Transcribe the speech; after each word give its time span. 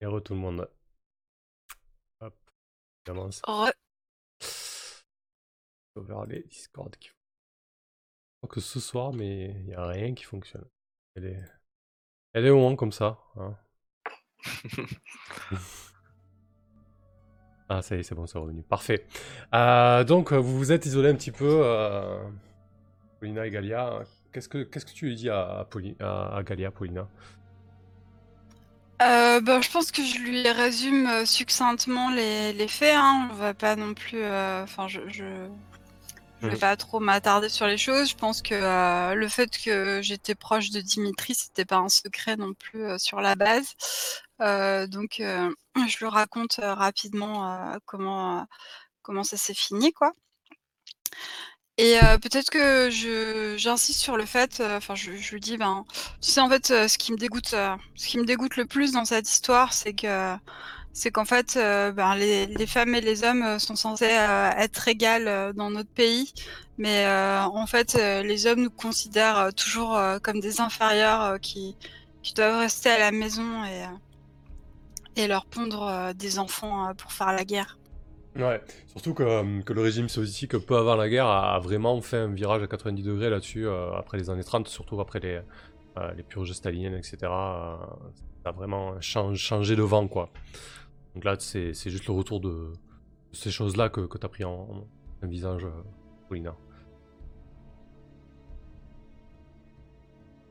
Et 0.00 0.06
re 0.06 0.20
tout 0.22 0.34
le 0.34 0.40
monde. 0.40 0.68
Hop, 2.20 2.34
commence. 3.04 3.42
Re- 3.46 3.72
On 5.96 6.00
verra 6.00 6.24
les 6.26 6.42
Discord 6.44 6.94
qui 6.96 7.08
Je 7.08 7.12
crois 8.38 8.48
que 8.54 8.60
ce 8.60 8.80
soir, 8.80 9.12
mais 9.12 9.50
il 9.50 9.64
n'y 9.66 9.74
a 9.74 9.86
rien 9.86 10.14
qui 10.14 10.24
fonctionne. 10.24 10.64
Elle 11.14 11.26
est, 11.26 11.42
elle 12.34 12.46
est 12.46 12.50
au 12.50 12.60
moins 12.60 12.76
comme 12.76 12.92
ça. 12.92 13.20
hein. 13.36 13.56
ah, 17.68 17.82
ça 17.82 17.96
y 17.96 18.00
est, 18.00 18.02
c'est 18.02 18.14
bon, 18.14 18.26
c'est 18.26 18.38
revenu. 18.38 18.62
Parfait. 18.62 19.06
Euh, 19.54 20.04
donc, 20.04 20.32
vous 20.32 20.56
vous 20.58 20.72
êtes 20.72 20.86
isolé 20.86 21.10
un 21.10 21.14
petit 21.14 21.32
peu, 21.32 21.60
euh, 21.64 22.18
Paulina 23.20 23.46
et 23.46 23.50
Galia. 23.50 24.02
Qu'est-ce 24.32 24.48
que, 24.48 24.62
qu'est-ce 24.64 24.86
que 24.86 24.92
tu 24.92 25.06
lui 25.06 25.16
dis 25.16 25.30
à, 25.30 25.60
à, 25.60 25.64
Pauli- 25.64 25.96
à- 26.00 26.36
à 26.36 26.42
Galia, 26.42 26.70
Paulina? 26.70 27.08
Euh, 29.02 29.40
bah, 29.40 29.60
je 29.60 29.70
pense 29.70 29.92
que 29.92 30.02
je 30.04 30.18
lui 30.18 30.48
résume 30.50 31.06
euh, 31.06 31.24
succinctement 31.24 32.10
les, 32.10 32.52
les 32.52 32.68
faits. 32.68 32.96
Hein. 32.96 33.28
On 33.30 33.34
va 33.34 33.54
pas 33.54 33.76
non 33.76 33.94
plus. 33.94 34.18
euh, 34.22 34.64
Enfin, 34.64 34.88
je, 34.88 35.00
je, 35.08 35.48
je 36.42 36.50
vais 36.50 36.56
Mhm. 36.56 36.58
pas 36.58 36.76
trop 36.76 37.00
m'attarder 37.00 37.48
sur 37.48 37.66
les 37.66 37.78
choses. 37.78 38.10
Je 38.10 38.16
pense 38.16 38.42
que 38.42 38.54
euh, 38.54 39.14
le 39.14 39.28
fait 39.28 39.50
que 39.62 40.00
j'étais 40.02 40.34
proche 40.34 40.70
de 40.70 40.80
Dimitri, 40.80 41.34
c'était 41.34 41.64
pas 41.64 41.78
un 41.78 41.88
secret 41.88 42.36
non 42.36 42.54
plus 42.54 42.84
euh, 42.84 42.98
sur 42.98 43.20
la 43.20 43.36
base. 43.36 43.74
Euh, 44.40 44.86
donc, 44.86 45.20
euh, 45.20 45.50
je 45.88 45.98
lui 45.98 46.08
raconte 46.08 46.60
rapidement 46.62 47.72
euh, 47.74 47.78
comment 47.86 48.40
euh, 48.40 48.44
comment 49.02 49.24
ça 49.24 49.36
s'est 49.36 49.54
fini, 49.54 49.92
quoi. 49.92 50.12
Et 51.80 51.96
heu, 51.96 52.18
peut-être 52.18 52.50
que 52.50 52.90
je 52.90 53.54
j'insiste 53.56 54.00
sur 54.00 54.16
le 54.16 54.26
fait, 54.26 54.58
heu, 54.60 54.74
enfin 54.76 54.96
je 54.96 55.12
je 55.16 55.30
lui 55.32 55.40
dis: 55.40 55.56
«Ben, 55.56 55.84
tu 56.20 56.32
sais 56.32 56.40
en 56.40 56.48
fait, 56.50 56.72
heu, 56.72 56.88
ce 56.88 56.98
qui 56.98 57.12
me 57.12 57.16
dégoûte, 57.16 57.54
heu, 57.54 57.68
ce 57.94 58.08
qui 58.08 58.18
me 58.18 58.24
dégoûte 58.24 58.56
le 58.56 58.66
plus 58.66 58.90
dans 58.90 59.04
cette 59.04 59.30
histoire, 59.30 59.72
c'est 59.72 59.94
que 59.94 60.34
c'est 60.92 61.12
qu'en 61.12 61.24
fait, 61.24 61.54
ben 61.56 62.16
les 62.16 62.46
les 62.46 62.66
femmes 62.66 62.94
et 62.96 63.00
les 63.02 63.24
hommes, 63.24 63.58
sont 63.60 63.76
censés, 63.76 64.06
être 64.06 64.88
égales, 64.88 65.52
dans 65.54 65.70
notre 65.70 65.90
pays. 65.94 66.32
Mais, 66.78 67.06
en 67.08 67.66
fait, 67.68 67.94
les 67.94 68.46
hommes 68.46 68.62
nous 68.62 68.70
considèrent, 68.72 69.50
toujours, 69.56 70.00
comme 70.22 70.40
des 70.40 70.60
inférieurs, 70.60 71.38
qui 71.40 71.76
qui 72.22 72.34
doivent 72.34 72.58
rester 72.60 72.90
à 72.90 72.98
la 72.98 73.12
maison 73.12 73.64
et 73.64 73.84
et 75.16 75.26
leur 75.26 75.46
pondre, 75.46 76.12
des 76.14 76.38
enfants, 76.38 76.92
pour 76.96 77.12
faire 77.12 77.32
la 77.32 77.44
guerre». 77.44 77.78
Ouais, 78.38 78.62
surtout 78.86 79.14
que, 79.14 79.22
euh, 79.24 79.62
que 79.62 79.72
le 79.72 79.82
régime 79.82 80.08
soviétique, 80.08 80.56
peu 80.58 80.76
avant 80.76 80.94
la 80.94 81.08
guerre, 81.08 81.26
a, 81.26 81.58
vraiment 81.58 82.00
fait 82.00 82.18
un 82.18 82.32
virage 82.32 82.62
à 82.62 82.68
90 82.68 83.02
degrés 83.02 83.30
là-dessus, 83.30 83.66
euh, 83.66 83.92
après 83.94 84.16
les 84.16 84.30
années 84.30 84.44
30, 84.44 84.68
surtout 84.68 85.00
après 85.00 85.18
les, 85.18 85.40
euh, 85.98 86.14
les 86.14 86.22
purges 86.22 86.52
staliniennes, 86.52 86.94
etc. 86.94 87.82
euh, 87.82 88.10
ça 88.44 88.50
a 88.50 88.52
vraiment 88.52 89.00
chan- 89.00 89.34
changé 89.34 89.74
de 89.74 89.82
vent, 89.82 90.06
quoi. 90.06 90.30
Donc 91.14 91.24
là, 91.24 91.36
c'est 91.40 91.74
c'est 91.74 91.90
juste 91.90 92.06
le 92.06 92.12
retour 92.14 92.40
de, 92.40 92.48
de 93.32 93.36
ces 93.36 93.50
choses-là 93.50 93.88
que, 93.90 94.02
que 94.02 94.18
tu 94.18 94.26
as 94.26 94.28
pris 94.28 94.44
en, 94.44 94.88
en 95.22 95.26
visage, 95.28 95.64
euh, 95.64 95.70
Paulina. 96.28 96.54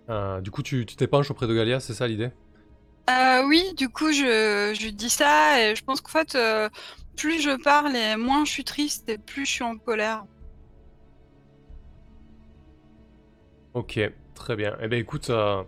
Euh, 0.10 0.42
du 0.42 0.52
coup, 0.52 0.64
tu 0.64 0.86
tu 0.86 0.96
t'épanches 0.96 1.32
auprès 1.32 1.48
de 1.48 1.54
Galia, 1.56 1.80
c'est 1.80 1.94
ça 1.94 2.08
l'idée? 2.08 2.32
Heu, 3.10 3.46
oui, 3.48 3.74
du 3.78 3.90
coup, 3.90 4.12
je 4.12 4.74
je 4.78 4.84
lui 4.84 4.94
dis 4.94 5.10
ça 5.10 5.62
et 5.62 5.76
je 5.76 5.84
pense 5.84 6.02
qu'en 6.02 6.12
fait, 6.12 6.36
plus 7.18 7.42
je 7.42 7.62
parle 7.62 7.96
et 7.96 8.16
moins 8.16 8.46
je 8.46 8.52
suis 8.52 8.64
triste 8.64 9.10
et 9.10 9.18
plus 9.18 9.46
je 9.46 9.52
suis 9.52 9.64
en 9.64 9.78
colère. 9.78 10.26
Ok, 13.74 14.00
très 14.34 14.56
bien. 14.56 14.78
Eh 14.82 14.88
bien, 14.88 14.98
écoute, 14.98 15.30
euh, 15.30 15.64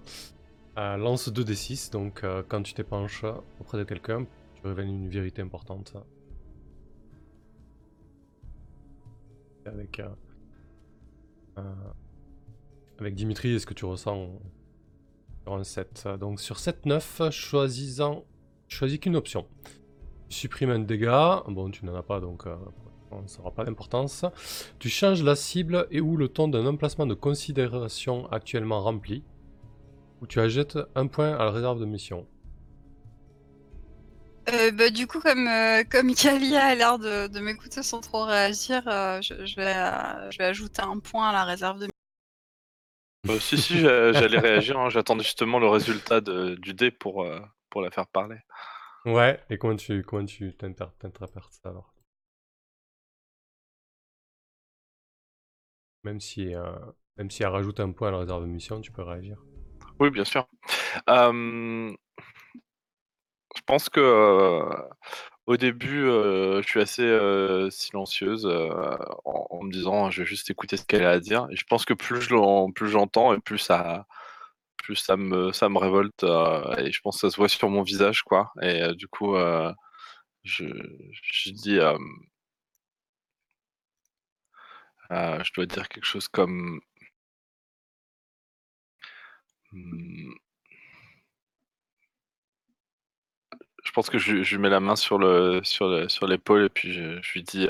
euh, 0.77 0.97
lance 0.97 1.30
2d6, 1.30 1.92
donc 1.92 2.23
euh, 2.23 2.44
quand 2.47 2.64
tu 2.64 2.73
t'épanches 2.73 3.23
auprès 3.59 3.77
de 3.77 3.83
quelqu'un, 3.83 4.25
tu 4.55 4.67
révèles 4.67 4.88
une 4.88 5.09
vérité 5.09 5.42
importante. 5.42 5.94
Avec, 9.65 10.02
avec 12.98 13.14
Dimitri, 13.14 13.54
est-ce 13.54 13.67
que 13.67 13.76
tu 13.76 13.86
ressens 13.86 14.32
sur 15.43 15.54
un 15.54 15.64
7 15.64 16.08
Donc 16.20 16.39
sur 16.39 16.55
7-9, 16.55 17.30
choisissant, 17.30 18.26
choisis 18.67 18.99
qu'une 18.99 19.15
option. 19.15 19.45
Tu 20.30 20.38
supprimes 20.38 20.70
un 20.70 20.80
dégât, 20.80 21.44
bon 21.48 21.72
tu 21.72 21.86
n'en 21.86 21.95
as 21.95 22.04
pas 22.04 22.20
donc 22.20 22.45
euh, 22.48 22.56
ça 23.26 23.40
n'aura 23.40 23.52
pas 23.52 23.64
d'importance. 23.66 24.26
Tu 24.80 24.90
changes 24.90 25.23
la 25.23 25.36
cible 25.36 25.88
et 25.92 26.02
ou 26.02 26.17
le 26.17 26.28
ton 26.30 26.48
d'un 26.48 26.66
emplacement 26.67 27.06
de 27.08 27.16
considération 27.16 28.28
actuellement 28.32 28.82
rempli. 28.82 29.23
Ou 30.22 30.28
tu 30.28 30.39
achètes 30.39 30.78
un 30.95 31.08
point 31.08 31.36
à 31.36 31.45
la 31.45 31.52
réserve 31.52 31.80
de 31.80 31.86
mission. 31.86 32.28
Heu, 34.48 34.72
bah, 34.72 34.89
du 34.89 35.08
coup, 35.08 35.20
comme, 35.22 35.48
heu, 35.48 35.84
comme 35.89 36.12
Galia 36.14 36.66
a 36.68 36.76
l'air 36.76 37.00
de 37.00 37.28
de 37.28 37.39
m'écouter 37.39 37.84
sans 37.84 38.02
trop 38.02 38.26
réagir, 38.26 38.82
heu, 38.88 39.22
je 39.22 39.45
je 39.45 39.56
vais, 39.56 39.73
je 40.32 40.38
vais 40.38 40.45
ajouter 40.45 40.82
un 40.82 41.00
point 41.00 41.30
à 41.30 41.34
la 41.34 41.44
réserve 41.45 41.80
de 41.80 41.88
Bah, 43.23 43.39
si, 43.39 43.58
si, 43.58 43.80
j'a- 43.80 44.12
j'allais 44.14 44.39
réagir. 44.39 44.78
hein, 44.80 44.89
J'attendais 44.89 45.23
justement 45.23 45.60
le 45.60 45.68
résultat 45.70 46.22
de- 46.22 46.56
du 46.56 46.73
dé 46.73 46.92
pour, 46.92 47.23
euh, 47.23 47.39
pour 47.70 47.82
la 47.82 47.92
faire 47.92 48.08
parler. 48.08 48.38
Ouais, 49.09 49.43
et 49.49 49.58
comment 49.58 49.75
tu 49.75 50.03
comment 50.03 50.25
tu 50.25 50.55
t'inter- 50.55 50.86
t'interprètes 50.99 51.43
ça 51.52 51.70
alors? 51.70 51.93
Même 56.03 56.20
si, 56.20 56.53
euh, 56.55 56.73
même 57.17 57.31
si 57.31 57.43
elle 57.43 57.49
rajoute 57.49 57.80
un 57.80 57.92
point 57.92 58.09
à 58.09 58.11
la 58.11 58.17
réserve 58.20 58.42
de 58.42 58.47
mission, 58.47 58.81
tu 58.81 58.92
peux 58.92 59.02
réagir. 59.02 59.37
Oui, 59.99 60.09
bien 60.09 60.23
sûr. 60.25 60.47
Je 63.55 63.61
pense 63.65 63.89
que 63.89 63.99
euh, 63.99 64.64
au 65.47 65.58
début, 65.58 66.03
euh, 66.05 66.61
je 66.61 66.67
suis 66.67 66.81
assez 66.81 67.03
euh, 67.03 67.70
silencieuse 67.70 68.45
en, 69.26 69.64
me 69.64 69.71
disant 69.71 70.09
je 70.11 70.21
vais 70.23 70.27
juste 70.27 70.49
écouter 70.52 70.77
ce 70.77 70.86
qu'elle 70.86 71.03
a 71.05 71.11
à 71.11 71.20
dire. 71.20 71.47
Et 71.52 71.55
je 71.55 71.65
pense 71.65 71.86
que 71.86 71.93
plus 71.93 72.21
j'entends 72.21 73.33
et 73.33 73.39
plus 73.39 73.58
ça, 73.59 74.08
plus 74.84 74.95
ça 74.95 75.17
me, 75.17 75.52
ça 75.54 75.70
me 75.70 75.78
révolte. 75.78 76.23
euh, 76.23 76.76
et 76.78 76.92
je 76.92 77.02
pense 77.02 77.16
que 77.17 77.22
ça 77.28 77.32
se 77.32 77.38
voit 77.38 77.50
sur 77.50 77.70
mon 77.70 77.84
visage, 77.84 78.23
quoi. 78.23 78.52
Et 78.62 78.82
euh, 78.84 78.94
du 78.95 79.08
coup, 79.08 79.36
euh, 79.36 79.73
je, 80.44 80.66
je 81.23 81.52
dis, 81.52 81.80
je 85.12 85.54
dois 85.54 85.66
dire 85.66 85.88
quelque 85.89 86.06
chose 86.06 86.28
comme. 86.28 86.80
hmm, 89.72 90.34
je 93.84 93.92
pense 93.92 94.10
que 94.10 94.18
je, 94.18 94.34
lui 94.36 94.58
mets 94.58 94.70
la 94.70 94.80
main 94.80 94.95
sur 94.95 95.18
le 95.18 95.62
sur 95.64 95.88
le, 95.89 96.10
sur 96.10 96.28
l'épaule 96.28 96.66
et 96.66 96.70
puis 96.70 96.94
je, 96.94 97.20
lui 97.34 97.44
dis 97.44 97.68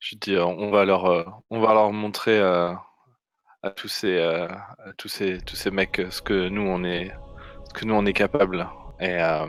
je 0.00 0.10
lui 0.10 0.16
dis 0.20 0.36
on 0.38 0.70
va 0.70 0.84
leur 0.84 1.42
on 1.50 1.60
va 1.60 1.74
leur 1.74 1.92
montrer 1.92 2.40
à 3.62 3.70
tous 3.70 3.88
ces 3.88 4.16
euh, 4.18 4.48
tous 4.96 5.08
ces 5.08 5.40
tous 5.42 5.56
ces 5.56 5.70
mecs 5.70 5.98
euh, 6.00 6.10
ce 6.10 6.22
que 6.22 6.48
nous 6.48 6.62
on 6.62 6.84
est 6.84 7.12
ce 7.68 7.74
que 7.74 7.84
nous 7.84 7.94
on 7.94 8.06
est 8.06 8.12
capable 8.12 8.66
et 9.00 9.20
euh, 9.22 9.46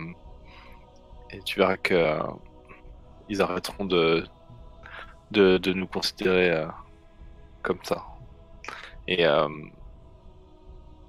et 1.31 1.39
tu 1.43 1.59
verras 1.59 1.77
que 1.77 1.93
euh, 1.93 2.19
ils 3.29 3.41
arrêteront 3.41 3.85
de 3.85 4.25
de, 5.31 5.57
de 5.57 5.73
nous 5.73 5.87
considérer 5.87 6.51
euh, 6.51 6.67
comme 7.63 7.79
ça. 7.83 8.03
Et 9.07 9.25
euh, 9.25 9.47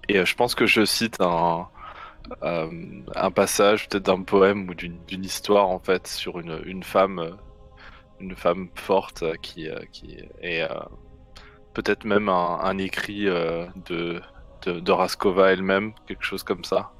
et 0.08 0.18
euh, 0.18 0.24
je 0.24 0.34
pense 0.34 0.54
que 0.54 0.66
je 0.66 0.84
cite 0.84 1.20
un 1.20 1.68
euh, 2.42 2.70
un 3.16 3.30
passage 3.30 3.88
peut-être 3.88 4.04
d'un 4.06 4.22
poème 4.22 4.68
ou 4.70 4.74
d'une 4.74 5.24
histoire 5.24 5.68
en 5.68 5.78
fait 5.80 6.06
sur 6.06 6.40
une, 6.40 6.62
une 6.66 6.82
femme 6.82 7.18
euh, 7.20 7.32
une 8.20 8.36
femme 8.36 8.70
forte 8.76 9.22
euh, 9.24 9.34
qui 9.42 9.68
euh, 9.68 9.80
qui 9.92 10.18
est 10.42 10.62
euh, 10.62 10.68
peut-être 11.74 12.04
même 12.04 12.28
un, 12.28 12.78
écrit 12.78 13.28
euh, 13.28 13.66
de, 13.86 14.20
de 14.66 14.92
Raskova 14.92 15.52
elle-même 15.52 15.92
quelque 16.06 16.24
chose 16.24 16.42
comme 16.42 16.64
ça 16.64 16.90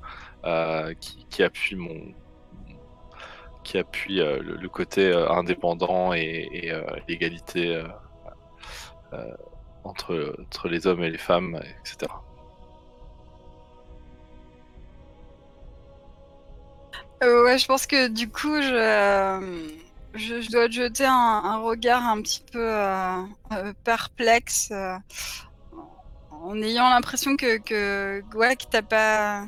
euh, 0.45 0.95
qui, 1.31 1.43
appuie 1.43 1.77
mon 1.77 2.15
qui 3.65 3.79
appuie 3.79 4.21
euh, 4.21 4.41
le, 4.41 4.69
côté 4.69 5.13
indépendant 5.13 6.13
et, 6.13 6.73
l'égalité 7.09 7.83
entre 9.85 10.37
entre 10.47 10.69
les 10.69 10.87
hommes 10.87 11.03
et 11.03 11.11
les 11.11 11.19
femmes 11.19 11.61
etc 11.81 12.13
ouais, 17.21 17.59
je 17.59 17.67
pense 17.67 17.87
que 17.87 18.09
du 18.09 18.31
coup, 18.31 18.61
je, 18.63 19.88
je 20.19 20.41
je 20.41 20.51
dois 20.51 20.69
te 20.69 20.73
jeter 20.75 21.05
un 21.07 21.59
regard 21.59 22.07
un 22.07 22.21
petit 22.23 22.43
peu, 22.53 22.61
heu 22.61 23.25
heu, 23.53 23.75
perplexe, 23.85 24.71
heu, 24.73 24.97
en 26.31 26.61
ayant 26.63 26.89
l'impression 26.91 27.37
que 27.37 27.59
que 27.59 28.23
tu 28.57 28.83
pas 28.83 29.47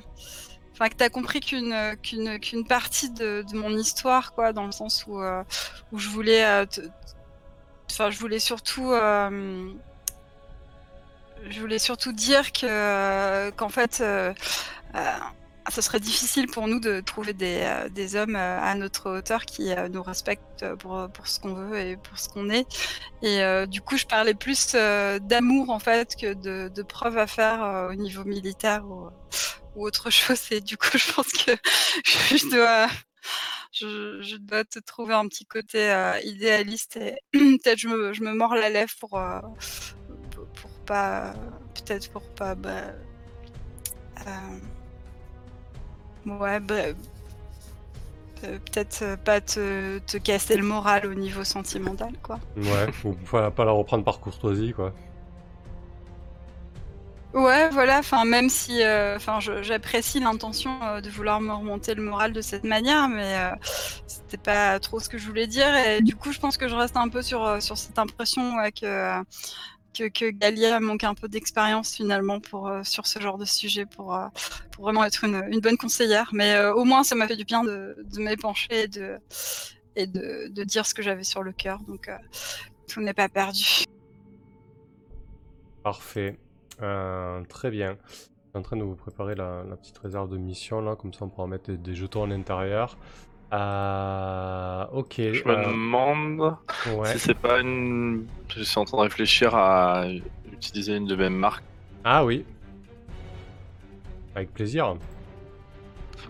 enfin, 0.73 0.89
que 0.89 0.97
tu 0.97 1.05
as 1.05 1.11
compris 1.11 1.41
qu'une, 1.41 2.65
partie 2.69 3.11
de 3.11 3.45
mon 3.55 3.77
histoire, 3.77 4.33
quoi, 4.33 4.53
dans 4.53 4.67
le 4.67 4.73
sens 4.73 5.05
où, 5.07 5.21
où 5.93 5.99
je 5.99 6.09
voulais, 6.09 6.45
enfin, 7.91 8.11
je 8.11 8.19
voulais 8.19 8.39
surtout, 8.39 8.93
je 11.49 11.61
voulais 11.61 11.79
surtout 11.79 12.13
dire 12.13 12.53
que 12.53 13.51
qu'en 13.51 13.69
fait, 13.69 14.03
ce 15.69 15.83
serait 15.83 16.01
difficile 16.01 16.47
pour 16.47 16.67
nous 16.69 16.81
de 16.81 17.01
trouver 17.01 17.33
des, 17.33 17.61
euh, 17.63 17.89
des 17.89 18.17
hommes 18.17 18.37
euh, 18.37 18.61
à 18.61 18.75
notre 18.75 19.19
hauteur 19.19 19.45
qui 19.45 19.73
euh, 19.73 19.89
nous 19.89 20.03
respectent 20.03 20.75
pour, 20.77 21.09
pour 21.13 21.27
ce 21.27 21.41
qu'on 21.41 21.55
veut 21.55 21.79
et 21.79 21.97
pour 21.97 22.19
ce 22.19 22.29
qu'on 22.29 22.51
est. 22.51 22.67
Et 23.23 23.67
du 23.67 23.81
coup, 23.81 23.97
je 23.97 24.07
parlais 24.07 24.35
plus 24.35 24.75
d'amour 24.75 25.71
en 25.71 25.79
fait 25.79 26.17
que 26.17 26.35
de, 26.35 26.69
de 26.69 26.83
preuves 26.83 27.19
à 27.19 27.27
faire 27.27 27.89
au 27.91 27.95
niveau 27.95 28.25
militaire 28.25 28.85
ou, 28.87 29.11
autre 29.77 30.11
chose. 30.11 30.41
Et 30.51 30.61
du 30.61 30.77
coup, 30.77 30.97
je 30.99 31.13
pense 31.13 31.33
que 31.33 31.53
je 32.05 32.51
dois, 32.51 32.89
je, 33.73 34.37
dois 34.37 34.65
te 34.65 34.79
trouver 34.79 35.15
un 35.15 35.29
petit 35.29 35.47
côté 35.47 35.93
idéaliste 36.25 36.97
et 36.97 37.17
peut-être 37.33 37.79
je 37.79 37.89
me, 37.89 38.13
je 38.13 38.23
me 38.23 38.33
mords 38.35 38.55
la 38.55 38.71
lèvre 38.71 38.93
pour, 38.99 39.21
pour, 40.55 40.71
pas, 40.87 41.35
peut-être 41.75 42.11
pour 42.11 42.23
pas. 42.35 42.55
Bah, 42.55 42.95
Ouais, 46.27 46.61
bah, 46.61 46.75
euh, 48.45 48.59
peut-être 48.59 49.03
euh, 49.03 49.17
pas 49.17 49.41
te, 49.41 49.99
te, 49.99 50.17
casser 50.17 50.57
le 50.57 50.65
moral 50.65 51.07
au 51.07 51.15
niveau 51.15 51.45
sentimental, 51.45 52.13
quoi. 52.23 52.39
Ouais, 52.57 52.91
faut 52.93 53.15
pas 53.33 53.65
la 53.65 53.73
reprendre 53.73 54.05
par 54.05 54.21
courtoisie, 54.21 54.73
quoi. 54.73 54.93
Ouais, 57.33 57.69
voilà, 57.71 58.01
enfin, 58.01 58.25
même 58.25 58.49
si 58.49 58.83
euh, 58.83 59.17
j'apprécie 59.63 60.19
l'intention 60.19 61.01
de 61.01 61.09
vouloir 61.11 61.41
me 61.41 61.53
remonter 61.53 61.95
le 61.95 62.03
moral 62.03 62.33
de 62.33 62.41
cette 62.41 62.65
manière, 62.65 63.09
mais 63.09 63.37
c'était 64.09 64.37
pas 64.37 64.81
trop 64.81 64.99
ce 64.99 65.09
que 65.09 65.17
je 65.17 65.29
voulais 65.29 65.47
dire. 65.47 65.73
Et 65.77 66.03
du 66.03 66.17
coup, 66.17 66.33
je 66.33 66.41
pense 66.41 66.57
que 66.57 66.67
je 66.67 66.75
reste 66.75 66.97
un 66.97 67.09
peu 67.09 67.23
sur, 67.23 67.63
sur 67.63 67.79
cette 67.79 68.01
impression 68.01 68.57
que 68.73 69.23
que, 69.93 70.31
Galia 70.31 70.81
manque 70.81 71.05
un 71.05 71.15
peu 71.15 71.29
d'expérience 71.29 71.95
finalement 71.95 72.41
pour, 72.41 72.69
euh, 72.69 72.83
sur 72.85 73.07
ce 73.07 73.21
genre 73.21 73.39
de 73.39 73.45
sujet 73.45 73.87
pour, 73.87 74.15
euh, 74.15 74.27
pour 74.73 74.85
vraiment 74.85 75.05
être 75.05 75.25
une, 75.25 75.43
une, 75.51 75.61
bonne 75.61 75.77
conseillère. 75.77 76.31
Mais 76.33 76.55
euh, 76.55 76.75
au 76.75 76.85
moins, 76.85 77.05
ça 77.05 77.15
m'a 77.15 77.27
fait 77.27 77.37
du 77.37 77.45
bien 77.45 77.65
de, 77.65 77.97
de 77.99 78.21
m'épancher 78.21 78.83
et, 78.83 78.89
de, 78.89 79.19
et 79.97 80.07
de, 80.07 80.49
de, 80.49 80.65
dire 80.65 80.87
ce 80.87 80.95
que 80.95 81.03
j'avais 81.03 81.25
sur 81.25 81.43
le 81.43 81.53
cœur. 81.53 81.81
Donc, 81.87 82.11
tout 82.89 83.01
n'est 83.01 83.15
pas 83.15 83.29
perdu. 83.29 83.85
Parfait. 85.83 86.39
très 87.49 87.71
bien. 87.71 87.97
Je 88.07 88.15
suis 88.15 88.59
en 88.59 88.63
train 88.63 88.77
de 88.77 88.83
vous 88.83 88.97
préparer 88.97 89.37
la, 89.37 89.63
la, 89.69 89.77
petite 89.77 89.99
réserve 89.99 90.29
de 90.29 90.37
mission 90.37 90.81
là, 90.81 90.97
comme 90.97 91.13
ça 91.13 91.25
on 91.25 91.29
pourra 91.29 91.47
mettre 91.47 91.71
des, 91.71 91.77
des 91.77 91.95
jetons 91.95 92.25
à 92.25 92.27
l'intérieur. 92.27 92.99
Euh, 93.53 94.85
ok. 94.93 95.15
Je 95.17 95.45
me 95.45 95.57
euh, 95.57 95.67
demande 95.67 96.57
si 97.05 97.19
c'est 97.19 97.35
pas 97.35 97.61
une. 97.61 98.27
Je 98.49 98.63
suis 98.63 98.79
en 98.79 98.85
train 98.85 98.99
de 98.99 99.03
réfléchir 99.03 99.55
à 99.55 100.05
utiliser 100.53 100.97
une 100.97 101.07
de 101.07 101.17
mes 101.17 101.31
marques. 101.31 101.65
Ah 102.05 102.25
oui. 102.25 102.45
Avec 104.35 104.53
plaisir. 104.55 104.97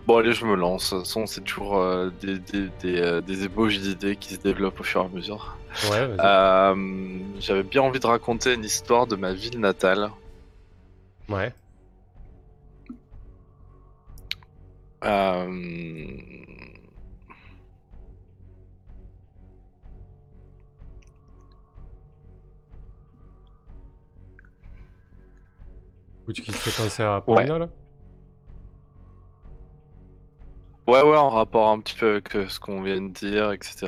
Bon, 0.07 0.17
allez, 0.17 0.33
je 0.33 0.45
me 0.45 0.55
lance. 0.55 0.93
De 0.93 1.25
c'est 1.27 1.41
toujours 1.41 1.77
euh, 1.77 2.09
des, 2.21 2.39
des, 2.39 2.69
des, 2.81 2.99
euh, 2.99 3.21
des, 3.21 3.43
ébauches 3.43 3.77
d'idées 3.77 4.15
qui 4.15 4.33
se 4.33 4.39
développent 4.39 4.79
au 4.79 4.83
fur 4.83 5.01
et 5.01 5.05
à 5.05 5.09
mesure. 5.09 5.57
Ouais, 5.91 6.17
J'avais 7.39 7.63
bien 7.63 7.83
envie 7.83 7.99
de 7.99 8.07
raconter 8.07 8.55
une 8.55 8.63
histoire 8.63 9.05
de 9.05 9.15
ma 9.15 9.33
ville 9.33 9.59
natale. 9.59 10.09
Ouais. 11.29 11.53
Euh... 15.03 16.17
qui 26.27 26.51
fait 26.51 26.83
penser 26.83 27.03
à 27.03 27.21
Paulina, 27.21 27.57
là 27.57 27.69
Ouais, 30.87 31.01
ouais, 31.03 31.17
en 31.17 31.29
rapport 31.29 31.69
un 31.69 31.79
petit 31.79 31.95
peu 31.95 32.11
avec 32.11 32.35
euh, 32.35 32.47
ce 32.49 32.59
qu'on 32.59 32.81
vient 32.81 33.01
de 33.01 33.13
dire, 33.13 33.51
etc. 33.51 33.87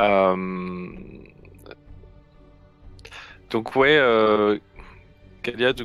Euh, 0.00 0.86
donc, 3.50 3.74
ouais, 3.76 3.96
euh... 3.98 4.58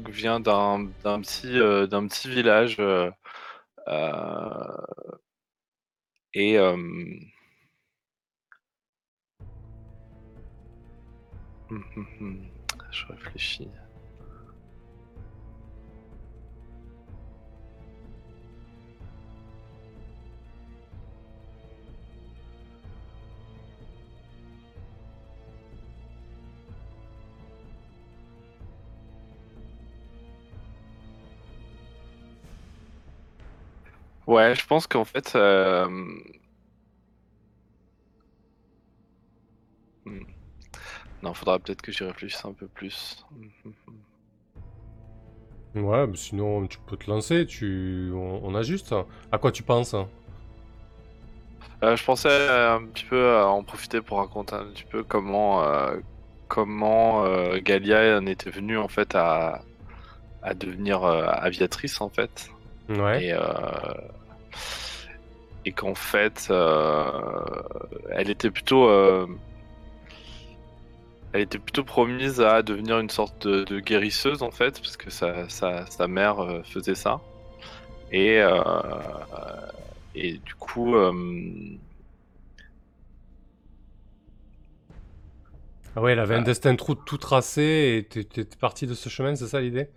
vient 0.09 0.39
d'un 0.39 0.87
petit, 1.21 1.59
euh, 1.59 1.87
d'un 1.87 2.07
petit 2.07 2.29
village. 2.29 2.79
et. 6.33 6.57
Je 12.91 13.05
réfléchis. 13.07 13.69
Ouais, 34.27 34.55
je 34.55 34.65
pense 34.65 34.87
qu'en 34.87 35.05
fait. 35.05 35.35
Euh... 35.35 35.87
Hmm. 40.05 40.23
Non, 41.23 41.33
faudra 41.33 41.59
peut-être 41.59 41.81
que 41.81 41.91
j'y 41.91 42.03
réfléchisse 42.03 42.45
un 42.45 42.53
peu 42.53 42.67
plus. 42.67 43.25
Ouais, 45.75 46.07
mais 46.07 46.15
sinon 46.15 46.67
tu 46.67 46.79
peux 46.79 46.97
te 46.97 47.09
lancer, 47.09 47.45
tu... 47.45 48.11
on, 48.13 48.55
ajuste. 48.55 48.95
À 49.31 49.37
quoi 49.37 49.51
tu 49.51 49.63
penses? 49.63 49.95
Euh, 51.83 51.95
Je 51.95 52.03
pensais 52.03 52.47
un 52.49 52.85
petit 52.85 53.05
peu 53.05 53.37
à 53.37 53.47
en 53.47 53.63
profiter 53.63 54.01
pour 54.01 54.19
raconter 54.19 54.55
un 54.55 54.65
petit 54.67 54.85
peu 54.85 55.03
comment, 55.03 55.63
euh, 55.63 55.97
comment 56.47 57.25
euh, 57.25 57.59
Galia 57.61 58.17
en 58.17 58.25
était 58.25 58.49
venue 58.49 58.77
en 58.77 58.87
fait 58.87 59.15
à, 59.15 59.63
à 60.41 60.53
devenir 60.53 61.03
aviatrice 61.03 61.99
en 62.01 62.09
fait. 62.09 62.54
Euh, 62.89 63.93
et 65.65 65.71
qu'en 65.71 65.95
fait, 65.95 66.47
euh, 66.51 67.09
elle 68.11 68.29
était 68.29 68.51
plutôt, 68.51 68.87
euh, 68.87 69.25
elle 71.33 71.41
était 71.41 71.57
plutôt 71.57 71.83
promise 71.83 72.39
à 72.41 72.61
devenir 72.61 72.99
une 72.99 73.09
sorte 73.09 73.47
de, 73.47 73.79
guérisseuse 73.79 74.43
en 74.43 74.51
fait, 74.51 74.79
parce 74.79 74.97
que 74.97 75.09
sa 75.09 76.07
mère 76.07 76.61
faisait 76.65 76.95
ça. 76.95 77.19
Et, 78.11 78.41
et 80.15 80.33
du 80.33 80.55
coup. 80.55 80.95
Ah 85.95 86.01
ouais, 86.01 86.11
elle 86.11 86.19
avait 86.19 86.35
un 86.35 86.41
destin 86.41 86.75
tout, 86.75 86.95
tout 86.95 87.17
tracé 87.17 87.97
et 87.97 88.07
tu 88.09 88.41
es 88.41 88.45
parti 88.59 88.85
de 88.85 88.93
ce 88.93 89.07
chemin, 89.07 89.33
c'est 89.35 89.47
ça 89.47 89.61
l'idée? 89.61 89.87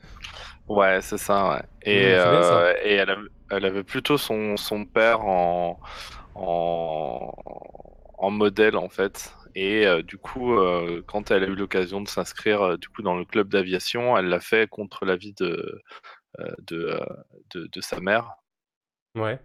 Ouais, 0.68 1.00
c'est 1.02 1.18
ça, 1.18 1.50
ouais. 1.50 1.62
Et, 1.82 2.14
euh, 2.14 2.72
et 2.84 2.94
elle, 2.94 3.10
avait, 3.10 3.28
elle, 3.50 3.64
avait, 3.64 3.82
plutôt 3.82 4.16
son, 4.16 4.56
son 4.56 4.84
père 4.84 5.22
en, 5.22 5.80
en, 6.36 7.32
en, 8.18 8.30
modèle, 8.30 8.76
en 8.76 8.88
fait. 8.88 9.34
Et 9.56 9.86
euh, 9.86 10.02
du 10.02 10.18
coup, 10.18 10.54
euh, 10.54 11.02
quand 11.06 11.32
elle 11.32 11.42
a 11.42 11.48
eu 11.48 11.56
l'occasion 11.56 12.00
de 12.00 12.06
s'inscrire 12.06 12.78
du 12.78 12.88
coup 12.88 13.02
dans 13.02 13.16
le 13.16 13.24
club 13.24 13.48
d'aviation, 13.48 14.16
elle 14.16 14.26
l'a 14.26 14.40
fait 14.40 14.68
contre 14.68 15.04
l'avis 15.04 15.32
de, 15.32 15.82
de, 16.58 17.00
de, 17.50 17.66
de, 17.66 17.80
sa 17.80 17.98
mère. 17.98 18.34
Ouais. 19.16 19.40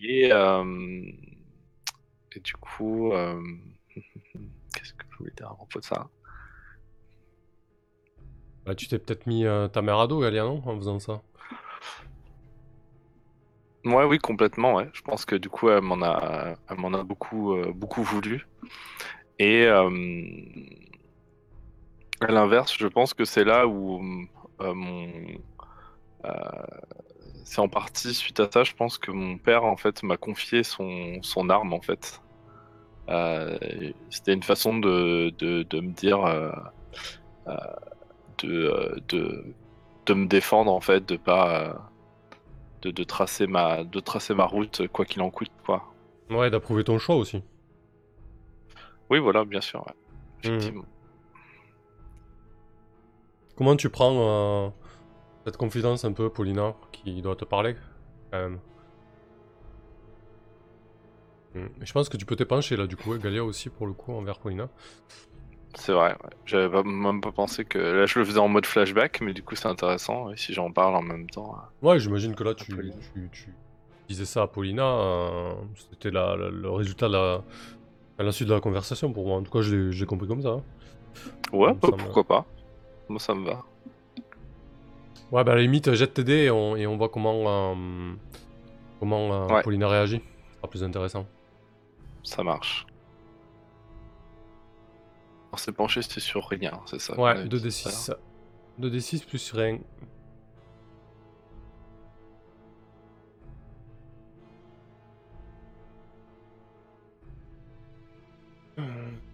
Et, 0.00 0.30
et 0.30 2.40
du 2.40 2.54
coup, 2.54 3.12
voulais 5.22 5.34
dire 5.36 5.50
à 5.50 5.54
propos 5.54 5.80
de 5.80 5.84
ça 5.84 6.08
bah, 8.64 8.76
tu 8.76 8.86
t'es 8.86 8.98
peut-être 8.98 9.26
mis 9.26 9.44
euh, 9.44 9.66
ta 9.68 9.82
mère 9.82 9.98
à 9.98 10.06
dos, 10.06 10.20
Galia, 10.20 10.44
non 10.44 10.62
En 10.64 10.76
faisant 10.76 11.00
ça? 11.00 11.20
Ouais, 13.84 14.04
oui, 14.04 14.18
complètement, 14.18 14.74
ouais. 14.74 14.88
Je 14.92 15.02
pense 15.02 15.24
que 15.24 15.34
du 15.34 15.48
coup, 15.48 15.68
elle 15.68 15.82
m'en 15.82 16.00
a, 16.02 16.54
elle 16.68 16.76
m'en 16.78 16.92
a 16.94 17.02
beaucoup, 17.02 17.54
euh, 17.54 17.72
beaucoup 17.74 18.02
voulu. 18.04 18.46
Et 19.40 19.66
euh, 19.66 19.90
à 22.20 22.30
l'inverse, 22.30 22.76
je 22.78 22.86
pense 22.86 23.14
que 23.14 23.24
c'est 23.24 23.44
là 23.44 23.66
où 23.66 24.00
mon. 24.60 25.08
c'est 27.44 27.60
en 27.60 27.68
partie 27.68 28.14
suite 28.14 28.38
à 28.38 28.48
ça, 28.48 28.62
je 28.62 28.74
pense 28.74 28.98
que 28.98 29.10
mon 29.10 29.38
père, 29.38 29.64
en 29.64 29.76
fait, 29.76 30.04
m'a 30.04 30.16
confié 30.16 30.62
son, 30.62 31.20
son 31.22 31.50
arme, 31.50 31.72
en 31.72 31.80
fait. 31.80 32.22
C'était 34.10 34.32
une 34.32 34.42
façon 34.42 34.78
de, 34.78 35.30
de, 35.38 35.62
de 35.62 35.80
me 35.80 35.92
dire 35.92 36.22
de, 38.38 39.02
de, 39.08 39.44
de, 40.06 40.14
me 40.14 40.26
défendre 40.26 40.72
en 40.72 40.80
fait, 40.80 41.06
de 41.08 41.16
pas 41.16 41.90
de, 42.82 42.90
de, 42.90 43.04
tracer 43.04 43.46
ma 43.46 43.84
de 43.84 44.00
tracer 44.00 44.34
ma 44.34 44.44
route 44.44 44.86
quoi 44.88 45.04
qu'il 45.04 45.22
en 45.22 45.30
coûte 45.30 45.50
quoi. 45.64 45.92
Ouais, 46.30 46.50
d'approuver 46.50 46.84
ton 46.84 46.98
choix 46.98 47.16
aussi. 47.16 47.42
Oui, 49.10 49.18
voilà, 49.18 49.44
bien 49.44 49.60
sûr. 49.60 49.84
Ouais. 49.86 49.92
Effectivement. 50.44 50.84
Comment 53.56 53.76
tu 53.76 53.90
prends 53.90 54.14
euh, 54.16 54.70
cette 55.44 55.58
confidence 55.58 56.06
un 56.06 56.12
peu, 56.12 56.30
Paulina, 56.30 56.74
qui 56.92 57.20
doit 57.20 57.36
te 57.36 57.44
parler, 57.44 57.76
quand 58.30 58.38
même? 58.38 58.58
Hmm. 61.54 61.66
Je 61.82 61.92
pense 61.92 62.08
que 62.08 62.16
tu 62.16 62.24
peux 62.24 62.36
t'épancher 62.36 62.76
là, 62.76 62.86
du 62.86 62.96
coup, 62.96 63.14
et 63.14 63.18
Galia 63.18 63.44
aussi, 63.44 63.68
pour 63.68 63.86
le 63.86 63.92
coup, 63.92 64.12
envers 64.12 64.38
Paulina. 64.38 64.68
C'est 65.74 65.92
vrai, 65.92 66.10
ouais. 66.12 66.30
j'avais 66.46 66.70
pas- 66.70 66.82
même 66.82 67.20
pas 67.20 67.32
pensé 67.32 67.64
que. 67.64 67.78
Là, 67.78 68.06
je 68.06 68.18
le 68.18 68.24
faisais 68.24 68.38
en 68.38 68.48
mode 68.48 68.66
flashback, 68.66 69.20
mais 69.22 69.32
du 69.32 69.42
coup, 69.42 69.54
c'est 69.54 69.68
intéressant. 69.68 70.30
Et 70.30 70.36
si 70.36 70.52
j'en 70.52 70.70
parle 70.70 70.94
en 70.94 71.02
même 71.02 71.28
temps. 71.30 71.54
euh, 71.56 71.86
Ouais, 71.88 71.98
j'imagine 71.98 72.34
que 72.34 72.44
là, 72.44 72.54
tu, 72.54 72.74
Paulina. 72.74 72.94
tu, 73.14 73.28
tu 73.32 73.48
disais 74.08 74.24
ça 74.26 74.42
à 74.42 74.46
Paulina, 74.46 74.84
euh, 74.84 75.52
c'était 75.90 76.10
la- 76.10 76.36
la- 76.36 76.50
le 76.50 76.70
résultat 76.70 77.08
de 77.08 77.12
la, 77.14 77.42
à 78.18 78.22
la 78.22 78.32
suite 78.32 78.48
de 78.48 78.54
la 78.54 78.60
conversation 78.60 79.12
pour 79.12 79.26
moi. 79.26 79.36
En 79.38 79.42
tout 79.42 79.50
cas, 79.50 79.62
je 79.62 79.74
l'ai- 79.74 79.92
j'ai 79.92 80.04
compris 80.06 80.28
comme 80.28 80.42
ça. 80.42 80.50
hein. 80.50 80.62
Ouais, 81.52 81.72
Ça 81.82 81.90
pourquoi 81.96 82.24
pas. 82.24 82.46
Moi, 83.08 83.18
ça 83.20 83.34
me 83.34 83.44
va. 83.46 83.62
Ouais, 85.30 85.44
bah 85.44 85.52
à 85.52 85.54
la 85.54 85.62
limite, 85.62 85.92
jette 85.94 86.12
tes 86.14 86.24
dés 86.24 86.44
et 86.44 86.50
on, 86.50 86.76
et 86.76 86.86
on 86.86 86.96
voit 86.98 87.08
comment, 87.08 87.72
euh, 87.72 88.12
comment 89.00 89.32
euh, 89.32 89.54
Ouais. 89.54 89.62
Paulina 89.62 89.88
réagit. 89.88 90.20
Ce 90.50 90.56
sera 90.58 90.68
plus 90.68 90.84
intéressant. 90.84 91.26
Ça 92.22 92.42
marche. 92.42 92.86
On 95.52 95.56
s'est 95.56 95.72
penché, 95.72 96.00
c'était 96.02 96.20
sur 96.20 96.46
rien, 96.48 96.80
c'est 96.86 97.00
ça 97.00 97.18
Ouais, 97.18 97.30
avait 97.30 97.44
dit 97.44 97.48
tout 97.50 97.56
à 97.56 97.60
l'heure. 97.60 97.68
2d6. 97.68 98.14
2d6 98.80 99.26
plus 99.26 99.52
rien. 99.52 99.78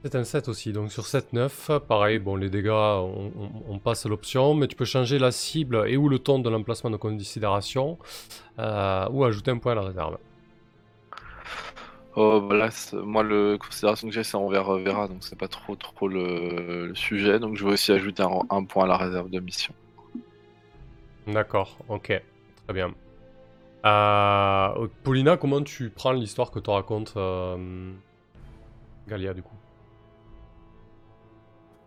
C'est 0.03 0.15
un 0.15 0.25
7 0.25 0.49
aussi, 0.49 0.73
donc 0.73 0.91
sur 0.93 1.05
7-9, 1.05 1.79
pareil, 1.81 2.19
bon 2.19 2.37
les 2.37 2.51
dégâts, 2.51 2.69
on, 2.71 3.31
on- 3.39 3.51
on 3.75 3.79
passe 3.79 4.07
l'option, 4.07 4.55
mais 4.55 4.67
tu 4.69 4.75
peux 4.77 4.85
changer 4.85 5.19
la 5.19 5.31
cible 5.33 5.85
et 5.89 5.97
ou 5.97 6.09
le 6.09 6.19
ton 6.19 6.39
de 6.39 6.49
l'emplacement 6.49 6.91
de 6.91 6.97
considération, 6.97 7.99
euh, 8.59 9.09
ou 9.11 9.25
ajouter 9.25 9.51
un 9.51 9.59
point 9.59 9.73
à 9.73 9.75
la 9.77 9.83
réserve. 9.83 10.19
Oh, 12.21 12.41
bah 12.41 12.57
là, 12.57 12.69
moi, 12.95 13.23
le 13.23 13.57
considération 13.59 14.09
que 14.09 14.13
j'ai, 14.13 14.25
c'est 14.25 14.37
envers 14.37 14.69
euh, 14.71 14.83
Vera, 14.83 15.07
donc 15.07 15.19
c'est 15.21 15.39
pas 15.39 15.47
trop 15.47 15.77
trop 15.77 16.09
le, 16.09 16.91
sujet. 16.97 17.39
Donc 17.39 17.57
je 17.57 17.65
vais 17.65 17.75
aussi 17.75 17.93
ajouter 17.93 18.25
un, 18.25 18.41
un 18.51 18.65
point 18.65 18.85
à 18.85 18.87
la 18.89 18.97
réserve 18.97 19.31
de 19.31 19.39
mission. 19.39 19.73
D'accord, 21.29 21.79
ok, 21.89 22.21
très 22.65 22.75
bien. 22.75 22.93
Euh, 23.87 24.89
Paulina, 25.05 25.37
comment 25.37 25.63
tu 25.63 25.91
prends 25.91 26.11
l'histoire 26.11 26.51
que 26.51 26.59
te 26.59 26.71
raconte 26.71 27.15
euh, 27.17 27.93
Galia 29.07 29.33
du 29.33 29.43
coup? 29.43 29.55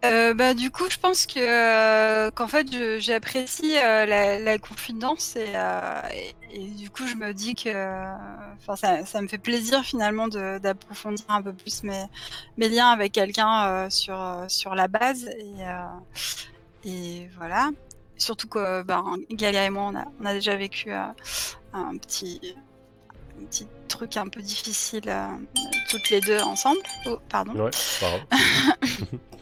Euh, 0.03 0.33
bah, 0.33 0.53
du 0.55 0.71
coup, 0.71 0.89
je 0.89 0.97
pense 0.97 1.27
que 1.27 1.39
euh, 1.39 2.31
qu'en 2.31 2.47
fait, 2.47 2.67
j'apprécie 2.99 3.77
euh, 3.77 4.05
la, 4.05 4.39
la 4.39 4.57
confidence 4.57 5.35
et, 5.35 5.53
et, 6.13 6.35
et 6.53 6.67
du 6.69 6.89
coup, 6.89 7.05
je 7.05 7.15
me 7.15 7.33
dis 7.33 7.53
que, 7.53 7.69
enfin, 8.57 8.75
ça, 8.75 9.05
ça 9.05 9.21
me 9.21 9.27
fait 9.27 9.37
plaisir 9.37 9.83
finalement 9.83 10.27
d'approfondir 10.27 11.25
un 11.29 11.41
peu 11.41 11.53
plus 11.53 11.83
mes, 11.83 12.05
mes 12.57 12.69
liens 12.69 12.89
avec 12.89 13.11
quelqu'un 13.11 13.89
sur 13.89 14.19
sur 14.47 14.73
la 14.75 14.87
base 14.87 15.27
et 15.27 15.63
et 16.83 17.29
voilà. 17.37 17.69
Surtout 18.17 18.47
que, 18.47 18.83
ben, 18.83 19.17
Galia 19.31 19.65
et 19.65 19.69
moi, 19.69 19.91
on 19.91 19.95
a, 19.95 20.05
on 20.19 20.25
a 20.25 20.33
déjà 20.33 20.55
vécu 20.55 20.91
un 20.91 21.13
petit 21.97 22.55
un 23.39 23.45
petit 23.45 23.67
truc 23.87 24.17
un 24.17 24.27
peu 24.27 24.41
difficile 24.41 25.11
toutes 25.89 26.09
les 26.09 26.21
deux 26.21 26.39
ensemble. 26.41 26.79
Oh, 27.05 27.17
pardon. 27.29 27.53
Ouais, 27.53 27.71
grave. 27.99 28.21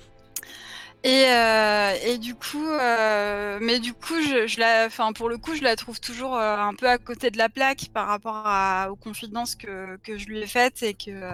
Et, 1.05 1.25
euh, 1.29 1.93
et 2.03 2.17
du 2.17 2.35
coup, 2.35 2.61
euh, 2.67 3.57
mais 3.61 3.79
du 3.79 3.93
coup, 3.93 4.21
je, 4.21 4.47
je 4.47 4.59
la, 4.59 4.85
enfin 4.85 5.13
pour 5.13 5.29
le 5.29 5.37
coup, 5.37 5.55
je 5.55 5.63
la 5.63 5.77
trouve 5.77 6.01
toujours 6.01 6.35
euh, 6.35 6.57
un 6.57 6.73
peu 6.75 6.89
à 6.89 6.97
côté 6.97 7.31
de 7.31 7.37
la 7.37 7.47
plaque 7.47 7.87
par 7.93 8.07
rapport 8.07 8.41
à, 8.45 8.89
aux 8.91 8.97
confidences 8.97 9.55
que, 9.55 9.95
que 10.03 10.17
je 10.17 10.25
lui 10.27 10.39
ai 10.39 10.47
faites 10.47 10.83
et 10.83 10.93
que 10.95 11.11
euh, 11.11 11.31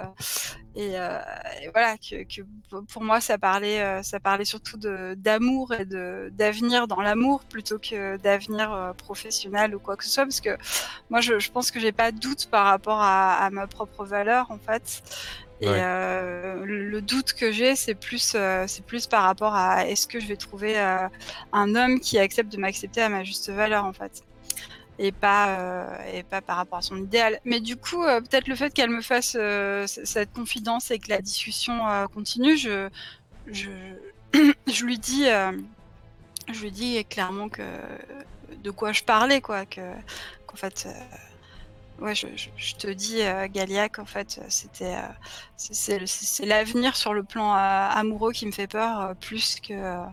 et, 0.76 1.00
euh, 1.00 1.18
et 1.64 1.70
voilà 1.70 1.98
que, 1.98 2.24
que 2.24 2.42
pour 2.92 3.02
moi 3.04 3.22
ça 3.22 3.38
parlait 3.40 3.82
euh, 3.82 4.04
ça 4.04 4.20
parlait 4.20 4.46
surtout 4.46 4.78
d'amour 4.78 5.74
et 5.74 5.86
de 5.86 6.30
d'avenir 6.34 6.88
dans 6.88 7.02
l'amour 7.02 7.44
plutôt 7.46 7.80
que 7.80 8.18
d'avenir 8.18 8.94
professionnel 8.98 9.76
ou 9.76 9.80
quoi 9.80 9.98
que 9.98 10.04
ce 10.04 10.12
soit. 10.12 10.26
Parce 10.26 10.42
que 10.42 10.58
moi 11.10 11.22
je, 11.22 11.40
je 11.40 11.52
pense 11.52 11.72
que 11.72 11.80
j'ai 11.80 11.92
pas 11.92 12.12
de 12.12 12.20
doute 12.20 12.48
par 12.52 12.66
rapport 12.66 13.02
à, 13.02 13.34
à 13.38 13.50
ma 13.50 13.66
propre 13.66 14.06
valeur 14.06 14.52
en 14.52 14.60
fait 14.60 15.02
et 15.62 15.70
Ouais. 15.70 15.80
euh, 15.82 16.66
le 16.66 17.02
doute 17.02 17.34
que 17.34 17.52
j'ai, 17.52 17.76
c'est 17.78 17.96
plus, 17.96 18.34
euh, 18.36 18.66
c'est 18.68 18.86
plus 18.86 19.08
par 19.08 19.24
rapport 19.24 19.56
à 19.56 19.88
est-ce 19.88 20.06
que 20.06 20.20
je 20.20 20.28
vais 20.28 20.36
trouver 20.36 20.78
euh, 20.78 21.08
un 21.54 21.76
homme 21.76 22.00
qui 22.02 22.20
accepte 22.20 22.52
de 22.52 22.58
m'accepter 22.58 23.02
à 23.02 23.08
ma 23.10 23.24
juste 23.24 23.50
valeur 23.50 23.86
en 23.86 23.94
fait, 23.94 24.24
et 25.00 25.14
pas, 25.14 25.98
et 26.14 26.24
pas 26.24 26.42
par 26.42 26.58
rapport 26.58 26.80
à 26.80 26.82
son 26.82 26.98
idéal. 26.98 27.40
Mais 27.46 27.62
du 27.62 27.78
coup, 27.78 28.04
peut-être 28.04 28.48
le 28.48 28.56
fait 28.56 28.74
qu'elle 28.74 28.90
me 28.90 29.02
fasse 29.02 29.38
cette 29.86 30.34
confidence 30.34 30.92
et 30.92 31.00
que 31.00 31.10
la 31.10 31.22
discussion 31.22 31.80
continue, 32.14 32.58
je, 32.58 32.90
je, 33.48 33.70
je 34.68 34.86
lui 34.86 35.00
dis, 35.00 35.26
je 36.52 36.62
lui 36.62 36.72
dis 36.72 37.04
clairement 37.06 37.48
que 37.48 37.64
de 38.62 38.72
quoi 38.72 38.92
je 38.92 39.04
parlais 39.04 39.40
quoi, 39.40 39.66
que 39.66 39.82
qu'en 40.48 40.58
fait. 40.58 40.88
Ouais, 42.00 42.14
je, 42.14 42.76
te 42.76 42.88
dis, 42.88 43.22
euh, 43.22 43.48
Galia, 43.50 43.88
qu'en 43.88 44.06
fait, 44.06 44.42
c'était, 44.50 44.96
euh, 44.96 45.08
c'est- 45.56 46.46
l'avenir 46.46 46.96
sur 46.98 47.14
le 47.14 47.24
plan 47.24 47.54
euh, 47.54 47.58
amoureux 47.58 48.34
qui 48.34 48.46
me 48.46 48.52
fait 48.52 48.68
peur, 48.68 49.00
euh, 49.02 49.14
plus 49.16 49.60
que, 49.62 50.04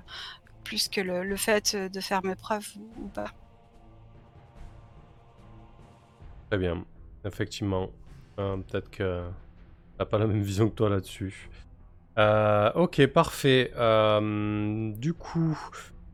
plus 0.62 0.88
que 0.88 1.00
le, 1.00 1.36
fait 1.36 1.74
de 1.74 2.00
faire 2.00 2.24
mes 2.24 2.36
preuves 2.36 2.68
ou, 2.78 3.04
ou 3.04 3.08
pas. 3.08 3.30
Très 6.50 6.58
bien, 6.58 6.84
effectivement. 7.24 7.90
Euh, 8.38 8.58
Peut-être 8.58 8.90
que 8.90 9.28
t'as 9.98 10.04
pas 10.04 10.18
la 10.18 10.26
même 10.28 10.42
vision 10.42 10.70
que 10.70 10.74
toi 10.76 10.88
là-dessus. 10.88 11.48
Ok, 12.76 13.04
parfait. 13.08 13.72
Du 14.98 15.14
coup, 15.14 15.58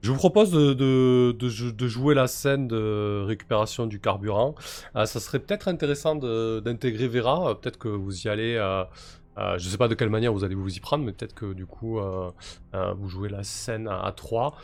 je 0.02 0.10
vous 0.12 0.16
propose 0.18 0.50
de, 0.52 0.72
de- 0.74 1.32
de 1.38 1.48
jou- 1.48 1.72
de 1.72 1.88
jouer 1.88 2.14
la 2.14 2.26
scène 2.28 2.68
de 2.68 3.24
récupération 3.26 3.86
du 3.86 4.00
carburant. 4.00 4.54
Euh, 4.96 5.06
ça 5.06 5.20
serait 5.20 5.40
peut-être 5.40 5.68
intéressant 5.68 6.14
d'intégrer 6.16 7.08
Vera. 7.08 7.50
Euh, 7.50 7.54
Peut-être 7.54 7.78
que 7.78 7.88
vous 7.88 8.22
y 8.26 8.28
allez. 8.28 8.54
euh, 8.56 8.84
je 9.36 9.64
ne 9.64 9.70
sais 9.70 9.78
pas 9.78 9.88
de 9.88 9.94
quelle 9.94 10.10
manière 10.10 10.32
vous 10.32 10.44
allez 10.44 10.54
vous 10.56 10.76
y 10.76 10.80
prendre, 10.80 11.04
mais 11.04 11.12
peut-être 11.12 11.34
que 11.34 11.52
du 11.52 11.64
coup, 11.66 12.00
vous 12.72 13.08
jouez 13.08 13.28
la 13.28 13.44
scène 13.44 13.86
à, 13.88 14.00
à 14.04 14.12
3. 14.12 14.56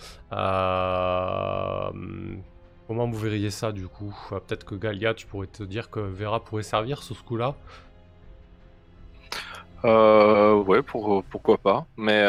Comment 2.86 3.08
vous 3.08 3.18
verriez 3.18 3.50
ça 3.50 3.72
du 3.72 3.88
coup? 3.88 4.14
Peut-être 4.30 4.64
que 4.64 4.74
Galia, 4.74 5.14
tu 5.14 5.26
pourrais 5.26 5.46
te 5.46 5.62
dire 5.62 5.90
que 5.90 6.00
Vera 6.00 6.40
pourrait 6.44 6.62
servir 6.64 7.02
sur 7.02 7.16
ce 7.16 7.22
coup-là? 7.22 7.54
Ouais, 9.84 10.82
pour, 10.82 11.22
pourquoi 11.24 11.58
pas. 11.58 11.86
Mais 11.96 12.24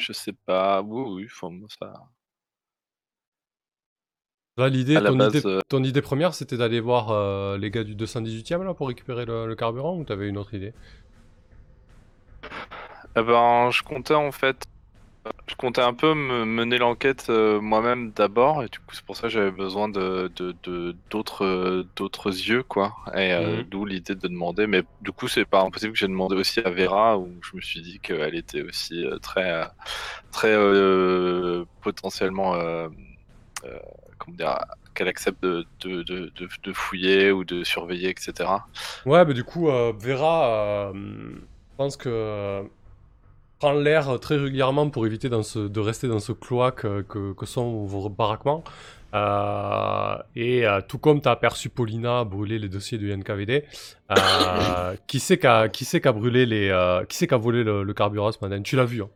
je 0.00 0.12
sais 0.12 0.32
pas. 0.32 0.82
Oui, 0.82 1.22
oui, 1.24 1.26
enfin, 1.30 1.50
moi, 1.50 1.68
ça. 1.78 1.92
Là, 4.56 4.68
l'idée, 4.68 4.96
À 4.96 5.00
la 5.00 5.10
ton, 5.10 5.16
base, 5.16 5.34
idée, 5.36 5.46
euh, 5.46 5.60
ton 5.68 5.84
idée 5.84 6.02
première, 6.02 6.34
c'était 6.34 6.56
d'aller 6.56 6.80
voir 6.80 7.10
euh, 7.10 7.56
les 7.58 7.70
gars 7.70 7.84
du 7.84 7.94
218e 7.94 8.64
là 8.64 8.74
pour 8.74 8.88
récupérer 8.88 9.24
le, 9.24 9.46
le 9.46 9.54
carburant 9.54 9.96
ou 9.96 10.04
t'avais 10.04 10.28
une 10.28 10.36
autre 10.36 10.54
idée? 10.54 10.72
Eh 13.16 13.22
ben, 13.22 13.70
je 13.70 13.82
comptais 13.82 14.14
en 14.14 14.32
fait. 14.32 14.64
Je 15.48 15.54
comptais 15.56 15.80
un 15.82 15.94
peu 15.94 16.14
me 16.14 16.44
mener 16.44 16.78
l'enquête 16.78 17.26
euh, 17.30 17.60
moi-même 17.60 18.12
d'abord, 18.12 18.62
et 18.62 18.68
du 18.68 18.78
coup, 18.80 18.94
c'est 18.94 19.04
pour 19.04 19.16
ça 19.16 19.22
que 19.22 19.28
j'avais 19.30 19.50
besoin 19.50 19.88
de 19.88 20.30
d'autres 21.10 21.44
euh, 21.44 21.84
d'autres 21.96 22.28
yeux, 22.30 22.62
quoi. 22.62 22.94
Et 23.14 23.32
euh, 23.32 23.62
Mhm. 23.62 23.66
d'où 23.66 23.84
l'idée 23.84 24.14
de 24.14 24.28
demander. 24.28 24.66
Mais 24.66 24.82
du 25.00 25.12
coup, 25.12 25.26
c'est 25.28 25.44
pas 25.46 25.62
impossible 25.62 25.92
que 25.92 25.98
j'ai 25.98 26.06
demandé 26.08 26.36
aussi 26.36 26.60
à 26.60 26.70
Vera, 26.70 27.18
où 27.18 27.40
je 27.42 27.56
me 27.56 27.60
suis 27.62 27.82
dit 27.82 27.98
qu'elle 28.00 28.34
était 28.36 28.62
aussi 28.62 29.04
très, 29.22 29.66
très 30.32 30.52
euh, 30.54 31.64
potentiellement. 31.80 32.54
euh, 32.56 32.88
comment 34.18 34.36
dire 34.36 34.58
qu'elle 34.94 35.08
accepte 35.08 35.42
de, 35.42 35.66
de, 35.80 36.02
de, 36.02 36.32
de- 36.36 36.48
de 36.62 36.72
fouiller 36.72 37.32
ou 37.32 37.44
de 37.44 37.64
surveiller, 37.64 38.10
etc. 38.10 38.68
Ouais, 39.04 39.24
mais 39.24 39.34
du 39.34 39.44
coup, 39.44 39.66
Vera, 39.66 40.92
je 40.94 41.40
pense 41.76 41.96
que 41.96 42.68
prend 43.58 43.72
l'air 43.72 44.18
très 44.20 44.36
régulièrement 44.36 44.88
pour 44.90 45.06
éviter 45.06 45.28
dans 45.28 45.42
ce, 45.42 45.58
de 45.58 45.80
rester 45.80 46.08
dans 46.08 46.20
ce 46.20 46.32
cloaque 46.32 46.84
euh, 46.84 47.02
que, 47.02 47.32
que 47.32 47.46
sont 47.46 47.84
vos 47.84 48.08
baraquements. 48.08 48.62
Euh, 49.14 50.18
et 50.36 50.66
euh, 50.66 50.80
tout 50.86 50.98
comme 50.98 51.22
tu 51.22 51.28
as 51.28 51.32
aperçu 51.32 51.70
Paulina 51.70 52.24
brûler 52.24 52.58
les 52.58 52.68
dossiers 52.68 52.98
du 52.98 53.14
NKVD, 53.16 53.64
euh, 54.10 54.96
qui 55.06 55.18
c'est 55.18 55.38
qui 55.38 55.46
a, 55.46 55.68
qui 55.68 55.86
brûlé 56.12 56.46
les, 56.46 57.02
qui 57.08 57.16
c'est 57.16 57.26
qui 57.26 57.34
a 57.34 57.38
volé 57.38 57.64
le, 57.64 57.82
le 57.82 57.94
carburant 57.94 58.32
ce 58.32 58.38
matin? 58.42 58.60
Tu 58.62 58.76
l'as 58.76 58.84
vu 58.84 59.02
hein. 59.02 59.10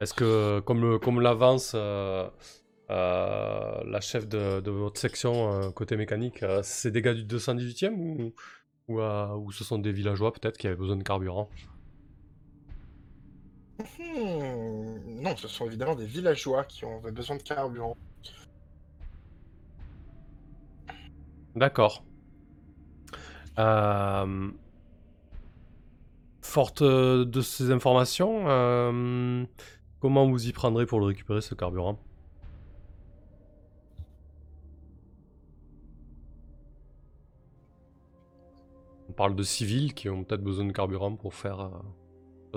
Est-ce 0.00 0.14
que 0.14 0.60
comme 0.60 1.20
l'avance 1.20 1.74
la 2.88 4.00
chef 4.00 4.28
de, 4.28 4.60
de 4.60 4.70
votre 4.70 5.00
section 5.00 5.72
côté 5.72 5.96
mécanique, 5.96 6.44
c'est 6.62 6.92
des 6.92 7.02
gars 7.02 7.14
du 7.14 7.24
218e 7.24 7.94
ou, 7.94 8.32
ou, 8.88 9.00
euh, 9.00 9.34
ou 9.36 9.52
ce 9.52 9.64
sont 9.64 9.78
des 9.78 9.92
villageois 9.92 10.32
peut-être 10.32 10.56
qui 10.56 10.66
avaient 10.66 10.76
besoin 10.76 10.96
de 10.96 11.02
carburant? 11.02 11.48
Hmm, 13.78 15.20
Non, 15.22 15.36
ce 15.36 15.48
sont 15.48 15.66
évidemment 15.66 15.94
des 15.94 16.06
villageois 16.06 16.64
qui 16.64 16.84
ont 16.84 17.00
besoin 17.00 17.36
de 17.36 17.42
carburant. 17.42 17.96
D'accord. 21.54 22.04
Euh, 23.58 24.50
Forte 26.42 26.82
de 26.82 27.40
ces 27.42 27.70
informations, 27.70 28.48
euh, 28.48 29.44
comment 30.00 30.28
vous 30.28 30.48
y 30.48 30.52
prendrez 30.52 30.86
pour 30.86 30.98
le 31.00 31.06
récupérer 31.06 31.40
ce 31.42 31.54
carburant? 31.54 31.98
On 39.08 39.12
parle 39.12 39.34
de 39.34 39.42
civils 39.42 39.92
qui 39.94 40.08
ont 40.08 40.24
peut-être 40.24 40.42
besoin 40.42 40.64
de 40.64 40.72
carburant 40.72 41.14
pour 41.16 41.34
faire 41.34 41.60
euh, 41.60 41.70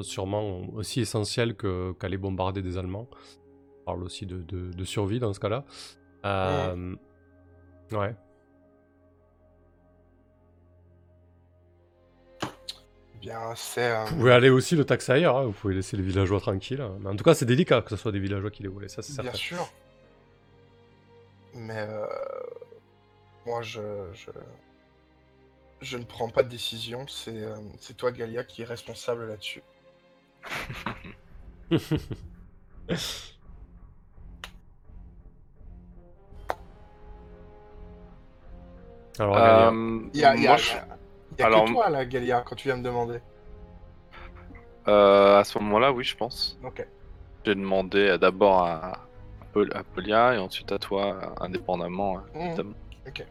sûrement 0.02 0.62
aussi 0.74 1.02
essentiel 1.02 1.56
que 1.56 1.94
qu'aller 1.94 2.18
bombarder 2.18 2.62
des 2.62 2.78
Allemands. 2.78 3.08
On 3.82 3.86
parle 3.86 4.04
aussi 4.04 4.26
de, 4.26 4.42
de- 4.42 4.72
de 4.72 4.84
survie 4.86 5.20
dans 5.20 5.34
ce 5.34 5.40
cas-là. 5.40 5.66
Euh, 6.26 6.96
ouais. 7.92 8.16
Eh 12.44 13.18
Bien, 13.20 13.54
c'est. 13.56 13.92
euh, 13.92 14.06
Vous 14.06 14.16
pouvez 14.18 14.32
aller 14.34 14.50
aussi 14.50 14.76
le 14.76 14.86
taxer 14.86 15.12
ailleurs, 15.14 15.38
hein, 15.38 15.44
vous 15.46 15.52
pouvez 15.52 15.74
laisser 15.76 15.98
les 15.98 16.04
villageois 16.04 16.40
tranquilles. 16.40 16.82
hein. 16.82 16.98
Mais 17.02 17.10
en 17.10 17.16
tout 17.16 17.24
cas, 17.24 17.34
c'est 17.36 17.46
délicat 17.46 17.82
que 17.82 17.90
ce 17.90 17.96
soit 17.96 18.12
des 18.12 18.20
villageois 18.20 18.52
qui 18.52 18.64
les 18.64 18.70
volent, 18.70 18.88
ça 18.88 19.02
c'est 19.02 19.14
Bien 19.14 19.24
certain. 19.24 19.38
sûr. 19.38 19.70
Mais 21.54 21.78
euh, 21.90 22.06
moi, 23.46 23.62
je, 23.62 23.82
je, 24.14 24.32
je 25.82 25.98
ne 25.98 26.04
prends 26.06 26.30
pas 26.30 26.44
de 26.44 26.50
décision. 26.50 27.06
C'est 27.08 27.44
euh, 27.44 27.56
c'est 27.80 27.96
toi, 27.98 28.12
Galia, 28.12 28.44
qui 28.44 28.62
est 28.62 28.66
responsable 28.66 29.28
là-dessus. 29.28 29.62
Alors, 39.20 39.38
Euh, 39.38 40.00
Il 40.14 40.20
y 40.20 40.26
a, 40.26 40.36
il 40.36 40.44
y 40.44 40.48
a- 40.48 40.52
moi, 40.52 40.58
je- 40.58 40.72
il 41.34 41.40
y 41.40 41.44
a 41.44 41.46
alors- 41.46 41.66
que 41.66 41.72
toi, 41.72 41.90
là, 41.90 42.06
Galia, 42.06 42.44
quand 42.46 42.56
tu 42.56 42.68
viens 42.68 42.78
me 42.78 42.84
demander. 42.84 43.20
euh, 44.88 45.38
à 45.40 45.44
ce 45.44 45.60
moment-là, 45.60 45.92
oui, 45.92 46.04
je 46.04 46.16
pense. 46.18 46.58
Ok. 46.64 46.86
J'ai 47.46 47.54
demandé 47.56 48.18
d'abord 48.18 48.64
à, 48.64 48.94
à 48.94 49.84
Polia 49.94 50.34
et 50.34 50.38
ensuite 50.40 50.72
à 50.72 50.80
toi, 50.80 51.36
indépendamment, 51.40 52.18
hein, 52.18 52.24
Mhm. 52.34 52.42
évidemment. 52.48 52.74
Ok. 53.08 53.26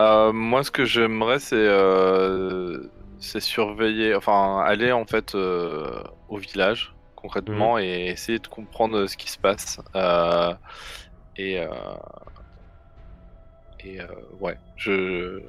Euh, 0.00 0.32
moi, 0.32 0.64
ce 0.64 0.70
que 0.70 0.84
j'aimerais, 0.84 1.38
c'est 1.38 1.54
euh, 1.56 2.82
c'est 3.22 3.40
surveiller, 3.40 4.14
enfin, 4.14 4.60
aller 4.66 4.92
en 4.92 5.06
fait 5.06 5.34
euh, 5.34 6.02
au 6.28 6.38
village 6.38 6.94
concrètement 7.16 7.78
et 7.78 8.06
essayer 8.08 8.40
de 8.40 8.48
comprendre 8.48 9.06
ce 9.06 9.16
qui 9.16 9.30
se 9.30 9.38
passe. 9.38 9.80
Euh, 9.94 10.52
et 11.36 11.60
euh, 11.60 11.68
et 13.80 14.00
euh, 14.00 14.06
ouais, 14.40 14.58
je 14.76 15.40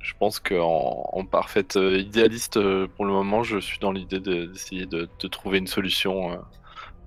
je 0.00 0.12
pense 0.18 0.40
qu'en 0.40 1.08
en 1.12 1.24
parfaite 1.24 1.76
euh, 1.76 1.98
idéaliste 1.98 2.56
euh, 2.56 2.88
pour 2.96 3.04
le 3.04 3.12
moment, 3.12 3.42
je 3.42 3.58
suis 3.58 3.78
dans 3.78 3.92
l'idée 3.92 4.20
de- 4.20 4.46
d'essayer 4.46 4.86
de, 4.86 5.08
de 5.20 5.28
trouver 5.28 5.58
une 5.58 5.66
solution 5.68 6.32
euh, 6.32 6.36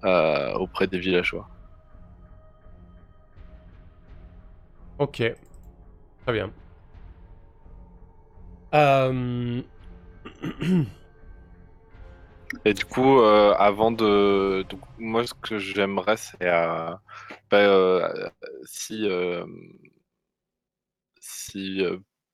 euh, 0.05 0.53
auprès 0.53 0.87
des 0.87 0.99
villageois. 0.99 1.49
Ok. 4.99 5.17
Très 6.25 6.33
bien. 6.33 6.51
Euh, 8.73 9.61
Et 12.63 12.73
du 12.73 12.85
coup, 12.85 13.19
euh, 13.19 13.53
avant 13.57 13.91
de. 13.91 14.65
Moi, 14.97 15.25
ce 15.27 15.33
que 15.33 15.57
j'aimerais, 15.57 16.17
c'est. 16.17 16.37
euh, 16.41 16.93
bah, 17.51 17.57
euh, 17.57 18.29
si. 18.65 19.07
si 21.19 21.81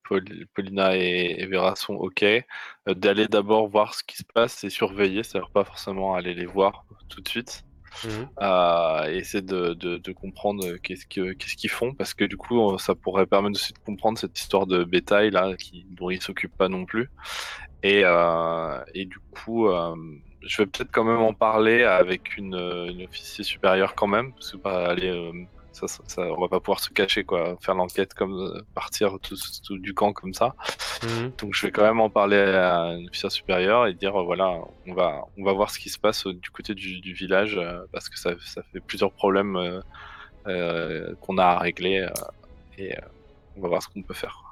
Paul- 0.04 0.46
Paulina 0.54 0.96
et, 0.96 1.46
Vera 1.46 1.76
sont 1.76 1.94
OK, 1.94 2.24
d'aller 2.86 3.28
d'abord 3.28 3.68
voir 3.68 3.94
ce 3.94 4.02
qui 4.04 4.16
se 4.16 4.24
passe 4.24 4.64
et 4.64 4.70
surveiller, 4.70 5.22
c'est-à-dire 5.22 5.50
pas 5.50 5.64
forcément 5.64 6.14
aller 6.14 6.34
les 6.34 6.46
voir 6.46 6.84
tout 7.08 7.20
de 7.20 7.28
suite. 7.28 7.64
Mhm. 8.04 8.28
et 9.08 9.16
essayer 9.16 9.42
de, 9.42 10.12
comprendre 10.12 10.76
qu'est-ce 10.76 11.06
que- 11.06 11.32
qu'est-ce 11.32 11.56
qu'ils 11.56 11.70
font, 11.70 11.94
parce 11.94 12.14
que 12.14 12.24
du 12.24 12.36
coup, 12.36 12.70
euh, 12.70 12.78
ça 12.78 12.94
pourrait 12.94 13.26
permettre 13.26 13.56
aussi 13.56 13.72
de 13.72 13.78
comprendre 13.78 14.18
cette 14.18 14.38
histoire 14.38 14.66
de 14.66 14.84
bétail 14.84 15.30
là, 15.30 15.54
qui, 15.56 15.86
dont 15.90 16.10
ils 16.10 16.22
s'occupent 16.22 16.56
pas 16.56 16.68
non 16.68 16.84
plus. 16.84 17.10
Et, 17.82 18.02
euh, 18.04 18.78
du 18.94 19.18
coup, 19.32 19.68
euh, 19.68 19.94
je 20.42 20.62
vais 20.62 20.66
peut-être 20.66 20.90
quand 20.92 21.04
même 21.04 21.20
en 21.20 21.34
parler 21.34 21.82
avec 21.82 22.36
une, 22.36 22.54
une 22.54 23.04
officier 23.04 23.44
supérieure 23.44 23.94
quand 23.94 24.06
même, 24.06 24.32
parce 24.32 24.52
que 24.52 24.56
pas 24.56 24.86
aller, 24.86 25.08
euh, 25.08 25.32
ça, 25.72 25.88
ça, 25.88 26.02
ça- 26.06 26.22
on 26.22 26.40
va 26.40 26.48
pas 26.48 26.60
pouvoir 26.60 26.80
se 26.80 26.90
cacher 26.90 27.24
quoi, 27.24 27.56
faire 27.60 27.74
l'enquête 27.74 28.14
comme 28.14 28.34
euh, 28.34 28.62
partir 28.74 29.18
tout, 29.20 29.36
tout 29.64 29.78
du 29.78 29.94
camp 29.94 30.12
comme 30.12 30.34
ça. 30.34 30.54
Mhm. 31.02 31.32
Donc 31.38 31.54
je 31.54 31.66
vais 31.66 31.72
quand 31.72 31.82
même 31.82 32.00
en 32.00 32.10
parler 32.10 32.36
à 32.38 32.80
un 32.82 33.04
officier 33.06 33.30
supérieur 33.30 33.86
et 33.86 33.94
dire 33.94 34.14
euh, 34.20 34.24
voilà, 34.24 34.58
on 34.86 34.94
va, 34.94 35.22
on 35.38 35.44
va 35.44 35.52
voir 35.52 35.70
ce 35.70 35.78
qui 35.78 35.88
se 35.88 35.98
passe 35.98 36.26
euh, 36.26 36.34
du 36.34 36.50
côté 36.50 36.74
du, 36.74 37.00
du 37.00 37.12
village 37.14 37.58
parce 37.92 38.08
que 38.08 38.18
ça, 38.18 38.30
ça 38.44 38.62
fait 38.72 38.80
plusieurs 38.80 39.12
problèmes 39.12 39.56
euh, 39.56 39.80
euh, 40.46 41.14
qu'on 41.20 41.38
a 41.38 41.44
à 41.44 41.58
régler 41.58 42.06
et 42.78 42.94
on 43.56 43.60
va 43.62 43.68
voir 43.68 43.82
ce 43.82 43.88
qu'on 43.88 44.02
peut 44.02 44.14
faire. 44.14 44.42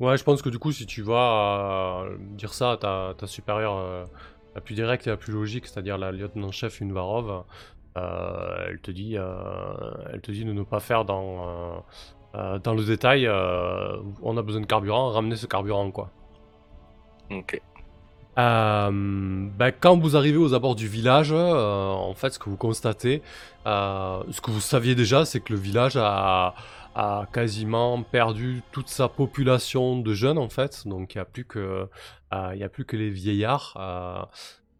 Ouais, 0.00 0.16
je 0.16 0.24
pense 0.24 0.40
que 0.40 0.48
du 0.48 0.58
coup, 0.58 0.72
si 0.72 0.86
tu 0.86 1.02
vas 1.02 2.04
euh, 2.04 2.16
dire 2.20 2.54
ça 2.54 2.72
à 2.72 2.76
ta, 2.76 3.14
ta 3.18 3.26
supérieure 3.26 3.76
euh, 3.76 4.04
la 4.54 4.60
plus 4.60 4.74
directe 4.74 5.06
et 5.06 5.10
la 5.10 5.16
plus 5.16 5.32
logique, 5.32 5.66
c'est-à-dire 5.66 5.98
la 5.98 6.12
lieutenant-chef 6.12 6.80
Unvarov, 6.80 7.44
euh, 7.96 8.66
elle 8.68 8.80
te 8.80 8.90
dit, 8.90 9.16
euh, 9.16 9.24
elle 10.12 10.20
te 10.20 10.30
dit 10.30 10.44
de 10.44 10.52
ne 10.52 10.62
pas 10.62 10.80
faire 10.80 11.04
dans, 11.04 11.84
euh, 12.34 12.58
dans 12.58 12.74
le 12.74 12.84
détail. 12.84 13.28
on 13.28 14.36
a 14.36 14.42
besoin 14.42 14.60
de 14.60 14.66
carburant, 14.66 15.10
ramenez 15.10 15.36
ce 15.36 15.46
carburant 15.46 15.90
quoi. 15.90 16.10
Ok. 17.30 17.60
Euh, 18.36 18.90
ben, 18.90 19.72
quand 19.78 19.98
vous 19.98 20.16
arrivez 20.16 20.38
aux 20.38 20.54
abords 20.54 20.74
du 20.74 20.88
village, 20.88 21.30
euh, 21.32 21.90
en 21.90 22.14
fait, 22.14 22.30
ce 22.30 22.38
que 22.38 22.50
vous 22.50 22.56
constatez, 22.56 23.22
euh, 23.66 24.22
ce 24.30 24.40
que 24.40 24.50
vous 24.50 24.60
saviez 24.60 24.94
déjà, 24.94 25.24
c'est 25.24 25.40
que 25.40 25.52
le 25.52 25.58
village 25.58 25.96
a, 25.96 26.54
a 26.96 27.26
quasiment 27.32 28.02
perdu 28.02 28.62
toute 28.72 28.88
sa 28.88 29.08
population 29.08 29.98
de 30.00 30.14
jeunes, 30.14 30.38
en 30.38 30.48
fait. 30.48 30.86
Donc, 30.86 31.14
il 31.14 31.18
n'y 31.18 31.22
a 31.22 31.24
plus 31.24 31.44
que, 31.44 31.88
il 32.32 32.58
y 32.58 32.64
a 32.64 32.68
plus 32.68 32.84
que 32.84 32.96
les 32.96 33.10
vieillards. 33.10 34.28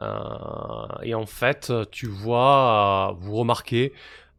Euh, 0.02 0.86
et 1.02 1.14
en 1.14 1.26
fait, 1.26 1.72
tu 1.90 2.06
vois, 2.06 3.10
euh, 3.10 3.14
vous 3.18 3.36
remarquez 3.36 3.92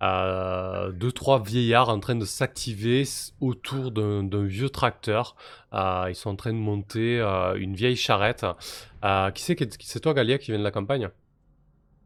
euh, 0.03 0.91
deux 0.91 1.11
trois 1.11 1.41
vieillards 1.41 1.89
en 1.89 1.99
train 1.99 2.15
de 2.15 2.25
s'activer 2.25 3.03
autour 3.39 3.91
d'un 3.91 4.45
vieux 4.45 4.69
tracteur. 4.69 5.35
Euh, 5.73 6.07
ils 6.09 6.15
sont 6.15 6.31
en 6.31 6.35
train 6.35 6.51
de 6.51 6.57
monter 6.57 7.19
euh, 7.19 7.55
une 7.55 7.75
vieille 7.75 7.95
charrette. 7.95 8.45
Qui 9.33 9.43
c'est 9.43 9.83
c'est 9.83 9.99
toi 9.99 10.13
Galia 10.13 10.37
qui 10.37 10.51
vient 10.51 10.59
de 10.59 10.63
la 10.63 10.71
campagne? 10.71 11.09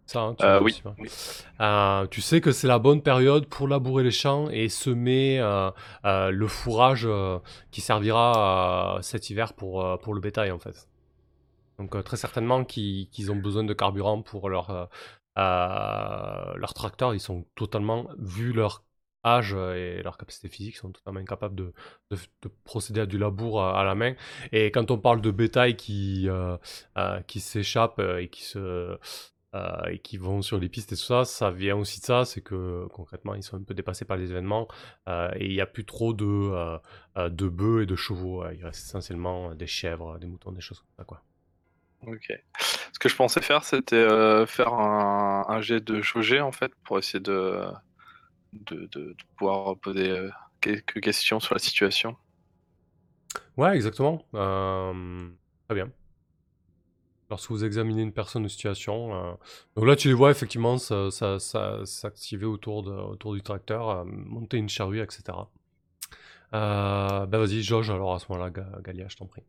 Ça, 0.06 0.22
hein, 0.22 0.36
tu 0.40 0.46
oui. 0.64 0.82
aussi, 1.06 1.44
hein. 1.60 2.08
tu 2.10 2.20
sais 2.22 2.42
que 2.42 2.52
c'est 2.52 2.68
la 2.68 2.80
bonne 2.80 3.04
période 3.04 3.46
pour 3.46 3.68
labourer 3.68 4.04
les 4.04 4.12
champs 4.12 4.50
et 4.50 4.68
semer 4.68 5.40
le 6.04 6.48
fourrage 6.48 7.08
qui 7.70 7.82
servira 7.82 8.98
cet 9.02 9.30
hiver 9.30 9.54
pour, 9.54 10.00
pour 10.00 10.16
le 10.16 10.20
bétail 10.20 10.52
en 10.52 10.58
fait. 10.60 10.89
Donc 11.80 11.96
euh, 11.96 12.02
très 12.04 12.18
certainement 12.18 12.66
qu'ils 12.66 13.32
ont 13.32 13.36
besoin 13.36 13.64
de 13.64 13.74
carburant 13.74 14.22
pour 14.22 14.50
leur, 14.50 14.70
euh, 14.70 14.86
euh, 15.38 16.54
leur 16.56 16.74
tracteur. 16.74 17.14
Ils 17.16 17.20
sont 17.22 17.46
totalement, 17.56 18.10
vu 18.18 18.54
leur 18.54 18.84
âge 19.26 19.54
et 19.54 20.02
leur 20.04 20.18
capacité 20.18 20.50
physique, 20.50 20.78
sont 20.78 20.92
totalement 20.92 21.20
incapables 21.20 21.56
de, 21.56 21.74
de, 22.12 22.18
de 22.42 22.50
procéder 22.64 23.02
à 23.02 23.06
du 23.06 23.18
labour 23.18 23.64
à, 23.64 23.84
la 23.84 23.96
main. 23.96 24.14
Et 24.52 24.72
quand 24.72 24.92
on 24.92 24.98
parle 24.98 25.22
de 25.22 25.32
bétail 25.32 25.76
qui, 25.76 26.30
qui 27.28 27.40
s'échappe 27.42 28.00
et 28.00 28.30
qui 28.30 28.44
se... 28.44 28.98
et 29.90 30.00
qui 30.00 30.18
vont 30.18 30.42
sur 30.42 30.58
les 30.58 30.70
pistes 30.70 30.94
et 30.94 30.96
tout 30.96 31.02
ça, 31.02 31.26
ça 31.26 31.52
vient 31.52 31.76
aussi 31.76 32.00
de 32.00 32.06
ça, 32.06 32.24
c'est 32.24 32.42
que 32.42 32.88
concrètement 32.94 33.36
ils 33.36 33.44
sont 33.44 33.58
un 33.58 33.64
peu 33.64 33.74
dépassés 33.74 34.06
par 34.06 34.16
les 34.16 34.32
événements 34.32 34.68
et 35.08 35.46
il 35.46 35.52
n'y 35.52 35.62
a 35.62 35.66
plus 35.66 35.86
trop 35.86 36.14
de, 36.14 36.80
de 37.18 37.50
bœufs 37.50 37.84
et 37.84 37.86
de 37.86 37.96
chevaux, 37.98 38.50
il 38.52 38.64
reste 38.64 38.86
essentiellement 38.86 39.54
des 39.54 39.68
chèvres, 39.68 40.18
des 40.20 40.28
moutons, 40.28 40.54
des 40.54 40.62
choses 40.62 40.80
comme 40.80 40.96
ça 40.98 41.04
quoi. 41.04 41.24
Ok. 42.06 42.32
Ce 42.94 43.00
que 43.00 43.10
je 43.10 43.16
pensais 43.16 43.42
faire, 43.42 43.64
c'était 43.64 43.96
euh, 43.96 44.46
faire 44.46 44.74
un, 44.74 45.62
jet 45.62 45.82
de 45.82 46.02
jauger 46.02 46.40
en 46.42 46.52
fait 46.52 46.72
pour 46.84 46.98
essayer 46.98 47.20
de, 47.20 47.66
de, 48.54 48.88
de- 48.94 49.16
pouvoir 49.38 49.78
poser 49.78 50.10
euh, 50.10 50.30
quelques 50.62 51.02
questions 51.02 51.40
sur 51.40 51.56
la 51.56 51.60
situation. 51.60 52.16
Ouais, 53.58 53.76
exactement. 53.76 54.26
Euh, 54.34 55.30
très 55.68 55.76
bien. 55.76 55.92
Lorsque 57.30 57.52
vous 57.52 57.64
examinez 57.64 58.02
une 58.02 58.12
personne 58.14 58.46
ou 58.46 58.50
situation, 58.50 59.38
donc 59.76 59.86
là 59.86 59.96
tu 59.96 60.08
les 60.08 60.16
vois 60.16 60.32
effectivement 60.32 60.78
s'activer 60.80 62.46
autour, 62.46 62.88
autour 62.88 63.36
du 63.36 63.44
tracteur, 63.44 64.04
monter 64.06 64.58
une 64.58 64.70
charrue, 64.70 65.00
etc. 65.02 65.48
Ben 66.52 67.28
vas-y, 67.30 67.62
jauge 67.64 67.90
alors 67.92 68.16
à 68.16 68.20
ce 68.20 68.26
moment-là, 68.32 68.50
Ga- 68.50 68.82
Galia, 68.84 69.08
je 69.10 69.16
t'en 69.18 69.28
prie. 69.28 69.44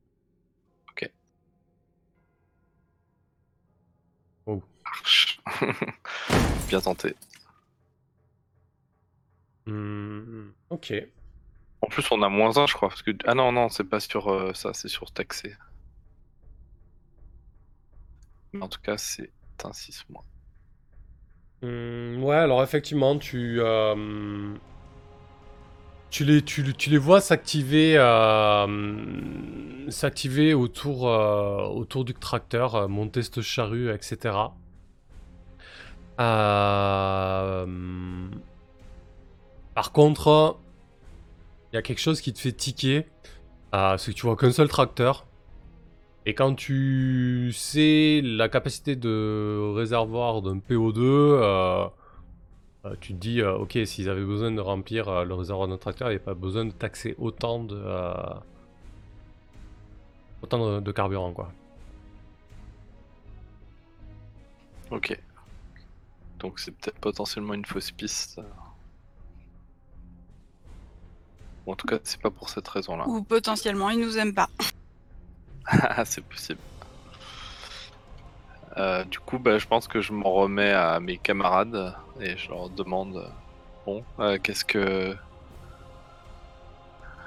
Oh. 4.47 4.63
Bien 6.69 6.81
tenté. 6.81 7.15
Hmm, 9.67 10.51
ok. 10.71 10.93
En 11.83 11.87
plus, 11.89 12.11
on 12.11 12.23
a 12.23 12.29
moins 12.29 12.57
1, 12.57 12.67
je 12.67 12.75
crois. 12.75 12.89
Parce 12.89 13.03
que... 13.03 13.13
Ah 13.25 13.35
non, 13.35 13.53
non, 13.53 13.69
c'est 13.69 13.85
pas 13.85 14.01
sur 14.01 14.29
euh, 14.29 14.53
ça, 14.55 14.73
c'est 14.75 14.89
sur 14.89 15.13
taxé. 15.13 15.55
Mais 18.53 18.63
en 18.63 18.69
tout 18.69 18.81
cas, 18.81 18.99
c'est 18.99 19.31
un 19.65 19.73
6 19.73 20.05
mois. 20.09 20.25
Hmm, 21.63 22.23
ouais, 22.23 22.37
alors 22.37 22.63
effectivement, 22.63 23.19
tu, 23.19 23.61
euh, 23.61 24.55
tu, 26.11 26.25
les, 26.25 26.99
vois 26.99 27.21
s'activer 27.21 27.95
euh, 27.97 28.67
s'activer 29.89 30.55
autour, 30.55 31.09
euh, 31.09 31.67
autour 31.67 32.05
du 32.05 32.15
tracteur, 32.15 32.75
euh, 32.75 32.89
monter 32.89 33.23
cette 33.23 33.41
charrue, 33.41 33.93
etc. 33.93 34.35
Par 39.75 39.93
contre, 39.93 40.59
il 41.73 41.77
y 41.77 41.79
a 41.79 41.83
quelque 41.83 42.01
chose 42.01 42.21
qui 42.21 42.33
te 42.33 42.39
fait 42.39 42.53
tiquer, 42.53 43.07
euh, 43.75 43.97
c'est 43.97 44.13
que 44.13 44.17
tu 44.17 44.27
vois 44.27 44.37
qu'un 44.37 44.53
seul 44.53 44.69
tracteur. 44.69 45.27
Et 46.27 46.35
quand 46.35 46.55
tu 46.55 47.53
sais 47.55 48.21
la 48.23 48.49
capacité 48.49 48.97
de 48.97 49.73
réservoir 49.75 50.43
d'un 50.43 50.59
PO2, 50.59 50.99
euh, 50.99 51.87
euh, 52.87 52.95
tu 53.01 53.13
te 53.13 53.19
dis, 53.19 53.41
euh, 53.41 53.57
ok, 53.57 53.79
s'ils 53.85 54.09
avaient 54.09 54.25
besoin 54.25 54.51
de 54.51 54.61
remplir 54.61 55.09
euh, 55.09 55.25
le 55.25 55.35
réservoir 55.35 55.69
d'un 55.69 55.77
tracteur, 55.77 56.09
il 56.09 56.13
n'y 56.13 56.17
avait 56.17 56.25
pas 56.25 56.35
besoin 56.35 56.65
de 56.65 56.71
taxer 56.71 57.15
autant 57.19 57.63
de, 57.63 57.77
euh, 57.77 58.15
autant 60.43 60.77
de, 60.77 60.81
de 60.81 60.93
carburant, 60.93 61.33
quoi. 61.33 61.53
Ok. 64.91 65.19
Donc 66.39 66.59
c'est 66.59 66.73
peut-être 66.73 66.99
potentiellement 66.99 67.55
une 67.55 67.67
fausse 67.67 67.91
piste. 67.91 68.41
Ou 71.67 71.73
en 71.73 71.77
tout 71.77 71.87
cas, 71.87 71.99
c'est 72.03 72.21
pas 72.21 72.31
pour 72.31 72.49
cette 72.49 72.67
raison-là. 72.67 73.07
Ou 73.07 73.23
potentiellement, 73.23 73.91
ils 73.91 74.01
nous 74.01 74.17
aiment 74.17 74.35
pas. 74.35 74.49
Ah, 75.67 76.05
c'est 76.07 76.25
possible. 76.25 76.61
Euh, 78.81 79.05
du 79.05 79.19
coup, 79.19 79.39
bah, 79.39 79.59
je 79.59 79.67
pense 79.67 79.87
que 79.87 80.01
je 80.01 80.15
m'en 80.15 80.33
remets 80.33 80.73
à 80.73 81.01
mes 81.01 81.19
camarades 81.19 81.95
et 82.19 82.35
je 82.39 82.49
leur 82.49 82.71
demande 82.71 83.19
euh, 83.19 83.29
bon, 83.85 84.03
euh, 84.19 84.39
qu'est-ce 84.43 84.65
que 84.65 85.15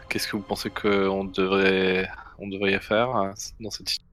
qu'est-ce 0.09 0.27
que 0.27 0.35
vous 0.35 0.41
pensez 0.41 0.71
qu'on 0.71 1.25
devrait 1.25 2.09
on 2.39 2.47
devrait 2.47 2.79
faire 2.79 3.35
dans 3.59 3.69
cette 3.69 3.87
situation? 3.89 4.07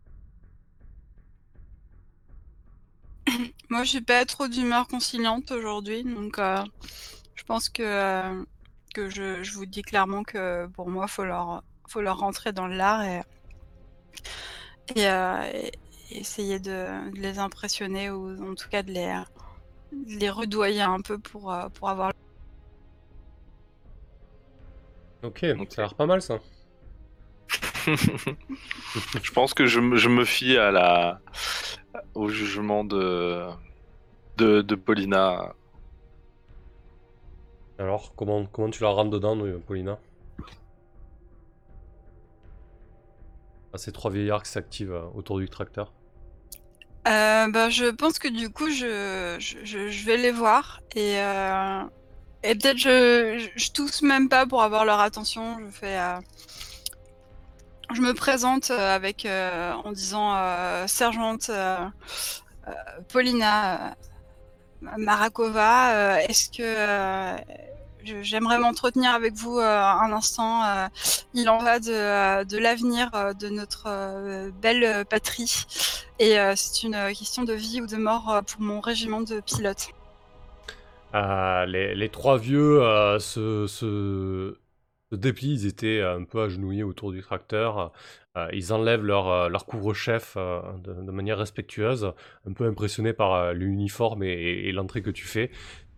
Moi, 3.71 3.85
je 3.85 3.89
suis 3.89 4.03
pas 4.03 4.27
trop 4.27 4.47
d'humeur 4.47 4.87
conciliante 4.87 5.51
aujourd'hui, 5.51 6.05
donc 6.05 6.39
je 6.39 7.45
pense 7.45 7.71
que, 7.71 8.45
que 8.95 9.09
je, 9.09 9.43
je 9.43 9.55
vous 9.55 9.65
dis 9.65 9.81
clairement 9.81 10.25
que 10.25 10.67
pour 10.67 10.91
moi, 10.91 11.07
faut 11.07 11.25
leur, 11.25 11.63
faut 11.89 12.03
leur 12.03 12.19
rentrer 12.19 12.53
dans 12.53 12.67
l'art 12.67 13.03
et 13.03 13.23
essayer 16.11 16.59
de, 16.61 17.11
de 17.13 17.21
les 17.21 17.39
impressionner 17.39 18.11
ou 18.11 18.51
en 18.51 18.55
tout 18.55 18.69
cas 18.69 18.83
de 18.83 18.93
les, 18.93 19.23
de 19.93 20.19
les 20.19 20.31
rudoyer 20.31 20.83
un 20.83 21.01
peu 21.03 21.19
pour, 21.19 21.53
euh, 21.53 21.69
pour 21.71 21.89
avoir. 21.91 22.13
Ok, 25.23 25.45
Ok. 25.59 25.71
ça 25.71 25.81
a 25.83 25.85
l'air 25.87 25.95
pas 25.95 26.05
mal 26.07 26.21
ça. 26.23 26.41
Je 29.23 29.31
pense 29.33 29.55
que 29.55 29.67
je, 29.67 29.81
me- 29.81 29.97
je 29.97 30.09
me 30.09 30.25
fie 30.25 30.57
à 30.57 30.71
la 30.71 31.21
au 32.15 32.29
jugement 32.29 32.85
de 32.85 33.47
de, 34.39 34.63
de 34.63 34.75
Paulina. 34.75 35.55
Alors, 37.79 38.15
comment, 38.15 38.47
comment 38.47 38.71
tu 38.71 38.85
la 38.85 38.91
rentres 38.91 39.11
dedans, 39.11 39.35
nous, 39.35 39.59
Paulina? 39.61 39.99
Ah, 43.73 43.79
Ces 43.79 43.91
trois 43.91 44.13
vieillards 44.13 44.45
qui 44.45 44.53
s'activent 44.53 44.93
euh, 44.93 45.07
autour 45.13 45.41
du 45.41 45.49
tracteur. 45.49 45.93
Euh, 47.09 47.49
bah, 47.51 47.71
je 47.71 47.87
pense 47.87 48.19
que 48.19 48.29
du 48.29 48.51
coup, 48.51 48.71
je, 48.71 49.37
je, 49.39 50.05
vais 50.05 50.19
les 50.19 50.31
voir 50.31 50.81
et, 50.95 51.19
euh, 51.19 51.83
et 52.43 52.55
peut-être 52.55 52.77
je, 52.77 53.49
je, 53.57 53.71
tousse 53.71 54.03
même 54.03 54.29
pas 54.29 54.47
pour 54.47 54.63
avoir 54.63 54.85
leur 54.85 55.01
attention. 55.01 55.59
Je 55.61 55.71
fais, 55.71 55.99
euh, 55.99 56.21
je 57.95 58.03
me 58.03 58.13
présente 58.13 58.71
avec 58.71 59.27
en 59.27 59.93
disant 59.93 60.37
sergente 60.87 61.51
Paulina 63.11 63.97
Marakova. 64.83 66.23
Est-ce 66.23 66.51
que 66.51 67.41
j'aimerais 68.23 68.59
m'entretenir 68.59 69.11
avec 69.11 69.35
vous 69.35 69.59
euh, 69.59 69.63
un 69.63 70.13
instant 70.13 70.65
euh, 70.65 70.89
Il 71.35 71.49
en 71.49 71.59
va 71.59 71.79
de, 71.79 71.91
euh, 71.91 72.61
l'avenir 72.61 73.11
de 73.39 73.49
notre 73.49 74.51
belle 74.61 75.05
patrie. 75.07 75.65
Et 76.19 76.37
c'est 76.55 76.83
une 76.83 76.97
question 77.15 77.45
de 77.45 77.55
vie 77.55 77.81
ou 77.81 77.87
de 77.87 77.97
mort 77.97 78.43
pour 78.47 78.61
mon 78.61 78.81
régiment 78.81 79.21
de 79.23 79.41
pilotes. 79.41 79.89
Euh, 81.15 81.67
les, 81.67 82.09
trois 82.11 82.39
vieux 82.39 82.81
se, 83.19 83.67
se, 83.67 84.57
déplient, 85.13 85.55
ils 85.55 85.67
étaient 85.67 86.03
un 86.03 86.25
peu 86.25 86.43
agenouillés 86.43 86.83
autour 86.83 87.13
du 87.13 87.23
tracteur. 87.23 87.93
Ils 88.53 88.73
enlèvent 88.73 89.05
leur, 89.05 89.49
leur 89.49 89.65
couvre-chef 89.65 90.37
de, 90.37 91.11
manière 91.11 91.39
respectueuse, 91.39 92.13
un 92.47 92.53
peu 92.53 92.67
impressionnés 92.67 93.15
par 93.15 93.55
l'uniforme 93.55 94.23
et 94.23 94.71
l'entrée 94.73 95.01
que 95.01 95.11
tu 95.11 95.25
fais. 95.25 95.51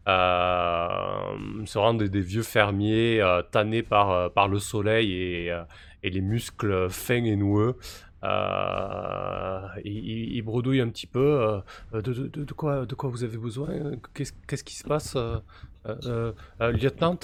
Euh, 0.09 1.65
se 1.65 1.79
rendent 1.79 2.01
des, 2.01 2.09
des 2.09 2.23
vieux 2.23 2.43
fermiers 2.43 3.21
euh, 3.21 3.41
tannés 3.43 3.85
par, 3.85 4.11
euh, 4.11 4.29
par 4.29 4.49
le 4.49 4.59
soleil 4.59 5.13
et, 5.13 5.57
et 6.03 6.11
les 6.11 6.21
muscles 6.21 6.91
fins 6.91 7.23
et 7.23 7.37
noueux. 7.37 7.77
Euh, 8.25 9.61
ils 9.85 10.43
bredouillent 10.43 10.81
un 10.81 10.89
petit 10.89 11.07
peu. 11.07 11.61
de, 11.93 12.53
quoi, 12.53 12.85
de 12.85 12.95
quoi 12.97 13.11
vous 13.11 13.23
avez 13.23 13.37
besoin? 13.37 13.69
Qu'est-ce 14.13 14.33
qu'est-ce 14.49 14.65
qui 14.65 14.75
se 14.75 14.85
passe? 14.85 15.17
Euh, 15.87 16.33
Lieutenant 16.61 17.19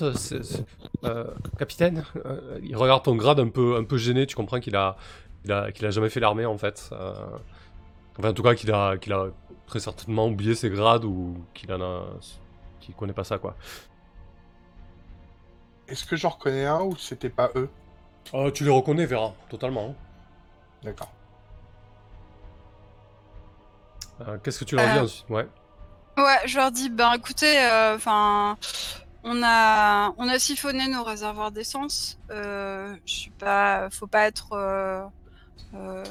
Capitaine? 1.58 2.04
Il 2.62 2.76
regarde 2.76 3.02
ton 3.04 3.16
grade 3.16 3.40
un 3.40 3.48
peu, 3.48 3.76
un 3.76 3.84
peu 3.84 3.96
gêné. 3.96 4.26
Tu 4.26 4.36
comprends 4.36 4.60
qu'il 4.60 4.76
a, 4.76 4.96
a, 5.48 5.72
qu'il 5.72 5.84
a 5.84 5.90
jamais 5.90 6.10
fait 6.10 6.20
l'armée 6.20 6.46
en 6.46 6.58
fait. 6.58 6.90
Enfin, 8.18 8.30
en 8.30 8.32
tout 8.32 8.42
cas, 8.44 8.54
qu'il 8.54 8.70
a, 8.72 8.96
qu'il 8.98 9.12
a 9.12 9.30
très 9.66 9.80
certainement 9.80 10.28
oublié 10.28 10.54
ses 10.54 10.70
grades 10.70 11.04
ou 11.04 11.44
qu'il 11.54 11.72
en 11.72 11.80
a, 11.80 12.04
connaît 12.94 13.12
pas 13.12 13.24
ça 13.24 13.38
quoi. 13.38 13.56
Est-ce 15.88 16.04
que 16.04 16.16
j'en 16.16 16.28
reconnais 16.30 16.66
un 16.66 16.82
ou 16.82 16.96
c'était 16.96 17.30
pas 17.30 17.50
eux? 17.54 17.70
Euh, 18.34 18.50
tu 18.50 18.62
les 18.64 18.70
reconnais, 18.70 19.06
Vera, 19.06 19.32
totalement. 19.48 19.94
D'accord. 20.82 21.10
Euh, 24.20 24.36
Qu'est-ce 24.42 24.58
que 24.58 24.64
tu 24.64 24.76
leur 24.76 24.86
dis 24.92 24.98
Euh, 24.98 25.02
ensuite? 25.04 25.30
Ouais. 25.30 25.48
Ouais, 26.18 26.38
je 26.46 26.56
leur 26.58 26.70
dis, 26.70 26.90
ben 26.90 27.12
écoutez, 27.14 27.56
enfin, 27.94 28.58
on 29.22 29.40
a, 29.42 30.12
on 30.18 30.28
a 30.28 30.38
siphonné 30.38 30.88
nos 30.88 31.04
réservoirs 31.04 31.52
d'essence. 31.52 32.18
Euh, 32.30 32.94
je 33.06 33.14
suis 33.14 33.30
pas, 33.30 33.88
faut 33.90 34.06
pas 34.08 34.26
être 34.26 34.52
euh, 34.52 35.04
euh, 35.74 36.04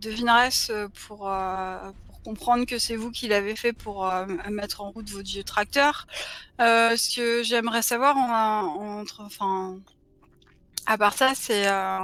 devineresse 0.00 0.70
pour, 1.06 1.28
euh, 1.28 1.78
pour 2.06 2.07
comprendre 2.28 2.66
que 2.66 2.78
c'est 2.78 2.96
vous 2.96 3.10
qui 3.10 3.26
l'avez 3.26 3.56
fait 3.56 3.72
pour 3.72 4.06
euh, 4.06 4.26
mettre 4.50 4.82
en 4.82 4.90
route 4.90 5.08
votre 5.08 5.28
vieux 5.28 5.44
tracteur. 5.44 6.06
Euh, 6.60 6.94
ce 6.94 7.16
que 7.16 7.42
j'aimerais 7.42 7.80
savoir, 7.80 8.14
enfin, 8.18 9.78
à 10.84 10.98
part 10.98 11.14
ça, 11.14 11.32
c'est 11.34 11.66
euh, 11.68 12.00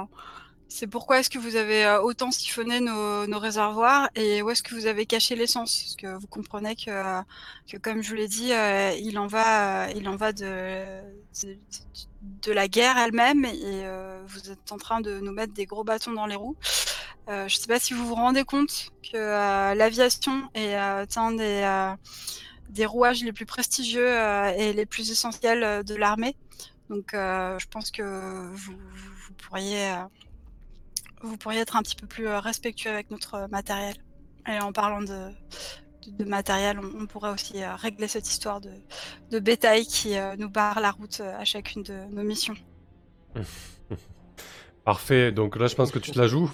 c'est 0.67 0.87
pourquoi 0.87 1.19
est-ce 1.19 1.29
que 1.29 1.37
vous 1.37 1.55
avez 1.55 1.79
autant 2.03 2.31
siphonné 2.31 2.79
nos, 2.79 3.39
réservoirs 3.39 4.09
et 4.15 4.41
où 4.41 4.49
est-ce 4.49 4.63
que 4.63 4.73
vous 4.73 4.87
avez 4.87 5.05
caché 5.05 5.35
l'essence? 5.35 5.71
Parce 5.83 5.95
que 5.95 6.19
vous 6.19 6.27
comprenez 6.27 6.75
que, 6.75 7.77
comme 7.77 8.01
je 8.01 8.09
vous 8.09 8.15
l'ai 8.15 8.27
dit, 8.27 8.51
il 9.09 9.19
en 9.19 9.27
va, 9.27 9.91
il 9.91 10.09
en 10.09 10.15
va 10.15 10.33
de 10.33 10.83
la 12.51 12.67
guerre 12.67 12.97
elle-même 12.97 13.45
et 13.45 13.53
euh, 13.63 14.21
vous 14.27 14.51
êtes 14.51 14.71
en 14.71 14.77
train 14.77 15.01
de 15.01 15.19
nous 15.19 15.31
mettre 15.31 15.53
des 15.53 15.65
gros 15.65 15.83
bâtons 15.83 16.13
dans 16.13 16.25
les 16.25 16.35
roues. 16.35 16.55
Euh, 17.27 17.47
je 17.47 17.55
ne 17.55 17.59
sais 17.59 17.67
pas 17.67 17.79
si 17.79 17.93
vous 17.93 18.05
vous 18.05 18.15
rendez 18.15 18.43
compte 18.43 18.91
que 19.03 19.17
euh, 19.17 19.73
l'aviation 19.73 20.49
est 20.53 20.75
un 20.75 21.31
des, 21.31 21.95
des 22.69 22.85
rouages 22.85 23.23
les 23.23 23.33
plus 23.33 23.45
prestigieux 23.45 24.09
et 24.57 24.73
les 24.73 24.85
plus 24.85 25.11
essentiels 25.11 25.83
de 25.83 25.95
l'armée. 25.95 26.35
Donc 26.89 27.09
je 27.13 27.65
pense 27.71 27.91
que 27.91 28.03
vous, 28.51 28.77
vous, 28.77 29.33
pourriez, 29.33 29.95
vous 31.21 31.37
pourriez 31.37 31.61
être 31.61 31.75
un 31.75 31.81
petit 31.81 31.95
peu 31.95 32.07
plus 32.07 32.27
respectueux 32.27 32.91
avec 32.91 33.09
notre 33.09 33.47
matériel. 33.49 33.95
Et 34.47 34.59
en 34.59 34.71
parlant 34.71 35.01
de, 35.01 35.31
de, 36.07 36.23
de 36.23 36.29
matériel, 36.29 36.79
on, 36.79 37.03
on 37.03 37.05
pourrait 37.05 37.31
aussi 37.31 37.63
euh, 37.63 37.75
régler 37.75 38.07
cette 38.07 38.27
histoire 38.29 38.61
de, 38.61 38.69
de 39.31 39.39
bétail 39.39 39.85
qui 39.85 40.17
euh, 40.17 40.35
nous 40.37 40.49
barre 40.49 40.79
la 40.79 40.91
route 40.91 41.19
euh, 41.21 41.39
à 41.39 41.45
chacune 41.45 41.83
de 41.83 41.97
nos 42.11 42.23
missions. 42.23 42.55
Parfait, 44.85 45.31
donc 45.31 45.55
là 45.57 45.67
je 45.67 45.75
pense 45.75 45.91
que 45.91 45.99
tu 45.99 46.11
te 46.11 46.19
la 46.19 46.27
joues. 46.27 46.51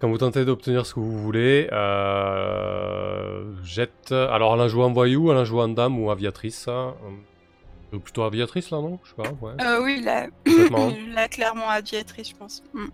Quand 0.00 0.08
vous 0.08 0.18
tentez 0.18 0.44
d'obtenir 0.44 0.86
ce 0.86 0.94
que 0.94 1.00
vous 1.00 1.18
voulez, 1.18 1.68
jette. 3.64 4.12
Alors, 4.12 4.54
elle 4.54 4.60
a 4.60 4.68
joué 4.68 4.84
en 4.84 4.92
voyou, 4.92 5.32
elle 5.32 5.38
a 5.38 5.44
joué 5.44 5.60
en 5.62 5.68
dame 5.68 5.98
ou 5.98 6.10
aviatrice. 6.12 6.68
hein. 6.68 6.94
Plutôt 7.90 8.22
aviatrice 8.22 8.70
là, 8.70 8.80
non? 8.80 8.98
Je 9.02 9.08
sais 9.10 9.16
pas, 9.16 9.30
ouais. 9.40 9.54
Oui, 9.82 10.02
là, 10.02 10.26
là 11.14 11.28
clairement 11.28 11.68
aviatrice, 11.68 12.30
je 12.30 12.36
pense. 12.36 12.62
Mm. 12.74 12.86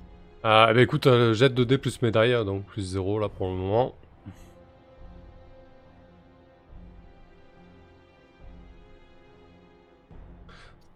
Ah, 0.44 0.68
eh 0.70 0.74
ben 0.74 0.80
écoute, 0.83 1.07
euh, 1.07 1.35
jette 1.35 1.54
2D 1.54 1.78
plus 1.78 2.00
médaille, 2.02 2.33
donc 2.44 2.64
plus 2.64 2.83
0 2.83 3.18
là 3.18 3.28
pour 3.28 3.48
le 3.48 3.54
moment. 3.54 3.94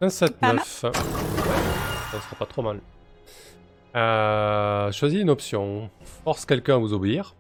Un 0.00 0.10
7, 0.10 0.38
Pas 0.38 0.52
9. 0.52 0.84
Ouais, 0.84 0.92
ça 2.12 2.20
sera 2.20 2.36
pas 2.38 2.46
trop 2.46 2.62
mal. 2.62 2.80
Euh, 3.96 4.92
choisis 4.92 5.20
une 5.20 5.30
option. 5.30 5.90
Force 6.24 6.44
quelqu'un 6.46 6.76
à 6.76 6.78
vous 6.78 6.92
obéir. 6.92 7.34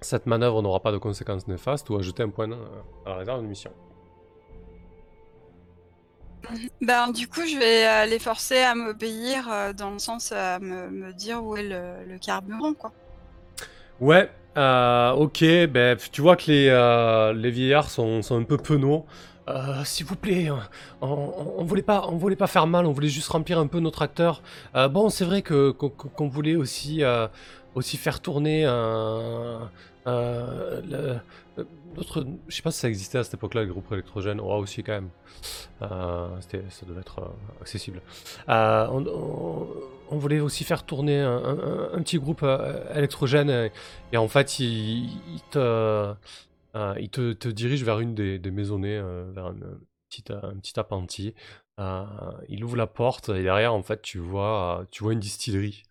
Cette 0.00 0.26
manœuvre 0.26 0.62
n'aura 0.62 0.80
pas 0.80 0.92
de 0.92 0.96
conséquences 0.98 1.46
néfastes 1.48 1.90
ou 1.90 1.96
ajouter 1.96 2.22
un 2.22 2.30
point 2.30 2.50
euh, 2.50 2.56
à 3.04 3.10
la 3.10 3.16
réserve 3.16 3.42
de 3.42 3.46
mission. 3.46 3.70
Ben, 6.80 7.12
du 7.12 7.28
coup, 7.28 7.42
je 7.42 7.58
vais 7.58 7.86
euh, 7.86 8.06
les 8.06 8.18
forcer 8.18 8.58
à 8.58 8.74
m'obéir 8.74 9.46
euh, 9.52 9.72
dans 9.74 9.90
le 9.90 9.98
sens 9.98 10.32
à 10.32 10.58
me, 10.58 10.88
me 10.88 11.12
dire 11.12 11.44
où 11.44 11.56
est 11.56 11.62
le, 11.62 12.04
le 12.08 12.18
carburant, 12.18 12.72
quoi. 12.72 12.92
Ouais, 14.00 14.30
ok, 14.56 15.44
ben, 15.68 15.98
tu 16.10 16.22
vois 16.22 16.36
que 16.36 16.50
les, 16.50 17.34
les 17.38 17.50
vieillards 17.50 17.90
sont, 17.90 18.22
sont 18.22 18.38
un 18.40 18.44
peu 18.44 18.56
penauds. 18.56 19.04
Euh, 19.50 19.84
S'il 19.84 20.06
vous 20.06 20.16
plaît, 20.16 20.50
euh, 20.50 20.54
on, 21.00 21.32
on, 21.58 21.64
voulait 21.64 21.82
pas, 21.82 22.06
on 22.08 22.16
voulait 22.16 22.36
pas 22.36 22.46
faire 22.46 22.66
mal, 22.66 22.86
on 22.86 22.92
voulait 22.92 23.08
juste 23.08 23.28
remplir 23.28 23.58
un 23.58 23.66
peu 23.66 23.80
notre 23.80 24.02
acteur. 24.02 24.42
Euh, 24.74 24.88
bon, 24.88 25.08
c'est 25.08 25.24
vrai 25.24 25.42
que 25.42 25.70
qu'on 25.70 26.28
voulait 26.28 26.56
aussi, 26.56 27.02
euh, 27.02 27.26
aussi 27.74 27.96
faire 27.96 28.20
tourner 28.20 28.64
un, 28.64 29.70
le- 30.06 31.18
notre, 31.96 32.24
je 32.46 32.54
sais 32.54 32.62
pas 32.62 32.70
si 32.70 32.78
ça 32.80 32.88
existait 32.88 33.18
à 33.18 33.24
cette 33.24 33.34
époque-là, 33.34 33.62
le 33.62 33.72
groupe 33.72 33.90
électrogène. 33.92 34.40
Ouais, 34.40 34.54
aussi 34.54 34.82
quand 34.82 34.92
même. 34.92 35.10
Ça 35.80 36.86
devait 36.86 37.00
être 37.00 37.20
accessible. 37.60 38.00
On, 38.48 40.16
voulait 40.18 40.40
aussi 40.40 40.64
faire 40.64 40.84
tourner 40.84 41.20
un, 41.20 42.00
petit 42.02 42.18
groupe 42.18 42.44
électrogène 42.94 43.50
et, 43.50 43.72
et 44.12 44.16
en 44.16 44.26
fait 44.26 44.58
il, 44.58 45.04
il 45.06 45.40
te, 45.50 46.12
euh, 46.76 46.94
il 47.00 47.10
te, 47.10 47.32
te 47.32 47.48
dirige 47.48 47.84
vers 47.84 48.00
une 48.00 48.14
des, 48.14 48.38
des 48.38 48.50
maisonnées, 48.50 48.96
euh, 48.96 49.30
vers 49.32 49.48
une 49.50 49.78
petite, 50.08 50.30
un 50.30 50.56
petit 50.58 50.78
appentis. 50.78 51.34
Euh, 51.80 52.04
il 52.48 52.64
ouvre 52.64 52.76
la 52.76 52.86
porte 52.86 53.30
et 53.30 53.42
derrière 53.42 53.72
en 53.74 53.82
fait 53.82 54.02
tu 54.02 54.18
vois, 54.18 54.80
euh, 54.80 54.84
tu 54.90 55.02
vois 55.02 55.12
une 55.14 55.20
distillerie 55.20 55.82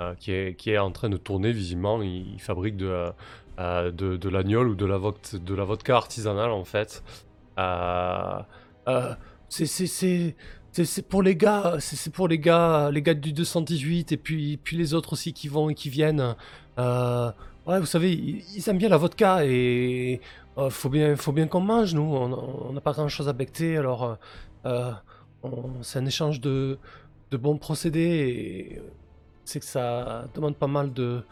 euh, 0.00 0.14
qui, 0.14 0.32
est, 0.32 0.56
qui 0.56 0.70
est 0.70 0.78
en 0.78 0.90
train 0.90 1.08
de 1.10 1.16
tourner 1.16 1.52
visiblement. 1.52 2.02
Il, 2.02 2.40
fabrique 2.40 2.76
de, 2.76 2.86
euh, 2.86 3.10
euh, 3.58 3.90
de, 3.90 4.16
de 4.16 4.28
l'agnole 4.28 4.68
ou 4.68 4.74
de 4.74 4.86
la, 4.86 4.96
vodka, 4.98 5.96
artisanale 5.96 6.50
en 6.50 6.64
fait. 6.64 7.02
Euh, 7.58 8.40
euh, 8.88 9.14
c'est- 9.48 9.66
c'est- 9.66 11.08
pour 11.08 11.22
les 11.22 11.36
gars, 11.36 11.76
c'est 11.78 12.12
pour 12.12 12.26
les 12.28 12.38
gars, 12.38 12.90
les 12.90 13.02
gars 13.02 13.14
du 13.14 13.32
218 13.32 14.10
et 14.12 14.16
puis 14.16 14.56
puis 14.56 14.76
les 14.76 14.92
autres 14.94 15.12
aussi 15.12 15.32
qui 15.32 15.48
vont 15.48 15.70
et 15.70 15.74
qui 15.74 15.88
viennent. 15.90 16.34
Euh, 16.78 17.30
ouais, 17.66 17.80
vous 17.80 17.86
savez, 17.86 18.12
ils, 18.12 18.44
ils 18.54 18.68
aiment 18.68 18.78
bien 18.78 18.88
la 18.88 18.96
vodka 18.96 19.44
et 19.44 20.20
euh, 20.56 20.70
faut 20.70 20.88
bien 20.88 21.16
faut 21.16 21.32
bien 21.32 21.46
qu'on 21.48 21.60
mange 21.60 21.94
nous. 21.94 22.02
On 22.02 22.72
n'a 22.72 22.80
pas 22.80 22.92
grand 22.92 23.08
chose 23.08 23.28
à 23.28 23.32
becter 23.32 23.76
alors 23.76 24.18
euh, 24.66 24.92
euh, 25.44 25.50
c'est 25.82 25.98
un 25.98 26.06
échange 26.06 26.40
de 26.40 26.78
de 27.30 27.36
bons 27.36 27.58
procédés 27.58 28.00
et 28.00 28.82
c'est 29.44 29.60
que 29.60 29.66
ça 29.66 30.26
demande 30.34 30.56
pas 30.56 30.66
mal 30.66 30.92
de. 30.92 31.24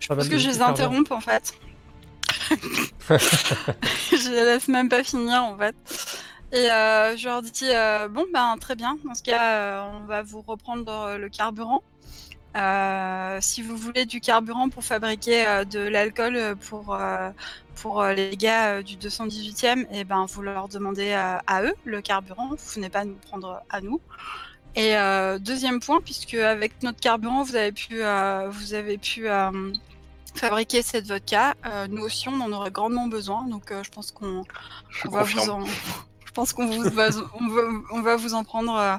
Je 0.00 0.08
pense 0.08 0.28
que 0.28 0.38
je 0.38 0.48
les 0.48 0.62
interromps, 0.62 1.10
en 1.10 1.20
fait. 1.20 1.54
je 3.10 4.30
les 4.30 4.44
laisse 4.44 4.68
même 4.68 4.88
pas 4.88 5.02
finir, 5.02 5.42
en 5.42 5.58
fait. 5.58 5.74
Et 6.52 6.70
euh, 6.70 7.16
je 7.16 7.26
leur 7.26 7.42
dis, 7.42 7.66
bon, 8.10 8.26
ben 8.32 8.56
très 8.60 8.76
bien, 8.76 8.96
dans 9.04 9.14
ce 9.14 9.24
cas, 9.24 9.88
on 9.92 10.06
va 10.06 10.22
vous 10.22 10.40
reprendre 10.42 11.16
le 11.16 11.28
carburant. 11.28 11.82
Euh, 12.56 13.38
si 13.40 13.62
vous 13.62 13.76
voulez 13.76 14.06
du 14.06 14.20
carburant 14.20 14.68
pour 14.68 14.82
fabriquer 14.82 15.46
euh, 15.46 15.64
de 15.64 15.80
l'alcool 15.80 16.36
euh, 16.36 16.54
pour, 16.54 16.94
euh, 16.94 17.30
pour 17.74 18.02
les 18.04 18.36
gars 18.36 18.82
du 18.82 18.96
218e, 18.96 19.86
et 19.92 20.04
ben 20.04 20.26
vous 20.26 20.42
leur 20.42 20.68
demandez 20.68 21.12
à 21.12 21.62
eux 21.62 21.74
le 21.84 22.00
carburant, 22.00 22.48
vous 22.48 22.56
venez 22.74 22.88
pas 22.88 23.04
nous 23.04 23.14
prendre 23.14 23.62
à 23.70 23.80
nous. 23.80 24.00
Et 24.74 24.94
deuxième 25.40 25.80
point, 25.80 26.00
puisque 26.00 26.34
avec 26.34 26.82
notre 26.82 27.00
carburant, 27.00 27.42
vous 27.42 27.56
avez 27.56 27.72
pu, 27.72 27.98
vous 27.98 28.74
avez 28.74 28.98
pu 28.98 29.28
fabriquer 30.34 30.82
cette 30.82 31.06
vodka, 31.06 31.54
nous 31.88 32.02
aussi 32.02 32.28
on 32.28 32.40
en 32.40 32.52
aurait 32.52 32.72
grandement 32.72 33.06
besoin, 33.06 33.44
donc 33.44 33.72
je 33.72 33.90
pense 33.90 34.10
qu'on 34.10 34.44
va 35.04 35.22
vous 35.22 35.48
en, 35.48 35.64
je 35.64 36.32
pense 36.32 36.52
qu'on 36.52 36.66
va, 36.66 37.10
on 37.40 37.48
va, 37.48 37.62
on 37.92 38.02
va 38.02 38.16
vous 38.16 38.34
en 38.34 38.42
prendre 38.42 38.98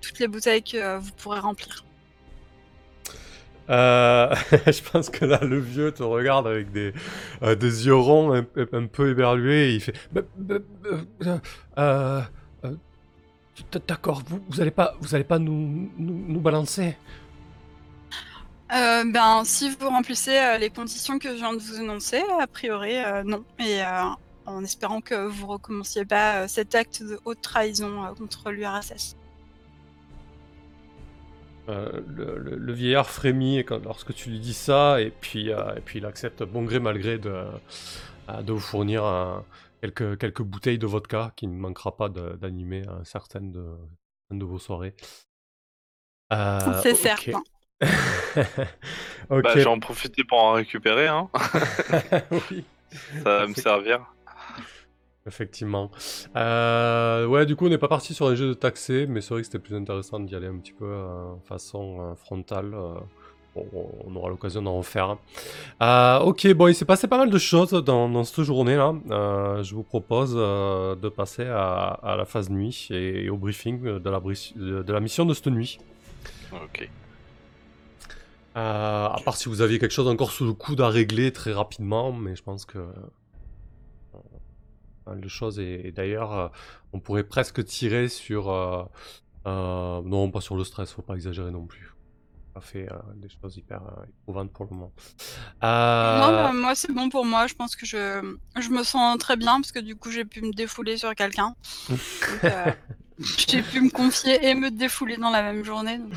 toutes 0.00 0.18
les 0.20 0.28
bouteilles 0.28 0.62
que 0.62 0.98
vous 0.98 1.12
pourrez 1.12 1.40
remplir. 1.40 1.84
Euh, 3.70 4.34
je 4.66 4.90
pense 4.90 5.10
que 5.10 5.24
là, 5.24 5.40
le 5.42 5.58
vieux 5.58 5.92
te 5.92 6.02
regarde 6.02 6.46
avec 6.46 6.72
des, 6.72 6.92
euh, 7.42 7.54
des 7.54 7.86
yeux 7.86 7.94
ronds 7.94 8.32
un, 8.32 8.86
peu 8.86 9.10
éberlués 9.10 9.70
et 9.70 9.74
il 9.74 9.80
fait 9.80 9.94
Bah, 10.12 10.22
bah, 10.36 10.56
bah, 11.20 11.40
euh, 11.78 12.22
euh, 12.64 12.74
D'accord, 13.86 14.22
vous, 14.26 14.40
vous 14.48 14.60
allez 14.60 14.70
pas, 14.70 14.94
vous 15.00 15.14
allez 15.14 15.24
pas 15.24 15.38
nous, 15.38 15.90
nous, 15.98 16.40
balancer? 16.40 16.96
Ben, 18.70 19.42
si 19.44 19.70
vous 19.70 19.88
remplissez 19.88 20.58
les 20.60 20.70
conditions 20.70 21.18
que 21.18 21.30
je 21.30 21.34
viens 21.34 21.54
de 21.54 21.58
vous 21.58 21.80
énoncer, 21.80 22.22
a 22.40 22.46
priori, 22.46 22.94
non. 23.24 23.44
Et 23.58 23.80
en 24.46 24.62
espérant 24.62 25.00
que 25.00 25.26
vous 25.26 25.46
recommenciez 25.46 26.04
pas 26.04 26.46
cet 26.48 26.74
acte 26.74 27.02
de 27.02 27.18
haute 27.24 27.40
trahison 27.40 28.14
contre 28.16 28.50
l'URSS. 28.50 29.17
Euh, 31.68 32.00
le, 32.08 32.38
le- 32.38 32.56
le 32.56 32.72
vieillard 32.72 33.10
frémit 33.10 33.58
quand- 33.64 33.84
lorsque 33.84 34.14
tu 34.14 34.30
lui 34.30 34.40
dis 34.40 34.54
ça 34.54 35.00
et 35.02 35.10
puis, 35.10 35.52
euh, 35.52 35.74
et 35.76 35.80
puis 35.80 35.98
il 35.98 36.06
accepte 36.06 36.42
bon 36.42 36.62
gré 36.64 36.78
mal 36.80 36.98
gré 36.98 37.18
de, 37.18 37.28
euh, 38.30 38.42
de 38.42 38.52
vous 38.52 38.60
fournir 38.60 39.04
un- 39.04 39.44
quelques, 39.82 40.18
quelques 40.18 40.42
bouteilles 40.42 40.78
de 40.78 40.86
vodka 40.86 41.32
qui 41.36 41.46
ne 41.46 41.54
manquera 41.56 41.96
pas 41.96 42.08
d'animer 42.08 42.84
certaines, 43.04 43.52
de, 43.52 43.64
certaines 44.22 44.38
de 44.38 44.44
vos 44.44 44.58
soirées. 44.58 44.94
Euh, 46.32 46.80
C'est 46.82 46.92
ok. 46.92 46.98
certain. 46.98 47.42
ok. 49.30 49.42
Bah, 49.42 49.58
j'en 49.58 49.78
profiter 49.78 50.24
pour 50.24 50.42
en 50.42 50.52
récupérer, 50.52 51.06
hein. 51.06 51.28
oui, 52.50 52.64
ça 53.22 53.38
va 53.38 53.46
me 53.46 53.54
servir. 53.54 54.00
Effectivement. 55.28 55.90
Euh, 56.34 57.26
ouais, 57.26 57.46
du 57.46 57.54
coup, 57.54 57.66
on 57.66 57.68
n'est 57.68 57.78
pas 57.78 57.86
parti 57.88 58.14
sur 58.14 58.26
un 58.26 58.34
jeu 58.34 58.48
de 58.48 58.54
taxé, 58.54 59.06
mais 59.06 59.20
c'est 59.20 59.34
vrai 59.34 59.42
que 59.42 59.46
c'était 59.46 59.60
plus 59.60 59.76
intéressant 59.76 60.18
d'y 60.18 60.34
aller 60.34 60.48
un 60.48 60.56
petit 60.58 60.72
peu 60.72 60.86
euh, 60.86 61.34
façon 61.44 61.98
euh, 62.00 62.14
frontale. 62.16 62.74
euh. 62.74 62.94
Bon, 63.54 63.90
on 64.06 64.14
aura 64.14 64.28
l'occasion 64.28 64.62
d'en 64.62 64.76
refaire. 64.76 65.16
Ok, 66.24 66.46
bon, 66.52 66.68
il 66.68 66.74
s'est 66.76 66.84
passé 66.84 67.08
pas 67.08 67.18
mal 67.18 67.28
de 67.28 67.38
choses 67.38 67.72
dans, 67.72 68.08
dans 68.08 68.22
cette 68.22 68.44
journée-là. 68.44 68.94
Je 69.64 69.74
vous 69.74 69.82
propose 69.82 70.34
de 70.34 71.08
passer 71.08 71.44
à, 71.44 71.88
à 71.88 72.14
la 72.16 72.24
phase 72.24 72.50
nuit 72.50 72.86
et, 72.90 73.24
et 73.24 73.30
au 73.30 73.36
briefing 73.36 73.82
de 73.98 74.10
la, 74.10 74.20
de, 74.20 74.98
mission 75.00 75.24
de 75.24 75.34
cette 75.34 75.48
nuit. 75.48 75.80
Ok. 76.52 76.88
À 78.54 79.16
part 79.24 79.36
si 79.36 79.48
vous 79.48 79.60
aviez 79.60 79.80
quelque 79.80 79.92
chose 79.92 80.08
encore 80.08 80.30
sous 80.30 80.44
le 80.44 80.52
coude 80.52 80.80
à 80.80 80.88
régler 80.88 81.32
très 81.32 81.52
rapidement, 81.52 82.12
mais 82.12 82.36
je 82.36 82.42
pense 82.44 82.64
que. 82.64 82.78
De 85.16 85.28
choses. 85.28 85.58
Et, 85.58 85.88
et 85.88 85.92
d'ailleurs, 85.92 86.32
euh, 86.38 86.48
on 86.92 87.00
pourrait 87.00 87.24
presque 87.24 87.64
tirer 87.64 88.08
sur. 88.08 88.50
euh, 88.50 88.84
euh, 89.46 90.02
non, 90.04 90.30
pas 90.30 90.40
sur 90.40 90.56
le 90.56 90.64
stress, 90.64 90.92
faut 90.92 91.02
pas 91.02 91.14
exagérer 91.14 91.50
non 91.50 91.66
plus. 91.66 91.94
On 92.54 92.58
a 92.58 92.60
fait 92.60 92.90
euh, 92.90 92.96
des 93.16 93.28
choses 93.28 93.56
hyper 93.56 93.82
euh, 93.82 94.04
éprouvantes 94.22 94.52
pour 94.52 94.64
le 94.66 94.70
moment. 94.74 94.92
Euh, 95.62 96.18
Non, 96.20 96.28
bah, 96.32 96.52
moi 96.52 96.74
c'est 96.74 96.92
bon 96.92 97.08
pour 97.08 97.24
moi. 97.24 97.46
Je 97.46 97.54
pense 97.54 97.76
que 97.76 97.86
je, 97.86 98.34
je 98.60 98.68
me 98.70 98.82
sens 98.82 99.16
très 99.18 99.36
bien 99.36 99.60
parce 99.60 99.70
que 99.72 99.78
du 99.78 99.94
coup 99.96 100.10
j'ai 100.10 100.24
pu 100.24 100.42
me 100.42 100.52
défouler 100.52 100.96
sur 100.96 101.14
quelqu'un. 101.14 101.54
J'ai 103.48 103.62
pu 103.62 103.80
me 103.80 103.90
confier 103.90 104.46
et 104.48 104.54
me 104.54 104.70
défouler 104.70 105.16
dans 105.16 105.30
la 105.30 105.42
même 105.42 105.64
journée. 105.64 105.98
donc. 105.98 106.12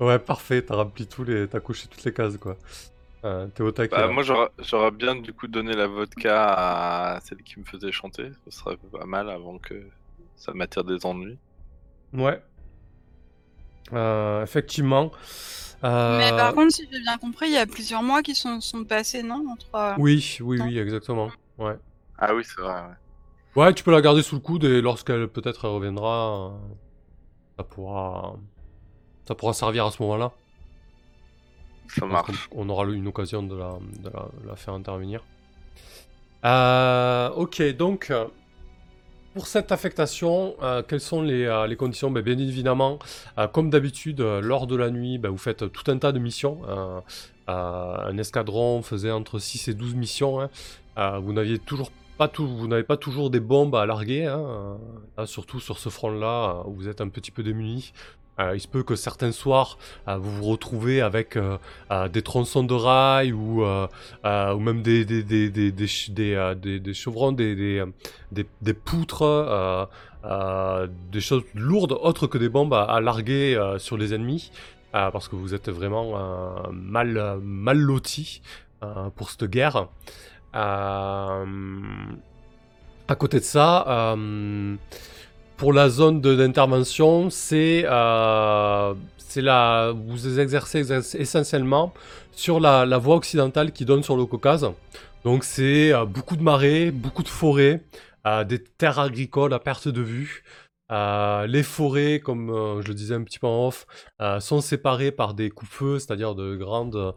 Ouais, 0.00 0.18
parfait, 0.18 0.62
t'as 0.62 0.74
rempli 0.74 1.06
tous 1.06 1.22
les. 1.22 1.46
T'as 1.48 1.60
coché 1.60 1.86
toutes 1.88 2.02
les 2.04 2.12
cases, 2.12 2.36
quoi. 2.36 2.56
Euh, 3.24 3.46
T'es 3.54 3.62
au 3.62 3.70
taquet. 3.70 3.94
Bah, 3.94 4.06
là. 4.06 4.12
moi, 4.12 4.22
j'aurais 4.58 4.90
bien 4.90 5.14
du 5.14 5.32
coup 5.32 5.46
donné 5.46 5.74
la 5.74 5.86
vodka 5.86 6.54
à 7.16 7.20
celle 7.20 7.42
qui 7.42 7.58
me 7.60 7.64
faisait 7.64 7.92
chanter. 7.92 8.30
Ce 8.44 8.58
serait 8.58 8.76
pas 8.90 9.04
mal 9.06 9.30
avant 9.30 9.58
que 9.58 9.74
ça 10.36 10.52
m'attire 10.52 10.82
des 10.84 11.06
ennuis. 11.06 11.38
Ouais. 12.12 12.42
Euh, 13.92 14.42
effectivement. 14.42 15.12
Euh, 15.84 16.18
Mais 16.18 16.30
par 16.30 16.54
contre, 16.54 16.72
si 16.72 16.88
j'ai 16.90 17.00
bien 17.00 17.18
compris, 17.18 17.46
il 17.46 17.52
y 17.52 17.58
a 17.58 17.66
plusieurs 17.66 18.02
mois 18.02 18.22
qui 18.22 18.34
sont, 18.34 18.60
sont 18.60 18.84
passés, 18.84 19.22
non 19.22 19.44
entre, 19.52 19.74
euh, 19.74 19.94
Oui, 19.98 20.38
oui, 20.40 20.58
Non. 20.58 20.64
oui, 20.66 20.78
exactement. 20.78 21.30
Ouais. 21.58 21.76
Ah 22.18 22.34
oui, 22.34 22.42
c'est 22.44 22.60
vrai. 22.60 22.72
ouais. 22.72 23.62
Ouais, 23.64 23.74
tu 23.74 23.84
peux 23.84 23.90
la 23.92 24.00
garder 24.00 24.22
sous 24.22 24.36
le 24.36 24.40
coude 24.40 24.64
et 24.64 24.80
lorsqu'elle 24.80 25.28
peut-être 25.28 25.68
reviendra, 25.68 26.46
euh, 26.46 26.50
ça 27.58 27.64
pourra, 27.64 28.36
ça 29.26 29.34
pourra 29.34 29.52
servir 29.52 29.86
à 29.86 29.90
ce 29.90 30.00
moment-là. 30.02 30.32
Ça 31.98 32.06
marche. 32.06 32.48
On 32.52 32.68
aura 32.68 32.84
une 32.86 33.06
occasion 33.08 33.42
de 33.42 33.54
la, 33.56 33.78
de 34.02 34.08
la, 34.08 34.26
de 34.42 34.48
la 34.48 34.56
faire 34.56 34.74
intervenir. 34.74 35.22
Euh, 36.44 37.28
ok, 37.30 37.62
donc 37.76 38.12
pour 39.34 39.46
cette 39.46 39.72
affectation, 39.72 40.54
euh, 40.62 40.82
quelles 40.86 41.00
sont 41.00 41.22
les, 41.22 41.44
euh, 41.44 41.66
les 41.66 41.76
conditions? 41.76 42.10
Ben, 42.10 42.22
Bien 42.22 42.36
évidemment, 42.38 42.98
euh, 43.38 43.46
comme 43.48 43.70
d'habitude, 43.70 44.20
euh, 44.20 44.40
lors 44.40 44.66
de 44.66 44.76
la 44.76 44.90
nuit, 44.90 45.18
ben, 45.18 45.30
vous 45.30 45.38
faites 45.38 45.70
tout 45.72 45.90
un 45.90 45.98
tas 45.98 46.12
de 46.12 46.18
missions. 46.18 46.60
Euh, 46.68 47.00
euh, 47.48 47.96
un 48.08 48.18
escadron 48.18 48.82
faisait 48.82 49.10
entre 49.10 49.38
6 49.38 49.68
et 49.68 49.74
12 49.74 49.94
missions. 49.94 50.40
hein. 50.40 50.50
Euh, 50.98 51.18
vous 51.18 51.32
n'aviez 51.32 51.58
toujours 51.58 51.90
pas 52.18 52.28
tout, 52.28 52.46
vous 52.46 52.68
n'avez 52.68 52.82
pas 52.82 52.98
toujours 52.98 53.30
des 53.30 53.40
bombes 53.40 53.74
à 53.74 53.86
larguer, 53.86 54.26
hein, 54.26 54.76
là, 55.16 55.26
surtout 55.26 55.60
sur 55.60 55.78
ce 55.78 55.88
front-là 55.88 56.62
où 56.66 56.74
vous 56.74 56.88
êtes 56.88 57.00
un 57.00 57.08
petit 57.08 57.30
peu 57.30 57.42
démunis. 57.42 57.92
Euh, 58.42 58.56
il 58.56 58.60
se 58.60 58.68
peut 58.68 58.82
que 58.82 58.96
certains 58.96 59.32
soirs, 59.32 59.78
euh, 60.08 60.16
vous 60.16 60.32
vous 60.38 60.44
retrouvez 60.44 61.00
avec 61.00 61.36
euh, 61.36 61.58
des 62.08 62.22
tronçons 62.22 62.64
de 62.64 62.74
rails 62.74 63.32
ou, 63.32 63.64
même 64.24 64.82
des, 64.82 65.04
des, 65.04 65.22
des, 65.22 65.50
des, 65.50 65.70
des, 65.72 65.86
ch- 65.86 66.10
des, 66.10 66.54
des- 66.60 66.80
des 66.80 66.94
chevrons, 66.94 67.32
des, 67.32 67.84
poutres, 68.84 69.88
des 71.12 71.20
choses 71.20 71.44
lourdes 71.54 71.92
autres 71.92 72.26
que 72.26 72.38
des 72.38 72.48
bombes 72.48 72.74
à, 72.74 73.00
larguer 73.00 73.56
sur 73.78 73.96
les 73.96 74.14
ennemis, 74.14 74.50
parce 74.92 75.28
que 75.28 75.36
vous 75.36 75.54
êtes 75.54 75.68
vraiment 75.70 76.14
mal, 76.72 77.38
mal 77.42 77.78
lotis 77.78 78.42
euh, 78.82 79.08
pour 79.16 79.30
cette 79.30 79.44
guerre. 79.44 79.86
À 80.52 81.44
côté 83.18 83.38
de 83.40 83.44
ça, 83.44 84.14
pour 85.56 85.72
la 85.72 85.88
zone 85.88 86.20
d'intervention, 86.20 87.30
c'est 87.30 87.84
euh, 87.86 88.94
la 89.36 89.94
vous 89.94 90.38
exercez 90.38 90.80
essentiellement 91.16 91.94
sur 92.32 92.60
la, 92.60 92.84
la 92.84 92.98
voie 92.98 93.16
occidentale 93.16 93.72
qui 93.72 93.84
donne 93.84 94.02
sur 94.02 94.16
le 94.16 94.26
Caucase. 94.26 94.68
Donc 95.24 95.44
c'est 95.44 95.92
euh, 95.92 96.04
beaucoup 96.04 96.36
de 96.36 96.42
marais, 96.42 96.90
beaucoup 96.90 97.22
de 97.22 97.28
forêts, 97.28 97.84
euh, 98.26 98.44
des 98.44 98.62
terres 98.62 98.98
agricoles 98.98 99.54
à 99.54 99.58
perte 99.58 99.88
de 99.88 100.02
vue. 100.02 100.42
Euh, 100.90 101.46
les 101.46 101.62
forêts, 101.62 102.20
comme 102.20 102.50
je 102.82 102.88
le 102.88 102.92
disais 102.92 103.14
un 103.14 103.22
petit 103.22 103.38
peu 103.38 103.46
en 103.46 103.68
off, 103.68 103.86
sont 104.40 104.60
séparées 104.60 105.10
par 105.10 105.32
des 105.32 105.48
coups-feux, 105.48 105.98
c'est-à-dire 105.98 106.34
de 106.34 106.54
grandes 106.54 107.14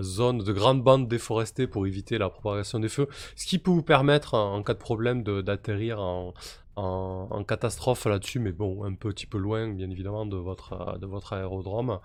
zones, 0.00 0.38
de 0.38 0.52
grandes 0.52 0.82
bandes 0.82 1.06
déforestées 1.06 1.66
pour 1.66 1.86
éviter 1.86 2.16
la 2.16 2.30
propagation 2.30 2.78
des 2.78 2.88
feux, 2.88 3.08
ce 3.36 3.44
qui 3.44 3.58
peut 3.58 3.70
vous 3.70 3.82
permettre, 3.82 4.32
en, 4.32 4.54
en 4.54 4.62
cas 4.62 4.72
de 4.72 4.78
problème, 4.78 5.22
d'atterrir 5.22 6.00
en, 6.00 6.32
en, 6.76 7.44
catastrophe 7.44 8.06
là-dessus, 8.06 8.38
mais 8.38 8.52
bon, 8.52 8.84
un 8.84 8.94
petit 8.94 9.26
peu 9.26 9.38
loin, 9.38 9.68
bien 9.68 9.90
évidemment, 9.90 10.26
de 10.26 10.36
votre, 10.36 10.98
de 10.98 11.06
votre 11.06 11.32
aérodrome. 11.32 11.98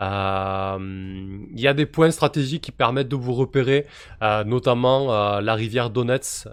Euh, 0.00 0.78
Il 1.52 1.60
y 1.60 1.68
a 1.68 1.74
des 1.74 1.86
points 1.86 2.10
stratégiques 2.10 2.62
qui 2.62 2.72
permettent 2.72 3.08
de 3.08 3.16
vous 3.16 3.34
repérer, 3.34 3.86
euh, 4.22 4.44
notamment 4.44 5.12
euh, 5.12 5.40
la 5.40 5.54
rivière 5.54 5.90
Donetsk, 5.90 6.48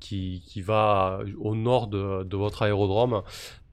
qui, 0.00 0.42
qui 0.46 0.60
va 0.60 1.20
au 1.40 1.54
nord 1.54 1.86
de, 1.86 2.24
de 2.24 2.36
votre 2.36 2.62
aérodrome. 2.62 3.22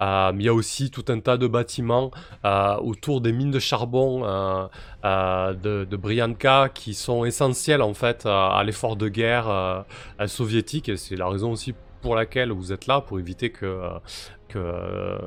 Il 0.02 0.42
y 0.42 0.48
a 0.48 0.54
aussi 0.54 0.90
tout 0.90 1.06
un 1.10 1.20
tas 1.20 1.38
de 1.38 1.46
bâtiments 1.46 2.10
autour 2.44 3.22
des 3.22 3.32
mines 3.32 3.52
de 3.52 3.60
charbon 3.60 4.22
de, 5.04 5.84
de 5.86 5.98
Bryanka 5.98 6.70
qui 6.74 6.96
sont 6.96 7.24
essentiels 7.24 7.84
en 7.84 7.94
fait 7.94 8.26
à, 8.26 8.64
l'effort 8.66 8.96
de 8.96 9.10
guerre 9.10 9.86
soviétique 10.26 10.98
c'est 10.98 11.16
la 11.16 11.28
raison 11.28 11.52
aussi 11.52 11.76
laquelle 12.10 12.52
vous 12.52 12.72
êtes 12.74 12.88
là 12.88 13.02
pour 13.02 13.20
éviter 13.20 13.52
que, 13.52 13.66
euh, 13.66 13.90
euh, 14.56 15.20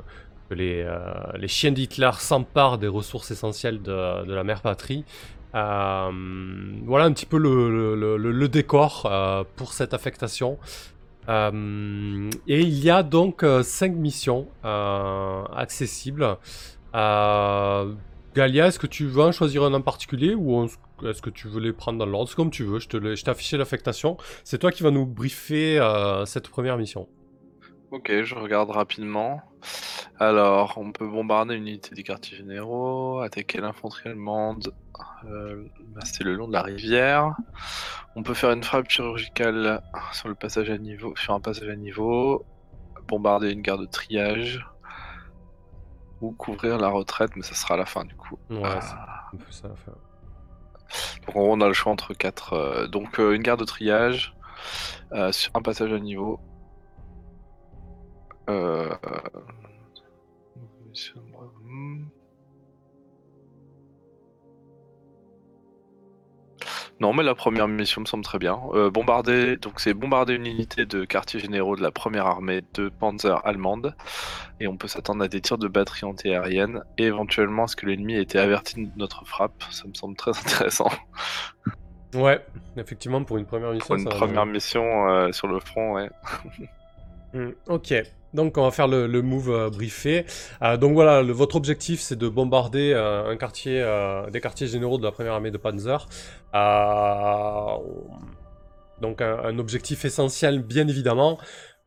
euh, 0.52 1.14
les 1.36 1.48
chiens 1.48 1.72
d'Hitler 1.72 2.10
s'emparent 2.18 2.78
des 2.78 2.88
ressources 2.88 3.30
essentielles 3.30 3.82
de, 3.82 4.32
la 4.32 4.44
mère 4.44 4.60
patrie. 4.62 5.04
Voilà 5.52 7.04
un 7.04 7.12
petit 7.12 7.26
peu 7.26 7.38
le, 7.38 8.48
décor 8.48 9.10
pour 9.56 9.72
cette 9.72 9.94
affectation. 9.94 10.58
Et 11.28 12.60
il 12.60 12.84
y 12.84 12.90
a 12.90 13.02
donc 13.02 13.44
5 13.62 13.92
missions 13.92 14.48
euh, 14.64 15.44
accessibles. 15.56 16.36
Galia, 18.34 18.66
est-ce 18.66 18.80
que 18.80 18.88
tu 18.88 19.06
veux 19.06 19.22
en 19.22 19.30
choisir 19.30 19.62
un 19.62 19.72
en 19.74 19.80
particulier 19.80 20.34
ou 20.34 20.64
est-ce 21.04 21.22
que 21.22 21.30
tu 21.30 21.46
veux 21.46 21.60
les 21.60 21.72
prendre 21.72 22.00
dans 22.00 22.06
l'ordre? 22.06 22.28
C'est 22.28 22.34
comme 22.34 22.50
tu 22.50 22.64
veux, 22.64 22.80
je 22.80 22.88
t'ai 22.88 23.30
affiché 23.30 23.56
l'affectation. 23.56 24.16
C'est 24.42 24.58
toi 24.58 24.72
qui 24.72 24.82
vas 24.82 24.90
nous 24.90 25.06
briefer 25.06 25.78
euh, 25.78 26.24
cette 26.24 26.48
première 26.48 26.76
mission. 26.76 27.08
Ok, 27.92 28.10
je 28.24 28.34
regarde 28.34 28.70
rapidement. 28.70 29.40
Alors, 30.18 30.74
on 30.78 30.90
peut 30.90 31.06
bombarder 31.06 31.54
une 31.54 31.68
unité 31.68 31.94
des 31.94 32.02
quartiers 32.02 32.36
généraux, 32.36 33.20
attaquer 33.20 33.60
l'infanterie 33.60 34.08
allemande, 34.08 34.74
euh, 35.30 35.64
bah, 35.94 36.02
c'est 36.04 36.24
le 36.24 36.34
long 36.34 36.48
de 36.48 36.52
la 36.52 36.62
rivière. 36.62 37.36
On 38.16 38.24
peut 38.24 38.34
faire 38.34 38.50
une 38.50 38.64
frappe 38.64 38.90
chirurgicale 38.90 39.80
sur 40.12 40.28
le 40.28 40.34
passage 40.34 40.70
à 40.70 40.78
niveau, 40.78 41.14
sur 41.16 41.34
un 41.34 41.40
passage 41.40 41.68
à 41.68 41.76
niveau, 41.76 42.44
bombarder 43.06 43.52
une 43.52 43.62
gare 43.62 43.78
de 43.78 43.86
triage, 43.86 44.66
ou 46.20 46.32
couvrir 46.32 46.78
la 46.78 46.88
retraite, 46.88 47.32
mais 47.36 47.42
ça 47.42 47.54
sera 47.54 47.74
à 47.74 47.76
la 47.76 47.86
fin 47.86 48.04
du 48.04 48.14
coup. 48.14 48.38
Ouais, 48.50 48.60
Ah. 48.64 48.80
c'est 48.80 49.36
un 49.36 49.38
peu 49.44 49.50
ça 49.52 49.68
l'affaire. 49.68 49.94
Donc 51.26 51.36
on 51.36 51.60
a 51.60 51.66
le 51.66 51.72
choix 51.72 51.92
entre 51.92 52.14
quatre. 52.14 52.52
euh, 52.52 52.86
donc 52.86 53.18
euh, 53.18 53.34
une 53.34 53.42
gare 53.42 53.56
de 53.56 53.64
triage, 53.64 54.34
euh, 55.12 55.32
sur 55.32 55.50
un 55.54 55.62
passage 55.62 55.92
à 55.92 55.98
niveau. 55.98 56.38
Non, 67.00 67.12
mais 67.12 67.22
la 67.22 67.34
première 67.34 67.66
mission 67.66 68.00
me 68.00 68.06
semble 68.06 68.24
très 68.24 68.38
bien. 68.38 68.60
Euh, 68.72 68.90
bombarder, 68.90 69.56
donc 69.56 69.80
c'est 69.80 69.94
bombarder 69.94 70.34
une 70.34 70.46
unité 70.46 70.86
de 70.86 71.04
quartiers 71.04 71.40
généraux 71.40 71.76
de 71.76 71.82
la 71.82 71.90
première 71.90 72.26
armée 72.26 72.62
de 72.74 72.88
Panzer 72.88 73.44
allemande, 73.44 73.94
et 74.60 74.68
on 74.68 74.76
peut 74.76 74.86
s'attendre 74.86 75.24
à 75.24 75.28
des 75.28 75.40
tirs 75.40 75.58
de 75.58 75.66
batterie 75.66 76.04
antiaérienne, 76.04 76.82
et 76.98 77.04
éventuellement 77.04 77.64
à 77.64 77.66
ce 77.66 77.76
que 77.76 77.86
l'ennemi 77.86 78.14
ait 78.14 78.22
été 78.22 78.38
averti 78.38 78.76
de 78.76 78.90
notre 78.96 79.26
frappe? 79.26 79.64
Ça 79.70 79.88
me 79.88 79.94
semble 79.94 80.16
très 80.16 80.30
intéressant. 80.38 80.90
Ouais, 82.14 82.44
effectivement, 82.76 83.24
pour 83.24 83.38
une 83.38 83.46
première 83.46 83.72
mission. 83.72 83.86
Pour 83.86 83.96
une 83.96 84.10
ça 84.10 84.16
première 84.16 84.46
mission 84.46 85.08
euh, 85.08 85.32
sur 85.32 85.48
le 85.48 85.58
front, 85.58 85.94
ouais. 85.94 86.10
Hmm, 87.34 87.50
ok, 87.66 87.92
donc 88.32 88.58
on 88.58 88.62
va 88.62 88.70
faire 88.70 88.86
le, 88.86 89.22
move 89.22 89.50
euh, 89.50 89.70
briefé. 89.70 90.24
Euh, 90.62 90.76
donc 90.76 90.94
voilà, 90.94 91.20
votre 91.22 91.56
objectif 91.56 92.00
c'est 92.00 92.16
de 92.16 92.28
bombarder 92.28 92.92
euh, 92.92 93.28
un 93.28 93.36
quartier, 93.36 93.84
des 94.30 94.40
quartiers 94.40 94.68
généraux 94.68 94.98
de 94.98 95.04
la 95.04 95.12
première 95.12 95.32
armée 95.32 95.50
de 95.50 95.58
Panzer. 95.58 96.06
Donc 99.00 99.20
un, 99.20 99.58
objectif 99.58 100.04
essentiel 100.04 100.62
bien 100.62 100.86
évidemment, 100.86 101.38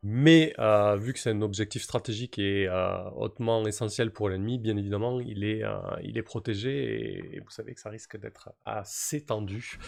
mais 0.04 0.54
vu 0.98 1.14
que 1.14 1.20
c'est 1.20 1.32
un 1.32 1.42
objectif 1.42 1.84
stratégique 1.84 2.38
et 2.40 2.70
hautement 3.16 3.66
essentiel 3.66 4.12
pour 4.12 4.28
l'ennemi, 4.30 4.60
bien 4.60 4.76
évidemment 4.76 5.22
il 5.22 5.46
est, 5.46 5.64
il 6.04 6.18
est 6.18 6.24
protégé 6.24 6.72
et, 6.72 7.38
et 7.38 7.40
vous 7.40 7.50
savez 7.50 7.74
que 7.74 7.80
ça 7.80 7.90
risque 7.90 8.18
d'être 8.20 8.50
assez 8.66 9.22
tendu. 9.22 9.80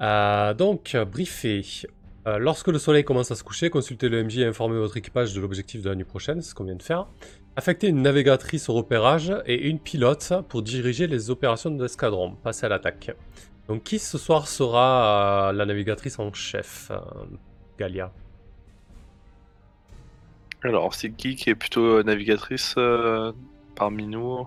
Donc, 0.00 0.96
briefé. 0.96 1.62
Euh, 2.26 2.38
lorsque 2.38 2.68
le 2.68 2.78
soleil 2.78 3.02
commence 3.02 3.30
à 3.30 3.34
se 3.34 3.42
coucher, 3.42 3.70
consultez 3.70 4.08
le 4.08 4.22
MJ 4.22 4.38
et 4.38 4.44
informez 4.44 4.78
votre 4.78 4.96
équipage 4.96 5.32
de 5.32 5.40
l'objectif 5.40 5.80
de 5.80 5.88
la 5.88 5.94
nuit 5.94 6.04
prochaine, 6.04 6.42
c'est 6.42 6.50
ce 6.50 6.54
qu'on 6.54 6.64
vient 6.64 6.76
de 6.76 6.82
faire. 6.82 7.06
Affectez 7.56 7.88
une 7.88 8.02
navigatrice 8.02 8.68
au 8.68 8.74
repérage 8.74 9.32
et 9.46 9.68
une 9.68 9.78
pilote 9.78 10.32
pour 10.48 10.62
diriger 10.62 11.06
les 11.06 11.30
opérations 11.30 11.70
de 11.70 11.82
l'escadron. 11.82 12.36
Passez 12.42 12.66
à 12.66 12.68
l'attaque. 12.68 13.12
Donc 13.68 13.84
qui 13.84 13.98
ce 13.98 14.18
soir 14.18 14.48
sera 14.48 15.48
euh, 15.48 15.52
la 15.52 15.64
navigatrice 15.64 16.18
en 16.18 16.32
chef 16.32 16.90
euh, 16.90 16.98
Galia? 17.78 18.12
Alors, 20.62 20.94
c'est 20.94 21.10
qui 21.10 21.36
qui 21.36 21.48
est 21.48 21.54
plutôt 21.54 22.02
navigatrice 22.02 22.74
parmi 23.74 24.06
nous? 24.06 24.46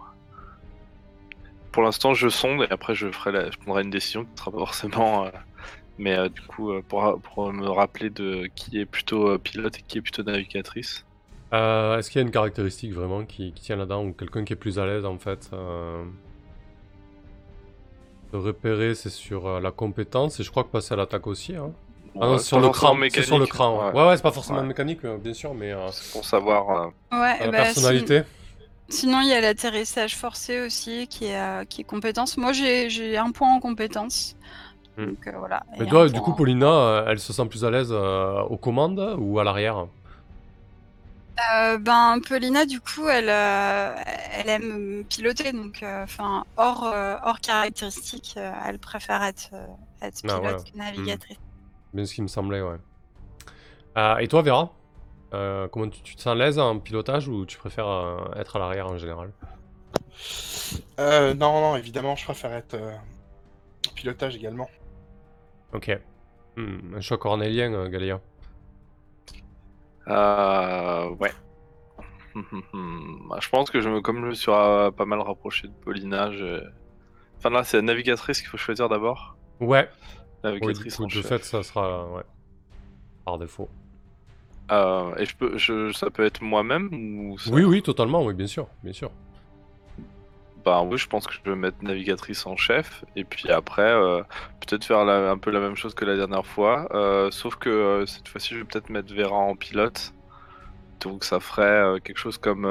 Pour 1.71 1.81
l'instant, 1.81 2.13
je 2.13 2.29
sonde 2.29 2.61
et 2.61 2.67
après, 2.71 2.93
je, 2.93 3.07
prendrai 3.07 3.81
une 3.81 3.89
décision 3.89 4.25
qui 4.25 4.29
sera 4.35 4.51
pas 4.51 4.59
forcément. 4.59 5.25
Mais 5.97 6.17
euh, 6.17 6.29
du 6.29 6.41
coup, 6.41 6.71
euh, 6.71 6.81
pour, 6.87 7.19
pour 7.21 7.53
me 7.53 7.67
rappeler 7.69 8.09
de 8.09 8.49
qui 8.55 8.79
est 8.79 8.85
plutôt 8.85 9.29
euh, 9.29 9.37
pilote 9.37 9.77
et 9.77 9.81
qui 9.83 9.99
est 9.99 10.01
plutôt 10.01 10.23
navigatrice. 10.23 11.05
Euh, 11.53 11.97
Est-ce 11.99 12.09
qu'il 12.09 12.19
y 12.19 12.23
a 12.23 12.25
une 12.25 12.31
caractéristique 12.31 12.93
vraiment 12.93 13.25
qui, 13.25 13.53
qui 13.53 13.61
tient 13.63 13.75
là-dedans 13.75 14.05
ou 14.05 14.13
quelqu'un 14.13 14.43
qui 14.43 14.53
est 14.53 14.57
plus 14.57 14.79
à 14.79 14.87
l'aise 14.87 15.05
en 15.05 15.19
fait 15.19 15.51
euh, 15.53 16.03
De 18.31 18.37
repérer, 18.37 18.95
c'est 18.95 19.11
sur 19.11 19.45
euh, 19.47 19.59
la 19.59 19.69
compétence 19.71 20.39
et 20.39 20.43
je 20.43 20.49
crois 20.49 20.63
que 20.63 20.69
passer 20.69 20.93
à 20.93 20.97
l'attaque 20.97 21.27
aussi. 21.27 21.55
Hein. 21.55 21.71
Ah 22.19 22.27
non, 22.27 22.37
sur 22.39 22.59
le 22.59 22.69
cran, 22.69 22.95
c'est 23.11 23.21
sur 23.23 23.37
le 23.39 23.45
cran. 23.45 23.91
Ouais, 23.91 24.03
Ouais. 24.07 24.15
c'est 24.17 24.23
pas 24.23 24.31
forcément 24.31 24.59
Ouais. 24.59 24.65
mécanique, 24.67 25.05
bien 25.05 25.33
sûr, 25.33 25.53
mais 25.53 25.71
euh, 25.71 25.89
C'est 25.91 26.11
pour 26.11 26.25
savoir. 26.25 26.69
euh, 26.71 26.87
Ouais, 27.19 27.39
la 27.39 27.45
bah, 27.51 27.51
personnalité. 27.63 28.19
sin- 28.19 28.25
Sinon, 28.89 29.21
il 29.21 29.29
y 29.29 29.33
a 29.33 29.41
l'atterrissage 29.41 30.15
forcé 30.15 30.59
aussi 30.61 31.07
qui 31.07 31.25
est, 31.25 31.39
euh, 31.39 31.63
qui 31.65 31.81
est 31.81 31.85
compétence. 31.85 32.37
Moi, 32.37 32.51
j'ai 32.51 32.89
j'ai 32.89 33.17
un 33.17 33.31
point 33.31 33.51
en 33.53 33.59
compétence. 33.59 34.35
Donc 34.97 35.27
euh, 35.27 35.31
voilà. 35.37 35.63
Mais 35.77 35.85
Et 35.85 35.89
toi, 35.89 36.05
du 36.07 36.13
point 36.13 36.21
coup, 36.21 36.31
en- 36.31 36.35
Paulina, 36.35 36.67
euh, 36.67 37.05
elle 37.07 37.19
se 37.19 37.33
sent 37.33 37.45
plus 37.47 37.65
à 37.65 37.71
l'aise 37.71 37.89
euh, 37.91 38.41
aux 38.43 38.57
commandes 38.57 39.15
ou 39.17 39.39
à 39.39 39.43
l'arrière 39.43 39.87
Euh, 41.55 41.77
ben, 41.79 42.19
Paulina, 42.27 42.65
du 42.65 42.79
coup, 42.79 43.07
elle, 43.09 43.29
euh, 43.29 43.95
elle 44.37 44.49
aime 44.49 45.03
piloter, 45.09 45.51
donc, 45.51 45.81
euh, 45.81 46.03
enfin, 46.03 46.43
hors, 46.57 46.83
euh, 46.85 47.15
hors 47.23 47.39
caractéristique, 47.39 48.35
euh, 48.37 48.51
elle 48.67 48.77
préfère 48.77 49.23
être, 49.23 49.49
euh, 49.53 49.65
être 50.03 50.21
Ah, 50.29 50.39
pilote 50.39 50.63
ouais. 50.63 50.71
que 50.71 50.77
navigatrice. 50.77 51.37
Bien 51.91 52.05
ce 52.05 52.13
qui 52.13 52.21
me 52.21 52.27
semblait, 52.27 52.61
ouais. 52.61 52.77
Euh, 53.97 54.17
et 54.17 54.27
toi, 54.27 54.41
Vera 54.43 54.69
Euh, 55.33 55.67
Comment 55.69 55.89
tu, 55.89 56.01
tu 56.03 56.15
te 56.15 56.21
sens 56.21 56.33
à 56.33 56.35
l'aise 56.35 56.59
en 56.59 56.77
pilotage 56.77 57.27
ou 57.27 57.45
tu 57.47 57.57
préfères 57.57 57.87
euh, 57.87 58.17
être 58.35 58.55
à 58.55 58.59
l'arrière 58.59 58.87
en 58.87 58.99
général 58.99 59.31
Euh, 60.99 61.33
non, 61.33 61.59
non, 61.61 61.75
évidemment, 61.75 62.15
je 62.15 62.23
préfère 62.25 62.53
être 62.53 62.75
euh, 62.75 62.93
en 63.89 63.93
pilotage 63.95 64.35
également. 64.35 64.69
Ok. 65.73 65.99
Hmm, 66.55 66.95
un 66.95 67.01
choix 67.01 67.17
cornélien, 67.17 67.73
euh, 67.73 67.89
Galia. 67.89 68.21
Euh, 70.07 71.09
ouais. 71.19 71.31
Bah, 73.29 73.37
je 73.41 73.49
pense 73.49 73.69
que 73.69 73.79
je 73.81 73.89
me, 73.89 74.01
comme 74.01 74.17
je 74.21 74.25
me 74.27 74.33
suis 74.33 74.51
ra- 74.51 74.91
pas 74.91 75.05
mal 75.05 75.19
rapproché 75.21 75.67
de 75.67 75.73
Paulina, 75.73 76.31
je... 76.31 76.63
Enfin 77.37 77.49
là, 77.51 77.63
c'est 77.63 77.77
la 77.77 77.83
navigatrice 77.83 78.39
qu'il 78.39 78.49
faut 78.49 78.57
choisir 78.57 78.89
d'abord. 78.89 79.37
Ouais. 79.59 79.89
Oui, 80.61 80.73
du 80.73 80.85
Navigatrice 80.85 80.95
coup, 80.97 81.03
en 81.03 81.07
de 81.07 81.11
chef. 81.11 81.25
fait, 81.27 81.43
ça 81.43 81.63
sera 81.63 82.11
ouais, 82.11 82.23
par 83.25 83.37
défaut. 83.37 83.69
Euh, 84.71 85.15
et 85.17 85.25
je 85.25 85.35
peux, 85.35 85.57
je, 85.57 85.91
ça 85.91 86.09
peut 86.09 86.25
être 86.25 86.41
moi-même 86.41 86.89
ou 86.93 87.37
ça- 87.37 87.51
Oui, 87.51 87.63
oui, 87.63 87.81
totalement, 87.83 88.23
oui, 88.23 88.33
bien 88.33 88.47
sûr, 88.47 88.67
bien 88.83 88.93
sûr. 88.93 89.11
Bah 90.65 90.81
je 90.95 91.07
pense 91.07 91.27
que 91.27 91.33
je 91.33 91.49
vais 91.49 91.57
mettre 91.57 91.83
navigatrice 91.83 92.45
en 92.45 92.55
chef 92.55 93.03
et 93.17 93.25
puis 93.25 93.51
après 93.51 93.81
euh, 93.81 94.21
peut-être 94.61 94.85
faire 94.85 94.99
un 94.99 95.37
peu 95.37 95.51
la 95.51 95.59
même 95.59 95.75
chose 95.75 95.93
que 95.93 96.05
la 96.05 96.15
dernière 96.15 96.45
fois, 96.45 96.87
euh, 96.93 97.31
sauf 97.31 97.55
que 97.55 97.69
euh, 97.69 98.05
cette 98.05 98.29
fois-ci 98.29 98.53
je 98.53 98.59
vais 98.59 98.65
peut-être 98.65 98.89
mettre 98.89 99.13
Vera 99.13 99.35
en 99.35 99.55
pilote. 99.55 100.13
Donc 101.01 101.25
ça 101.25 101.41
ferait 101.41 101.99
quelque 102.01 102.17
chose 102.17 102.37
comme 102.37 102.65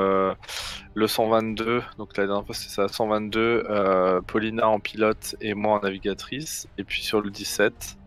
le 0.95 1.07
122. 1.07 1.83
Donc 1.99 2.17
la 2.17 2.27
dernière 2.27 2.47
fois 2.47 2.55
c'était 2.55 2.73
ça, 2.73 2.89
122, 2.89 3.65
euh, 3.69 4.23
Paulina 4.23 4.69
en 4.69 4.81
pilote 4.81 5.37
et 5.43 5.53
moi 5.53 5.79
en 5.79 5.81
navigatrice. 5.83 6.67
Et 6.79 6.85
puis 6.85 7.03
sur 7.03 7.21
le 7.21 7.31
17, 7.31 7.99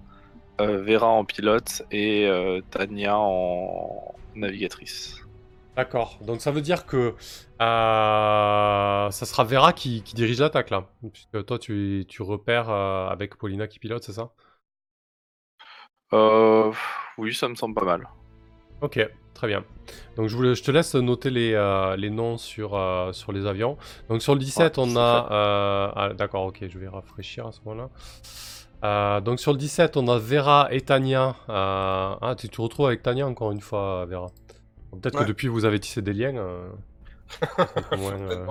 euh, 0.61 0.81
Vera 0.83 1.07
en 1.09 1.25
pilote 1.25 1.83
et 1.91 2.27
Tania 2.71 3.19
en 3.19 4.15
navigatrice. 4.33 5.24
D'accord. 5.75 6.17
Donc 6.21 6.39
ça 6.41 6.51
veut 6.51 6.61
dire 6.61 6.85
que 6.85 7.15
euh, 7.61 9.11
ça 9.11 9.25
sera 9.25 9.43
Vera 9.43 9.73
qui, 9.73 10.03
qui 10.03 10.15
dirige 10.15 10.39
l'attaque 10.39 10.69
là. 10.69 10.87
Puisque 11.11 11.45
toi, 11.45 11.59
tu, 11.59 12.05
tu 12.07 12.21
repères 12.21 12.69
euh, 12.69 13.07
avec 13.09 13.35
Paulina 13.35 13.67
qui 13.67 13.79
pilote, 13.79 14.03
c'est 14.03 14.13
ça? 14.13 14.31
Euh, 16.13 16.73
oui, 17.17 17.33
ça 17.35 17.47
me 17.47 17.55
semble 17.55 17.75
pas 17.75 17.85
mal. 17.85 18.07
Ok, 18.81 18.99
très 19.33 19.47
bien. 19.47 19.63
Donc 20.17 20.27
je, 20.27 20.35
voulais, 20.35 20.53
je 20.55 20.63
te 20.63 20.71
laisse 20.71 20.95
noter 20.95 21.29
les, 21.29 21.51
les 21.97 22.09
noms 22.09 22.37
sur, 22.37 22.79
sur 23.13 23.31
les 23.31 23.45
avions. 23.45 23.77
Donc 24.09 24.21
sur 24.21 24.33
le 24.33 24.39
17, 24.39 24.77
Ouais, 24.77 24.77
on 24.77 24.95
a... 24.97 25.27
ah, 25.95 26.13
D'accord, 26.13 26.45
ok, 26.45 26.65
je 26.67 26.77
vais 26.79 26.87
rafraîchir 26.87 27.47
à 27.47 27.51
ce 27.51 27.59
moment-là. 27.65 27.89
Euh, 28.83 29.21
donc 29.21 29.39
sur 29.39 29.51
le 29.53 29.57
17, 29.57 29.97
on 29.97 30.07
a 30.07 30.17
Vera 30.19 30.67
et 30.71 30.81
Tania. 30.81 31.35
Euh, 31.49 32.15
Ah, 32.21 32.35
tu 32.37 32.49
te 32.49 32.61
retrouves 32.61 32.87
avec 32.87 33.03
Tania 33.03 33.27
encore 33.27 33.51
une 33.51 33.61
fois, 33.61 34.05
Vera? 34.05 34.27
Peut-être 35.01 35.15
Ouais. 35.15 35.19
que 35.19 35.23
depuis, 35.23 35.47
vous 35.47 35.65
avez 35.65 35.79
tissé 35.79 36.01
des 36.01 36.13
liens. 36.13 36.35
euh, 36.37 36.69
moins, 37.97 38.19
euh, 38.21 38.47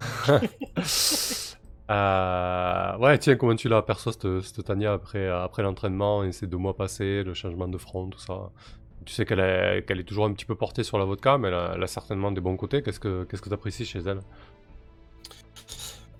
Euh, 1.90 2.96
ouais, 2.98 3.18
tiens, 3.18 3.34
comment 3.36 3.56
tu 3.56 3.68
l'as 3.68 3.82
perçu 3.82 4.10
cette, 4.12 4.40
cette 4.42 4.64
Tania 4.64 4.92
après, 4.92 5.26
après 5.28 5.62
l'entraînement 5.64 6.22
et 6.22 6.30
ces 6.32 6.46
deux 6.46 6.56
mois 6.56 6.76
passés, 6.76 7.24
le 7.24 7.34
changement 7.34 7.66
de 7.68 7.78
front, 7.78 8.08
tout 8.08 8.18
ça? 8.20 8.52
Tu 9.04 9.12
sais 9.14 9.24
qu'elle 9.26 9.40
est, 9.40 9.84
qu'elle 9.86 9.98
est 10.00 10.04
toujours 10.04 10.26
un 10.26 10.32
petit 10.32 10.44
peu 10.46 10.54
portée 10.54 10.84
sur 10.84 10.98
la 10.98 11.04
vodka, 11.04 11.38
mais 11.38 11.48
elle 11.48 11.54
a, 11.54 11.72
elle 11.74 11.82
a 11.82 11.86
certainement 11.88 12.30
des 12.32 12.40
bons 12.40 12.56
côtés. 12.56 12.82
Qu'est-ce 12.82 13.00
que 13.00 13.24
qu'est-ce 13.24 13.42
que 13.42 13.48
tu 13.48 13.54
apprécies 13.54 13.86
chez 13.86 14.00
elle? 14.00 14.20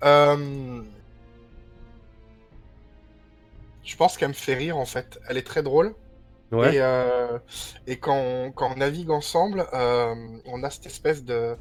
Euh, 0.03 0.83
Je 3.83 3.95
pense 3.95 4.17
qu'elle 4.17 4.29
me 4.29 4.33
fait 4.33 4.55
rire 4.55 4.77
en 4.77 4.85
fait. 4.85 5.19
Elle 5.29 5.37
est 5.37 5.45
très 5.45 5.61
drôle. 5.63 5.93
Euh, 6.53 7.39
et 7.87 7.97
quand, 7.97 8.15
on, 8.15 8.51
quand 8.51 8.71
on 8.71 8.77
navigue 8.77 9.09
ensemble, 9.09 9.65
euh, 9.73 10.15
on 10.45 10.63
a 10.63 10.69
cette 10.69 10.85
espèce 10.85 11.23
de, 11.23 11.55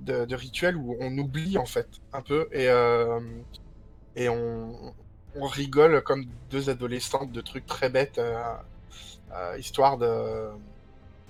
de, 0.00 0.34
rituel 0.34 0.76
où 0.76 0.96
on 1.00 1.16
oublie 1.18 1.58
en 1.58 1.66
fait 1.66 1.88
un 2.12 2.22
peu 2.22 2.48
et, 2.52 2.68
euh, 2.68 3.20
et 4.16 4.28
on, 4.28 4.94
on 5.36 5.46
rigole 5.46 6.02
comme 6.02 6.26
deux 6.50 6.70
adolescentes 6.70 7.32
de 7.32 7.40
trucs 7.40 7.66
très 7.66 7.90
bêtes, 7.90 8.20
histoire 9.58 9.98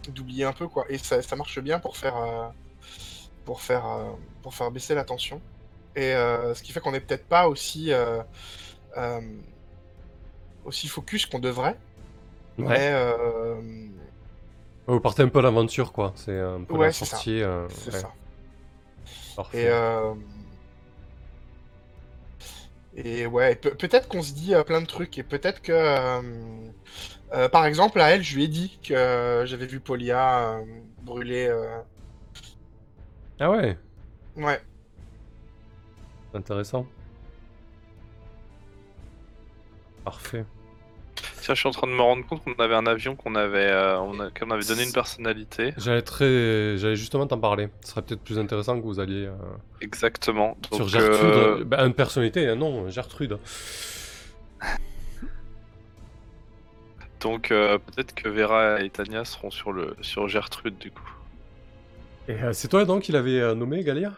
d'oublier 0.09 0.45
un 0.45 0.53
peu 0.53 0.69
quoi. 0.69 0.85
Et 0.89 0.99
ça, 0.99 1.23
ça 1.23 1.37
marche 1.37 1.59
bien 1.61 1.81
pour 1.81 1.97
faire 1.97 2.53
pour 3.45 3.61
faire 3.61 3.85
pour 4.43 4.55
faire 4.55 4.71
baisser 4.71 4.95
la 4.95 5.05
tension. 5.05 5.41
Et 5.97 6.13
ce 6.13 6.63
qui 6.63 6.73
fait 6.73 6.81
qu'on 6.81 6.93
n'est 6.93 7.01
peut-être 7.01 7.27
pas 7.27 7.49
aussi 7.49 7.93
aussi 10.65 10.89
focus 10.89 11.27
qu'on 11.27 11.39
devrait. 11.39 11.77
Ouais. 12.59 12.65
Mais 12.69 12.91
euh, 12.93 13.61
Vous 14.87 15.01
partez 15.01 15.23
un 15.23 15.29
peu 15.29 15.39
à 15.41 15.43
l'aventure, 15.43 15.93
quoi. 15.93 16.13
C'est 16.17 16.39
un 16.39 16.63
peu 16.65 16.77
Ouais, 16.77 16.87
la 16.87 16.93
c'est 16.93 17.05
ça. 17.05 17.17
sortie. 17.17 17.43
euh, 17.43 17.69
c'est 17.69 17.93
ouais, 17.93 17.99
ça. 18.01 18.13
parfait. 19.35 19.65
Et, 19.65 19.69
euh, 19.69 20.15
et 22.97 23.27
ouais, 23.27 23.57
pe- 23.57 23.75
peut-être 23.75 24.09
qu'on 24.09 24.23
se 24.23 24.33
dit 24.33 24.53
plein 24.67 24.81
de 24.81 24.87
trucs. 24.87 25.19
Et 25.19 25.23
peut-être 25.23 25.61
que, 25.63 25.73
par 27.49 27.67
exemple, 27.67 28.01
à 28.01 28.11
elle, 28.11 28.23
je 28.23 28.37
lui 28.37 28.45
ai 28.45 28.49
dit 28.49 28.79
que 28.83 29.43
j'avais 29.47 29.67
vu 29.67 29.81
Polia 29.81 30.61
brûler. 31.03 31.53
Ah 33.39 33.51
ouais, 33.51 33.79
Ouais, 34.37 34.61
intéressant. 36.35 36.87
Parfait. 40.05 40.47
Tiens, 41.41 41.55
je 41.55 41.61
suis 41.61 41.69
en 41.69 41.73
train 41.73 41.87
de 41.87 41.93
me 41.93 42.01
rendre 42.01 42.27
compte 42.27 42.43
qu'on 42.43 42.55
avait 42.55 42.75
un 42.75 42.87
avion 42.87 43.17
qu'on 43.17 43.35
avait, 43.35 43.71
euh, 43.71 43.99
on 44.01 44.19
a- 44.19 44.31
qu'on 44.31 44.51
avait 44.51 44.65
donné 44.65 44.85
une 44.85 44.93
personnalité. 44.93 45.75
J'allais 45.77 46.03
très, 46.03 46.77
j'allais 46.79 46.97
justement 46.97 47.27
t'en 47.27 47.39
parler. 47.39 47.69
Ce 47.83 47.91
serait 47.91 48.03
peut-être 48.03 48.23
plus 48.23 48.39
intéressant 48.39 48.79
que 48.81 48.85
vous 48.85 48.99
alliez 48.99 49.27
euh, 49.27 49.35
Exactement. 49.83 50.57
Donc, 50.71 50.75
sur 50.75 50.89
Gertrude. 50.89 51.31
euh, 51.31 51.65
Bah, 51.65 51.85
une 51.85 51.95
personnalité, 51.95 52.49
hein, 52.49 52.57
non, 52.57 52.89
Gertrude. 52.89 53.39
donc 57.21 57.51
euh, 57.51 57.79
peut-être 57.79 58.15
que 58.15 58.29
Vera 58.29 58.81
et 58.83 58.91
Tania 58.91 59.25
seront 59.25 59.51
sur 59.51 59.73
le 59.73 59.97
sur 60.03 60.29
Gertrude 60.29 60.77
du 60.79 60.91
coup. 60.91 61.09
Et 62.29 62.43
euh, 62.43 62.53
c'est 62.53 62.69
toi 62.69 62.85
donc 62.85 63.03
qui 63.03 63.13
l'avais 63.13 63.41
euh, 63.41 63.55
nommé, 63.55 63.83
Galia? 63.85 64.13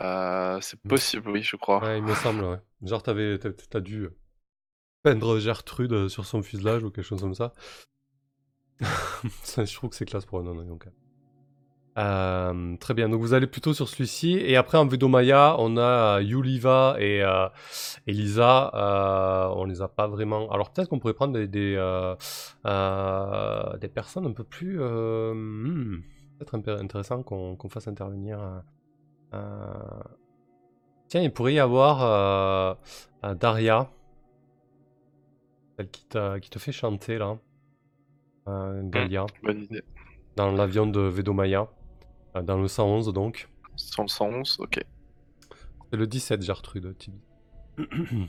Euh, 0.00 0.58
c'est 0.60 0.80
possible, 0.80 1.30
oui, 1.30 1.42
je 1.42 1.56
crois. 1.56 1.80
Ouais, 1.82 1.98
il 1.98 2.04
me 2.04 2.14
semble, 2.14 2.42
ouais. 2.44 2.56
Genre, 2.82 3.02
t'avais, 3.02 3.38
t'as, 3.38 3.50
t'as 3.52 3.80
dû 3.80 4.08
peindre 5.22 5.38
Gertrude 5.38 5.92
euh, 5.92 6.08
sur 6.08 6.26
son 6.26 6.42
fuselage 6.42 6.82
ou 6.82 6.90
quelque 6.90 7.04
chose 7.04 7.20
comme 7.20 7.34
ça. 7.34 7.52
Je 8.80 9.74
trouve 9.74 9.90
que 9.90 9.96
c'est 9.96 10.06
classe 10.06 10.26
pour 10.26 10.40
un 10.40 10.64
donc. 10.64 10.88
Euh, 11.98 12.76
très 12.78 12.94
bien, 12.94 13.10
donc 13.10 13.20
vous 13.20 13.34
allez 13.34 13.46
plutôt 13.46 13.74
sur 13.74 13.88
celui-ci. 13.88 14.32
Et 14.32 14.56
après, 14.56 14.78
en 14.78 14.86
Vedomaya, 14.86 15.56
on 15.58 15.76
a 15.76 16.18
euh, 16.18 16.22
Yuliva 16.22 16.96
et 16.98 17.22
euh, 17.22 17.48
Elisa. 18.06 18.70
Euh, 18.74 19.54
on 19.56 19.64
les 19.64 19.82
a 19.82 19.88
pas 19.88 20.06
vraiment. 20.06 20.50
Alors, 20.50 20.72
peut-être 20.72 20.88
qu'on 20.88 20.98
pourrait 20.98 21.14
prendre 21.14 21.34
des, 21.34 21.46
des, 21.46 21.74
des 23.80 23.88
personnes 23.88 24.26
un 24.26 24.32
peu 24.32 24.44
plus. 24.44 24.78
hmm, 24.78 26.02
peut-être 26.38 26.54
intéressant 26.80 27.22
qu'on 27.22 27.56
qu'on 27.56 27.68
fasse 27.68 27.88
intervenir. 27.88 28.38
Tiens, 31.08 31.20
il 31.20 31.32
pourrait 31.32 31.54
y 31.54 31.60
avoir 31.60 32.78
Daria, 33.22 33.90
celle 35.76 35.90
qui, 35.90 36.06
qui 36.42 36.50
te 36.50 36.58
fait 36.58 36.72
chanter 36.72 37.18
là, 37.18 37.38
euh, 38.48 38.82
Galia, 38.84 39.26
Bonne 39.42 39.62
idée. 39.62 39.82
dans 40.36 40.52
l'avion 40.52 40.86
de 40.86 41.00
Vedomaya, 41.00 41.68
euh, 42.36 42.42
dans 42.42 42.58
le 42.60 42.68
111 42.68 43.12
donc. 43.12 43.48
Sur 43.76 44.02
le 44.02 44.08
111, 44.08 44.58
ok. 44.60 44.80
C'est 45.90 45.96
le 45.96 46.06
17 46.06 46.42
Gertrude, 46.42 46.96
Tibi. 46.98 47.18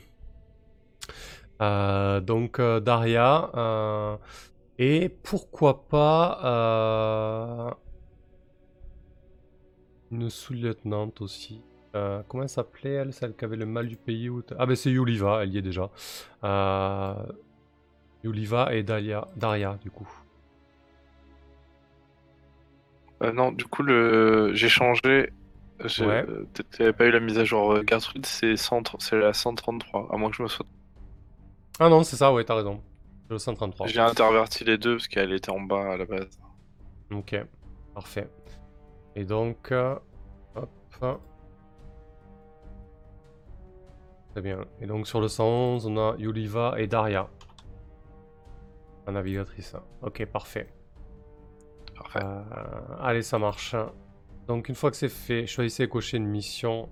Euh, 1.62 2.20
donc 2.20 2.58
euh, 2.58 2.80
Daria, 2.80 4.18
et 4.76 5.08
pourquoi 5.08 5.86
pas 5.86 7.78
une 10.10 10.28
sous-lieutenante 10.30 11.20
aussi. 11.20 11.62
Euh, 11.94 12.22
comment 12.28 12.42
elle 12.42 12.48
s'appelait 12.48 12.94
elle, 12.94 13.12
celle 13.12 13.34
qui 13.36 13.44
avait 13.44 13.56
le 13.56 13.66
mal 13.66 13.86
du 13.86 13.96
pays 13.96 14.28
Ah 14.58 14.66
ben 14.66 14.74
c'est 14.74 14.90
Yuliva, 14.90 15.42
elle 15.42 15.50
y 15.54 15.58
est 15.58 15.62
déjà. 15.62 15.90
Euh, 16.42 17.14
Yuliva 18.24 18.74
et 18.74 18.82
Dalia, 18.82 19.28
Daria 19.36 19.78
du 19.80 19.90
coup. 19.90 20.08
Euh, 23.22 23.32
non, 23.32 23.52
du 23.52 23.64
coup, 23.64 23.82
le... 23.82 24.52
j'ai 24.54 24.68
changé. 24.68 25.32
J'ai 25.84 26.06
Ouais. 26.06 26.24
peut-être 26.24 26.68
qu'il 26.70 26.80
n'y 26.80 26.88
avait 26.88 26.96
pas 26.96 27.06
eu 27.06 27.10
la 27.10 27.20
mise 27.20 27.38
à 27.38 27.44
jour 27.44 27.76
Gertrude, 27.88 28.26
c'est 28.26 28.56
100 28.56 29.00
c'est 29.00 29.18
la 29.18 29.32
133, 29.32 30.08
à 30.12 30.16
moins 30.16 30.30
que 30.30 30.36
je 30.36 30.42
me 30.42 30.48
sois. 30.48 30.66
Ah 31.80 31.88
non, 31.88 32.02
c'est 32.04 32.16
ça, 32.16 32.32
ouais, 32.32 32.44
t'as 32.44 32.54
raison. 32.54 32.80
C'est 33.26 33.32
le 33.34 33.38
133. 33.38 33.86
J'ai 33.88 34.00
interverti 34.00 34.64
les 34.64 34.78
deux 34.78 34.96
parce 34.96 35.08
qu'elle 35.08 35.32
était 35.32 35.50
en 35.50 35.60
bas 35.60 35.92
à 35.92 35.96
la 35.96 36.04
base. 36.06 36.38
Ok, 37.10 37.36
parfait. 37.94 38.28
Et 39.16 39.24
donc, 39.24 39.72
hop. 39.72 41.18
Très 44.34 44.42
bien. 44.42 44.64
Et 44.80 44.86
donc 44.86 45.06
sur 45.06 45.20
le 45.20 45.28
111, 45.28 45.86
on 45.86 45.96
a 45.96 46.16
Yuliva 46.18 46.74
et 46.76 46.88
Daria. 46.88 47.28
La 49.06 49.12
navigatrice. 49.12 49.76
Ok, 50.02 50.26
parfait. 50.26 50.66
Parfait. 51.94 52.18
Euh, 52.24 52.42
allez, 52.98 53.22
ça 53.22 53.38
marche. 53.38 53.76
Donc 54.48 54.68
une 54.68 54.74
fois 54.74 54.90
que 54.90 54.96
c'est 54.96 55.08
fait, 55.08 55.46
choisissez 55.46 55.84
et 55.84 55.88
cochez 55.88 56.16
une 56.16 56.26
mission 56.26 56.88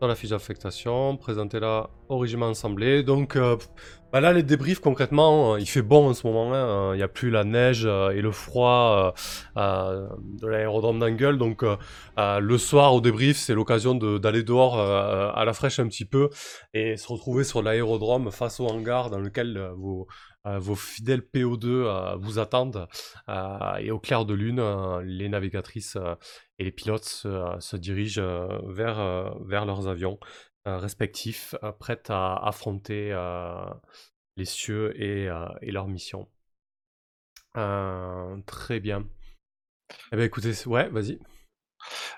dans 0.00 0.06
la 0.06 0.14
fiche 0.14 0.30
d'affectation, 0.30 1.16
présentez-la 1.16 1.90
au 2.08 2.18
régiment 2.18 2.48
assemblé. 2.48 3.02
Donc 3.02 3.36
euh, 3.36 3.56
bah 4.12 4.20
là, 4.20 4.32
les 4.32 4.42
débriefs, 4.42 4.80
concrètement, 4.80 5.54
euh, 5.54 5.60
il 5.60 5.66
fait 5.66 5.82
bon 5.82 6.08
en 6.08 6.14
ce 6.14 6.26
moment. 6.26 6.52
hein. 6.54 6.94
Il 6.94 6.96
n'y 6.96 7.02
a 7.02 7.08
plus 7.08 7.30
la 7.30 7.44
neige 7.44 7.84
euh, 7.84 8.10
et 8.10 8.22
le 8.22 8.32
froid 8.32 9.14
de 9.56 10.46
l'aérodrome 10.46 10.98
d'Angle. 10.98 11.38
Donc 11.38 11.64
le 12.16 12.58
soir, 12.58 12.94
au 12.94 13.00
débrief, 13.00 13.36
c'est 13.36 13.54
l'occasion 13.54 13.94
d'aller 13.94 14.42
dehors 14.42 14.78
à 14.78 15.44
la 15.44 15.52
fraîche 15.52 15.78
un 15.78 15.88
petit 15.88 16.04
peu 16.04 16.30
et 16.74 16.96
se 16.96 17.08
retrouver 17.08 17.44
sur 17.44 17.62
l'aérodrome 17.62 18.30
face 18.30 18.60
au 18.60 18.66
hangar 18.66 19.10
dans 19.10 19.18
lequel 19.18 19.70
vos, 19.76 20.74
fidèles 20.74 21.22
PO2 21.22 21.66
euh, 21.66 22.16
vous 22.16 22.38
attendent. 22.38 22.86
Et 23.80 23.90
au 23.90 23.98
clair 23.98 24.24
de 24.24 24.34
lune, 24.34 24.62
les 25.04 25.28
navigatrices 25.28 25.98
et 26.58 26.64
les 26.64 26.72
pilotes 26.72 27.04
se, 27.04 27.76
dirigent 27.76 28.22
vers 28.68 29.64
leurs 29.66 29.88
avions 29.88 30.18
euh, 30.66 30.78
respectifs, 30.78 31.54
euh, 31.62 31.72
prêts 31.72 32.02
à 32.08 32.36
affronter 32.46 33.12
euh, 33.12 33.70
les 34.36 34.44
cieux 34.44 35.00
et, 35.00 35.28
euh, 35.28 35.46
leur 35.62 35.88
mission. 35.88 36.28
Très 38.46 38.78
bien. 38.78 39.08
Eh 40.12 40.16
bien 40.16 40.24
écoutez, 40.26 40.52
ouais, 40.66 40.88
vas-y. 40.90 41.18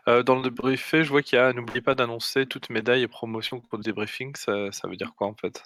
Dans 0.07 0.36
le 0.36 0.43
débriefé, 0.43 1.05
je 1.05 1.11
vois 1.11 1.22
qu'il 1.22 1.38
y 1.38 1.41
a 1.41 1.53
n'oubliez 1.53 1.80
pas 1.80 1.95
d'annoncer 1.95 2.47
toutes 2.47 2.68
médailles 2.68 3.03
et 3.03 3.09
promotions 3.09 3.61
pour 3.61 3.78
le 3.78 3.84
débriefing. 3.84 4.34
Ça, 4.34 4.72
ça 4.72 4.88
veut 4.88 4.97
dire 4.97 5.14
quoi 5.14 5.28
en 5.28 5.34
fait? 5.34 5.62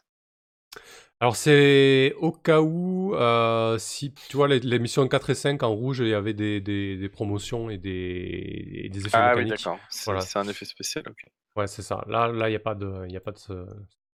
Alors 1.20 1.36
c'est 1.36 2.12
au 2.18 2.32
cas 2.32 2.60
où, 2.60 3.14
euh, 3.14 3.78
si 3.78 4.12
tu 4.28 4.36
vois 4.36 4.48
les, 4.48 4.60
les 4.60 4.78
missions 4.78 5.06
4 5.08 5.30
et 5.30 5.34
5 5.34 5.62
en 5.62 5.74
rouge, 5.74 6.00
il 6.00 6.08
y 6.08 6.14
avait 6.14 6.34
des, 6.34 6.60
des- 6.60 6.96
des 6.96 7.08
promotions 7.08 7.70
et 7.70 7.78
des, 7.78 8.82
et 8.84 8.88
des 8.90 9.06
effets 9.06 9.22
Ah 9.22 9.34
oui, 9.36 9.46
mécaniques. 9.46 9.46
d'accord. 9.46 9.78
C'est 9.90 10.04
Voilà. 10.04 10.20
c'est 10.20 10.38
un 10.38 10.46
effet 10.46 10.66
spécial. 10.66 11.04
Ok. 11.08 11.24
Ouais, 11.56 11.66
c'est 11.68 11.82
ça. 11.82 12.04
Là, 12.08 12.28
là, 12.28 12.48
il 12.48 12.52
n'y 12.52 12.56
a 12.56 12.60
pas 12.60 12.74
de, 12.74 13.06
y 13.08 13.16
a 13.16 13.20
pas 13.20 13.30
de, 13.32 13.38
ce- 13.38 13.52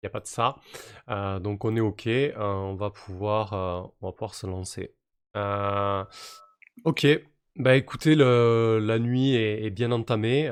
il 0.03 0.05
y 0.05 0.07
a 0.07 0.11
pas 0.11 0.21
de 0.21 0.27
ça. 0.27 0.57
Euh, 1.09 1.39
donc 1.41 1.65
on 1.65 1.75
est 1.77 1.81
ok. 1.81 2.07
Euh, 2.07 2.33
on 2.39 2.75
va 2.75 2.91
pouvoir, 2.91 3.53
on 4.01 4.07
va 4.07 4.13
pouvoir 4.13 4.35
se 4.35 4.47
lancer. 4.47 4.95
Ok. 6.85 7.07
Bah 7.57 7.77
écoutez, 7.77 8.15
le, 8.15 8.79
la 8.83 8.99
nuit 8.99 9.35
est, 9.35 9.65
est 9.65 9.71
bien 9.71 9.93
entamée. 9.93 10.49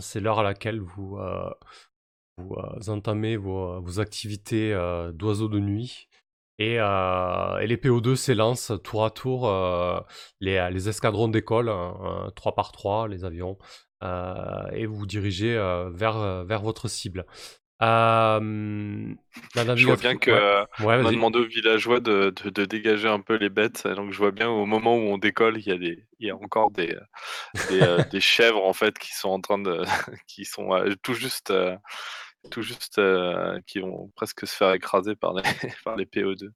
C'est 0.00 0.20
l'heure 0.20 0.38
à 0.40 0.42
laquelle 0.42 0.80
vous, 0.80 1.18
vous 2.36 2.54
euh, 2.56 2.90
entamez 2.92 3.36
vos, 3.36 3.80
vos 3.80 4.00
activités 4.00 4.72
euh, 4.72 5.12
d'oiseaux 5.12 5.48
de 5.48 5.58
nuit. 5.60 6.08
Et, 6.58 6.76
euh, 6.78 7.58
et 7.58 7.66
les 7.66 7.76
PO2 7.76 8.14
s'élancent 8.14 8.72
tour 8.84 9.04
à 9.04 9.10
tour 9.10 9.48
euh, 9.48 9.98
les, 10.40 10.68
les 10.70 10.88
escadrons 10.88 11.28
d'école, 11.28 11.68
hein, 11.68 12.30
3 12.36 12.54
par 12.54 12.70
3 12.70 13.08
les 13.08 13.24
avions, 13.24 13.58
euh, 14.04 14.68
et 14.72 14.86
vous 14.86 14.94
vous 14.94 15.06
dirigez 15.06 15.54
vers, 15.92 16.44
vers 16.44 16.62
votre 16.62 16.86
cible. 16.88 17.26
La 17.80 18.38
Je 19.76 19.84
vois 19.86 19.96
bien 19.96 20.16
que 20.16 20.30
Ouais, 20.30 20.86
ouais, 20.86 20.94
on 21.02 21.06
a 21.06 21.10
demandé 21.12 21.38
aux 21.40 21.44
villageois 21.46 22.00
de, 22.00 22.32
de- 22.44 22.50
de 22.50 22.64
dégager 22.64 23.08
un 23.08 23.20
peu 23.20 23.34
les 23.34 23.48
bêtes. 23.50 23.86
Donc 23.88 24.12
je 24.12 24.18
vois 24.18 24.30
bien 24.30 24.48
au 24.48 24.64
moment 24.64 24.94
où 24.96 25.00
on 25.00 25.18
décolle, 25.18 25.58
il 25.58 25.66
y 25.66 25.72
a, 25.72 25.76
des, 25.76 26.06
il 26.20 26.26
y 26.28 26.30
a 26.30 26.36
encore 26.36 26.70
des, 26.70 26.96
des, 27.68 28.04
des 28.10 28.20
chèvres 28.20 28.64
en 28.64 28.72
fait 28.72 28.98
qui 28.98 29.12
sont 29.14 29.30
en 29.30 29.40
train 29.40 29.58
de, 29.58 29.82
qui 30.28 30.44
sont 30.44 30.70
tout 31.02 31.14
juste, 31.14 31.52
tout 32.50 32.62
juste, 32.62 32.98
euh, 32.98 33.60
qui 33.66 33.80
vont 33.80 34.10
presque 34.14 34.46
se 34.46 34.54
faire 34.54 34.72
écraser 34.72 35.16
par 35.16 35.34
les, 35.34 35.42
par 35.84 35.96
les 35.96 36.06
PO2. 36.06 36.50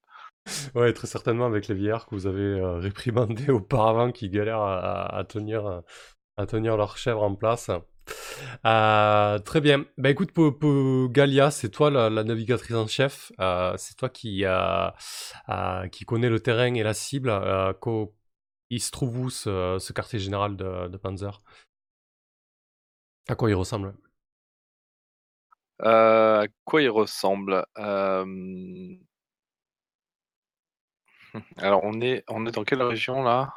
Ouais, 0.75 0.93
très 0.93 1.07
certainement 1.07 1.47
avec 1.47 1.69
les 1.69 1.75
vieillards 1.75 2.07
que 2.07 2.15
vous 2.15 2.27
avez 2.27 2.41
euh, 2.41 2.79
réprimandés 2.79 3.51
auparavant 3.51 4.13
qui 4.13 4.31
galèrent 4.31 4.63
à, 4.63 5.25
tenir, 5.29 5.83
à 6.37 6.47
tenir 6.47 6.77
leur 6.77 6.97
chèvre 6.97 7.23
en 7.23 7.35
place. 7.35 7.71
Euh, 8.65 9.39
très 9.41 9.61
bien. 9.61 9.85
Bah 9.99 10.11
écoute, 10.11 10.33
pour, 10.33 10.59
pour 10.59 11.11
Galia, 11.11 11.51
c'est 11.51 11.69
toi 11.69 11.91
la, 11.91 12.25
navigatrice 12.25 12.77
en 12.77 12.87
chef. 12.87 13.33
Euh, 13.41 13.75
c'est 13.77 13.97
toi 13.97 14.09
qui, 14.09 14.45
qui 15.93 16.05
connais 16.05 16.31
le 16.31 16.41
terrain 16.41 16.75
et 16.75 16.83
la 16.83 16.95
cible. 16.95 17.31
Il 18.71 18.81
se 18.81 18.91
trouve 18.91 19.19
où 19.19 19.31
ce, 19.31 19.79
ce 19.81 19.93
quartier 19.93 20.19
général 20.19 20.57
de, 20.57 20.89
de 20.89 20.97
Panzer? 20.99 21.41
À 23.29 23.35
quoi 23.35 23.51
il 23.51 23.55
ressemble? 23.55 23.95
À 25.81 26.45
quoi 26.65 26.83
il 26.83 26.91
ressemble? 26.91 27.65
Euh, 27.79 28.25
Alors 31.57 31.81
on 31.85 32.01
est, 32.01 32.25
on 32.29 32.47
est 32.47 32.53
dans 32.53 32.65
quelle 32.65 32.83
région 32.83 33.23
là? 33.23 33.53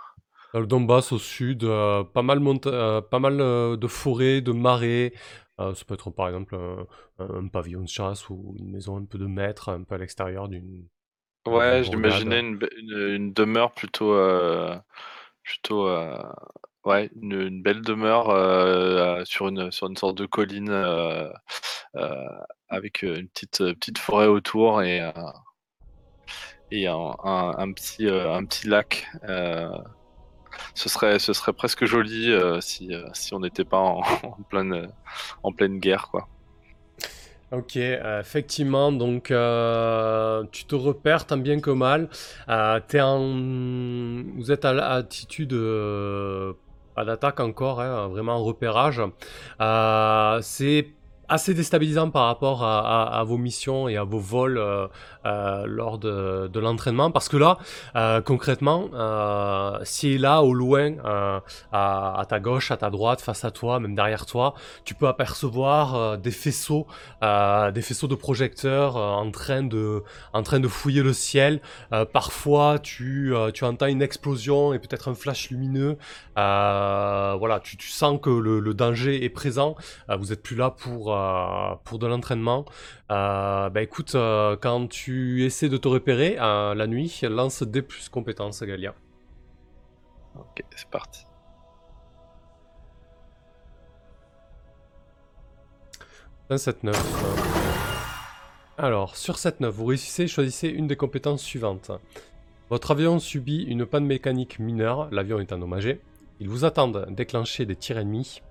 Dans 0.54 0.60
le 0.60 0.68
Donbass 0.68 1.12
au 1.14 1.18
sud, 1.20 1.64
euh, 1.64 2.04
pas 2.04 2.22
mal, 2.24 2.42
euh, 2.66 3.02
pas 3.02 3.20
mal 3.20 3.40
euh, 3.40 3.78
de 3.78 3.88
forêts, 3.88 4.42
de 4.42 4.52
marais. 4.52 5.14
Euh, 5.60 5.74
ça 5.74 5.86
peut 5.86 5.94
être 5.94 6.10
par 6.12 6.28
exemple 6.28 6.56
un, 6.56 6.86
un 7.20 7.48
pavillon 7.48 7.82
de 7.84 7.88
chasse 7.88 8.30
ou 8.30 8.56
une 8.60 8.70
maison 8.72 8.98
un 8.98 9.06
peu 9.06 9.18
de 9.18 9.28
maître, 9.28 9.70
un 9.70 9.84
peu 9.84 9.96
à 9.96 9.98
l'extérieur 9.98 10.50
d'une. 10.50 10.88
Ouais, 11.48 11.84
j'imaginais 11.84 12.40
une, 12.40 12.60
une, 12.78 12.98
une 13.16 13.34
demeure 13.34 13.72
plutôt, 13.74 14.14
euh, 14.14 14.78
plutôt, 15.44 15.88
euh, 15.88 16.22
ouais, 16.86 17.10
une, 17.22 17.62
belle 17.62 17.82
demeure 17.82 18.30
euh, 18.30 19.24
sur 19.26 19.48
une 19.48 19.72
sur 19.72 19.88
une 19.88 19.98
sorte 19.98 20.18
de 20.18 20.26
colline 20.26 20.70
euh, 20.70 21.30
euh, 21.96 22.26
avec 22.70 23.04
une 23.04 23.28
petite 23.28 23.58
petite 23.74 23.98
forêt 23.98 24.28
autour 24.28 24.82
et 24.82 25.02
et 26.72 26.88
un, 26.88 27.16
un, 27.24 27.72
petit 27.74 28.08
un 28.08 28.46
petit 28.46 28.68
lac. 28.68 29.08
ce 30.74 30.90
serait 30.90 31.20
ce 31.20 31.34
serait 31.34 31.54
presque 31.54 31.86
joli 31.86 32.34
si 32.62 32.92
si 33.14 33.34
on 33.34 33.40
n'était 33.40 33.66
pas 33.66 33.80
en, 33.80 34.02
pleine 34.50 34.92
en 35.44 35.52
pleine 35.52 35.80
guerre 35.80 36.10
quoi. 36.10 36.28
Ok, 37.52 37.76
effectivement, 37.76 38.94
donc 38.94 39.24
tu 39.26 40.66
te 40.66 40.76
repères 40.76 41.28
tant 41.28 41.36
bien 41.36 41.60
que 41.60 41.72
mal. 41.72 42.08
Euh, 42.48 42.80
t'es 42.88 43.02
en... 43.02 43.20
Vous 44.38 44.54
êtes 44.54 44.64
à 44.64 44.72
l'attitude, 44.72 45.52
pas 46.96 47.06
d'attaque 47.06 47.40
encore, 47.40 47.82
hein, 47.82 48.08
vraiment 48.08 48.36
en 48.36 48.44
repérage. 48.44 49.02
Euh, 49.60 50.40
c'est 50.42 50.88
assez 51.32 51.54
déstabilisant 51.54 52.10
par 52.10 52.26
rapport 52.26 52.64
à, 52.64 53.24
vos 53.26 53.38
missions 53.38 53.88
et 53.88 53.96
à 53.96 54.04
vos 54.04 54.20
vols 54.20 54.58
euh, 54.58 54.88
euh, 55.26 55.64
lors 55.66 55.98
de, 55.98 56.60
l'entraînement, 56.60 57.10
parce 57.10 57.30
que 57.30 57.38
là, 57.38 57.58
euh, 57.96 58.22
concrètement, 58.22 58.90
si 59.84 60.18
là, 60.18 60.44
au 60.44 60.54
loin, 60.54 60.96
à, 61.72 62.26
ta 62.28 62.40
gauche, 62.42 62.72
à 62.72 62.78
ta 62.78 62.90
droite, 62.90 63.22
face 63.22 63.46
à 63.46 63.52
toi, 63.52 63.80
même 63.80 63.96
derrière 63.96 64.26
toi, 64.26 64.56
tu 64.84 64.94
peux 64.94 65.08
apercevoir 65.08 66.18
des 66.18 66.32
faisceaux 66.32 66.86
des 67.22 67.82
faisceaux 67.82 68.08
de 68.08 68.16
projecteurs 68.16 68.98
en, 68.98 69.32
train 69.32 69.64
de, 69.64 70.04
en 70.34 70.44
train 70.44 70.60
de 70.60 70.68
fouiller 70.68 71.02
le 71.02 71.14
ciel. 71.14 71.62
Parfois, 72.12 72.78
tu, 72.80 73.34
tu 73.54 73.64
entends 73.64 73.86
une 73.86 74.02
explosion 74.02 74.74
et 74.74 74.80
peut-être 74.80 75.08
un 75.08 75.16
flash 75.16 75.50
lumineux. 75.50 75.98
Voilà, 76.36 77.62
tu, 77.64 77.78
sens 77.88 78.20
que 78.22 78.30
le, 78.30 78.60
le 78.60 78.74
danger 78.74 79.24
est 79.24 79.30
présent. 79.30 79.76
Vous 80.10 80.34
êtes 80.34 80.44
plus 80.44 80.58
là 80.58 80.72
pour, 80.72 81.16
euh, 81.22 81.76
pour 81.84 82.00
de 82.00 82.08
l'entraînement. 82.08 82.66
Euh, 83.12 83.70
bah 83.70 83.82
écoute, 83.82 84.16
euh, 84.16 84.58
quand 84.60 84.88
tu 84.88 85.46
essaies 85.46 85.70
de 85.70 85.78
te 85.78 85.88
repérer 85.88 86.36
la 86.36 86.88
nuit, 86.88 87.22
lance 87.24 87.64
des 87.64 87.82
plus 87.82 88.10
compétences, 88.10 88.64
Galia. 88.64 88.94
Ok, 90.36 90.64
c'est 90.76 90.90
parti. 90.90 91.26
7-9. 96.50 96.94
Alors, 98.78 99.16
sur 99.16 99.36
7-9, 99.36 99.70
vous 99.70 99.86
réussissez, 99.86 100.28
choisissez 100.28 100.68
une 100.68 100.88
des 100.88 100.96
compétences 100.96 101.44
suivantes. 101.44 101.92
Votre 102.70 102.92
avion 102.92 103.20
subit 103.20 103.64
une 103.64 103.86
panne 103.86 104.06
mécanique 104.06 104.60
mineure, 104.60 105.10
l'avion 105.12 105.40
est 105.40 105.52
endommagé. 105.54 106.02
Il 106.40 106.50
vous 106.50 106.66
attend 106.66 106.88
de 106.88 107.06
déclencher 107.10 107.66
des 107.66 107.76
tirs 107.76 108.00
ennemis. 108.00 108.42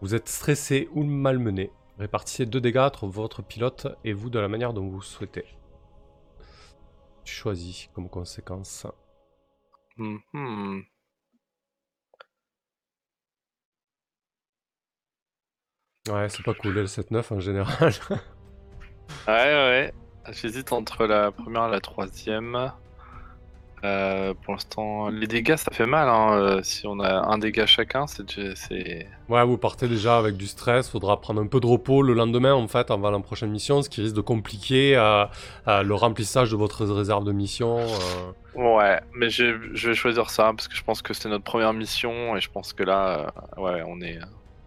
Vous 0.00 0.14
êtes 0.14 0.28
stressé 0.28 0.88
ou 0.92 1.04
malmené. 1.04 1.70
Répartissez 2.00 2.46
deux 2.46 2.62
dégâts 2.62 2.78
entre 2.78 3.06
votre 3.06 3.42
pilote 3.42 3.86
et 4.04 4.14
vous 4.14 4.30
de 4.30 4.38
la 4.38 4.48
manière 4.48 4.72
dont 4.72 4.88
vous 4.88 5.02
souhaitez. 5.02 5.44
Choisis 7.26 7.90
comme 7.94 8.08
conséquence. 8.08 8.86
Mhm. 9.98 10.82
Ouais, 16.08 16.28
c'est 16.30 16.42
pas 16.42 16.54
cool, 16.54 16.72
le 16.72 16.86
7-9 16.86 17.32
en 17.32 17.40
général. 17.40 17.92
Ouais, 19.26 19.34
ouais. 19.34 19.94
J'hésite 20.28 20.72
entre 20.72 21.04
la 21.04 21.32
première 21.32 21.66
et 21.66 21.70
la 21.72 21.80
troisième. 21.80 22.72
Euh, 23.82 24.34
pour 24.34 24.52
l'instant, 24.52 25.08
les 25.08 25.26
dégâts, 25.26 25.56
ça 25.56 25.70
fait 25.72 25.86
mal. 25.86 26.08
hein, 26.08 26.32
euh, 26.34 26.60
si 26.62 26.86
on 26.86 27.00
a 27.00 27.26
un 27.28 27.38
dégât 27.38 27.66
chacun, 27.66 28.06
c'est. 28.06 29.06
Ouais, 29.28 29.44
vous 29.44 29.56
partez 29.56 29.88
déjà 29.88 30.18
avec 30.18 30.36
du 30.36 30.46
stress, 30.46 30.90
faudra 30.90 31.20
prendre 31.20 31.40
un 31.40 31.46
peu 31.46 31.60
de 31.60 31.66
repos 31.66 32.02
le 32.02 32.12
lendemain 32.12 32.52
en 32.52 32.68
fait 32.68 32.90
avant 32.90 33.10
la 33.10 33.20
prochaine 33.20 33.50
mission, 33.50 33.80
ce 33.82 33.88
qui 33.88 34.02
risque 34.02 34.16
de 34.16 34.20
compliquer 34.20 34.96
euh, 34.96 35.24
euh, 35.68 35.82
le 35.82 35.94
remplissage 35.94 36.50
de 36.50 36.56
votre 36.56 36.84
réserve 36.84 37.24
de 37.24 37.32
mission. 37.32 37.78
Ouais, 38.54 39.00
mais 39.14 39.30
je, 39.30 39.58
je 39.72 39.88
vais 39.88 39.94
choisir 39.94 40.28
ça 40.28 40.52
parce 40.54 40.68
que 40.68 40.74
je 40.76 40.82
pense 40.84 41.00
que 41.00 41.14
c'est 41.14 41.28
notre 41.28 41.44
première 41.44 41.72
mission 41.72 42.36
et 42.36 42.40
je 42.40 42.50
pense 42.50 42.72
que 42.72 42.82
là, 42.82 43.32
ouais, 43.56 43.82
on 43.86 44.00
est, 44.02 44.18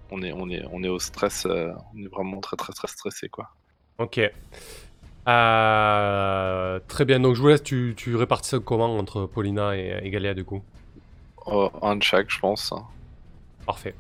on 0.10 0.24
est, 0.24 0.32
on 0.32 0.50
est, 0.50 0.64
on 0.72 0.82
est 0.84 0.90
au 0.90 1.00
stress. 1.00 1.46
on 1.46 2.04
est 2.04 2.08
vraiment 2.08 2.40
très, 2.40 2.56
très, 2.58 2.74
très 2.74 2.88
stressé, 2.88 3.30
quoi. 3.30 3.50
Ok. 4.00 4.20
Euh, 5.28 6.80
très 6.88 7.06
bien, 7.06 7.20
donc 7.20 7.36
je 7.36 7.42
vous 7.42 7.48
laisse, 7.48 7.64
tu, 7.64 7.94
tu 7.96 8.16
répartis 8.16 8.50
ça 8.50 8.60
comment 8.60 8.98
entre 8.98 9.26
Paulina 9.26 9.76
et, 9.78 10.00
et 10.04 10.10
Galia 10.10 10.34
du 10.34 10.44
coup? 10.44 10.62
Oh, 11.46 11.72
un 11.82 11.96
de 11.96 12.04
chaque, 12.04 12.30
je 12.30 12.40
pense. 12.40 12.74
Parfait. 13.66 13.96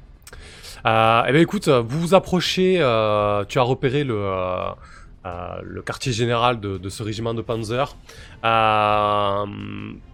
Euh, 0.86 1.24
eh 1.28 1.32
bien 1.32 1.41
écoute, 1.41 1.69
vous 1.69 1.99
vous 1.99 2.13
approchez, 2.13 2.78
euh, 2.80 3.45
tu 3.45 3.57
as 3.57 3.61
repéré 3.61 4.03
le, 4.03 4.17
euh, 4.17 4.69
euh, 5.26 5.61
le 5.63 5.82
quartier 5.82 6.11
général 6.11 6.59
de, 6.59 6.78
de 6.78 6.89
ce 6.89 7.03
régiment 7.03 7.34
de 7.34 7.41
Panzer. 7.41 7.95
Euh, 8.43 9.45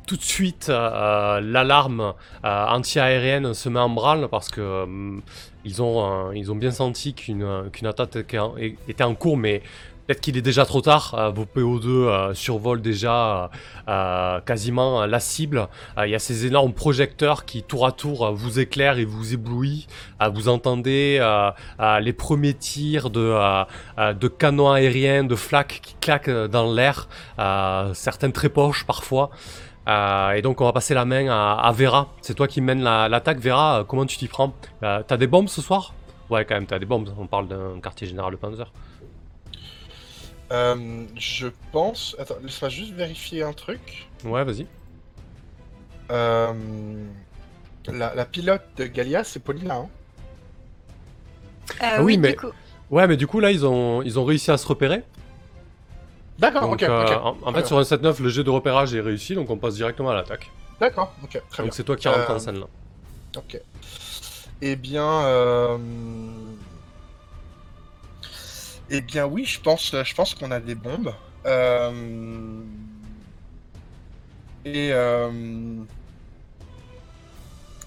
tout 0.06 0.16
de 0.18 0.22
suite, 0.22 0.70
euh, 0.70 1.42
l'alarme 1.42 2.14
euh, 2.46 2.66
anti-aérienne 2.68 3.56
se 3.56 3.70
met 3.70 3.80
en 3.80 3.90
branle 3.90 4.28
parce 4.28 4.50
que 4.50 4.62
euh, 4.62 5.20
ils, 5.66 5.82
ont, 5.82 6.30
euh, 6.30 6.36
ils 6.36 6.52
ont 6.52 6.56
bien 6.56 6.72
senti 6.72 7.16
qu'une 7.16 7.44
attaque 7.84 8.16
était 8.88 9.04
en 9.04 9.16
cours, 9.16 9.38
mais 9.38 9.64
peut-être 10.10 10.22
qu'il 10.22 10.38
est 10.38 10.42
déjà 10.42 10.66
trop 10.66 10.82
tard. 10.82 11.14
Euh, 11.14 11.30
vos 11.30 11.46
PO2 11.46 11.86
euh, 11.88 12.34
survolent 12.34 12.82
déjà 12.82 13.52
euh, 13.88 14.42
quasiment 14.42 15.06
la 15.06 15.20
cible. 15.20 15.68
Il 16.04 16.10
y 16.10 16.16
a 16.16 16.20
ces 16.20 16.48
énormes 16.48 16.74
projecteurs 16.74 17.46
qui 17.46 17.62
tour 17.62 17.86
à 17.86 17.92
tour 17.92 18.32
vous 18.34 18.60
éclairent 18.60 18.98
et 18.98 19.06
vous 19.06 19.36
éblouissent. 19.36 19.86
Vous 20.34 20.50
entendez 20.50 21.20
les 22.02 22.14
premiers 22.14 22.54
tirs 22.56 23.10
de, 23.10 24.28
canons 24.28 24.72
aériens, 24.72 25.24
de 25.24 25.36
flaques 25.36 25.80
qui 25.84 25.96
claquent 26.02 26.30
dans 26.30 26.74
l'air, 26.74 27.08
certaines 27.94 28.32
très 28.32 28.50
poches 28.50 28.86
parfois. 28.86 29.30
Et 29.88 30.42
donc 30.42 30.62
on 30.62 30.66
va 30.66 30.74
passer 30.74 30.94
la 30.94 31.06
main 31.06 31.28
à, 31.30 31.72
Vera. 31.72 32.08
C'est 32.22 32.34
toi 32.34 32.48
qui 32.48 32.62
mène 32.62 32.82
la- 32.82 33.10
l'attaque. 33.10 33.40
Vera, 33.40 33.84
comment 33.88 34.06
tu 34.06 34.18
t'y 34.18 34.28
prends? 34.28 34.54
T'as 34.82 35.18
des 35.18 35.28
bombes 35.28 35.50
ce 35.50 35.62
soir? 35.62 35.94
Ouais, 36.30 36.46
quand 36.46 36.56
même, 36.56 36.66
t'as 36.66 36.80
des 36.80 36.86
bombes. 36.86 37.10
On 37.20 37.28
parle 37.28 37.48
d'un 37.48 37.80
quartier 37.82 38.08
général 38.08 38.32
de 38.32 38.38
Panzer. 38.38 38.72
Euh, 40.52 41.04
je 41.16 41.48
pense. 41.72 42.16
Attends, 42.20 42.36
laisse-moi 42.44 42.70
juste 42.70 42.94
vérifier 42.94 43.44
un 43.44 43.54
truc. 43.54 44.08
Ouais, 44.24 44.44
vas-y. 44.44 44.66
Euh, 46.12 46.54
La, 47.88 48.14
la 48.16 48.26
pilote 48.26 48.64
de 48.78 48.86
Galia, 48.86 49.24
c'est 49.24 49.40
Paulina. 49.40 49.76
Hein 49.76 49.90
Euh, 51.72 51.74
Ah 51.82 51.98
oui, 52.00 52.04
oui, 52.14 52.18
mais- 52.18 52.32
du 52.32 52.38
coup. 52.38 52.48
Ouais, 52.92 53.06
mais 53.08 53.18
du 53.18 53.28
coup, 53.28 53.40
là, 53.40 53.52
ils 53.52 53.66
ont, 53.66 54.02
ils 54.02 54.18
ont 54.20 54.26
réussi 54.26 54.50
à 54.50 54.58
se 54.58 54.66
repérer. 54.68 55.04
D'accord, 56.40 56.62
Donc, 56.64 56.74
ok, 56.74 56.84
euh, 56.84 57.04
ok. 57.04 57.12
en, 57.24 57.38
en 57.48 57.54
fait, 57.54 57.60
bien. 57.60 57.66
sur 57.66 57.78
un 57.78 57.84
7-9, 57.84 58.20
le 58.22 58.30
jet 58.30 58.44
de 58.44 58.50
repérage 58.50 58.96
est 58.96 59.02
réussi, 59.02 59.36
donc 59.36 59.50
on 59.50 59.58
passe 59.58 59.76
directement 59.76 60.10
à 60.10 60.16
l'attaque. 60.16 60.50
D'accord, 60.80 61.14
ok, 61.24 61.30
très 61.30 61.64
Donc 61.64 61.66
bien. 61.66 61.72
c'est 61.72 61.84
toi 61.84 61.96
qui 61.96 62.08
rentre 62.08 62.32
en 62.32 62.36
Euh, 62.36 62.40
scène 62.40 62.60
là. 62.60 62.66
Ok. 63.38 63.62
Eh 64.62 64.76
bien, 64.76 65.04
euh... 65.26 65.78
eh 68.90 69.02
bien 69.02 69.26
oui, 69.26 69.46
je 69.46 69.60
pense, 69.60 69.92
je 69.92 70.16
pense 70.16 70.36
qu'on 70.36 70.52
a 70.52 70.60
des 70.60 70.76
bombes. 70.76 71.14
Euh... 71.46 72.62
Et, 74.66 74.90
euh... 74.92 75.84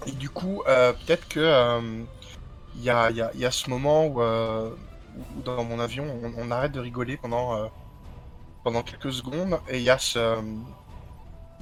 et 0.07 0.11
du 0.11 0.29
coup, 0.29 0.63
euh, 0.67 0.93
peut-être 0.93 1.27
que 1.27 1.39
euh, 1.39 2.03
il 2.75 2.83
y, 2.83 2.89
a, 2.89 3.51
ce 3.51 3.69
moment 3.69 4.07
où, 4.07 4.21
euh, 4.21 4.71
dans 5.45 5.63
mon 5.63 5.79
avion, 5.79 6.05
on, 6.37 6.51
arrête 6.51 6.71
de 6.71 6.79
rigoler 6.79 7.17
pendant 7.17 7.55
euh, 8.65 8.81
quelques 8.81 9.13
secondes, 9.13 9.59
et 9.69 9.77
il 9.77 9.83
y 9.83 9.89
a 9.89 9.97
ce 9.97 10.41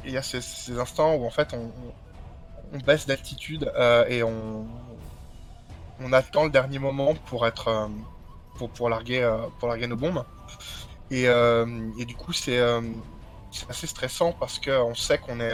y 0.06 0.18
a 0.18 0.24
ces, 0.24 0.80
instants 0.80 1.16
où 1.16 1.26
en 1.26 1.30
fait 1.30 1.54
on, 1.54 1.72
baisse 2.80 3.06
d'altitude 3.06 3.72
euh, 3.76 4.06
et 4.08 4.24
on, 4.24 4.66
attend 6.14 6.46
le 6.46 6.50
dernier 6.50 6.80
moment 6.80 7.14
pour 7.28 7.46
être 7.46 7.68
euh, 7.68 7.88
pour, 8.62 8.70
pour 8.70 8.90
larguer 8.90 9.22
euh, 9.22 9.48
pour 9.60 9.68
larguer 9.68 9.88
nos 9.88 9.96
bombes. 9.96 10.26
Et, 11.10 11.28
euh, 11.28 11.92
et 12.00 12.06
du 12.06 12.16
coup 12.16 12.34
c'est 12.34 12.60
euh, 12.60 12.82
assez 13.70 13.88
stressant 13.88 14.34
parce 14.34 14.60
que 14.60 14.72
on 14.72 14.96
sait 14.96 15.18
qu'on 15.18 15.40
est 15.40 15.54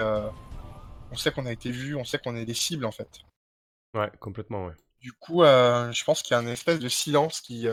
on 1.11 1.15
sait 1.15 1.31
qu'on 1.31 1.45
a 1.45 1.51
été 1.51 1.71
vu 1.71 1.95
on 1.95 2.03
sait 2.03 2.19
qu'on 2.19 2.35
est 2.35 2.45
des 2.45 2.53
cibles 2.53 2.85
en 2.85 2.91
fait. 2.91 3.09
Ouais, 3.93 4.11
complètement, 4.19 4.65
ouais. 4.65 4.73
du 4.99 5.13
coup 5.13 5.43
je 5.43 6.03
pense 6.03 6.21
qu'il 6.21 6.33
y 6.33 6.35
a 6.35 6.39
un 6.39 6.47
espèce 6.47 6.79
de 6.79 6.89
silence 6.89 7.41
qui 7.41 7.67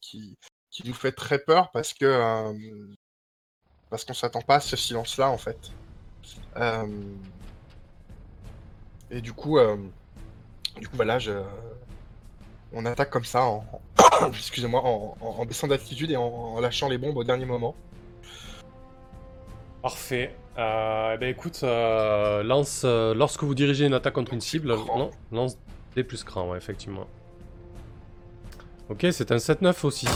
qui 0.00 0.36
qui 0.70 0.86
nous 0.86 0.94
fait 0.94 1.12
très 1.12 1.38
peur 1.38 1.70
parce 1.72 1.94
que 1.94 2.54
parce 3.88 4.04
qu'on 4.04 4.14
s'attend 4.14 4.42
pas 4.42 4.56
à 4.56 4.60
ce 4.60 4.76
silence 4.76 5.16
là 5.16 5.30
en 5.30 5.38
fait. 5.38 5.72
Euh, 6.56 6.86
et 9.10 9.20
du 9.20 9.32
coup, 9.32 9.58
euh, 9.58 9.76
du 10.78 10.88
coup, 10.88 10.96
voilà, 10.96 11.18
je... 11.18 11.32
on 12.72 12.86
attaque 12.86 13.10
comme 13.10 13.24
ça, 13.24 13.42
en... 13.44 13.64
excusez-moi, 14.28 14.80
en, 14.84 15.16
en- 15.20 15.26
en 15.40 15.44
baissant 15.44 15.66
d'altitude 15.68 16.10
et 16.10 16.16
en... 16.16 16.22
en 16.24 16.60
lâchant 16.60 16.88
les 16.88 16.98
bombes 16.98 17.16
au 17.16 17.24
dernier 17.24 17.44
moment. 17.46 17.74
Parfait. 19.82 20.34
Euh, 20.58 21.12
eh 21.14 21.18
ben 21.18 21.28
écoute, 21.30 21.60
euh, 21.62 22.42
lance, 22.42 22.82
euh, 22.84 23.14
lorsque 23.14 23.42
vous 23.44 23.54
dirigez 23.54 23.86
une 23.86 23.94
attaque 23.94 24.14
contre 24.14 24.34
une 24.34 24.40
cible, 24.42 24.68
lan- 24.74 25.10
lance 25.32 25.56
des 25.96 26.04
plus 26.04 26.22
cran, 26.22 26.50
ouais, 26.50 26.58
effectivement. 26.58 27.06
Ok, 28.90 29.06
c'est 29.12 29.30
un 29.32 29.36
7-9 29.36 29.84
aussi. 29.86 30.06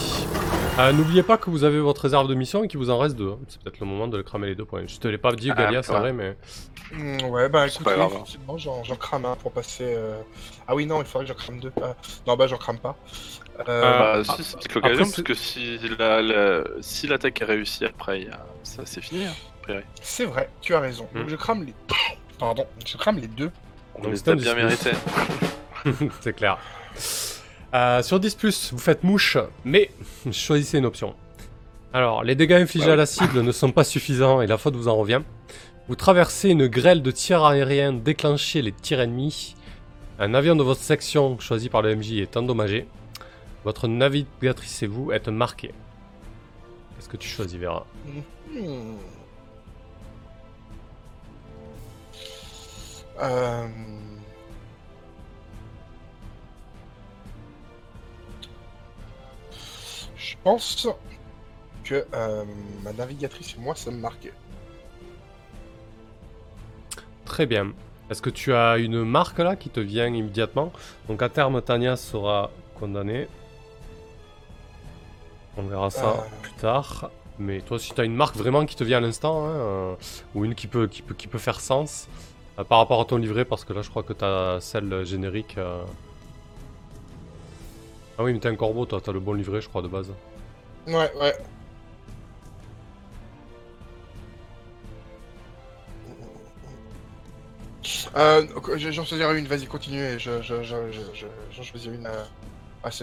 Euh, 0.77 0.91
N'oubliez 0.91 1.23
pas 1.23 1.37
que 1.37 1.49
vous 1.49 1.63
avez 1.63 1.79
votre 1.79 2.01
réserve 2.01 2.27
de 2.27 2.35
mission 2.35 2.63
et 2.65 2.67
qu'il 2.67 2.77
vous 2.77 2.89
en 2.89 2.97
reste 2.97 3.15
deux. 3.15 3.31
hein. 3.31 3.39
C'est 3.47 3.61
peut-être 3.61 3.79
le 3.79 3.85
moment 3.85 4.07
de 4.09 4.17
le 4.17 4.23
cramer 4.23 4.47
les 4.47 4.55
deux 4.55 4.65
points. 4.65 4.83
Je 4.85 4.97
te 4.99 5.07
l'ai 5.07 5.17
pas 5.17 5.31
dit, 5.31 5.49
Ah, 5.51 5.55
Galia, 5.55 5.81
c'est 5.81 5.93
vrai, 5.93 6.11
mais. 6.11 6.35
Hmm, 6.93 7.29
ouais, 7.29 7.47
bah 7.47 7.65
écoute, 7.67 7.83
pas 7.85 7.95
oui, 7.95 8.01
hein. 8.03 8.09
effectivement, 8.11 8.57
j'en 8.57 8.83
crame 8.99 9.25
un 9.25 9.35
pour 9.37 9.53
passer. 9.53 9.85
euh, 9.85 10.21
Ah 10.67 10.75
oui, 10.75 10.85
non, 10.85 10.99
il 11.01 11.05
faudrait 11.05 11.25
que 11.25 11.29
j'en 11.33 11.39
crame 11.39 11.59
deux. 11.61 11.71
Ah, 11.81 11.95
Non, 12.27 12.35
bah 12.35 12.47
j'en 12.47 12.57
crame 12.57 12.77
pas. 12.77 12.97
Euh, 13.67 13.81
Bah, 13.81 14.23
ah, 14.27 14.35
si, 14.35 14.43
c'est 14.43 14.57
peut-être 14.57 14.73
l'occasion, 14.75 15.03
parce 15.05 15.21
que 15.21 15.33
si 15.33 15.77
la- 15.97 16.21
la- 16.21 16.63
si 16.81 17.07
l'attaque 17.07 17.41
est 17.41 17.45
réussie 17.45 17.85
après, 17.85 18.27
ça 18.63 18.81
c'est 18.85 19.01
fini. 19.01 19.25
hein. 19.25 19.33
C'est 20.01 20.25
vrai, 20.25 20.49
tu 20.61 20.75
as 20.75 20.79
raison. 20.79 21.07
Donc 21.15 21.25
Hmm. 21.25 21.29
je 21.29 21.35
crame 21.35 21.63
les. 21.65 21.73
Pardon, 22.39 22.65
je 22.85 22.97
crame 22.97 23.17
les 23.17 23.27
deux. 23.27 23.51
On 23.95 24.03
Donc, 24.03 24.11
les 24.11 24.29
a 24.29 24.35
bien 24.35 24.55
mérité. 24.55 24.91
c'est 26.21 26.33
clair. 26.35 26.57
Euh, 27.73 28.01
sur 28.03 28.19
10, 28.19 28.71
vous 28.73 28.77
faites 28.79 29.03
mouche, 29.03 29.37
mais 29.63 29.89
choisissez 30.31 30.77
une 30.77 30.85
option. 30.85 31.15
Alors, 31.93 32.23
les 32.23 32.35
dégâts 32.35 32.53
infligés 32.61 32.91
à 32.91 32.95
la 32.97 33.05
cible 33.05 33.41
ne 33.41 33.51
sont 33.53 33.71
pas 33.71 33.85
suffisants 33.85 34.41
et 34.41 34.47
la 34.47 34.57
faute 34.57 34.75
vous 34.75 34.89
en 34.89 34.95
revient. 34.97 35.21
Vous 35.87 35.95
traversez 35.95 36.49
une 36.49 36.67
grêle 36.67 37.01
de 37.01 37.11
tirs 37.11 37.45
aériens 37.45 37.93
déclenchés 37.93 38.61
les 38.61 38.71
tirs 38.73 38.99
ennemis. 38.99 39.55
Un 40.19 40.33
avion 40.33 40.55
de 40.55 40.63
votre 40.63 40.81
section 40.81 41.39
choisi 41.39 41.69
par 41.69 41.81
le 41.81 41.95
MJ 41.95 42.19
est 42.19 42.35
endommagé. 42.37 42.85
Votre 43.65 43.87
navigatrice 43.87 44.83
et 44.83 44.87
vous 44.87 45.11
êtes 45.11 45.27
marqués. 45.27 45.73
Qu'est-ce 46.95 47.09
que 47.09 47.17
tu 47.17 47.27
choisis, 47.27 47.59
Vera 47.59 47.85
Hmm. 48.53 48.97
Euh... 53.21 53.67
Je 60.15 60.35
pense 60.43 60.87
que 61.83 62.05
euh, 62.13 62.45
ma 62.83 62.93
navigatrice 62.93 63.55
et 63.55 63.59
moi 63.59 63.75
sommes 63.75 63.99
marqués. 63.99 64.33
Très 67.25 67.47
bien. 67.47 67.73
Est-ce 68.11 68.21
que 68.21 68.29
tu 68.29 68.53
as 68.53 68.77
une 68.77 69.03
marque 69.03 69.39
là 69.39 69.55
qui 69.55 69.69
te 69.69 69.79
vient 69.79 70.07
immédiatement? 70.07 70.71
Donc 71.07 71.23
à 71.23 71.29
terme, 71.29 71.61
Tania 71.63 71.95
sera 71.95 72.51
condamnée. 72.79 73.27
On 75.57 75.63
verra 75.63 75.89
ça 75.89 76.09
Euh. 76.11 76.41
plus 76.41 76.51
tard. 76.53 77.09
Mais 77.37 77.59
toi, 77.61 77.77
si 77.79 77.93
tu 77.93 77.99
as 77.99 78.05
une 78.05 78.15
marque 78.15 78.35
vraiment 78.37 78.65
qui 78.65 78.75
te 78.75 78.83
vient 78.83 78.97
à 78.97 79.01
l'instant, 79.01 79.45
hein, 79.45 79.49
euh, 79.49 79.95
ou 80.35 80.45
une 80.45 80.55
qui 80.55 80.67
peut, 80.67 80.87
qui 80.87 81.01
peut, 81.01 81.13
qui 81.13 81.27
peut 81.27 81.37
faire 81.37 81.59
sens 81.59 82.07
euh, 82.59 82.63
par 82.63 82.77
rapport 82.79 83.01
à 83.01 83.05
ton 83.05 83.17
livret, 83.17 83.43
parce 83.45 83.65
que 83.65 83.73
là, 83.73 83.81
je 83.81 83.89
crois 83.89 84.03
que 84.03 84.13
tu 84.13 84.23
as 84.23 84.59
celle 84.61 85.05
générique. 85.05 85.57
euh. 85.57 85.83
Ah 88.17 88.23
oui, 88.23 88.31
mais 88.33 88.39
t'es 88.39 88.47
un 88.47 88.55
corbeau, 88.55 88.85
toi, 88.85 89.01
t'as 89.03 89.11
le 89.11 89.19
bon 89.19 89.33
livret, 89.33 89.59
je 89.59 89.67
crois, 89.67 89.81
de 89.81 89.89
base. 89.89 90.09
Ouais, 90.87 91.11
ouais. 91.19 91.33
Euh, 98.15 98.45
je- 98.77 98.91
j'en 98.91 99.05
choisirai 99.05 99.37
une, 99.37 99.45
vas-y, 99.45 99.67
continue, 99.67 100.01
et 100.01 100.17
je, 100.17 100.41
je, 100.41 100.63
je, 100.63 100.75
je, 100.91 101.01
je- 101.13 101.25
j'en 101.51 101.63
choisis 101.63 101.87
une 101.93 102.07
euh, 102.07 102.23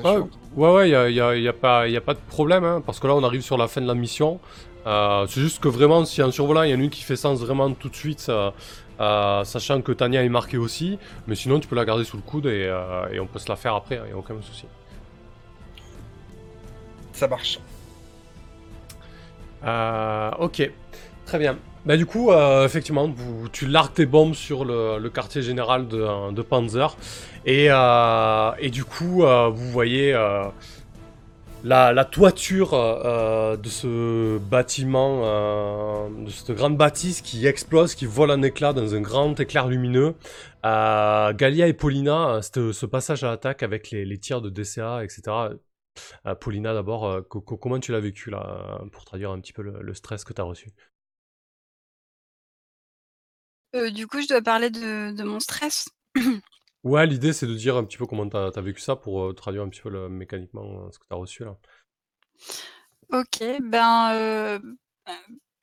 Ouais, 0.05 0.13
sûre. 0.13 0.29
ouais, 0.57 0.73
ouais, 0.73 0.91
y 0.91 0.95
a, 0.95 1.09
y 1.11 1.21
a- 1.21 1.37
y 1.37 1.49
a 1.49 1.53
pas, 1.53 1.89
y 1.89 1.97
a 1.97 2.01
pas 2.01 2.15
de 2.15 2.21
problème, 2.29 2.65
hein, 2.65 2.83
parce 2.85 2.99
que 3.01 3.07
là, 3.07 3.15
on 3.15 3.25
arrive 3.25 3.43
sur 3.43 3.57
la 3.59 3.69
fin 3.69 3.81
de 3.81 3.87
la 3.87 3.95
mission. 3.95 4.41
Euh, 4.87 5.27
c'est 5.29 5.41
juste 5.41 5.61
que 5.63 5.69
vraiment, 5.69 6.05
si 6.05 6.23
en 6.23 6.31
survolant, 6.33 6.63
il 6.63 6.71
y 6.71 6.75
en 6.75 6.79
a 6.81 6.83
une 6.83 6.91
qui 6.91 7.03
fait 7.03 7.17
sens 7.17 7.39
vraiment 7.41 7.71
tout 7.73 7.89
de 7.89 7.95
suite, 7.97 8.27
euh, 8.29 8.51
euh, 9.01 9.45
sachant 9.45 9.81
que 9.81 9.93
Tania 9.93 10.23
est 10.25 10.29
marquée 10.29 10.59
aussi. 10.59 10.99
Mais 11.27 11.35
sinon, 11.37 11.61
tu 11.61 11.69
peux 11.69 11.77
la 11.77 11.85
garder 11.85 12.05
sous 12.05 12.17
le 12.17 12.23
coude 12.23 12.47
et, 12.47 12.67
euh, 12.67 13.09
et 13.13 13.21
on 13.21 13.27
peut 13.27 13.39
se 13.39 13.49
la 13.49 13.57
faire 13.57 13.75
après, 13.75 13.97
il 13.97 14.07
n'y 14.07 14.13
a 14.13 14.17
aucun 14.17 14.35
souci. 14.43 14.67
Ça 17.13 17.29
marche. 17.29 17.61
Ok, 20.39 20.71
très 21.27 21.39
bien. 21.39 21.57
Bah 21.85 21.97
du 21.97 22.07
coup, 22.07 22.31
euh, 22.31 22.65
effectivement, 22.65 23.13
tu 23.53 23.67
largues 23.67 23.95
tes 23.95 24.07
bombes 24.07 24.35
sur 24.35 24.65
le, 24.65 25.09
quartier 25.09 25.43
général 25.43 25.89
de, 25.89 26.43
Panzer. 26.43 26.97
Et, 27.45 27.67
euh, 27.71 28.53
et 28.61 28.71
du 28.71 28.85
coup, 28.85 29.25
euh, 29.25 29.49
vous 29.49 29.69
voyez 29.69 30.15
euh, 30.15 30.45
la, 31.65 31.93
la 31.93 32.05
toiture 32.05 32.75
euh, 32.75 33.57
de 33.57 33.69
ce 33.69 34.39
bâtiment, 34.39 35.23
euh, 35.25 36.09
de 36.25 36.31
cette 36.31 36.53
grande 36.53 36.77
bâtisse 36.77 37.21
qui 37.21 37.47
explose, 37.47 37.95
qui 37.97 38.07
vole 38.07 38.31
en 38.31 38.43
éclats 38.43 38.73
dans 38.73 38.95
un 38.95 39.01
grand 39.01 39.39
éclair 39.41 39.67
lumineux. 39.69 40.15
Galia 40.65 41.67
et 41.67 41.73
Paulina, 41.73 42.41
ce 42.43 42.87
passage 42.87 43.25
à 43.25 43.29
l'attaque 43.29 43.65
avec 43.65 43.91
les, 43.91 44.19
tirs 44.19 44.41
de 44.41 44.51
DCA, 44.51 45.05
etc. 45.05 45.51
Paulina, 46.41 46.75
d'abord, 46.75 47.27
co- 47.29 47.41
co- 47.41 47.57
comment 47.57 47.81
tu 47.81 47.91
l'as 47.93 48.01
vécu 48.01 48.31
là, 48.31 48.81
pour 48.93 49.05
traduire 49.05 49.33
un 49.33 49.41
petit 49.41 49.53
peu 49.53 49.63
le, 49.63 49.83
le 49.83 49.95
stress 49.95 50.25
que 50.25 50.33
tu 50.33 50.41
as 50.41 50.45
reçu? 50.45 50.71
Euh, 53.75 53.91
du 53.91 54.07
coup, 54.07 54.21
je 54.21 54.29
dois 54.29 54.43
parler 54.43 54.71
de, 54.71 55.13
de 55.13 55.23
mon 55.23 55.41
stress. 55.41 55.89
Ouais, 56.85 57.07
l'idée 57.07 57.33
c'est 57.33 57.47
de 57.49 57.55
dire 57.55 57.77
un 57.77 57.85
petit 57.85 57.97
peu 57.97 58.07
comment 58.07 58.29
tu 58.29 58.37
as, 58.37 58.51
vécu 58.61 58.81
ça 58.81 58.95
pour 58.97 59.23
euh, 59.25 59.33
traduire 59.33 59.63
un 59.65 59.69
petit 59.69 59.81
peu 59.81 59.89
le- 59.91 60.09
mécaniquement 60.09 60.87
euh, 60.87 60.91
ce 60.93 60.99
que 61.01 61.05
tu 61.09 61.13
as 61.15 61.17
reçu 61.17 61.45
là. 61.45 61.57
Ok, 63.13 63.43
ben, 63.61 64.13
euh, 64.15 64.59
euh, 65.09 65.13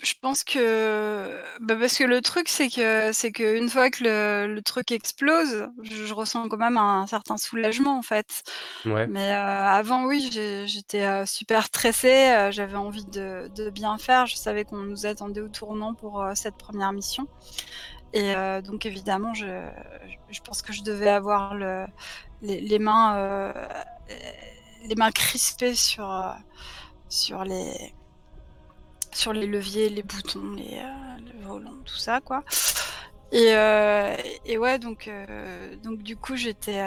je 0.04 0.14
pense 0.22 0.44
que, 0.44 1.42
bah, 1.62 1.76
parce 1.80 1.98
que 1.98 2.04
le 2.04 2.22
truc, 2.22 2.48
c'est 2.48 2.70
que, 2.70 3.12
c'est 3.12 3.32
que 3.32 3.58
une 3.58 3.70
fois 3.70 3.90
que 3.90 4.04
le, 4.04 4.54
le 4.54 4.62
truc 4.62 4.92
explose, 4.92 5.68
je, 5.82 6.06
je 6.06 6.14
ressens 6.14 6.48
quand 6.48 6.58
même 6.58 6.78
un, 6.78 7.08
certain 7.08 7.38
soulagement 7.38 7.98
en 7.98 8.04
fait. 8.04 8.44
Ouais, 8.86 9.08
Mais 9.08 9.32
euh, 9.34 9.36
avant, 9.68 10.06
oui, 10.06 10.30
j'ai- 10.32 10.68
j'étais 10.68 11.04
euh, 11.06 11.26
super 11.26 11.66
stressée, 11.66 12.32
euh, 12.32 12.52
j'avais 12.52 12.78
envie 12.78 13.06
de, 13.06 13.50
de 13.56 13.70
bien 13.72 13.98
faire, 13.98 14.28
je 14.28 14.36
savais 14.38 14.66
qu'on 14.66 14.78
nous 14.80 15.06
attendait 15.08 15.42
au 15.42 15.50
tournant 15.50 15.96
pour 15.96 16.22
euh, 16.24 16.34
cette 16.36 16.58
première 16.58 16.94
mission. 16.94 17.28
Et 18.14 18.36
euh, 18.36 18.62
donc 18.62 18.86
évidemment, 18.86 19.34
je, 19.34 19.46
pense 20.44 20.62
que 20.62 20.74
je 20.74 20.82
devais 20.84 21.10
avoir 21.10 21.54
le, 21.54 21.86
les, 22.42 22.80
mains, 22.80 23.16
euh, 23.18 23.54
les 24.86 24.96
mains 24.96 25.12
crispées 25.12 25.76
sur, 25.76 26.36
sur 27.08 27.44
les, 27.44 27.94
sur 29.14 29.34
les 29.34 29.46
leviers, 29.46 29.90
les 29.90 30.04
boutons, 30.04 30.52
les, 30.56 30.80
euh, 30.80 31.34
le 31.34 31.46
volant, 31.46 31.76
tout 31.86 31.98
ça, 31.98 32.20
quoi. 32.22 32.44
Et, 33.32 33.54
et 34.46 34.58
ouais, 34.58 34.80
donc, 34.80 35.08
donc 35.84 36.00
du 36.02 36.18
coup, 36.18 36.36
j'étais. 36.36 36.82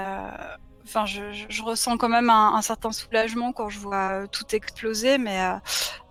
Enfin, 0.85 1.07
je, 1.07 1.33
je- 1.33 1.63
ressens 1.63 1.97
quand 1.97 2.09
même 2.09 2.31
un, 2.31 2.61
certain 2.63 2.91
soulagement 2.91 3.53
quand 3.53 3.69
je 3.69 3.79
vois 3.79 4.27
tout 4.27 4.45
exploser, 4.53 5.19
mais, 5.19 5.39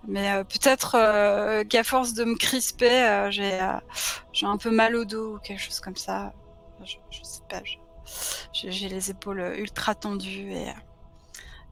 mais 0.07 0.31
euh, 0.31 0.43
peut-être 0.43 0.95
euh, 0.95 1.63
qu'à 1.63 1.83
force 1.83 2.13
de 2.13 2.23
me 2.23 2.35
crisper, 2.35 3.03
euh, 3.07 3.31
j'ai 3.31 3.61
euh, 3.61 3.73
j'ai 4.33 4.45
un 4.45 4.57
peu 4.57 4.71
mal 4.71 4.95
au 4.95 5.05
dos 5.05 5.35
ou 5.35 5.39
quelque 5.39 5.61
chose 5.61 5.79
comme 5.79 5.95
ça. 5.95 6.33
Je, 6.83 6.95
je 7.11 7.19
sais 7.23 7.41
pas, 7.49 7.61
je- 7.63 8.69
j'ai 8.71 8.89
les 8.89 9.11
épaules 9.11 9.39
ultra 9.57 9.93
tendues 9.95 10.51
et, 10.53 10.73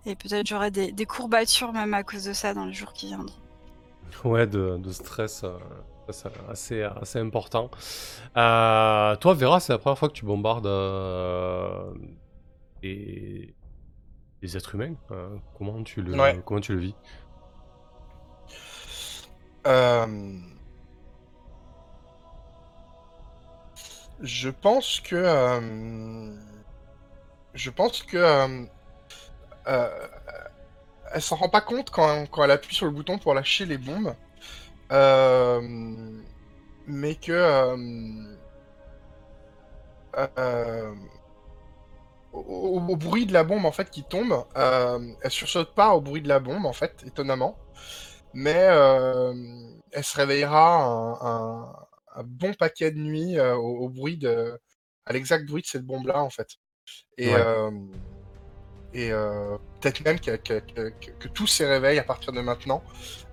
et 0.06 0.16
peut-être 0.16 0.46
j'aurai 0.48 0.72
des, 0.72 0.92
des 0.92 1.06
courbatures 1.06 1.74
même 1.74 1.94
à 1.94 2.04
cause 2.04 2.24
de 2.26 2.34
ça 2.34 2.54
dans 2.54 2.66
les 2.66 2.74
jours 2.74 2.94
qui 2.94 3.08
viendront. 3.08 3.34
ouais, 4.24 4.46
de, 4.48 4.78
de 4.78 4.92
stress, 4.92 5.44
euh, 5.44 5.58
assez, 6.50 6.84
assez 6.84 7.20
important. 7.20 7.70
Euh, 8.38 9.16
toi, 9.18 9.34
Vera, 9.34 9.60
c'est 9.60 9.74
la 9.74 9.80
première 9.80 9.98
fois 9.98 10.10
que 10.10 10.14
tu 10.14 10.26
bombardes 10.26 10.66
euh, 10.68 11.92
des, 12.82 13.54
êtres 14.44 14.76
humains. 14.76 14.94
euh, 15.12 15.36
comment, 15.58 15.84
tu 15.84 16.02
le, 16.02 16.18
Ouais. 16.20 16.40
comment 16.46 16.62
tu 16.62 16.74
le 16.74 16.80
vis? 16.80 16.96
Je 24.22 24.50
pense 24.50 25.00
que. 25.02 25.16
euh, 25.16 26.32
Je 27.54 27.70
pense 27.70 28.04
que. 28.04 28.18
euh, 28.18 28.66
euh, 29.68 30.08
Elle 31.14 31.22
s'en 31.22 31.36
rend 31.36 31.50
pas 31.50 31.62
compte 31.62 31.90
quand, 31.90 32.26
quand 32.28 32.44
elle 32.44 32.52
appuie 32.52 32.76
sur 32.76 32.86
le 32.86 32.92
bouton 32.92 33.18
pour 33.18 33.34
lâcher 33.34 33.66
les 33.66 33.78
bombes. 33.78 34.16
Euh, 34.92 35.62
Mais 36.88 37.16
que. 37.16 37.32
euh, 37.32 37.78
euh, 40.38 40.94
au 42.34 42.96
bruit 42.96 43.26
de 43.26 43.34
la 43.34 43.44
bombe 43.44 43.66
en 43.66 43.72
fait 43.72 43.90
qui 43.90 44.04
tombe, 44.04 44.44
euh, 44.58 45.00
elle 45.24 45.32
sursaute 45.32 45.74
pas 45.74 45.94
au 45.96 46.02
bruit 46.02 46.22
de 46.22 46.28
la 46.28 46.40
bombe 46.40 46.66
en 46.66 46.74
fait, 46.74 47.04
étonnamment 47.06 47.58
mais 48.34 48.68
euh, 48.70 49.34
elle 49.92 50.04
se 50.04 50.16
réveillera 50.18 50.76
un, 50.84 51.14
un- 51.22 51.76
un 52.16 52.24
bon 52.24 52.54
paquet 52.54 52.92
de 52.92 53.00
nuits 53.00 53.38
euh, 53.40 53.56
au, 53.56 53.86
au 53.86 53.90
bruit 53.90 54.18
de, 54.18 54.60
à 55.06 55.14
l'exact 55.14 55.46
bruit 55.48 55.62
de 55.62 55.68
cette 55.68 55.86
bombe-là 55.86 56.22
en 56.22 56.30
fait. 56.30 56.58
Et, 57.18 57.30
Ouais. 57.30 57.36
euh, 57.36 57.72
et 58.94 59.10
peut-être 59.80 60.02
même 60.04 60.20
que, 60.20 60.36
que- 60.38 60.60
que- 60.60 60.90
que- 60.90 61.12
que 61.12 61.28
tous 61.28 61.48
ces 61.48 61.66
réveils 61.66 62.00
à 62.00 62.04
partir 62.04 62.34
de 62.34 62.42
maintenant, 62.42 62.84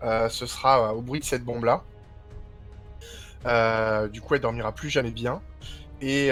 ce 0.03 0.47
sera 0.47 0.95
au 0.95 1.01
bruit 1.03 1.21
de 1.21 1.25
cette 1.25 1.45
bombe-là. 1.45 1.83
Du 4.09 4.21
coup, 4.21 4.35
elle 4.35 4.41
dormira 4.43 4.73
plus 4.73 4.91
jamais 4.91 5.11
bien. 5.13 5.41
Et 6.03 6.29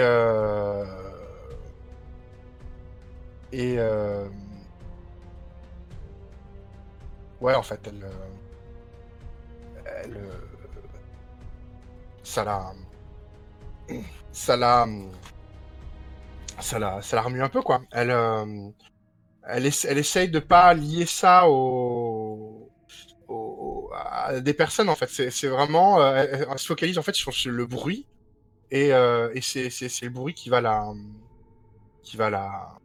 et 3.51 3.79
ouais, 7.41 7.55
en 7.55 7.63
fait, 7.63 7.79
elle, 7.87 8.05
euh, 9.95 10.39
ça 12.23 12.43
la, 12.43 12.73
ça 14.31 14.57
la, 14.57 14.87
ça 16.59 16.79
la, 16.79 17.01
ça 17.01 17.15
la 17.15 17.21
remue 17.21 17.41
un 17.41 17.49
peu 17.49 17.61
quoi. 17.61 17.81
Elle, 17.91 18.11
euh, 18.11 18.69
elle, 19.47 19.65
essa- 19.65 19.87
elle 19.89 19.97
essaye 19.97 20.29
de 20.29 20.39
pas 20.39 20.73
lier 20.73 21.05
ça 21.05 21.47
au, 21.47 22.69
au- 23.27 23.89
à 23.95 24.39
des 24.39 24.53
personnes 24.53 24.89
en 24.89 24.95
fait. 24.95 25.07
C'est 25.07 25.47
vraiment, 25.47 26.01
euh, 26.01 26.25
elle, 26.49 26.59
se 26.59 26.65
focalise 26.65 26.97
en 26.97 27.03
fait 27.03 27.15
sur 27.15 27.31
le 27.45 27.65
bruit 27.65 28.07
et, 28.71 28.93
euh, 28.93 29.29
c'est 29.41 29.69
le 30.01 30.09
bruit 30.09 30.33
qui 30.33 30.49
va 30.49 30.61
la, 30.61 30.91
qui 32.03 32.17
va 32.17 32.29
la, 32.29 32.79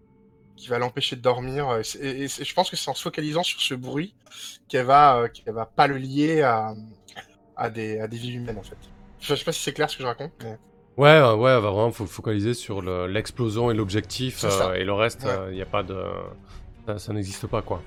qui 0.57 0.69
va 0.69 0.79
l'empêcher 0.79 1.17
de 1.17 1.23
dormir. 1.23 1.81
Et, 2.01 2.29
je 2.29 2.55
pense 2.55 2.71
que 2.71 2.77
c'est 2.77 2.91
en 2.91 2.95
se 2.95 3.03
focalisant 3.03 3.43
sur 3.43 3.61
ce 3.61 3.75
bruit 3.75 4.15
qu'elle 4.69 4.87
va, 4.87 5.29
qu'elle 5.33 5.55
va 5.55 5.67
pas 5.67 5.87
le 5.87 5.97
lier 5.97 6.43
à, 6.43 6.75
à 7.61 7.71
des, 7.71 8.01
à 8.01 8.09
des 8.09 8.17
vies 8.17 8.35
humaines 8.35 8.59
en 8.59 8.63
fait. 8.63 8.77
Je 9.21 9.35
sais 9.35 9.45
pas 9.45 9.53
si 9.53 9.63
c'est 9.63 9.73
clair 9.73 9.89
ce 9.91 9.97
que 9.97 10.03
je 10.03 10.09
raconte, 10.09 10.33
mais 10.43 10.59
Ouais, 10.97 11.09
euh, 11.11 11.35
ouais, 11.37 11.53
va 11.53 11.61
vraiment 11.71 11.93
faut 11.93 12.07
focaliser 12.07 12.53
sur 12.55 12.83
le- 12.83 13.07
l'explosion 13.07 13.71
et 13.71 13.75
l'objectif, 13.75 14.45
euh, 14.45 14.75
et 14.75 14.85
le 14.85 14.93
reste, 14.93 15.25
Ouais. 15.25 15.51
il 15.51 15.55
n'y 15.55 15.63
a 15.63 15.67
pas 15.67 15.83
de. 15.83 15.97
Ça, 16.87 16.99
ça 16.99 17.13
n'existe 17.13 17.47
pas, 17.47 17.63
quoi. 17.63 17.81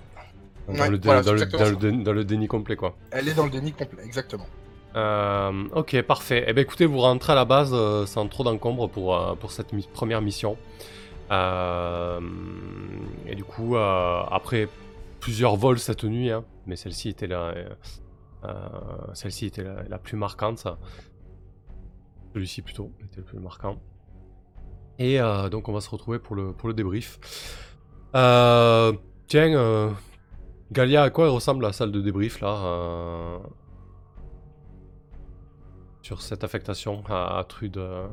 Dans, 0.68 0.74
Ouais, 0.76 0.90
le, 0.90 0.98
dé- 0.98 1.06
voilà, 1.08 1.22
dans, 1.22 1.34
le, 1.34 1.42
exactement 1.44 1.64
dans, 1.64 1.70
le 1.72 1.92
dé- 1.92 2.04
dans 2.04 2.14
le 2.14 2.24
déni 2.24 2.48
complet, 2.48 2.76
quoi. 2.78 2.96
elle 3.12 3.28
est 3.28 3.34
dans 3.34 3.44
le 3.46 3.52
déni 3.52 3.74
complet, 3.74 4.04
exactement. 4.06 4.46
Euh, 4.96 5.52
ok, 5.76 6.02
parfait. 6.04 6.46
Eh 6.48 6.54
ben 6.54 6.62
écoutez, 6.62 6.86
vous 6.86 7.00
rentrez 7.00 7.34
à 7.34 7.36
la 7.36 7.46
base 7.46 7.72
euh, 7.74 8.06
sans 8.06 8.28
trop 8.28 8.44
d'encombre 8.44 8.88
pour, 8.88 9.16
euh, 9.16 9.34
pour 9.36 9.52
cette 9.52 9.74
mi- 9.74 9.90
première 9.92 10.22
mission. 10.22 10.56
Euh, 11.32 12.20
et 13.28 13.36
du 13.36 13.44
coup, 13.44 13.76
euh, 13.76 14.22
après 14.32 14.68
plusieurs 15.20 15.56
vols 15.56 15.80
cette 15.80 16.04
nuit, 16.04 16.32
hein, 16.32 16.44
mais 16.68 16.76
celle-ci 16.76 17.10
était 17.10 17.32
euh, 17.32 17.52
euh, 17.56 17.70
celle-ci 19.14 19.48
était 19.48 19.64
la, 19.64 19.98
plus 19.98 20.18
marquante. 20.18 20.68
Celui-ci 22.34 22.62
plutôt 22.62 22.92
était 23.04 23.18
le 23.18 23.24
plus 23.24 23.40
marquant. 23.40 23.80
Et 25.00 25.20
euh, 25.20 25.50
donc 25.50 25.70
on 25.70 25.74
va 25.74 25.82
se 25.82 25.90
retrouver 25.90 26.20
pour 26.20 26.36
le, 26.36 26.54
pour 26.54 26.68
le 26.68 26.74
débrief. 26.74 27.20
Euh, 28.16 28.94
tiens, 29.28 29.54
euh, 29.54 29.90
Galia, 30.72 31.04
à 31.04 31.10
quoi 31.10 31.30
ressemble 31.30 31.64
la 31.64 31.74
salle 31.74 31.92
de 31.92 32.02
débrief 32.02 32.40
là 32.42 32.56
euh, 32.66 33.40
sur 36.02 36.22
cette 36.22 36.44
affectation 36.44 37.04
à, 37.08 37.44
Trude 37.48 37.78
euh, 37.78 38.08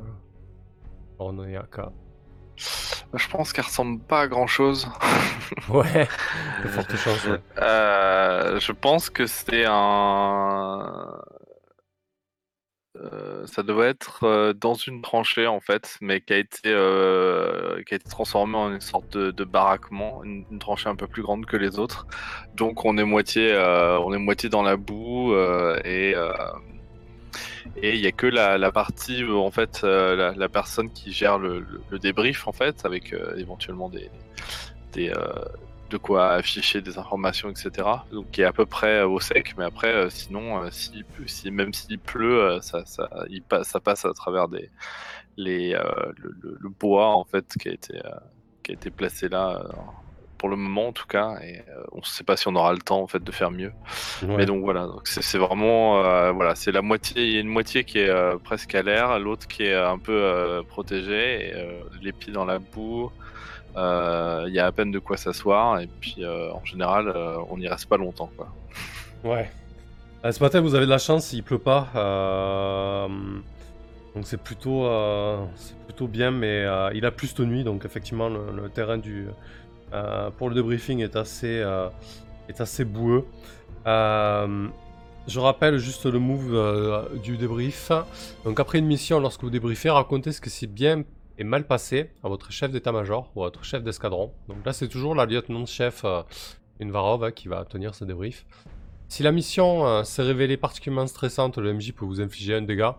Ornoyaka. 1.18 1.92
Je 3.14 3.28
pense 3.28 3.52
qu'elle 3.52 3.64
ressemble 3.64 4.00
pas 4.00 4.22
à 4.22 4.28
grand 4.28 4.46
chose. 4.46 4.88
Ouais, 5.68 6.08
de 6.62 6.68
fortes 6.68 6.96
chances. 6.96 7.26
ouais. 7.26 7.40
Euh, 7.58 8.60
je 8.60 8.72
pense 8.72 9.10
que 9.10 9.26
c'est 9.26 9.64
un. 9.66 11.20
euh, 12.96 13.46
ça 13.46 13.62
devait 13.62 13.88
être 13.88 14.24
euh, 14.24 14.52
dans 14.52 14.74
une 14.74 15.00
tranchée 15.02 15.46
en 15.46 15.60
fait, 15.60 15.96
mais 16.00 16.20
qui 16.20 16.32
a 16.32 16.38
été, 16.38 16.60
euh, 16.66 17.82
qui 17.84 17.94
a 17.94 17.96
été 17.96 18.08
transformée 18.08 18.56
en 18.56 18.72
une 18.72 18.80
sorte 18.80 19.16
de, 19.16 19.30
de 19.30 19.44
baraquement, 19.44 20.24
une, 20.24 20.44
une 20.50 20.58
tranchée 20.58 20.88
un 20.88 20.96
peu 20.96 21.06
plus 21.06 21.22
grande 21.22 21.46
que 21.46 21.56
les 21.56 21.78
autres. 21.78 22.06
Donc 22.54 22.84
on 22.84 22.98
est 22.98 23.04
moitié, 23.04 23.52
euh, 23.52 23.98
on 24.00 24.12
est 24.12 24.18
moitié 24.18 24.48
dans 24.48 24.62
la 24.62 24.76
boue 24.76 25.32
euh, 25.34 25.78
et 25.84 26.14
euh, 26.16 26.32
et 27.76 27.94
il 27.94 28.00
y 28.00 28.06
a 28.06 28.12
que 28.12 28.26
la, 28.26 28.72
partie 28.72 29.24
où 29.24 29.38
en 29.38 29.50
fait 29.50 29.80
euh, 29.84 30.32
la, 30.36 30.48
personne 30.48 30.90
qui 30.90 31.12
gère 31.12 31.38
le, 31.38 31.64
débrief 31.98 32.46
en 32.46 32.52
fait, 32.52 32.84
avec 32.84 33.12
euh, 33.12 33.34
éventuellement 33.36 33.88
des, 33.88 34.10
euh, 35.10 35.32
de 35.90 35.96
quoi 35.96 36.30
afficher 36.32 36.80
des 36.80 36.98
informations, 36.98 37.50
etc. 37.50 37.88
Donc 38.12 38.30
qui 38.30 38.42
est 38.42 38.44
à 38.44 38.52
peu 38.52 38.66
près 38.66 39.00
euh, 39.00 39.08
au 39.08 39.20
sec, 39.20 39.54
mais 39.58 39.64
après, 39.64 39.92
euh, 39.92 40.10
sinon, 40.10 40.62
euh, 40.64 40.68
pleut- 40.68 41.26
si, 41.28 41.50
même 41.50 41.72
s'il 41.72 41.98
pleut, 41.98 42.42
euh, 42.42 42.60
ça, 42.60 42.84
il 43.28 43.42
passe, 43.42 43.74
à 44.04 44.12
travers 44.12 44.48
des, 44.48 44.70
les, 45.36 45.74
euh, 45.74 46.12
le, 46.16 46.36
le- 46.60 46.68
bois 46.68 47.08
en 47.14 47.24
fait 47.24 47.44
qui 47.60 47.68
a 47.68 47.72
été, 47.72 47.96
euh, 47.96 48.10
qui 48.62 48.72
a 48.72 48.74
été 48.74 48.90
placé 48.90 49.28
là 49.28 49.60
euh, 49.64 49.68
pour 50.40 50.48
le 50.48 50.56
moment 50.56 50.88
en 50.88 50.92
tout 50.92 51.06
cas, 51.06 51.36
et 51.42 51.58
euh, 51.58 51.82
on 51.92 51.98
ne 51.98 52.02
sait 52.16 52.24
pas 52.24 52.34
si 52.38 52.48
on 52.48 52.56
aura 52.56 52.72
le 52.72 52.78
temps 52.78 53.02
en 53.02 53.06
fait 53.06 53.22
de 53.22 53.30
faire 53.40 53.50
mieux. 53.50 53.72
Ouais. 54.22 54.36
Mais 54.38 54.46
donc 54.46 54.62
voilà, 54.64 54.86
donc 54.86 55.02
c'est 55.06 55.22
c'est 55.22 55.36
vraiment, 55.36 56.02
euh, 56.02 56.32
voilà, 56.32 56.54
c'est 56.54 56.72
la 56.72 56.80
moitié, 56.80 57.26
il 57.26 57.32
y 57.34 57.36
a 57.36 57.40
une 57.40 57.54
moitié 57.58 57.84
qui 57.84 57.98
est 57.98 58.08
euh, 58.08 58.38
presque 58.42 58.74
à 58.74 58.82
l'air, 58.82 59.18
l'autre 59.18 59.46
qui 59.46 59.64
est 59.64 59.74
un 59.74 59.98
peu 59.98 60.18
euh, 60.18 60.62
protégée, 60.62 61.48
et, 61.48 61.54
euh, 61.54 61.82
les 62.00 62.12
pieds 62.12 62.32
dans 62.32 62.46
la 62.46 62.58
boue. 62.58 63.10
euh, 63.76 64.44
Il 64.48 64.54
y 64.54 64.58
a 64.58 64.64
à 64.66 64.72
peine 64.72 64.90
de 64.90 64.98
quoi 64.98 65.16
s'asseoir, 65.18 65.78
et 65.80 65.88
puis 66.00 66.16
euh, 66.24 66.50
en 66.52 66.64
général, 66.64 67.04
euh, 67.08 67.36
on 67.50 67.58
n'y 67.58 67.68
reste 67.68 67.86
pas 67.92 67.98
longtemps. 67.98 68.30
Quoi. 68.36 68.48
Ouais. 69.24 69.50
Euh, 70.24 70.32
ce 70.32 70.42
matin, 70.42 70.60
vous 70.62 70.74
avez 70.74 70.86
de 70.86 70.90
la 70.90 70.98
chance, 70.98 71.32
il 71.34 71.42
pleut 71.42 71.58
pas. 71.72 71.88
euh, 71.96 73.08
Donc 74.14 74.24
c'est 74.26 74.42
plutôt, 74.42 74.86
euh, 74.86 75.38
c'est 75.54 75.76
plutôt 75.86 76.08
bien, 76.08 76.30
mais 76.30 76.64
euh, 76.64 76.90
il 76.94 77.04
a 77.04 77.10
plu 77.10 77.26
cette 77.28 77.40
nuit, 77.40 77.62
donc 77.62 77.84
effectivement 77.84 78.28
le, 78.28 78.40
le 78.60 78.68
terrain 78.70 78.98
du, 78.98 79.26
euh, 79.28 79.30
pour 80.36 80.48
le 80.48 80.54
débriefing 80.54 81.00
est 81.00 81.16
assez, 81.16 81.60
euh, 81.60 81.88
est 82.48 82.60
assez 82.60 82.84
boueux. 82.84 83.24
Euh, 83.86 84.68
je 85.26 85.38
rappelle 85.38 85.78
juste 85.78 86.06
le 86.06 86.18
move 86.18 86.54
euh, 86.54 87.08
du 87.22 87.36
débrief. 87.36 87.92
Donc 88.44 88.58
après 88.58 88.78
une 88.78 88.86
mission, 88.86 89.20
lorsque 89.20 89.42
vous 89.42 89.50
débriefez, 89.50 89.90
racontez 89.90 90.32
ce 90.32 90.40
que 90.40 90.50
c'est 90.50 90.66
bien 90.66 91.04
et 91.38 91.44
mal 91.44 91.66
passé 91.66 92.10
à 92.24 92.28
votre 92.28 92.50
chef 92.50 92.70
d'état-major 92.70 93.30
ou 93.34 93.42
à 93.42 93.46
votre 93.46 93.64
chef 93.64 93.82
d'escadron. 93.82 94.32
Donc 94.48 94.64
là 94.64 94.72
c'est 94.72 94.88
toujours 94.88 95.14
la 95.14 95.26
lieutenant-chef 95.26 96.02
euh, 96.04 96.22
Invarov 96.80 97.24
hein, 97.24 97.30
qui 97.30 97.48
va 97.48 97.64
tenir 97.64 97.94
ce 97.94 98.04
débrief. 98.04 98.44
Si 99.08 99.22
la 99.22 99.32
mission 99.32 99.86
euh, 99.86 100.02
s'est 100.04 100.22
révélée 100.22 100.56
particulièrement 100.56 101.06
stressante, 101.06 101.58
le 101.58 101.74
MJ 101.74 101.92
peut 101.92 102.04
vous 102.04 102.20
infliger 102.20 102.54
un 102.54 102.62
dégât. 102.62 102.98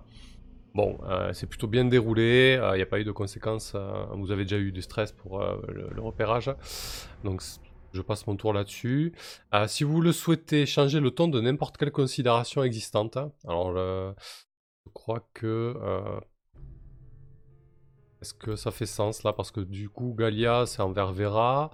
Bon, 0.74 0.98
euh, 1.04 1.34
c'est 1.34 1.48
plutôt 1.48 1.68
bien 1.68 1.84
déroulé, 1.86 2.60
il 2.74 2.76
n'y 2.78 2.82
a 2.82 2.86
pas 2.86 3.00
eu 3.00 3.04
de 3.04 3.12
conséquences, 3.12 3.74
euh, 3.76 4.06
vous 4.14 4.32
avez 4.32 4.44
déjà 4.44 4.58
eu 4.58 4.72
du 4.72 4.82
stress 4.82 5.12
pour 5.12 5.42
euh, 5.42 5.62
le, 5.68 5.90
le 5.90 6.02
repérage. 6.02 6.50
Donc 7.26 7.42
je 7.94 8.02
passe 8.02 8.26
mon 8.26 8.38
tour 8.38 8.54
là-dessus. 8.54 9.14
Euh, 9.54 9.68
si 9.68 9.84
vous 9.84 10.00
le 10.00 10.14
souhaitez, 10.14 10.66
changer 10.66 11.02
le 11.02 11.12
ton 11.12 11.28
de 11.28 11.42
n'importe 11.42 11.76
quelle 11.78 11.92
considération 11.92 12.64
existante. 12.64 13.18
Alors 13.46 13.76
je 13.76 14.14
crois 14.94 15.28
que... 15.34 15.76
euh, 15.78 16.20
Est-ce 18.22 18.34
que 18.34 18.56
ça 18.56 18.72
fait 18.72 18.86
sens 18.86 19.24
là? 19.24 19.34
Parce 19.34 19.52
que 19.52 19.60
du 19.62 19.90
coup, 19.90 20.16
Galia, 20.18 20.66
c'est 20.68 20.82
envers 20.82 21.12
Vera. 21.12 21.70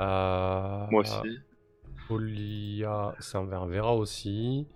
Euh, 0.00 0.86
Moi 0.90 1.00
aussi. 1.00 1.38
Polia, 2.06 3.14
c'est 3.18 3.36
envers 3.36 3.66
Vera 3.66 3.94
aussi. 3.96 4.66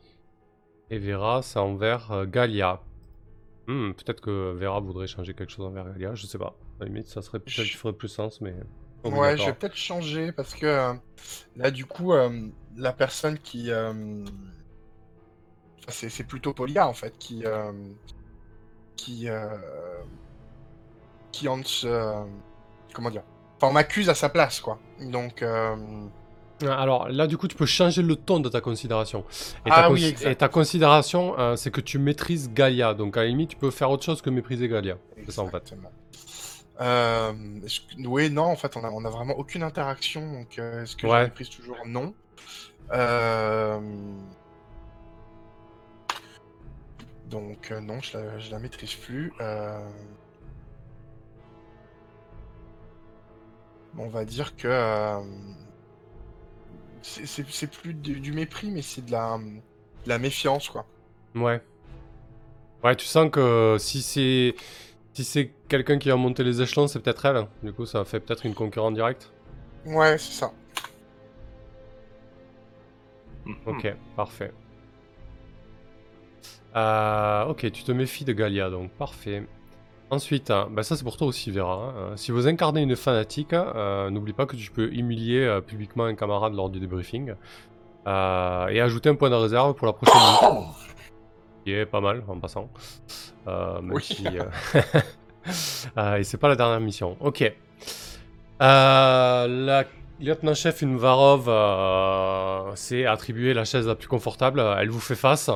Et 0.90 0.98
Vera, 0.98 1.42
c'est 1.42 1.58
envers 1.60 2.10
euh, 2.12 2.26
Galia. 2.26 2.80
Hmm, 3.68 3.92
peut-être 3.92 4.20
que 4.20 4.52
Vera 4.58 4.80
voudrait 4.80 5.06
changer 5.06 5.34
quelque 5.34 5.50
chose 5.50 5.64
envers 5.66 5.84
Galia, 5.92 6.14
je 6.14 6.26
sais 6.26 6.38
pas. 6.38 6.56
À 6.80 6.84
la 6.84 6.86
limite, 6.86 7.06
ça 7.06 7.22
serait 7.22 7.38
peut-être 7.38 7.62
Je- 7.64 7.76
ferait 7.76 7.92
plus 7.92 8.08
sens, 8.08 8.40
mais. 8.40 8.54
Ouais, 9.04 9.36
je 9.36 9.46
vais 9.46 9.52
peut-être 9.52 9.76
changer 9.76 10.30
parce 10.32 10.54
que 10.54 10.66
euh, 10.66 10.92
là, 11.56 11.70
du 11.70 11.84
coup, 11.86 12.12
euh, 12.12 12.48
la 12.76 12.92
personne 12.92 13.38
qui. 13.38 13.70
euh, 13.70 14.24
c'est 15.88 16.08
c'est 16.08 16.24
plutôt 16.24 16.52
Polia 16.54 16.86
en 16.88 16.92
fait 16.92 17.16
qui. 17.18 17.44
qui. 18.96 19.28
qui 21.32 21.48
euh, 21.48 22.24
comment 22.94 23.10
dire 23.10 23.22
Enfin, 23.56 23.68
on 23.68 23.72
m'accuse 23.72 24.08
à 24.08 24.14
sa 24.14 24.28
place, 24.28 24.60
quoi. 24.60 24.78
Donc. 25.00 25.44
Ah, 26.68 26.80
Alors 26.80 27.08
là, 27.08 27.26
du 27.26 27.36
coup, 27.36 27.48
tu 27.48 27.56
peux 27.56 27.66
changer 27.66 28.02
le 28.02 28.16
ton 28.16 28.40
de 28.40 28.48
ta 28.48 28.60
considération. 28.60 29.24
Et 29.66 29.70
Ah 29.70 29.82
ta, 29.82 29.90
oui, 29.90 30.14
et 30.24 30.34
ta 30.36 30.48
considération, 30.48 31.38
euh, 31.38 31.56
c'est 31.56 31.70
que 31.70 31.80
tu 31.80 31.98
maîtrises 31.98 32.50
Galia. 32.52 32.94
Donc 32.94 33.16
à 33.16 33.22
la 33.22 33.26
limite, 33.28 33.50
tu 33.50 33.56
peux 33.56 33.70
faire 33.70 33.90
autre 33.90 34.04
chose 34.04 34.22
que 34.22 34.30
mépriser 34.30 34.68
Galia. 34.68 34.96
C'est 35.24 35.32
ça 35.32 35.42
en 35.42 35.48
fait. 35.48 35.74
Euh, 36.80 37.32
que- 37.32 38.06
Oui, 38.08 38.30
non, 38.30 38.44
en 38.44 38.56
fait, 38.56 38.76
on 38.76 38.84
a, 38.84 38.90
on 38.90 39.04
a 39.04 39.10
vraiment 39.10 39.34
aucune 39.38 39.62
interaction, 39.62 40.32
donc 40.32 40.58
euh, 40.58 40.82
est-ce 40.82 40.96
que 40.96 41.06
Ouais. 41.06 41.20
je 41.20 41.24
méprise 41.24 41.50
toujours? 41.50 41.76
Non. 41.86 42.14
Donc, 47.30 47.70
non, 47.82 48.00
je 48.02 48.18
la, 48.18 48.38
je 48.38 48.50
la 48.50 48.58
maîtrise 48.58 48.94
plus. 48.94 49.32
On 53.98 54.08
va 54.08 54.24
dire 54.24 54.56
que 54.56 54.68
c'est- 57.02 57.66
plus 57.70 57.94
du, 57.94 58.20
du 58.20 58.32
mépris, 58.32 58.70
mais 58.70 58.82
c'est 58.82 59.04
de 59.04 59.10
la, 59.12 59.38
de 59.38 60.08
la 60.08 60.18
méfiance, 60.18 60.68
quoi. 60.68 60.86
Ouais. 61.34 61.60
Ouais, 62.84 62.96
tu 62.96 63.06
sens 63.06 63.30
que 63.30 63.76
si 63.78 64.02
c'est 64.02 64.54
si 65.12 65.24
c'est 65.24 65.52
quelqu'un 65.68 65.98
qui 65.98 66.08
va 66.08 66.16
monter 66.16 66.42
les 66.42 66.62
échelons, 66.62 66.88
c'est 66.88 67.00
peut-être 67.00 67.24
elle. 67.26 67.46
Du 67.62 67.72
coup, 67.72 67.86
ça 67.86 68.04
fait 68.04 68.18
peut-être 68.20 68.46
une 68.46 68.54
concurrente 68.54 68.94
directe. 68.94 69.30
Ouais, 69.84 70.16
c'est 70.18 70.32
ça. 70.32 70.52
Mhm. 73.44 73.56
Ok, 73.66 73.94
parfait. 74.16 74.52
Euh, 76.74 77.44
ok, 77.46 77.70
tu 77.72 77.82
te 77.84 77.92
méfies 77.92 78.24
de 78.24 78.32
Galia, 78.32 78.70
donc 78.70 78.90
parfait. 78.92 79.46
Ensuite, 80.12 80.52
bah 80.70 80.82
ça 80.82 80.94
c'est 80.94 81.04
pour 81.04 81.16
toi 81.16 81.26
aussi, 81.26 81.50
Vera. 81.50 81.72
hein. 81.72 81.94
Euh, 81.96 82.16
si 82.16 82.32
vous 82.32 82.46
incarnez 82.46 82.82
une 82.82 82.96
fanatique, 82.96 83.54
euh, 83.54 84.10
n'oublie 84.10 84.34
pas 84.34 84.44
que 84.44 84.56
tu 84.56 84.70
peux 84.70 84.92
humilier 84.92 85.40
euh, 85.40 85.62
publiquement 85.62 86.04
un 86.04 86.14
camarade 86.14 86.52
lors 86.52 86.68
du 86.68 86.80
débriefing. 86.80 87.32
Et 88.06 88.80
ajouter 88.82 89.08
un 89.08 89.14
point 89.14 89.30
de 89.30 89.34
réserve 89.36 89.72
pour 89.72 89.86
la 89.86 89.94
prochaine 89.94 90.20
mission. 90.20 90.66
Qui 91.64 91.72
est 91.72 91.86
pas 91.86 92.02
mal 92.02 92.22
en 92.28 92.38
passant. 92.38 92.68
Même 93.46 93.90
Oui. 93.94 94.02
si, 94.02 94.26
et 96.18 96.24
c'est 96.24 96.36
pas 96.36 96.48
la 96.48 96.56
dernière 96.56 96.80
mission. 96.80 97.16
Ok. 97.20 97.50
La 98.60 99.84
lieutenant-chef 100.20 100.82
Invarov 100.82 101.46
s'est 102.76 103.06
attribué 103.06 103.54
la 103.54 103.64
chaise 103.64 103.86
la 103.86 103.94
plus 103.94 104.08
confortable. 104.08 104.62
Elle 104.78 104.90
vous 104.90 105.00
fait 105.00 105.14
face. 105.14 105.48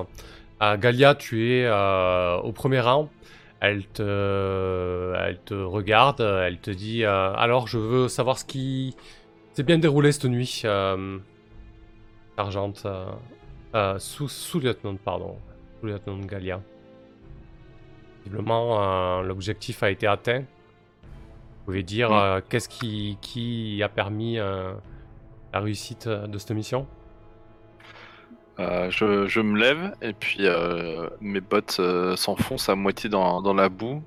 Galia, 0.78 1.14
tu 1.14 1.52
es 1.52 1.68
au 1.68 2.52
premier 2.52 2.80
rang. 2.80 3.10
Elle 3.60 3.86
te, 3.86 5.14
elle 5.18 5.38
te 5.40 5.54
regarde. 5.54 6.20
Elle 6.20 6.58
te 6.58 6.70
dit 6.70 7.04
euh, 7.04 7.32
Alors, 7.34 7.66
je 7.68 7.78
veux 7.78 8.08
savoir 8.08 8.38
ce 8.38 8.44
qui 8.44 8.94
s'est 9.54 9.62
bien 9.62 9.78
déroulé 9.78 10.12
cette 10.12 10.26
nuit. 10.26 10.62
Euh, 10.64 11.18
sergente. 12.36 12.82
euh, 12.84 13.06
euh, 13.74 13.98
sous- 13.98 14.28
sous-lieutenant, 14.28 14.96
pardon. 15.02 15.36
Sous-lieutenant 15.80 16.18
Galia. 16.18 16.60
Visiblement, 18.24 19.22
l'objectif 19.22 19.82
a 19.82 19.90
été 19.90 20.06
atteint. 20.06 20.40
Vous 20.40 21.64
pouvez 21.72 21.82
dire 21.82 22.10
Mm. 22.10 22.42
qu'est-ce 22.48 22.68
qui, 22.68 23.18
qui 23.20 23.82
a 23.82 23.88
permis 23.88 24.36
la 24.36 25.60
réussite 25.60 26.08
de 26.08 26.38
cette 26.38 26.50
mission? 26.52 26.86
Euh, 28.58 28.90
je, 28.90 29.26
je 29.26 29.40
me 29.40 29.58
lève 29.58 29.94
et 30.00 30.14
puis 30.14 30.46
euh, 30.46 31.10
mes 31.20 31.42
bottes 31.42 31.76
euh, 31.78 32.16
s'enfoncent 32.16 32.70
à 32.70 32.74
moitié 32.74 33.10
dans, 33.10 33.42
dans 33.42 33.52
la 33.52 33.68
boue 33.68 34.02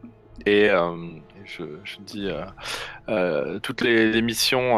et 0.48 0.70
je, 1.46 1.64
je 1.84 1.98
dis 2.00 2.32
toutes 3.62 3.82
les, 3.82 4.12
les 4.12 4.22
missions 4.24 4.78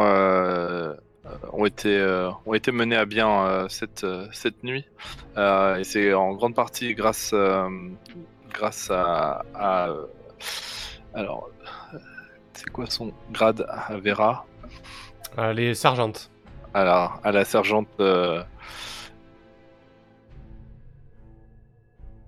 ont 1.52 1.64
été 1.64 2.26
ont 2.44 2.54
été 2.54 2.72
menées 2.72 2.96
à 2.96 3.06
bien 3.06 3.66
cette 3.68 4.04
cette 4.32 4.64
nuit. 4.64 4.84
Et 5.36 5.84
c'est 5.84 6.12
en 6.12 6.32
grande 6.32 6.54
partie 6.54 6.94
grâce 6.94 7.32
grâce 8.52 8.90
à, 8.90 9.44
à, 9.54 9.88
alors 11.14 11.48
c'est 12.54 12.68
quoi 12.70 12.86
son 12.86 13.12
grade? 13.30 13.64
À 13.68 13.96
Vera. 13.96 14.44
Les 15.54 15.74
sergentes. 15.74 16.30
à 16.74 16.84
la, 16.84 17.12
à 17.22 17.32
la 17.32 17.44
sergente 17.44 17.88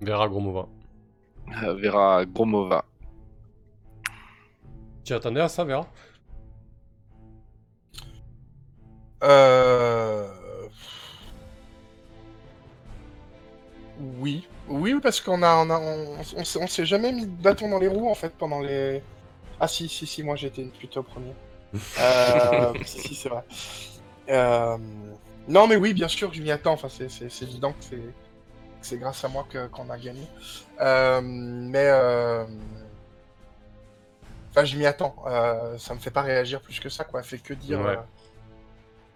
Vera 0.05 0.29
Gromova. 0.29 0.69
Vera 1.77 2.25
Gromova 2.27 2.85
Tu 5.05 5.13
attendais 5.13 5.41
à 5.41 5.49
ça, 5.49 5.65
Vera? 5.65 5.87
Euh... 9.23 10.29
Oui. 14.19 14.47
Oui, 14.69 14.95
parce 15.03 15.21
qu'on 15.21 15.43
a, 15.43 15.55
on 15.57 15.71
a, 15.71 15.79
on, 15.79 16.19
on 16.37 16.45
s'est- 16.45 16.59
on 16.61 16.67
s'est 16.67 16.87
jamais 16.87 17.13
mis 17.13 17.27
de 17.27 17.31
bâton 17.43 17.69
dans 17.69 17.79
les 17.79 17.89
roues 17.89 18.09
en 18.09 18.15
fait 18.15 18.31
pendant 18.37 18.61
les. 18.61 19.03
Ah 19.61 19.69
si, 19.69 19.89
si, 19.89 20.07
si, 20.07 20.23
moi 20.23 20.37
j'étais 20.37 20.65
plutôt 20.65 21.03
premier. 21.03 21.33
Euh, 22.01 22.73
si, 22.85 23.01
si, 23.01 23.15
c'est 23.15 23.29
vrai. 23.29 23.43
Euh, 24.31 24.79
Non, 25.49 25.67
mais 25.67 25.77
oui, 25.77 25.93
bien 25.93 26.09
sûr, 26.09 26.33
je 26.33 26.41
m'y 26.41 26.51
attends. 26.51 26.73
Enfin, 26.75 26.89
c'est, 26.89 27.09
évident 27.43 27.73
que 27.73 27.85
c'est, 27.85 28.01
c'est 28.85 28.99
grâce 28.99 29.25
à 29.25 29.29
moi 29.29 29.47
que, 29.49 29.67
qu'on 29.69 29.89
a 29.91 29.99
gagné. 29.99 30.27
Euh, 30.81 31.21
mais, 31.23 31.89
euh... 31.89 32.45
enfin, 34.51 34.65
je 34.65 34.77
m'y 34.77 34.87
attends. 34.87 35.17
Euh, 35.27 35.79
ça 35.79 35.95
me 35.95 35.99
fait 35.99 36.11
pas 36.11 36.23
réagir 36.23 36.61
plus 36.61 36.79
que 36.81 36.89
ça, 36.89 37.05
quoi. 37.05 37.23
Fait 37.23 37.39
que 37.39 37.55
dire. 37.55 37.81
Ouais. 37.81 37.97
euh, 37.97 38.03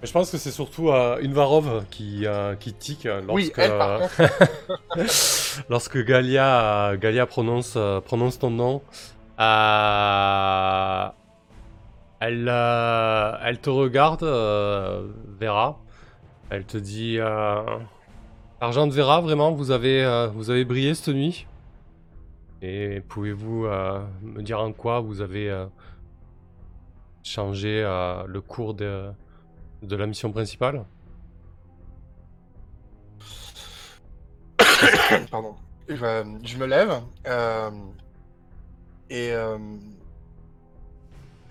Mais 0.00 0.06
je 0.06 0.12
pense 0.12 0.30
que 0.30 0.38
c'est 0.38 0.50
surtout 0.50 0.90
Invarov 0.90 1.84
qui, 1.90 2.26
qui 2.60 2.72
tique 2.72 3.04
lorsque, 3.04 3.30
Oui, 3.30 3.52
elle, 3.56 3.76
par 3.76 4.00
lorsque 5.68 6.02
Galia, 6.04 6.96
Galia 6.96 7.26
prononce, 7.26 7.76
prononce 8.06 8.38
ton 8.38 8.50
nom. 8.50 8.82
elle, 12.20 12.48
elle 12.48 13.58
te 13.60 13.70
regarde, 13.70 14.24
Vera. 15.40 15.78
Elle 16.50 16.64
te 16.64 16.78
dit 16.78 17.18
Argent 18.60 18.88
de 18.88 18.92
Vera, 18.92 19.20
vraiment, 19.20 19.52
vous 19.52 19.70
avez, 19.70 20.04
euh, 20.04 20.26
vous 20.28 20.50
avez 20.50 20.64
brillé 20.64 20.92
cette 20.94 21.14
nuit 21.14 21.46
Et 22.60 23.00
pouvez-vous 23.08 23.66
euh, 23.66 24.04
me 24.20 24.42
dire 24.42 24.58
en 24.58 24.72
quoi 24.72 24.98
vous 24.98 25.20
avez 25.20 25.48
euh, 25.48 25.66
changé 27.22 27.82
le 28.26 28.40
cours 28.40 28.74
de, 28.74 29.10
de 29.82 29.96
la 29.96 30.06
mission 30.06 30.32
principale? 30.32 30.84
Pardon. 35.30 35.54
Je, 35.88 35.94
je 36.44 36.56
me 36.58 36.66
lève 36.66 37.00
et, 39.10 39.28
et 39.28 39.34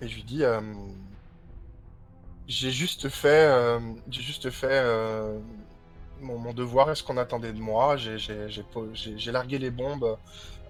je 0.08 0.14
lui 0.14 0.22
dis 0.22 0.44
j'ai 2.46 2.70
juste 2.70 3.08
fait 3.08 3.50
j'ai 4.08 4.22
juste 4.22 4.50
fait 4.50 4.80
mon, 6.20 6.52
devoir 6.52 6.90
et 6.90 6.94
ce 6.94 7.02
qu'on 7.02 7.16
attendait 7.16 7.52
de 7.52 7.60
moi. 7.60 7.96
J'ai- 7.96 9.32
largué 9.32 9.58
les 9.58 9.70
bombes 9.70 10.18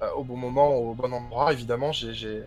euh, 0.03 0.11
au 0.13 0.25
bon 0.25 0.37
moment, 0.37 0.75
au 0.77 0.95
bon 0.95 1.13
endroit. 1.13 1.53
Évidemment, 1.53 1.93
j'ai 1.93 2.47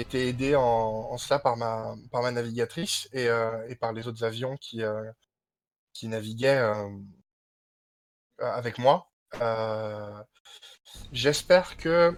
été 0.00 0.28
aidé 0.28 0.54
en, 0.56 1.16
cela 1.18 1.38
par 1.38 1.56
ma 1.56 2.30
navigatrice 2.32 3.08
et, 3.12 3.28
euh, 3.28 3.66
et 3.68 3.76
par 3.76 3.92
les 3.92 4.06
autres 4.08 4.24
avions 4.24 4.56
qui 4.56 4.82
euh, 4.82 5.10
naviguaient. 6.04 6.62
avec 8.38 8.78
moi. 8.78 9.10
J'espère 11.12 11.76
que, 11.76 12.16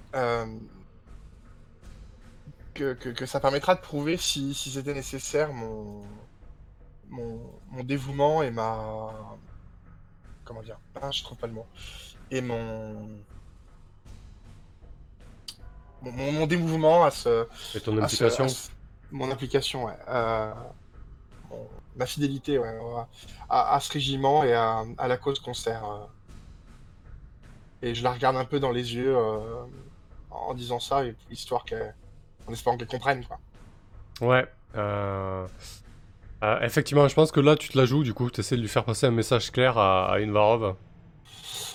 ça 3.27 3.41
permettra 3.41 3.75
de 3.75 3.81
prouver 3.81 4.17
si 4.17 4.55
c'était 4.55 4.95
nécessaire 4.95 5.53
mon, 5.53 6.03
mon, 7.09 7.41
mon 7.71 7.85
dévouement 7.85 8.43
et 8.43 8.51
ma. 8.51 9.13
Comment 10.45 10.63
dire 10.63 10.79
ah, 11.01 11.11
Je 11.11 11.23
trouve 11.23 11.39
pas 11.39 11.47
le 11.47 11.53
mot. 11.55 11.67
Et 12.31 12.41
mon. 12.41 13.09
Mon, 16.03 16.13
mon, 16.13 16.33
mon 16.33 16.47
dévouement 16.47 17.05
à 17.05 17.11
ce. 17.11 17.47
Et 17.75 17.81
ton 17.81 17.97
à 17.99 18.09
ce- 18.09 18.15
implication 18.25 18.45
à 18.45 18.49
ce- 18.49 18.71
mon 19.11 19.31
implication, 19.31 19.85
ouais. 19.85 19.97
euh, 20.09 20.53
mon- 21.51 21.69
ma 21.97 22.07
fidélité, 22.07 22.59
ouais, 22.59 22.79
ouais, 22.79 23.03
à, 23.49 23.75
à 23.75 23.81
ce 23.81 23.93
régiment 23.93 24.43
et 24.45 24.53
à, 24.53 24.85
à 24.99 25.09
la 25.09 25.17
cause 25.17 25.41
qu'on 25.41 25.55
sert. 25.55 25.85
euh. 25.89 26.05
Et 27.83 27.95
je 27.95 28.03
la 28.03 28.13
regarde 28.13 28.37
un 28.37 28.45
peu 28.45 28.59
dans 28.61 28.73
les 28.73 28.95
yeux 28.95 29.17
euh, 29.17 29.65
en 30.31 30.55
disant 30.55 30.81
ça, 30.81 31.05
et 31.05 31.15
histoire 31.31 31.65
qu'elle. 31.65 31.95
En 32.49 32.53
espérant 32.53 32.77
qu'elle 32.77 32.87
comprenne, 32.89 33.25
quoi. 33.27 33.39
Ouais. 34.21 34.47
euh, 34.77 35.47
euh, 36.43 36.61
effectivement, 36.61 37.09
je 37.09 37.15
pense 37.15 37.33
que 37.33 37.41
là, 37.41 37.57
tu 37.57 37.69
te 37.69 37.79
la 37.79 37.87
joues, 37.87 38.03
du 38.03 38.15
coup, 38.15 38.31
tu 38.31 38.41
essaies 38.41 38.57
de 38.57 38.61
lui 38.63 38.69
faire 38.69 38.85
passer 38.85 39.07
un 39.07 39.11
message 39.11 39.51
clair 39.51 39.79
à, 39.79 40.13
à 40.13 40.19
Invarov. 40.19 40.77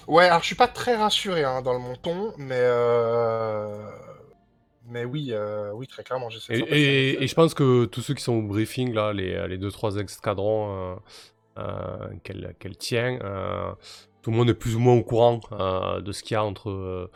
Ouais, 0.08 0.26
alors 0.26 0.42
je 0.42 0.46
suis 0.48 0.56
pas 0.56 0.68
très 0.68 0.96
rassuré 0.96 1.44
hein, 1.44 1.62
dans 1.62 1.74
le 1.74 1.80
mon 1.80 1.96
ton, 1.96 2.34
mais. 2.38 2.56
euh, 2.58 3.90
Mais 4.90 5.06
oui, 5.06 5.30
euh, 5.32 5.72
oui, 5.74 5.88
très 5.88 6.04
clairement, 6.04 6.30
j'essaie 6.30 6.54
de 6.54 6.64
Et, 6.66 7.12
et- 7.12 7.24
et 7.24 7.28
je 7.28 7.36
pense 7.36 7.54
que 7.54 7.86
tous 7.86 8.02
ceux 8.02 8.14
qui 8.14 8.24
sont 8.24 8.34
au 8.34 8.42
briefing, 8.42 8.94
là, 8.94 9.14
les, 9.14 9.48
les 9.48 9.58
deux, 9.58 9.72
trois 9.72 9.96
escadrons 9.98 10.98
qu'elle 12.24 12.56
qu'elle 12.60 12.78
tient, 12.78 13.20
tout 14.22 14.32
le 14.32 14.38
monde 14.38 14.50
est 14.50 14.54
plus 14.56 14.76
ou 14.76 14.80
moins 14.80 14.96
au 14.96 15.04
courant 15.04 15.40
de 16.00 16.12
ce 16.12 16.24
qu'il 16.24 16.34
y 16.34 16.38
a 16.38 16.44
entre, 16.44 16.72
en- 16.72 17.08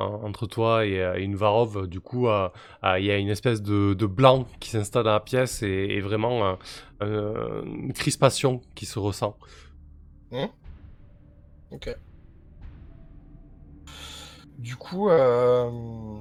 entre 0.00 0.46
toi 0.46 0.86
et, 0.86 1.00
euh, 1.00 1.18
et 1.18 1.26
Invarov. 1.26 1.86
Du 1.86 2.00
coup, 2.00 2.28
euh, 2.28 2.48
euh, 2.84 2.98
il 2.98 3.06
y 3.06 3.10
a 3.10 3.18
une 3.18 3.28
espèce 3.28 3.62
de, 3.62 3.94
de 3.94 4.06
blanc 4.06 4.46
qui 4.58 4.70
s'installe 4.70 5.04
dans 5.04 5.12
la 5.12 5.20
pièce 5.20 5.62
et, 5.62 5.68
et 5.68 6.00
vraiment 6.00 6.58
une 7.00 7.92
crispation 7.92 8.60
qui 8.74 8.86
se 8.86 8.98
ressent. 8.98 9.36
Ok. 11.70 11.96
Du 14.58 14.76
coup, 14.76 15.08
euh... 15.08 16.20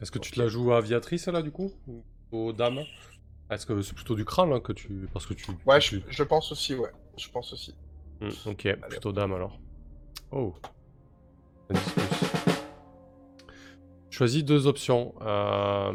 Est-ce 0.00 0.10
que 0.10 0.18
tu 0.18 0.30
te 0.30 0.40
la 0.40 0.48
joues 0.48 0.72
à 0.72 0.78
aviatrice, 0.78 1.26
là, 1.28 1.42
du 1.42 1.50
coup? 1.50 1.70
Ou 1.86 2.02
aux 2.32 2.52
dames? 2.52 2.84
Est-ce 3.50 3.66
que 3.66 3.82
c'est 3.82 3.94
plutôt 3.94 4.14
du 4.14 4.24
crâne, 4.24 4.50
là, 4.50 4.60
que 4.60 4.72
tu... 4.72 5.08
Parce 5.12 5.26
que 5.26 5.34
tu... 5.34 5.50
ouais, 5.66 5.78
tu- 5.80 6.02
je, 6.08 6.12
je 6.12 6.22
pense 6.22 6.52
aussi, 6.52 6.74
ouais. 6.74 6.90
Je 7.18 7.28
pense 7.28 7.52
aussi. 7.52 7.74
Hmm, 8.20 8.30
ok, 8.46 8.76
plutôt 8.88 9.12
dame 9.12 9.32
alors. 9.32 9.58
Oh. 10.32 10.54
Choisis 14.10 14.44
deux 14.44 14.66
options. 14.66 15.14
Euh, 15.22 15.92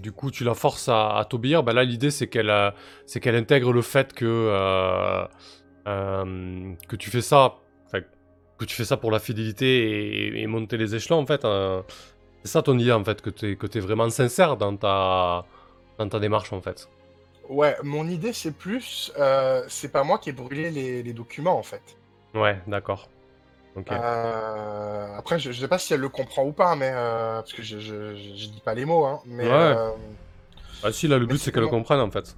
du 0.00 0.10
coup, 0.12 0.30
tu 0.30 0.42
la 0.44 0.54
forces 0.54 0.88
à, 0.88 1.16
à 1.16 1.24
t'obéir. 1.24 1.62
Bah 1.62 1.72
là, 1.72 1.84
l'idée, 1.84 2.10
c'est 2.10 2.26
qu'elle 2.28 2.50
euh, 2.50 2.70
c'est 3.06 3.20
qu'elle 3.20 3.36
intègre 3.36 3.72
le 3.72 3.82
fait 3.82 4.12
que, 4.12 4.24
euh, 4.26 5.26
que 6.88 6.96
tu 6.96 7.10
fais 7.10 7.20
ça. 7.20 7.56
que 8.58 8.64
tu 8.64 8.74
fais 8.74 8.84
ça 8.86 8.96
pour 8.96 9.10
la 9.10 9.18
fidélité 9.20 9.66
et, 10.38 10.42
et 10.42 10.46
monter 10.46 10.76
les 10.78 10.94
échelons, 10.94 11.18
en 11.18 11.26
fait. 11.26 11.44
euh, 11.44 11.82
c'est 12.42 12.52
ça 12.52 12.62
ton 12.62 12.78
idée, 12.78 12.92
en 12.92 13.04
fait, 13.04 13.20
que 13.22 13.30
tu 13.30 13.52
es, 13.52 13.56
que 13.56 13.66
t'es 13.66 13.80
vraiment 13.80 14.08
sincère 14.10 14.56
dans 14.56 14.76
ta, 14.76 15.44
dans 15.98 16.08
ta 16.08 16.18
démarche, 16.18 16.52
en 16.52 16.60
fait. 16.60 16.88
Ouais, 17.48 17.76
mon 17.84 18.08
idée, 18.08 18.32
c'est 18.32 18.56
plus. 18.56 19.12
c'est 19.68 19.92
pas 19.92 20.04
moi 20.04 20.18
qui 20.18 20.30
ai 20.30 20.32
brûlé 20.32 20.70
les, 20.70 21.02
les 21.02 21.12
documents, 21.12 21.58
en 21.58 21.62
fait. 21.62 21.96
Ouais, 22.34 22.60
d'accord. 22.66 23.08
Euh, 23.90 25.18
Après, 25.18 25.38
je, 25.38 25.52
je 25.52 25.60
sais 25.60 25.68
pas 25.68 25.78
si 25.78 25.92
elle 25.94 26.00
le 26.00 26.08
comprend 26.08 26.44
ou 26.44 26.52
pas, 26.52 26.74
mais. 26.76 26.90
euh, 26.94 27.36
Parce 27.40 27.52
que 27.52 27.62
je, 27.62 27.78
je, 27.78 28.14
je, 28.14 28.22
je 28.36 28.48
dis 28.48 28.62
pas 28.64 28.74
les 28.74 28.84
mots, 28.84 29.04
hein. 29.04 29.20
Mais, 29.26 29.44
Ouais. 29.44 29.52
euh, 29.52 29.90
Ah 30.82 30.92
si, 30.92 31.08
là, 31.08 31.18
le 31.18 31.26
but, 31.26 31.38
c'est 31.38 31.52
qu'elle 31.52 31.62
le 31.62 31.68
comprenne, 31.68 32.00
en 32.00 32.10
fait. 32.10 32.36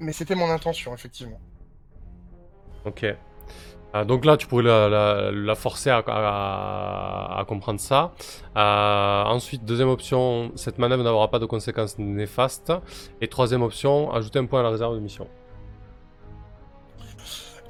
mais 0.00 0.12
c'était 0.12 0.34
mon 0.34 0.50
intention, 0.50 0.94
effectivement. 0.94 1.40
Ok. 2.84 3.04
Euh, 3.94 4.04
donc 4.04 4.24
là, 4.24 4.36
tu 4.36 4.46
pourrais 4.46 4.64
la, 4.64 4.88
la- 4.88 5.30
la 5.32 5.54
forcer 5.54 5.90
à, 5.90 5.98
à- 6.06 7.38
à 7.40 7.44
comprendre 7.46 7.80
ça. 7.80 8.12
Ensuite, 8.54 9.64
deuxième 9.64 9.88
option, 9.88 10.52
cette 10.56 10.78
manœuvre 10.78 11.02
n'aura 11.02 11.30
pas 11.30 11.38
de 11.38 11.46
conséquences 11.46 11.98
néfastes. 11.98 12.72
Et 13.20 13.28
troisième 13.28 13.62
option, 13.62 14.12
ajouter 14.12 14.38
un 14.38 14.46
point 14.46 14.60
à 14.60 14.62
la 14.64 14.70
réserve 14.70 14.94
de 14.94 15.00
mission. 15.00 15.26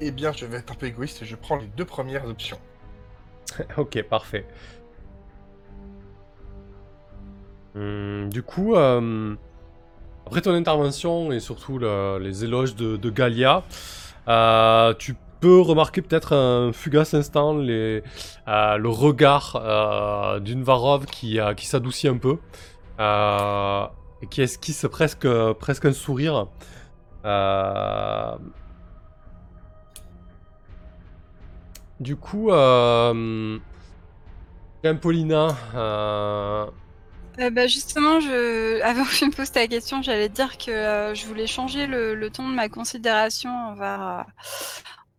Eh 0.01 0.11
bien, 0.11 0.31
je 0.31 0.45
vais 0.45 0.57
être 0.57 0.71
un 0.71 0.75
peu 0.75 0.85
égoïste 0.85 1.21
et 1.23 1.25
je 1.25 1.35
prends 1.35 1.55
les 1.55 1.65
deux 1.67 1.85
premières 1.85 2.25
options. 2.27 2.59
ok, 3.77 4.03
parfait. 4.03 4.45
Hum, 7.75 8.29
du 8.29 8.41
coup, 8.43 8.75
euh, 8.75 9.35
après 10.25 10.41
ton 10.41 10.53
intervention 10.53 11.31
et 11.31 11.39
surtout 11.39 11.77
le- 11.77 12.17
les 12.19 12.43
éloges 12.43 12.75
de, 12.75 13.09
Galia, 13.09 13.63
euh, 14.27 14.93
tu 14.95 15.15
peux 15.39 15.61
remarquer 15.61 16.01
peut-être 16.01 16.33
un 16.35 16.73
fugace 16.73 17.13
instant 17.13 17.55
euh, 18.47 18.77
le 18.77 18.89
regard 18.89 20.39
d'une 20.41 20.63
Varov 20.63 21.05
qui, 21.05 21.39
qui 21.55 21.65
s'adoucit 21.67 22.07
un 22.07 22.17
peu 22.17 22.37
et 22.99 24.27
qui 24.27 24.41
esquisse 24.41 24.87
presque 24.89 25.85
un 25.85 25.93
sourire. 25.93 26.47
Du 31.99 32.15
coup, 32.15 32.51
euh, 32.51 33.59
Paulina, 35.01 35.55
euh, 35.75 36.65
Euh, 37.39 37.49
bah, 37.51 37.67
justement, 37.67 38.19
je... 38.19 38.81
avant 38.83 39.03
que 39.05 39.15
tu 39.15 39.25
me 39.25 39.31
poses 39.31 39.51
ta 39.51 39.67
question, 39.67 40.01
j'allais 40.01 40.29
dire 40.29 40.57
que 40.57 40.71
euh, 40.71 41.13
je 41.15 41.25
voulais 41.27 41.47
changer 41.47 41.87
le, 41.87 42.15
le 42.15 42.29
ton 42.31 42.47
de 42.49 42.53
ma 42.53 42.69
considération 42.69 43.49
envers, 43.51 44.25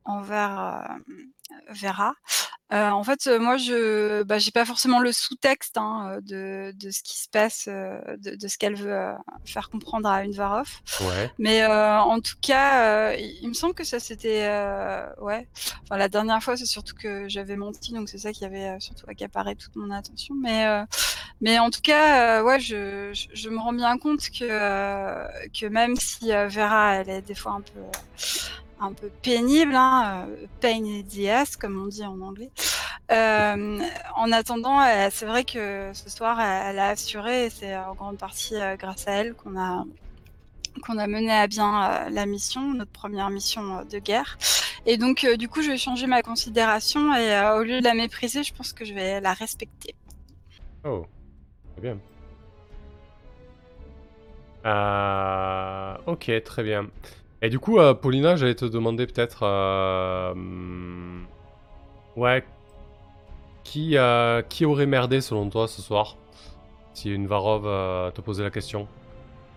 envers 0.05 0.99
Vera. 1.71 2.15
Euh, 2.73 2.91
en 2.91 3.03
fait, 3.03 3.27
euh, 3.27 3.39
moi, 3.39 3.57
je 3.57 4.23
bah, 4.25 4.39
j'ai 4.39 4.51
pas 4.51 4.67
forcément 4.67 5.01
le 5.01 5.11
sous-texte 5.11 5.79
hein, 5.79 6.19
de, 6.23 6.73
de, 6.77 6.91
ce 6.91 7.03
qui 7.03 7.19
se 7.19 7.29
passe, 7.29 7.65
euh, 7.67 7.99
de, 8.19 8.35
de, 8.35 8.49
ce 8.49 8.59
qu'elle 8.59 8.75
veut 8.75 8.93
euh, 8.93 9.15
faire 9.47 9.71
comprendre 9.71 10.07
à 10.09 10.23
une 10.23 10.33
Varov. 10.33 10.69
Ouais. 11.01 11.31
Mais 11.39 11.63
euh, 11.63 11.99
en 11.99 12.21
tout 12.21 12.37
cas, 12.43 13.15
il, 13.15 13.39
il 13.41 13.49
me 13.49 13.55
semble 13.55 13.73
que 13.73 13.85
ça 13.85 13.99
c'était, 14.01 14.47
ouais. 15.19 15.49
Enfin, 15.85 15.97
la 15.97 16.09
dernière 16.09 16.43
fois, 16.43 16.59
c'est 16.59 16.67
surtout 16.67 16.95
que 16.95 17.27
j'avais 17.29 17.57
menti, 17.57 17.95
donc 17.95 18.11
c'est 18.11 18.19
ça 18.19 18.33
qui 18.33 18.45
avait 18.45 18.79
surtout 18.81 19.07
accaparé 19.09 19.57
toute 19.57 19.75
mon 19.77 19.91
attention. 19.91 20.35
Mais 20.35 20.67
mais 21.41 21.59
en 21.59 21.71
tout 21.71 21.81
cas, 21.81 22.43
ouais, 22.43 22.61
je, 22.61 23.13
je, 23.15 23.29
je, 23.33 23.49
me 23.49 23.59
rends 23.59 23.73
bien 23.73 23.97
compte 23.97 24.29
que 24.29 25.49
que 25.49 25.67
même 25.67 25.97
si 25.97 26.29
Vera, 26.29 26.97
elle 26.97 27.09
est 27.09 27.23
des 27.23 27.35
fois 27.35 27.53
un 27.53 27.63
peu 27.63 27.81
un 28.81 28.93
peu 28.93 29.11
pénible, 29.23 29.75
hein, 29.75 30.27
euh, 30.29 30.47
pain 30.61 30.85
in 30.85 31.03
the 31.03 31.59
comme 31.59 31.83
on 31.83 31.87
dit 31.87 32.05
en 32.05 32.21
anglais. 32.21 32.51
Euh, 33.11 33.81
en 34.17 34.33
attendant, 34.33 34.81
c'est 35.11 35.27
vrai 35.27 35.45
que 35.45 35.91
ce 35.95 36.11
soir, 36.11 36.41
elle, 36.41 36.79
a 36.79 36.89
assuré, 36.89 37.47
et 37.47 37.51
c'est 37.51 37.77
en 37.77 37.95
grande 37.95 38.19
partie 38.19 38.57
euh, 38.57 38.77
grâce 38.77 39.09
à 39.09 39.13
elle 39.13 39.35
qu'on 39.35 39.59
a 39.59 39.85
a 40.99 41.07
mené 41.07 41.33
à 41.33 41.47
bien 41.47 41.83
euh, 41.83 42.11
la 42.11 42.27
mission, 42.27 42.75
notre 42.75 42.93
première 42.93 43.31
mission 43.31 43.79
euh, 43.79 43.85
de 43.85 43.99
guerre. 43.99 44.39
Et 44.87 44.97
donc, 44.97 45.25
euh, 45.25 45.37
du 45.37 45.49
coup, 45.49 45.63
je 45.63 45.71
vais 45.71 45.79
changer 45.79 46.07
ma 46.07 46.23
considération 46.23 47.15
et 47.15 47.59
au 47.59 47.63
lieu 47.63 47.81
de 47.81 47.85
la 47.85 47.95
mépriser, 47.95 48.43
je 48.43 48.55
pense 48.55 48.73
que 48.73 48.85
je 48.85 48.95
vais 48.95 49.21
la 49.21 49.35
respecter. 49.35 49.95
Oh, 50.85 51.05
très 51.73 51.83
bien. 51.83 51.99
ok, 56.07 56.31
très 56.45 56.63
bien. 56.63 56.89
Et 57.41 57.51
du 57.51 57.59
coup, 57.59 57.79
euh, 57.79 57.95
Paulina, 57.95 58.37
j'allais 58.37 58.55
te 58.55 58.65
demander 58.65 59.07
peut-être... 59.07 59.45
Euh, 59.45 60.35
ouais. 62.17 62.45
Qui, 63.63 63.97
euh, 63.97 64.43
qui 64.43 64.65
aurait 64.65 64.87
merdé 64.87 65.21
selon 65.21 65.49
toi 65.51 65.69
ce 65.69 65.83
soir 65.83 66.17
Si 66.95 67.11
une 67.11 67.27
Varov 67.27 67.65
te 68.13 68.21
posait 68.21 68.43
la 68.43 68.51
question? 68.51 68.89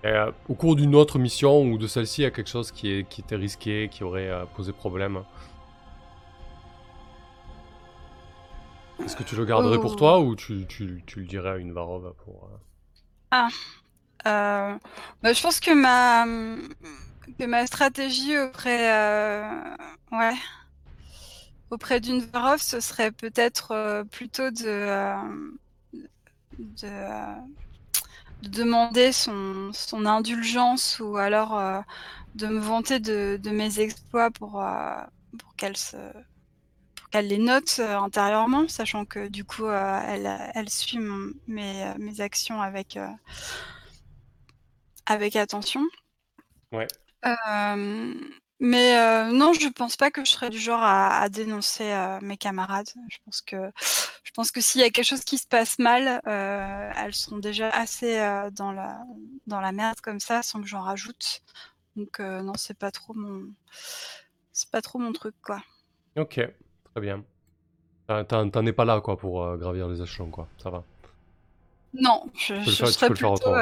Et, 0.04 0.14
au 0.50 0.54
cours 0.54 0.76
d'une 0.76 0.96
autre 0.96 1.18
mission 1.18 1.62
ou 1.64 1.78
de 1.78 1.88
celle-ci, 1.88 2.22
il 2.22 2.24
y 2.26 2.28
a 2.28 2.32
quelque 2.32 2.50
chose 2.50 2.72
qui, 2.72 2.92
est, 2.92 3.08
qui 3.08 3.22
était 3.22 3.36
risqué, 3.36 3.90
qui 3.90 4.04
aurait 4.04 4.32
posé 4.56 4.74
problème? 4.74 5.24
Est-ce 9.04 9.16
que 9.16 9.24
tu 9.24 9.36
le 9.36 9.46
garderais 9.46 9.80
pour 9.80 9.96
toi 9.96 10.20
ou 10.20 10.36
tu, 10.36 10.68
tu, 10.68 11.04
tu 11.08 11.22
le 11.22 11.26
dirais 11.26 11.50
à 11.52 11.58
une 11.58 11.72
Varov 11.72 12.14
pour... 12.26 12.50
Ah. 13.32 13.48
Bah, 14.24 15.34
je 15.34 15.42
pense 15.42 15.60
que 15.60 15.74
ma 15.74 16.26
que 17.38 17.46
ma 17.46 17.66
stratégie 17.68 18.38
auprès, 18.38 18.92
euh, 18.92 19.76
ouais, 20.12 20.36
auprès 21.70 22.00
d'une 22.00 22.22
Varov, 22.22 22.62
ce 22.62 22.80
serait 22.80 23.12
peut-être 23.12 23.72
euh, 23.72 24.04
plutôt 24.04 24.52
de, 24.52 24.66
euh, 24.66 25.16
de, 25.94 26.88
de, 28.42 28.50
demander 28.50 29.12
son, 29.12 29.72
indulgence 30.06 31.00
ou 31.00 31.18
alors 31.18 31.84
de 32.36 32.48
me 32.48 32.60
vanter 32.60 33.00
de, 33.00 33.40
mes 33.52 33.80
exploits 33.80 34.32
pour, 34.32 34.64
qu'elle 35.58 37.28
les 37.28 37.38
note 37.38 37.80
intérieurement, 37.80 38.68
sachant 38.68 39.06
que 39.06 39.28
du 39.28 39.46
coup 39.46 39.68
elle, 39.70 40.70
suit 40.70 41.00
mes 41.48 42.22
actions 42.22 42.62
avec 42.62 42.98
avec 45.06 45.36
attention. 45.36 45.82
Ouais. 46.72 46.88
Mais 47.24 49.32
non, 49.32 49.54
je 49.54 49.68
pense 49.70 49.98
pas 49.98 50.12
que 50.12 50.24
je 50.24 50.32
serais 50.32 50.50
du 50.50 50.60
genre 50.60 50.84
à, 50.84 51.20
à 51.20 51.30
dénoncer 51.30 51.92
mes 52.22 52.38
camarades. 52.38 52.90
Je 53.10 53.18
pense 53.26 53.42
que 53.42 53.72
je 54.24 54.32
pense 54.32 54.52
que 54.52 54.62
s'il 54.62 54.82
y 54.82 54.84
a 54.84 54.90
quelque 54.90 55.06
chose 55.06 55.24
qui 55.24 55.38
se 55.38 55.48
passe 55.48 55.80
mal, 55.80 56.22
elles 56.26 57.14
seront 57.14 57.40
déjà 57.40 57.70
assez 57.70 58.18
dans 58.54 58.72
la 58.72 59.00
dans 59.48 59.62
la 59.62 59.72
merde 59.72 60.00
comme 60.02 60.20
ça, 60.20 60.44
sans 60.44 60.62
que 60.62 60.68
j'en 60.68 60.82
rajoute. 60.82 61.42
Donc 61.96 62.20
non, 62.20 62.54
c'est 62.56 62.78
pas 62.78 62.92
trop 62.92 63.14
mon 63.14 63.48
c'est 64.54 64.70
pas 64.70 64.82
trop 64.82 65.00
mon 65.00 65.12
truc 65.12 65.36
quoi. 65.44 65.62
Ok, 66.18 66.36
très 66.36 67.02
bien. 67.02 67.24
T'en 68.08 68.66
es 68.66 68.74
pas 68.74 68.86
là 68.86 69.02
quoi 69.02 69.18
pour 69.18 69.58
gravir 69.58 69.88
les 69.88 70.02
échelons 70.02 70.30
quoi, 70.30 70.48
ça 70.62 70.70
va. 70.70 70.84
Non, 71.94 72.26
je, 72.38 72.56
je, 72.62 72.72
je 72.72 72.86
serais 72.86 73.10
plutôt 73.10 73.54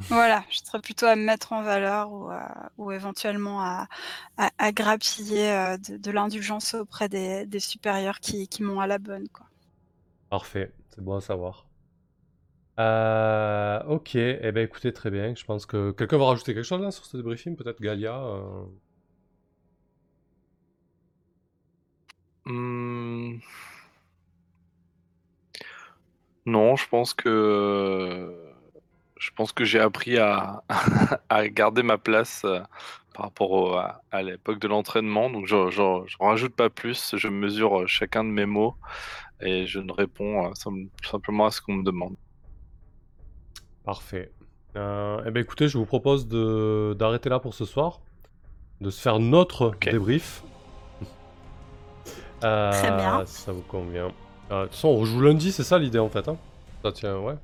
voilà, 0.00 0.44
je 0.50 0.58
serais 0.58 0.80
plutôt 0.80 1.06
à 1.06 1.16
me 1.16 1.24
mettre 1.24 1.52
en 1.52 1.62
valeur 1.62 2.12
ou, 2.12 2.30
euh, 2.30 2.38
ou 2.76 2.92
éventuellement 2.92 3.62
à, 3.62 3.88
à, 4.36 4.50
à 4.58 4.72
grappiller 4.72 5.50
euh, 5.50 5.76
de, 5.78 5.96
de 5.96 6.10
l'indulgence 6.10 6.74
auprès 6.74 7.08
des, 7.08 7.46
des, 7.46 7.60
supérieurs 7.60 8.20
qui, 8.20 8.46
qui 8.48 8.62
m'ont 8.62 8.80
à 8.80 8.86
la 8.86 8.98
bonne. 8.98 9.28
Quoi. 9.28 9.46
Parfait, 10.28 10.72
c'est 10.90 11.02
bon 11.02 11.16
à 11.16 11.20
savoir. 11.20 11.66
Euh, 12.78 13.82
ok, 13.84 14.16
eh 14.16 14.52
ben 14.52 14.64
écoutez, 14.64 14.92
très 14.92 15.10
bien. 15.10 15.34
Je 15.34 15.44
pense 15.44 15.64
que 15.64 15.92
quelqu'un 15.92 16.18
va 16.18 16.26
rajouter 16.26 16.52
quelque 16.54 16.64
chose 16.64 16.82
là 16.82 16.90
sur 16.90 17.06
ce 17.06 17.16
débriefing, 17.16 17.56
peut-être 17.56 17.80
Galia. 17.80 18.22
Euh... 18.22 18.64
Mmh... 22.44 23.40
Non, 26.46 26.76
je 26.76 26.88
pense 26.88 27.12
que 27.12 28.45
je 29.26 29.32
pense 29.32 29.50
que 29.52 29.64
j'ai 29.64 29.80
appris 29.80 30.18
à, 30.18 30.62
à, 31.28 31.48
garder 31.48 31.82
ma 31.82 31.98
place 31.98 32.42
euh, 32.44 32.60
par 33.12 33.24
rapport 33.24 33.50
au, 33.50 33.74
à, 33.74 34.00
à 34.12 34.22
l'époque 34.22 34.60
de 34.60 34.68
l'entraînement. 34.68 35.28
Donc, 35.30 35.46
je 35.46 35.56
ne 35.56 36.24
rajoute 36.24 36.54
pas 36.54 36.70
plus. 36.70 37.16
Je 37.16 37.26
mesure 37.26 37.80
euh, 37.80 37.86
chacun 37.88 38.22
de 38.22 38.28
mes 38.28 38.46
mots 38.46 38.76
et 39.40 39.66
je 39.66 39.80
ne 39.80 39.92
réponds 39.92 40.46
euh, 40.46 40.50
simplement 41.02 41.46
à 41.46 41.50
ce 41.50 41.60
qu'on 41.60 41.74
me 41.74 41.82
demande. 41.82 42.14
Parfait. 43.84 44.30
Euh, 44.76 45.22
eh 45.26 45.30
ben 45.32 45.40
écoutez, 45.40 45.68
je 45.68 45.76
vous 45.76 45.86
propose 45.86 46.28
d'arrêter 46.28 47.28
là 47.28 47.40
pour 47.40 47.54
ce 47.54 47.64
soir, 47.64 48.00
de 48.80 48.90
se 48.90 49.00
faire 49.00 49.18
notre 49.18 49.68
okay. 49.68 49.90
débrief. 49.90 50.44
Euh, 52.44 52.70
Très 52.70 52.92
bien. 52.92 53.26
Ça 53.26 53.50
vous 53.50 53.62
convient. 53.62 54.12
Euh, 54.52 54.62
de 54.62 54.66
toute 54.66 54.74
façon, 54.74 54.88
on 54.88 54.98
rejoue 54.98 55.20
lundi, 55.20 55.50
c'est 55.50 55.64
ça 55.64 55.78
l'idée 55.78 55.98
en 55.98 56.10
fait. 56.10 56.28
Hein? 56.28 56.36
Ça 56.84 56.92
tient, 56.92 57.18
ouais. 57.18 57.34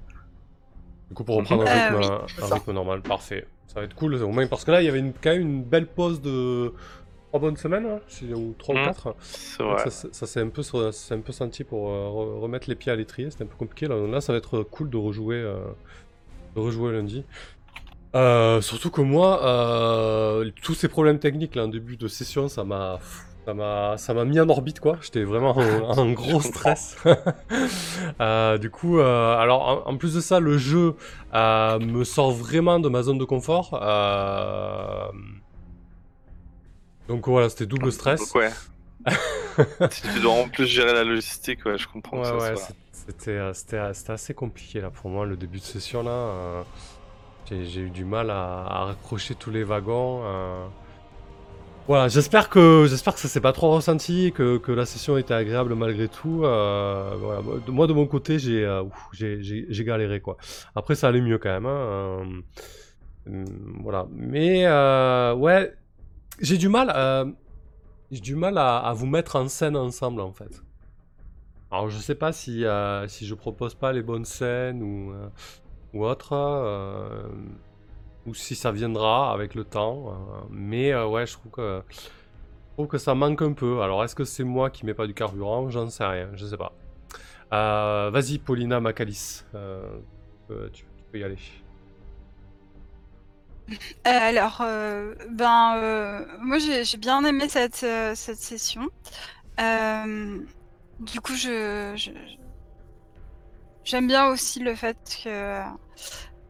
Du 1.12 1.14
coup, 1.14 1.24
pour 1.24 1.36
reprendre 1.36 1.66
un 1.66 1.90
rythme, 1.90 1.96
oui, 2.00 2.06
un 2.40 2.54
rythme 2.54 2.72
normal, 2.72 3.02
parfait. 3.02 3.46
Ça 3.66 3.80
va 3.80 3.84
être 3.84 3.94
cool, 3.94 4.14
au 4.14 4.28
moins 4.28 4.46
parce 4.46 4.64
que 4.64 4.70
là, 4.70 4.80
il 4.80 4.86
y 4.86 4.88
avait 4.88 5.00
une, 5.00 5.12
quand 5.12 5.28
même 5.28 5.42
une 5.42 5.62
belle 5.62 5.86
pause 5.86 6.22
de 6.22 6.72
trois 7.28 7.38
bonnes 7.38 7.58
semaines, 7.58 7.84
hein, 7.84 8.34
ou 8.34 8.54
trois 8.58 8.74
mmh, 8.74 8.78
ou 8.78 8.84
quatre. 8.86 9.08
Ouais. 9.60 9.90
Ça, 9.90 10.08
ça 10.10 10.26
s'est 10.26 10.40
un, 10.40 10.48
peu, 10.48 10.62
un 10.62 11.20
peu 11.20 11.32
senti 11.32 11.64
pour 11.64 11.90
euh, 11.90 12.38
remettre 12.40 12.66
les 12.66 12.76
pieds 12.76 12.90
à 12.90 12.96
l'étrier, 12.96 13.30
c'était 13.30 13.44
un 13.44 13.46
peu 13.46 13.56
compliqué. 13.58 13.88
Là, 13.88 13.96
là, 14.06 14.22
ça 14.22 14.32
va 14.32 14.38
être 14.38 14.62
cool 14.62 14.88
de 14.88 14.96
rejouer, 14.96 15.36
euh, 15.36 15.58
de 16.56 16.60
rejouer 16.60 16.92
lundi. 16.92 17.26
Euh, 18.14 18.62
surtout 18.62 18.90
que 18.90 19.02
moi, 19.02 19.44
euh, 19.44 20.50
tous 20.62 20.74
ces 20.74 20.88
problèmes 20.88 21.18
techniques 21.18 21.54
là 21.54 21.64
en 21.64 21.68
début 21.68 21.98
de 21.98 22.08
session, 22.08 22.48
ça 22.48 22.64
m'a 22.64 23.00
ça 23.44 23.54
m'a 23.54 23.96
ça 23.98 24.14
m'a 24.14 24.24
mis 24.24 24.38
en 24.38 24.48
orbite 24.48 24.80
quoi. 24.80 24.98
J'étais 25.00 25.24
vraiment 25.24 25.56
en, 25.56 25.98
en 25.98 26.12
gros 26.12 26.40
stress. 26.40 26.96
euh, 28.20 28.58
du 28.58 28.70
coup, 28.70 28.98
euh, 28.98 29.36
alors 29.36 29.86
en, 29.86 29.90
en, 29.90 29.96
plus 29.96 30.14
de 30.14 30.20
ça, 30.20 30.38
le 30.38 30.58
jeu 30.58 30.94
euh, 31.34 31.78
me 31.80 32.04
sort 32.04 32.30
vraiment 32.30 32.78
de 32.78 32.88
ma 32.88 33.02
zone 33.02 33.18
de 33.18 33.24
confort. 33.24 33.70
Donc 37.08 37.26
voilà, 37.26 37.48
c'était 37.48 37.66
double 37.66 37.90
stress. 37.90 38.20
Donc, 38.20 38.34
ouais. 38.36 38.50
si 39.90 40.02
tu 40.14 40.20
dois 40.20 40.34
en 40.34 40.48
plus 40.48 40.66
gérer 40.66 40.92
la 40.92 41.04
logistique, 41.04 41.66
ouais, 41.66 41.76
je 41.76 41.88
comprends. 41.88 42.22
Ouais, 42.22 42.30
que 42.30 42.54
ouais, 42.54 42.54
c'était 42.92 43.52
c'était 43.54 44.12
assez 44.12 44.34
compliqué 44.34 44.80
là 44.80 44.90
pour 44.90 45.10
moi 45.10 45.26
le 45.26 45.36
début 45.36 45.58
de 45.58 45.64
session 45.64 46.02
là. 46.02 46.64
J'ai 47.50 47.80
eu 47.80 47.90
du 47.90 48.06
mal 48.06 48.30
à, 48.30 48.64
à, 48.66 48.84
raccrocher 48.84 49.34
tous 49.34 49.50
les 49.50 49.62
wagons. 49.62 50.22
Voilà, 51.88 52.06
j'espère 52.06 52.48
que 52.48 52.86
j'espère 52.88 53.14
que 53.14 53.18
ça 53.18 53.26
s'est 53.26 53.40
pas 53.40 53.52
trop 53.52 53.72
ressenti, 53.72 54.32
que, 54.32 54.56
que 54.58 54.70
la 54.70 54.86
session 54.86 55.18
était 55.18 55.34
agréable 55.34 55.74
malgré 55.74 56.06
tout. 56.06 56.44
Euh. 56.44 57.42
Moi 57.66 57.88
de 57.88 57.92
mon 57.92 58.06
côté, 58.06 58.38
j'ai 58.38 58.64
euh, 58.64 58.84
j'ai 59.12 59.84
galéré 59.84 60.20
quoi. 60.20 60.36
Après 60.76 60.94
ça 60.94 61.08
allait 61.08 61.20
mieux 61.20 61.38
quand 61.38 61.50
même. 61.50 61.66
Hein. 61.66 62.42
Euh, 63.28 63.44
voilà, 63.80 64.06
mais 64.12 64.64
ouais, 65.34 65.74
j'ai 66.40 66.56
du 66.56 66.68
mal, 66.68 67.34
j'ai 68.12 68.20
du 68.20 68.36
mal 68.36 68.58
à, 68.58 68.78
à, 68.78 68.92
vous 68.92 69.06
mettre 69.06 69.34
en 69.34 69.48
scène 69.48 69.76
ensemble 69.76 70.20
en 70.20 70.32
fait. 70.32 70.62
Alors 71.72 71.88
je 71.88 71.98
sais 71.98 72.14
pas 72.14 72.32
si 72.32 72.64
si 73.08 73.26
je 73.26 73.34
propose 73.34 73.74
pas 73.74 73.92
les 73.92 74.02
bonnes 74.02 74.24
scènes 74.24 74.82
ou 74.84 75.12
ou 75.94 76.06
autre, 76.06 76.32
ou 78.26 78.34
si 78.34 78.54
ça 78.54 78.72
viendra 78.72 79.32
avec 79.32 79.54
le 79.54 79.64
temps. 79.64 80.08
Euh, 80.08 80.44
mais 80.50 80.92
euh, 80.92 81.06
ouais, 81.06 81.26
je 81.26 81.32
trouve 81.34 81.52
que 81.52 81.82
je 81.90 82.74
trouve 82.74 82.86
que 82.86 82.98
ça 82.98 83.14
manque 83.14 83.42
un 83.42 83.52
peu. 83.52 83.82
Alors 83.82 84.02
est-ce 84.04 84.14
que 84.14 84.24
c'est 84.24 84.44
moi 84.44 84.70
qui 84.70 84.86
mets 84.86 84.94
pas 84.94 85.06
du 85.06 85.14
carburant? 85.14 85.68
J'en 85.70 85.88
sais 85.88 86.04
rien, 86.04 86.28
je 86.34 86.46
sais 86.46 86.56
pas. 86.56 86.72
Vas-y, 87.50 88.38
Paulina 88.38 88.80
Macalis, 88.80 89.44
tu, 90.72 90.84
peux 91.10 91.18
y 91.18 91.24
aller. 91.24 91.36
alors, 94.04 94.62
ben, 95.30 96.26
moi 96.40 96.58
j'ai 96.58 96.98
bien 96.98 97.24
aimé 97.24 97.48
cette, 97.50 97.86
cette 98.14 98.38
session. 98.38 98.88
du 99.58 101.20
coup, 101.20 101.34
je- 101.34 102.10
j'aime 103.84 104.06
bien 104.06 104.26
aussi 104.28 104.60
le 104.60 104.74
fait 104.74 104.96
que, 105.22 105.62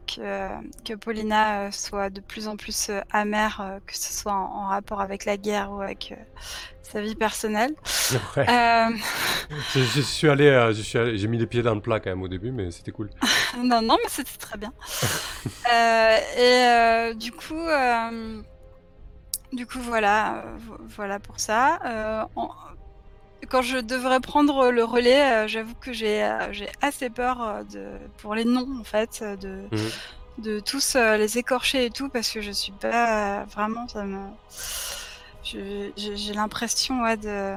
que, 0.05 0.47
que 0.85 0.93
Paulina 0.93 1.61
euh, 1.67 1.71
soit 1.71 2.09
de 2.09 2.21
plus 2.21 2.47
en 2.47 2.55
plus 2.57 2.89
euh, 2.89 3.01
amère, 3.11 3.61
euh, 3.61 3.79
que 3.85 3.95
ce 3.97 4.13
soit 4.13 4.33
en, 4.33 4.45
en 4.63 4.67
rapport 4.67 5.01
avec 5.01 5.25
la 5.25 5.37
guerre 5.37 5.71
ou 5.71 5.81
avec 5.81 6.13
sa 6.81 7.01
vie 7.01 7.15
personnelle. 7.15 7.73
Ouais. 8.35 8.45
Je, 9.73 9.79
je 9.81 10.01
suis 10.01 10.29
allé, 10.29 10.71
j'ai 11.15 11.27
mis 11.27 11.37
les 11.37 11.47
pieds 11.47 11.61
dans 11.63 11.75
le 11.75 11.81
plat 11.81 11.99
quand 11.99 12.09
même 12.09 12.21
au 12.21 12.27
début, 12.27 12.51
mais 12.51 12.71
c'était 12.71 12.91
cool. 12.91 13.09
non, 13.57 13.81
non, 13.81 13.97
mais 14.03 14.09
c'était 14.09 14.37
très 14.37 14.57
bien. 14.57 14.73
Et 16.37 17.13
du 17.15 17.31
coup, 17.31 17.67
du 19.53 19.65
coup, 19.67 19.79
voilà, 19.79 20.37
euh, 20.37 20.55
vo- 20.57 20.77
voilà 20.95 21.19
pour 21.19 21.39
ça. 21.39 21.79
Euh, 21.85 22.23
en- 22.35 22.49
Quand 23.49 23.61
je 23.61 23.77
devrais 23.77 24.19
prendre 24.19 24.71
le 24.71 24.83
relais, 24.83 25.43
euh, 25.43 25.47
j'avoue 25.47 25.73
que 25.79 25.93
j'ai 25.93 26.23
euh, 26.23 26.51
j'ai 26.51 26.69
assez 26.81 27.09
peur 27.09 27.41
euh, 27.41 27.63
de 27.63 27.85
pour 28.17 28.35
les 28.35 28.45
noms 28.45 28.67
en 28.79 28.83
fait, 28.83 29.23
de 29.41 29.63
Mhm. 29.71 29.89
de 30.39 30.59
tous 30.59 30.95
les 30.95 31.37
écorcher 31.37 31.85
et 31.85 31.89
tout 31.91 32.09
parce 32.09 32.29
que 32.31 32.41
je 32.41 32.51
suis 32.51 32.71
pas 32.71 33.43
vraiment 33.45 33.87
ça 33.87 34.03
me 34.03 34.19
j'ai 35.43 36.33
l'impression 36.33 37.03
ouais 37.03 37.17
de 37.17 37.53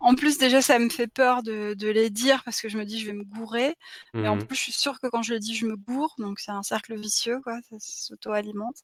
en 0.00 0.14
plus 0.14 0.38
déjà 0.38 0.60
ça 0.62 0.78
me 0.78 0.88
fait 0.90 1.06
peur 1.06 1.42
de, 1.42 1.74
de 1.74 1.88
les 1.88 2.10
dire 2.10 2.42
parce 2.44 2.60
que 2.60 2.68
je 2.68 2.78
me 2.78 2.84
dis 2.84 3.00
je 3.00 3.06
vais 3.06 3.12
me 3.12 3.24
gourer 3.24 3.74
et 4.14 4.28
en 4.28 4.36
Mhm. 4.36 4.44
plus 4.46 4.56
je 4.56 4.60
suis 4.62 4.72
sûre 4.72 5.00
que 5.00 5.06
quand 5.08 5.22
je 5.22 5.32
le 5.34 5.38
dis 5.40 5.54
je 5.54 5.66
me 5.66 5.76
gourre 5.76 6.14
donc 6.18 6.38
c'est 6.40 6.50
un 6.52 6.62
cercle 6.62 6.94
vicieux 6.98 7.40
quoi 7.42 7.58
ça 7.70 7.76
s'auto-alimente 7.80 8.76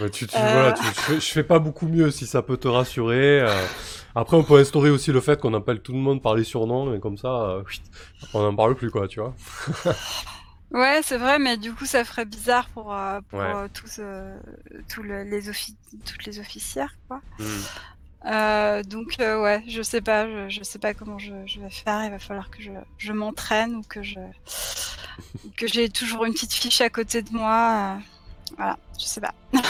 Ouais, 0.00 0.08
tu, 0.10 0.26
tu- 0.26 0.36
Euh. 0.36 0.52
voilà, 0.52 0.72
tu- 0.72 0.82
je, 0.84 0.90
fais, 0.92 1.14
je 1.20 1.26
fais 1.32 1.44
pas 1.44 1.58
beaucoup 1.58 1.86
mieux 1.86 2.10
si 2.10 2.26
ça 2.26 2.40
peut 2.42 2.56
te 2.56 2.68
rassurer. 2.68 3.40
euh. 3.42 3.66
Après, 4.14 4.34
on 4.36 4.42
peut 4.44 4.58
instaurer 4.58 4.88
aussi 4.88 5.12
le 5.12 5.20
fait 5.20 5.38
qu'on 5.38 5.52
appelle 5.52 5.82
tout 5.82 5.92
le 5.92 5.98
monde 5.98 6.22
par 6.22 6.34
les 6.34 6.44
surnoms 6.44 6.94
et 6.94 7.00
comme 7.00 7.18
ça, 7.18 7.28
euh, 7.28 7.62
on 8.32 8.40
n'en 8.42 8.56
parle 8.56 8.76
plus, 8.76 8.90
quoi, 8.90 9.06
tu 9.08 9.20
vois. 9.20 9.34
ouais 10.70 11.00
c'est 11.02 11.18
vrai 11.18 11.38
mais 11.40 11.56
du 11.56 11.72
coup 11.74 11.84
ça 11.84 12.04
ferait 12.04 12.24
bizarre 12.24 12.68
pour, 12.70 12.94
euh, 12.94 13.20
pour 13.28 13.40
Ouais. 13.40 13.52
euh, 13.54 13.68
tous 13.74 13.96
euh, 13.98 14.38
tous 14.88 15.02
le- 15.02 15.24
les 15.24 15.50
offi- 15.50 15.76
toutes 16.06 16.24
les 16.26 16.38
officières 16.38 16.94
quoi 17.08 17.20
Mhm. 17.40 17.62
Euh, 18.26 18.82
donc 18.82 19.16
euh, 19.20 19.40
ouais, 19.42 19.62
je 19.66 19.80
sais 19.82 20.00
pas, 20.02 20.26
je, 20.26 20.48
je 20.50 20.62
sais 20.62 20.78
pas 20.78 20.92
comment 20.94 21.18
je, 21.18 21.32
je 21.46 21.60
vais 21.60 21.70
faire. 21.70 22.04
Il 22.04 22.10
va 22.10 22.18
falloir 22.18 22.50
que 22.50 22.62
je, 22.62 22.70
je 22.98 23.12
m'entraîne 23.12 23.76
ou 23.76 23.82
que 23.82 24.02
je 24.02 24.18
que 25.56 25.66
j'ai 25.66 25.88
toujours 25.88 26.24
une 26.24 26.32
petite 26.32 26.52
fiche 26.52 26.80
à 26.80 26.90
côté 26.90 27.22
de 27.22 27.30
moi. 27.32 27.96
euh, 27.96 28.00
voilà, 28.56 28.78
je 28.98 29.04
sais 29.06 29.20
pas. 29.20 29.34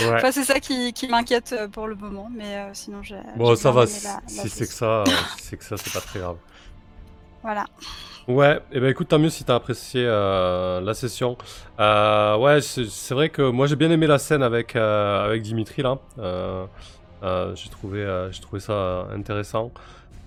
Ouais. 0.00 0.14
Enfin, 0.16 0.32
c'est 0.32 0.44
ça 0.44 0.58
qui, 0.58 0.92
qui 0.94 1.06
m'inquiète 1.06 1.54
pour 1.70 1.86
le 1.86 1.94
moment, 1.94 2.28
mais 2.34 2.66
sinon 2.72 3.02
j'ai. 3.02 3.18
Bon, 3.36 3.54
ça 3.54 3.70
va, 3.70 3.86
si 3.86 4.04
la- 4.04 4.14
la 4.14 4.20
si 4.28 4.48
c'est 4.48 4.66
que 4.66 4.72
ça, 4.72 5.04
c'est 5.38 5.56
que 5.56 5.64
ça, 5.64 5.76
c'est 5.76 5.92
pas 5.92 6.00
très 6.00 6.18
grave. 6.18 6.36
Voilà. 7.42 7.66
Ouais, 8.28 8.60
et 8.72 8.78
ben 8.80 8.88
écoute, 8.88 9.08
tant 9.08 9.18
mieux 9.18 9.28
si 9.28 9.42
t'as 9.44 9.56
apprécié 9.56 10.04
euh, 10.06 10.80
la 10.80 10.94
session. 10.94 11.36
Euh, 11.78 12.36
ouais, 12.38 12.60
c'est 12.60 12.86
c'est 12.86 13.14
vrai 13.14 13.28
que 13.30 13.42
moi 13.42 13.66
j'ai 13.66 13.74
bien 13.76 13.90
aimé 13.90 14.06
la 14.06 14.18
scène 14.18 14.42
avec 14.44 14.76
euh, 14.76 15.24
avec 15.26 15.42
Dimitri 15.42 15.82
là. 15.82 15.98
Euh, 17.22 17.54
j'ai 17.54 17.70
trouvé 17.70 18.00
euh, 18.02 18.30
trouvé 18.40 18.60
ça 18.60 19.06
intéressant. 19.12 19.72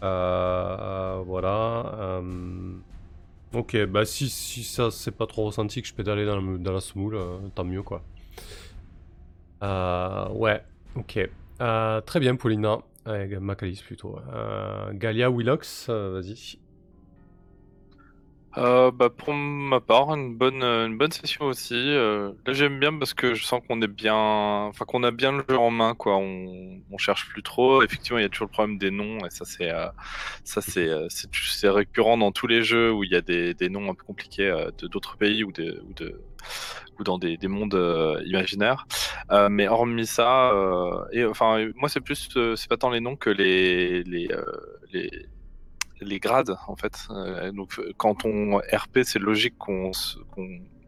Euh, 0.03 1.21
voilà. 1.25 2.21
ok, 3.53 3.85
bah 3.85 4.05
si 4.05 4.29
si 4.29 4.63
ça 4.63 4.91
c'est 4.91 5.11
pas 5.11 5.27
trop 5.27 5.45
ressenti 5.45 5.81
que 5.81 5.87
je 5.87 5.93
peux 5.93 6.09
aller 6.11 6.25
dans, 6.25 6.39
le- 6.39 6.57
dans 6.57 6.73
la 6.73 6.81
semoule, 6.81 7.17
tant 7.55 7.63
mieux 7.63 7.83
quoi. 7.83 8.01
Ouais, 9.61 10.63
ok. 10.95 11.29
Très 12.05 12.19
bien, 12.19 12.35
Paulina. 12.35 12.79
Macalis 13.39 13.81
plutôt. 13.85 14.19
Galia 14.93 15.29
Willox, 15.31 15.89
vas-y. 15.89 16.57
Euh, 18.57 18.89
bah, 18.91 19.09
pour 19.09 19.33
ma 19.33 19.81
part, 19.81 20.13
une 20.15 20.35
bonne, 20.35 20.63
euh, 20.63 20.87
une 20.87 20.97
bonne 20.97 21.11
session 21.11 21.45
aussi. 21.45 21.73
Euh, 21.75 22.31
là, 22.45 22.53
j'aime 22.53 22.79
bien 22.79 22.97
parce 22.97 23.13
que 23.13 23.33
je 23.33 23.43
sens 23.43 23.61
qu'on 23.67 23.81
est 23.81 23.87
bien, 23.87 24.15
enfin 24.15 24.85
qu'on 24.85 25.03
a 25.03 25.11
bien 25.11 25.33
le 25.33 25.43
jeu 25.49 25.57
en 25.57 25.71
main, 25.71 25.93
quoi. 25.93 26.15
On, 26.17 26.79
on 26.89 26.97
cherche 26.97 27.27
plus 27.29 27.43
trop. 27.43 27.83
Effectivement, 27.83 28.19
il 28.19 28.21
y 28.21 28.25
a 28.25 28.29
toujours 28.29 28.47
le 28.47 28.51
problème 28.51 28.77
des 28.77 28.91
noms, 28.91 29.17
et 29.25 29.29
ça, 29.29 29.45
c'est, 29.45 29.71
ça, 30.43 30.61
c'est, 30.61 30.89
c'est, 31.09 31.69
récurrent 31.69 32.17
dans 32.17 32.31
tous 32.31 32.47
les 32.47 32.63
jeux 32.63 32.91
où 32.93 33.03
il 33.03 33.11
y 33.11 33.15
a 33.15 33.21
des, 33.21 33.53
des 33.53 33.69
noms 33.69 33.89
un 33.91 33.95
peu 33.95 34.03
compliqués 34.03 34.53
de 34.77 34.87
d'autres 34.87 35.17
pays 35.17 35.43
ou 35.43 35.51
de, 35.51 35.83
ou 36.99 37.03
dans 37.03 37.17
des, 37.17 37.37
des 37.37 37.47
mondes 37.47 37.77
imaginaires. 38.25 38.87
Mais 39.49 39.67
hormis 39.67 40.05
ça, 40.07 40.53
et 41.11 41.25
enfin, 41.25 41.67
moi, 41.75 41.89
c'est 41.89 42.01
plus, 42.01 42.29
c'est 42.55 42.69
pas 42.69 42.77
tant 42.77 42.89
les 42.89 43.01
noms 43.01 43.15
que 43.17 43.29
les, 43.29 44.03
les 44.03 44.29
les 46.01 46.19
grades 46.19 46.55
en 46.67 46.75
fait. 46.75 47.07
Euh, 47.09 47.51
donc 47.51 47.79
euh, 47.79 47.93
quand 47.97 48.25
on 48.25 48.57
RP, 48.57 48.99
c'est 49.03 49.19
logique 49.19 49.57
qu'on 49.57 49.91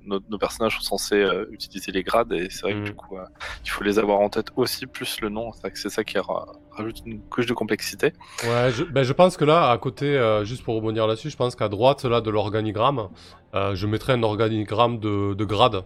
nos, 0.05 0.21
nos 0.29 0.37
personnages 0.37 0.77
sont 0.77 0.97
censés 0.97 1.15
euh, 1.21 1.45
utiliser 1.51 1.91
les 1.91 2.01
grades 2.01 2.31
et 2.31 2.49
c'est 2.49 2.61
vrai 2.61 2.73
que 2.75 2.79
du 2.85 2.93
coup 2.93 3.17
euh, 3.17 3.25
il 3.65 3.69
faut 3.69 3.83
les 3.83 3.99
avoir 3.99 4.19
en 4.21 4.29
tête 4.29 4.47
aussi 4.55 4.85
plus 4.87 5.19
le 5.19 5.27
nom. 5.29 5.51
C'est 5.73 5.89
ça 5.89 6.03
qui 6.05 6.17
ra- 6.17 6.47
rajoute 6.71 7.01
une 7.05 7.19
couche 7.21 7.45
de 7.45 7.53
complexité. 7.53 8.13
Ouais, 8.43 8.71
je, 8.71 8.83
ben, 8.85 9.03
je 9.03 9.11
pense 9.11 9.35
que 9.35 9.43
là, 9.43 9.69
à 9.69 9.77
côté, 9.77 10.05
euh, 10.05 10.45
juste 10.45 10.63
pour 10.63 10.75
rebondir 10.75 11.07
là-dessus, 11.07 11.29
je 11.29 11.35
pense 11.35 11.55
qu'à 11.57 11.67
droite 11.67 12.05
là 12.05 12.21
de 12.21 12.29
l'organigramme, 12.29 13.09
je 13.53 13.85
mettrai 13.87 14.13
un 14.13 14.23
organigramme 14.23 14.99
de, 14.99 15.33
de 15.33 15.45
grade. 15.45 15.83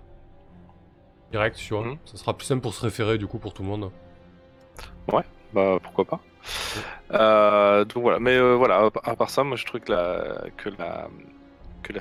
Direct, 1.32 1.56
tu 1.58 1.74
vois. 1.74 1.86
Mhm. 1.86 1.98
Ça 2.06 2.18
sera 2.18 2.36
plus 2.38 2.46
simple 2.46 2.62
pour 2.62 2.74
se 2.74 2.82
référer 2.82 3.18
du 3.18 3.26
coup 3.26 3.40
pour 3.40 3.54
tout 3.54 3.64
le 3.64 3.70
monde. 3.70 3.92
Bah 5.54 5.78
pourquoi 5.82 6.06
pas. 6.06 6.20
Euh, 7.14 7.86
donc 7.86 8.04
voilà, 8.04 8.20
mais 8.20 8.36
euh, 8.36 8.56
voilà, 8.56 8.90
à 9.04 9.16
part 9.16 9.30
ça, 9.30 9.44
moi 9.44 9.58
je 9.58 9.66
trouve 9.66 9.82
que 9.82 9.92
la, 9.92 10.40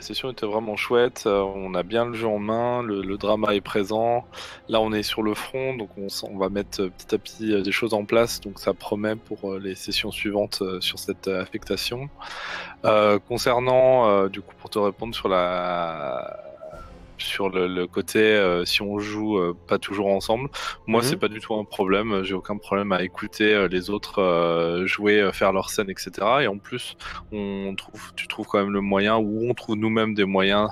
session 0.00 0.30
était 0.30 0.46
vraiment 0.46 0.76
chouette. 0.76 1.24
Euh, 1.26 1.40
on 1.40 1.74
a 1.74 1.82
bien 1.82 2.04
le 2.04 2.14
jeu 2.14 2.28
en 2.28 2.38
main, 2.38 2.82
le, 2.82 3.16
drama 3.16 3.54
est 3.54 3.60
présent. 3.60 4.24
Là, 4.68 4.80
on 4.80 4.92
est 4.92 5.02
sur 5.02 5.22
le 5.22 5.34
front, 5.34 5.74
donc 5.74 5.90
on, 5.96 6.38
va 6.38 6.48
mettre 6.48 6.86
petit 6.86 7.14
à 7.14 7.18
petit 7.18 7.62
des 7.62 7.72
choses 7.72 7.92
en 7.92 8.04
place. 8.04 8.40
Donc 8.40 8.60
ça 8.60 8.72
promet 8.72 9.16
pour 9.16 9.54
les 9.54 9.74
sessions 9.74 10.12
suivantes 10.12 10.62
sur 10.80 10.98
cette 10.98 11.26
affectation. 11.26 12.08
Concernant, 13.28 14.28
du 14.28 14.42
coup, 14.42 14.54
pour 14.60 14.70
te 14.70 14.78
répondre 14.78 15.14
sur 15.14 15.28
la 15.28 16.49
sur 17.22 17.48
le, 17.50 17.66
le 17.66 17.86
côté 17.86 18.18
euh, 18.20 18.64
si 18.64 18.82
on 18.82 18.98
joue 18.98 19.38
euh, 19.38 19.56
pas 19.68 19.78
toujours 19.78 20.08
ensemble, 20.08 20.48
moi 20.86 21.00
Mhm. 21.00 21.06
c'est 21.06 21.16
pas 21.16 21.28
du 21.28 21.40
tout 21.40 21.54
un 21.54 21.64
problème. 21.64 22.22
J'ai 22.24 22.34
aucun 22.34 22.56
problème 22.56 22.92
à 22.92 23.02
écouter 23.02 23.52
euh, 23.54 23.68
les 23.68 23.90
autres 23.90 24.82
jouer, 24.86 25.30
faire 25.32 25.52
leur 25.52 25.70
scène, 25.70 25.90
etc. 25.90 26.10
Et 26.42 26.46
en 26.46 26.58
plus, 26.58 26.96
on 27.32 27.74
trouve, 27.76 28.12
tu 28.14 28.26
trouves 28.28 28.46
quand 28.46 28.58
même 28.58 28.72
le 28.72 28.80
moyen, 28.80 29.16
ou 29.18 29.48
on 29.48 29.54
trouve 29.54 29.76
nous-mêmes 29.76 30.14
des 30.14 30.24
moyens 30.24 30.70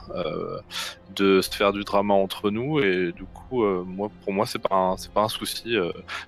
de 1.14 1.40
se 1.40 1.50
faire 1.50 1.72
du 1.72 1.84
drama 1.84 2.14
entre 2.14 2.50
nous. 2.50 2.80
Et 2.80 3.12
du 3.12 3.24
coup, 3.24 3.64
moi, 3.84 4.10
pour 4.24 4.32
moi, 4.32 4.46
c'est 4.46 4.58
pas 4.58 4.74
un, 4.74 4.96
c'est 4.96 5.12
pas 5.12 5.22
un 5.22 5.28
souci. 5.28 5.76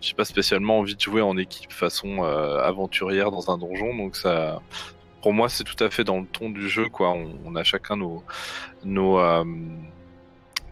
J'ai 0.01 0.15
pas 0.15 0.25
spécialement 0.25 0.79
envie 0.79 0.95
de 0.97 1.01
jouer 1.01 1.23
en 1.23 1.37
équipe 1.37 1.73
façon 1.73 2.23
aventurière 2.23 3.31
dans 3.31 3.51
un 3.51 3.59
donjon, 3.59 3.95
donc 3.97 4.17
ça. 4.17 4.61
Pour 5.23 5.35
moi, 5.35 5.51
c'est 5.51 5.65
tout 5.65 5.85
à 5.85 5.91
fait 5.91 6.03
dans 6.03 6.19
le 6.21 6.27
ton 6.27 6.49
du 6.49 6.67
jeu, 6.69 6.89
quoi. 6.89 7.11
On, 7.11 7.29
on 7.45 7.55
a 7.55 7.63
chacun 7.63 7.97
nos, 7.97 8.25
nos, 8.85 9.19
euh, 9.19 9.45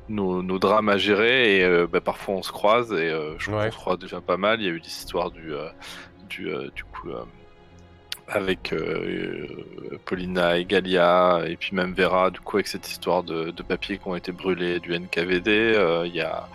nos, 0.09 0.43
nos 0.43 0.59
drames 0.59 0.89
à 0.89 0.97
gérer 0.97 1.59
et 1.59 1.65
euh, 1.65 1.87
bah, 1.87 2.01
parfois 2.01 2.35
on 2.37 2.43
se 2.43 2.53
croise 2.53 2.93
et 2.93 2.97
euh, 3.11 3.35
je 3.39 3.51
Ouais. 3.51 3.67
qu'on 3.67 3.71
se 3.73 3.77
croise 3.77 3.99
déjà 3.99 4.21
pas 4.21 4.37
mal. 4.37 4.61
Il 4.61 4.67
y 4.67 4.71
a 4.71 4.73
eu 4.73 4.79
l'histoire 4.79 5.31
du, 5.31 5.53
euh, 5.53 5.69
du, 6.29 6.49
euh, 6.49 6.69
du 6.75 6.85
coup 6.85 7.09
avec 8.27 8.75
Paulina 10.05 10.59
et 10.59 10.65
Galia 10.65 11.45
et 11.47 11.57
puis 11.57 11.75
même 11.75 11.95
Vera 11.95 12.31
du 12.31 12.41
coup 12.41 12.57
avec 12.57 12.67
cette 12.67 12.89
histoire 12.89 13.23
de, 13.23 13.51
de 13.51 13.63
papiers 13.63 13.99
qui 13.99 14.07
ont 14.09 14.17
été 14.17 14.33
brûlés 14.33 14.81
du 14.81 14.93
NKVD. 14.99 16.03
Il 16.07 16.15
y 16.15 16.21
a 16.21 16.47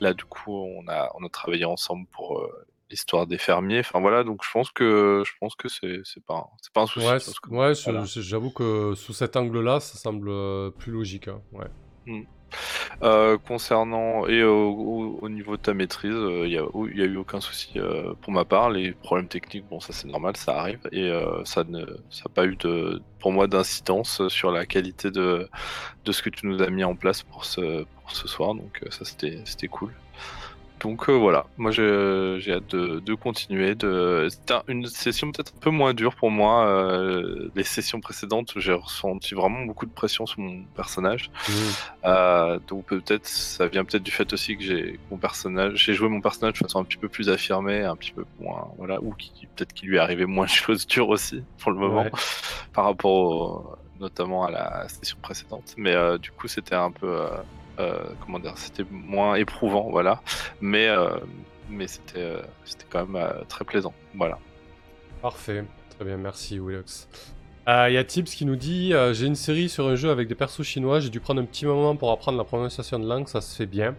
là 0.00 0.12
du 0.14 0.24
coup 0.24 0.52
on 0.52 0.88
a 0.88 1.10
on 1.18 1.24
a 1.24 1.28
travaillé 1.28 1.64
ensemble 1.64 2.06
pour 2.12 2.44
l'histoire 2.90 3.26
des 3.28 3.38
fermiers. 3.38 3.80
Enfin 3.80 4.00
voilà 4.00 4.24
donc 4.24 4.42
je 4.44 4.50
pense 4.52 4.70
que 4.72 5.22
je 5.24 5.32
pense 5.40 5.54
que 5.54 5.68
c'est 5.68 6.00
c'est 6.04 6.24
pas 6.24 6.34
un- 6.34 6.46
c'est 6.62 6.72
pas 6.72 6.82
un 6.82 6.86
souci. 6.86 7.06
Ouais, 7.06 7.18
que- 7.18 7.84
voilà. 7.84 8.04
j'avoue 8.04 8.50
que 8.50 8.94
sous 8.96 9.12
cet 9.12 9.36
angle-là, 9.36 9.78
ça 9.80 9.98
semble 9.98 10.72
plus 10.78 10.90
logique. 10.92 11.28
hein, 11.28 11.40
Ouais. 11.52 11.68
Euh, 13.02 13.38
concernant 13.38 14.26
et 14.26 14.42
au, 14.44 14.70
au- 14.70 15.18
au 15.22 15.28
niveau 15.28 15.56
de 15.56 15.62
ta 15.62 15.74
maîtrise, 15.74 16.12
il 16.14 16.48
n'y 16.48 16.56
a, 16.58 17.04
eu 17.04 17.16
aucun 17.16 17.40
souci 17.40 17.72
euh, 17.76 18.14
pour 18.20 18.32
ma 18.32 18.44
part. 18.44 18.70
Les 18.70 18.92
problèmes 18.92 19.28
techniques, 19.28 19.64
bon, 19.68 19.80
ça 19.80 19.92
c'est 19.92 20.08
normal, 20.08 20.36
ça 20.36 20.58
arrive 20.58 20.80
et 20.92 21.08
euh, 21.10 21.44
ça 21.44 21.64
n'a 21.64 21.84
pas 22.34 22.46
eu 22.46 22.56
pour 23.18 23.32
moi 23.32 23.46
d'incidence 23.46 24.26
sur 24.28 24.50
la 24.50 24.66
qualité 24.66 25.10
de, 25.10 25.48
ce 26.12 26.22
que 26.22 26.30
tu 26.30 26.46
nous 26.46 26.62
as 26.62 26.70
mis 26.70 26.84
en 26.84 26.94
place 26.94 27.22
pour 27.22 27.44
ce, 27.44 27.84
soir. 28.26 28.54
Donc 28.54 28.80
euh, 28.84 28.90
ça 28.90 29.04
c'était 29.04 29.68
cool. 29.68 29.92
Donc 30.80 31.08
euh, 31.08 31.12
voilà, 31.12 31.46
moi 31.58 31.70
j'ai 31.70 32.52
hâte 32.52 32.74
de, 32.74 33.00
de 33.00 33.14
continuer. 33.14 33.74
De... 33.74 34.26
C'était 34.30 34.54
un- 34.54 34.62
une 34.68 34.86
session 34.86 35.30
peut-être 35.30 35.52
un 35.56 35.60
peu 35.60 35.70
moins 35.70 35.94
dure 35.94 36.14
pour 36.16 36.30
moi. 36.30 36.66
euh, 36.66 37.48
les 37.54 37.64
sessions 37.64 38.00
précédentes, 38.00 38.52
j'ai 38.56 38.72
ressenti 38.72 39.34
vraiment 39.34 39.64
beaucoup 39.64 39.86
de 39.86 39.92
pression 39.92 40.26
sur 40.26 40.40
mon 40.40 40.62
personnage. 40.74 41.30
Mmh. 41.48 41.52
Euh, 42.06 42.58
donc 42.68 42.86
peut-être 42.86 43.26
ça 43.26 43.66
vient 43.68 43.84
peut-être 43.84 44.02
du 44.02 44.10
fait 44.10 44.32
aussi 44.32 44.56
que 44.56 44.62
j'ai 44.64 44.98
mon 45.10 45.16
personnage, 45.18 45.74
j'ai 45.76 45.94
joué 45.94 46.08
mon 46.08 46.20
personnage 46.20 46.54
de 46.54 46.58
façon 46.58 46.80
un 46.80 46.84
petit 46.84 46.98
peu 46.98 47.08
plus 47.08 47.28
affirmée, 47.28 47.82
un 47.84 47.96
petit 47.96 48.12
peu 48.12 48.24
moins 48.40 48.68
voilà, 48.78 49.00
ou 49.02 49.12
qui 49.14 49.46
peut-être 49.54 49.72
qu'il 49.72 49.88
lui 49.88 49.96
est 49.96 50.00
arrivé 50.00 50.26
moins 50.26 50.46
de 50.46 50.50
choses 50.50 50.86
dures 50.86 51.08
aussi 51.10 51.42
pour 51.58 51.72
le 51.72 51.78
moment 51.78 52.02
Ouais. 52.02 52.10
par 52.72 52.84
rapport 52.84 53.12
au- 53.12 53.76
notamment 54.00 54.44
à 54.44 54.50
la 54.50 54.88
session 54.88 55.18
précédente. 55.20 55.74
Mais 55.76 55.94
du 56.18 56.30
coup 56.30 56.48
c'était 56.48 56.74
un 56.74 56.90
peu 56.90 57.18
comment 58.20 58.38
dire, 58.38 58.56
c'était 58.56 58.84
moins 58.90 59.34
éprouvant 59.34 59.88
voilà, 59.90 60.20
mais 60.60 60.88
euh, 60.88 61.18
mais 61.68 61.86
c'était 61.86 62.18
euh, 62.18 62.42
c'était 62.64 62.86
quand 62.90 63.06
même 63.06 63.16
euh, 63.16 63.44
très 63.48 63.64
plaisant 63.64 63.94
voilà. 64.14 64.38
Parfait, 65.22 65.64
très 65.96 66.04
bien, 66.04 66.16
merci 66.16 66.58
Willox. 66.58 67.08
Euh, 67.68 67.86
Il 67.90 67.94
y 67.94 67.98
a 67.98 68.04
Tips 68.04 68.34
qui 68.34 68.46
nous 68.46 68.56
dit 68.56 68.94
euh, 68.94 69.12
J'ai 69.12 69.26
une 69.26 69.34
série 69.36 69.68
sur 69.68 69.86
un 69.86 69.94
jeu 69.94 70.10
avec 70.10 70.28
des 70.28 70.34
persos 70.34 70.62
chinois, 70.64 70.98
j'ai 71.00 71.10
dû 71.10 71.20
prendre 71.20 71.40
un 71.42 71.44
petit 71.44 71.66
moment 71.66 71.94
pour 71.94 72.10
apprendre 72.10 72.38
la 72.38 72.44
prononciation 72.44 72.98
de 72.98 73.06
langue, 73.06 73.28
ça 73.28 73.40
se 73.40 73.54
fait 73.54 73.66
bien. 73.66 73.94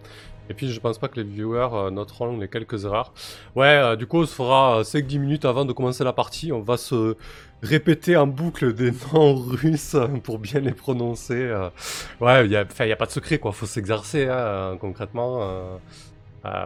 Et 0.51 0.53
puis 0.53 0.69
je 0.69 0.79
pense 0.81 0.97
pas 0.97 1.07
que 1.07 1.15
les 1.15 1.23
viewers 1.23 1.69
euh, 1.73 1.91
noteront 1.91 2.37
les 2.37 2.49
quelques 2.49 2.83
erreurs. 2.83 3.13
Ouais, 3.55 3.67
euh, 3.67 3.95
du 3.95 4.05
coup 4.05 4.17
on 4.19 4.25
se 4.25 4.35
fera 4.35 4.81
5-10 4.83 5.17
minutes 5.17 5.45
avant 5.45 5.63
de 5.63 5.71
commencer 5.71 6.03
la 6.03 6.11
partie, 6.11 6.51
on 6.51 6.59
va 6.59 6.75
se 6.75 7.15
répéter 7.63 8.17
en 8.17 8.27
boucle 8.27 8.73
des 8.73 8.91
noms 9.13 9.35
russes 9.35 9.95
pour 10.23 10.39
bien 10.39 10.59
les 10.59 10.73
prononcer. 10.73 11.35
euh. 11.41 11.69
Ouais, 12.19 12.45
il 12.45 12.51
y 12.51 12.57
a, 12.57 12.65
pas 12.65 13.05
de 13.05 13.11
secret 13.11 13.39
quoi, 13.39 13.53
faut 13.53 13.65
s'exercer 13.65 14.27
hein, 14.27 14.77
concrètement. 14.81 15.39
euh. 15.41 15.77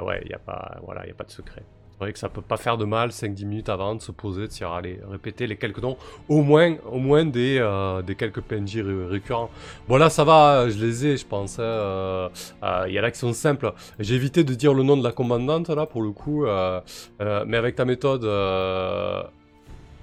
Ouais, 0.02 0.22
il 0.26 0.32
y 0.32 0.34
a 0.34 0.40
pas, 0.40 0.80
voilà, 0.84 1.06
il 1.06 1.10
y 1.10 1.12
a 1.12 1.16
pas 1.16 1.26
de 1.26 1.32
secret. 1.32 1.62
C'est 1.98 2.04
vrai 2.04 2.12
que 2.12 2.20
ça 2.20 2.28
peut 2.28 2.42
pas 2.42 2.58
faire 2.58 2.78
de 2.78 2.84
mal 2.84 3.12
5-10 3.12 3.46
minutes 3.46 3.70
avant 3.70 3.96
de 3.96 4.02
se 4.02 4.12
poser, 4.12 4.48
de 4.48 4.52
se 4.52 4.66
répéter 5.10 5.48
les 5.48 5.56
quelques 5.56 5.82
noms, 5.82 5.96
au 6.28 6.42
moins, 6.42 6.76
au 6.92 6.98
moins 7.00 7.24
des, 7.24 7.58
euh, 7.58 8.02
des 8.02 8.16
quelques 8.16 8.42
PNJ 8.42 8.82
ré- 8.82 9.06
récurrents. 9.08 9.50
Bon 9.88 9.96
là 9.96 10.10
ça 10.10 10.26
va, 10.26 10.68
je 10.68 10.78
les 10.84 11.06
ai 11.06 11.16
je 11.16 11.26
pense. 11.26 11.58
hein, 11.58 11.64
euh, 11.64 12.30
euh, 12.64 12.84
Il 12.90 12.94
y 12.94 12.98
a 13.00 13.12
qui 13.12 13.18
sont 13.20 13.32
simples. 13.32 13.72
J'ai 13.98 14.16
évité 14.16 14.44
de 14.44 14.54
dire 14.54 14.74
le 14.74 14.84
nom 14.84 14.98
de 14.98 15.04
la 15.06 15.14
commandante 15.14 15.70
là 15.70 15.86
pour 15.86 16.02
le 16.02 16.12
coup, 16.12 16.46
euh, 16.46 16.82
euh, 17.22 17.46
mais 17.48 17.56
avec 17.56 17.76
ta 17.78 17.86
méthode, 17.86 18.24
ça 18.24 19.32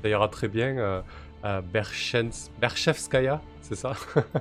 ira 0.09 0.28
très 0.28 0.48
bien. 0.48 1.02
Berchevskaya, 2.60 3.43
c'est 3.60 3.77
ça? 3.77 3.93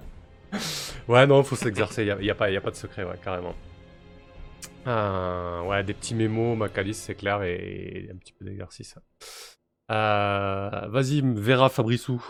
Ouais 1.07 1.25
non, 1.27 1.43
faut 1.43 1.55
s'exercer, 1.55 2.03
il 2.03 2.05
n'y 2.05 2.11
a, 2.11 2.21
y 2.21 2.29
a 2.29 2.35
pas 2.35 2.45
a 2.47 2.61
pas 2.61 2.71
de 2.71 2.75
secret, 2.75 3.05
carrément. 3.23 3.55
Euh, 4.87 5.61
ouais, 5.63 5.83
des 5.83 5.93
petits 5.93 6.15
mémos, 6.15 6.57
Macalis, 6.57 6.93
c'est 6.95 7.15
clair, 7.15 7.43
et, 7.43 8.09
un 8.11 8.17
petit 8.17 8.33
peu 8.33 8.45
d'exercice. 8.45 8.95
Euh, 9.91 10.87
Vas-y, 10.89 11.21
Vera 11.21 11.69
Fabrissou. 11.69 12.23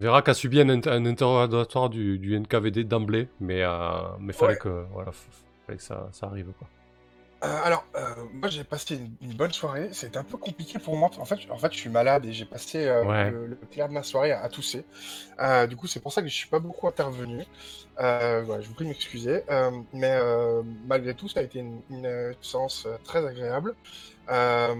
Vera 0.00 0.22
qui 0.22 0.30
a 0.30 0.34
subi 0.34 0.60
un, 0.60 0.68
int- 0.68 0.88
un 0.88 1.04
interrogatoire 1.06 1.90
du, 1.90 2.18
du 2.18 2.34
NKVD 2.38 2.84
d'emblée, 2.84 3.28
mais 3.38 3.62
euh, 3.62 4.16
mais 4.18 4.32
fallait 4.32 4.52
Ouais. 4.54 4.58
que 4.58 4.86
voilà, 4.92 5.10
f- 5.10 5.26
fallait 5.66 5.76
que 5.76 5.84
ça, 5.84 6.08
ça 6.12 6.26
arrive 6.26 6.52
quoi. 6.58 6.66
Euh, 7.42 7.60
alors, 7.64 7.86
euh, 7.96 8.14
moi 8.34 8.50
j'ai 8.50 8.64
passé 8.64 8.96
une, 8.96 9.14
une 9.22 9.34
bonne 9.34 9.52
soirée. 9.52 9.88
C'était 9.92 10.18
un 10.18 10.24
peu 10.24 10.36
compliqué 10.36 10.78
pour 10.78 10.96
moi. 10.96 11.10
En 11.18 11.24
fait, 11.24 11.38
en 11.50 11.56
fait 11.58 11.72
je 11.72 11.78
suis 11.78 11.88
malade 11.90 12.26
et 12.26 12.32
j'ai 12.32 12.44
passé 12.44 12.86
euh, 12.86 13.04
Ouais. 13.04 13.30
le, 13.30 13.46
le 13.46 13.56
clair 13.70 13.88
de 13.88 13.94
ma 13.94 14.02
soirée 14.02 14.32
à, 14.32 14.48
tousser. 14.48 14.84
Du 15.68 15.76
coup, 15.76 15.86
c'est 15.86 16.00
pour 16.00 16.12
ça 16.12 16.20
que 16.22 16.28
je 16.28 16.34
suis 16.34 16.48
pas 16.48 16.58
beaucoup 16.58 16.86
intervenu. 16.86 17.44
Euh, 18.00 18.42
voilà, 18.44 18.62
je 18.62 18.68
vous 18.68 18.74
prie 18.74 18.84
de 18.84 18.90
m'excuser. 18.90 19.42
Mais 19.92 20.10
euh, 20.20 20.62
malgré 20.86 21.14
tout, 21.14 21.28
ça 21.28 21.40
a 21.40 21.42
été 21.42 21.60
une, 21.60 21.80
une, 21.90 22.06
euh, 22.06 22.32
séance 22.42 22.86
très 23.04 23.26
agréable. 23.26 23.74
Euh, 24.30 24.74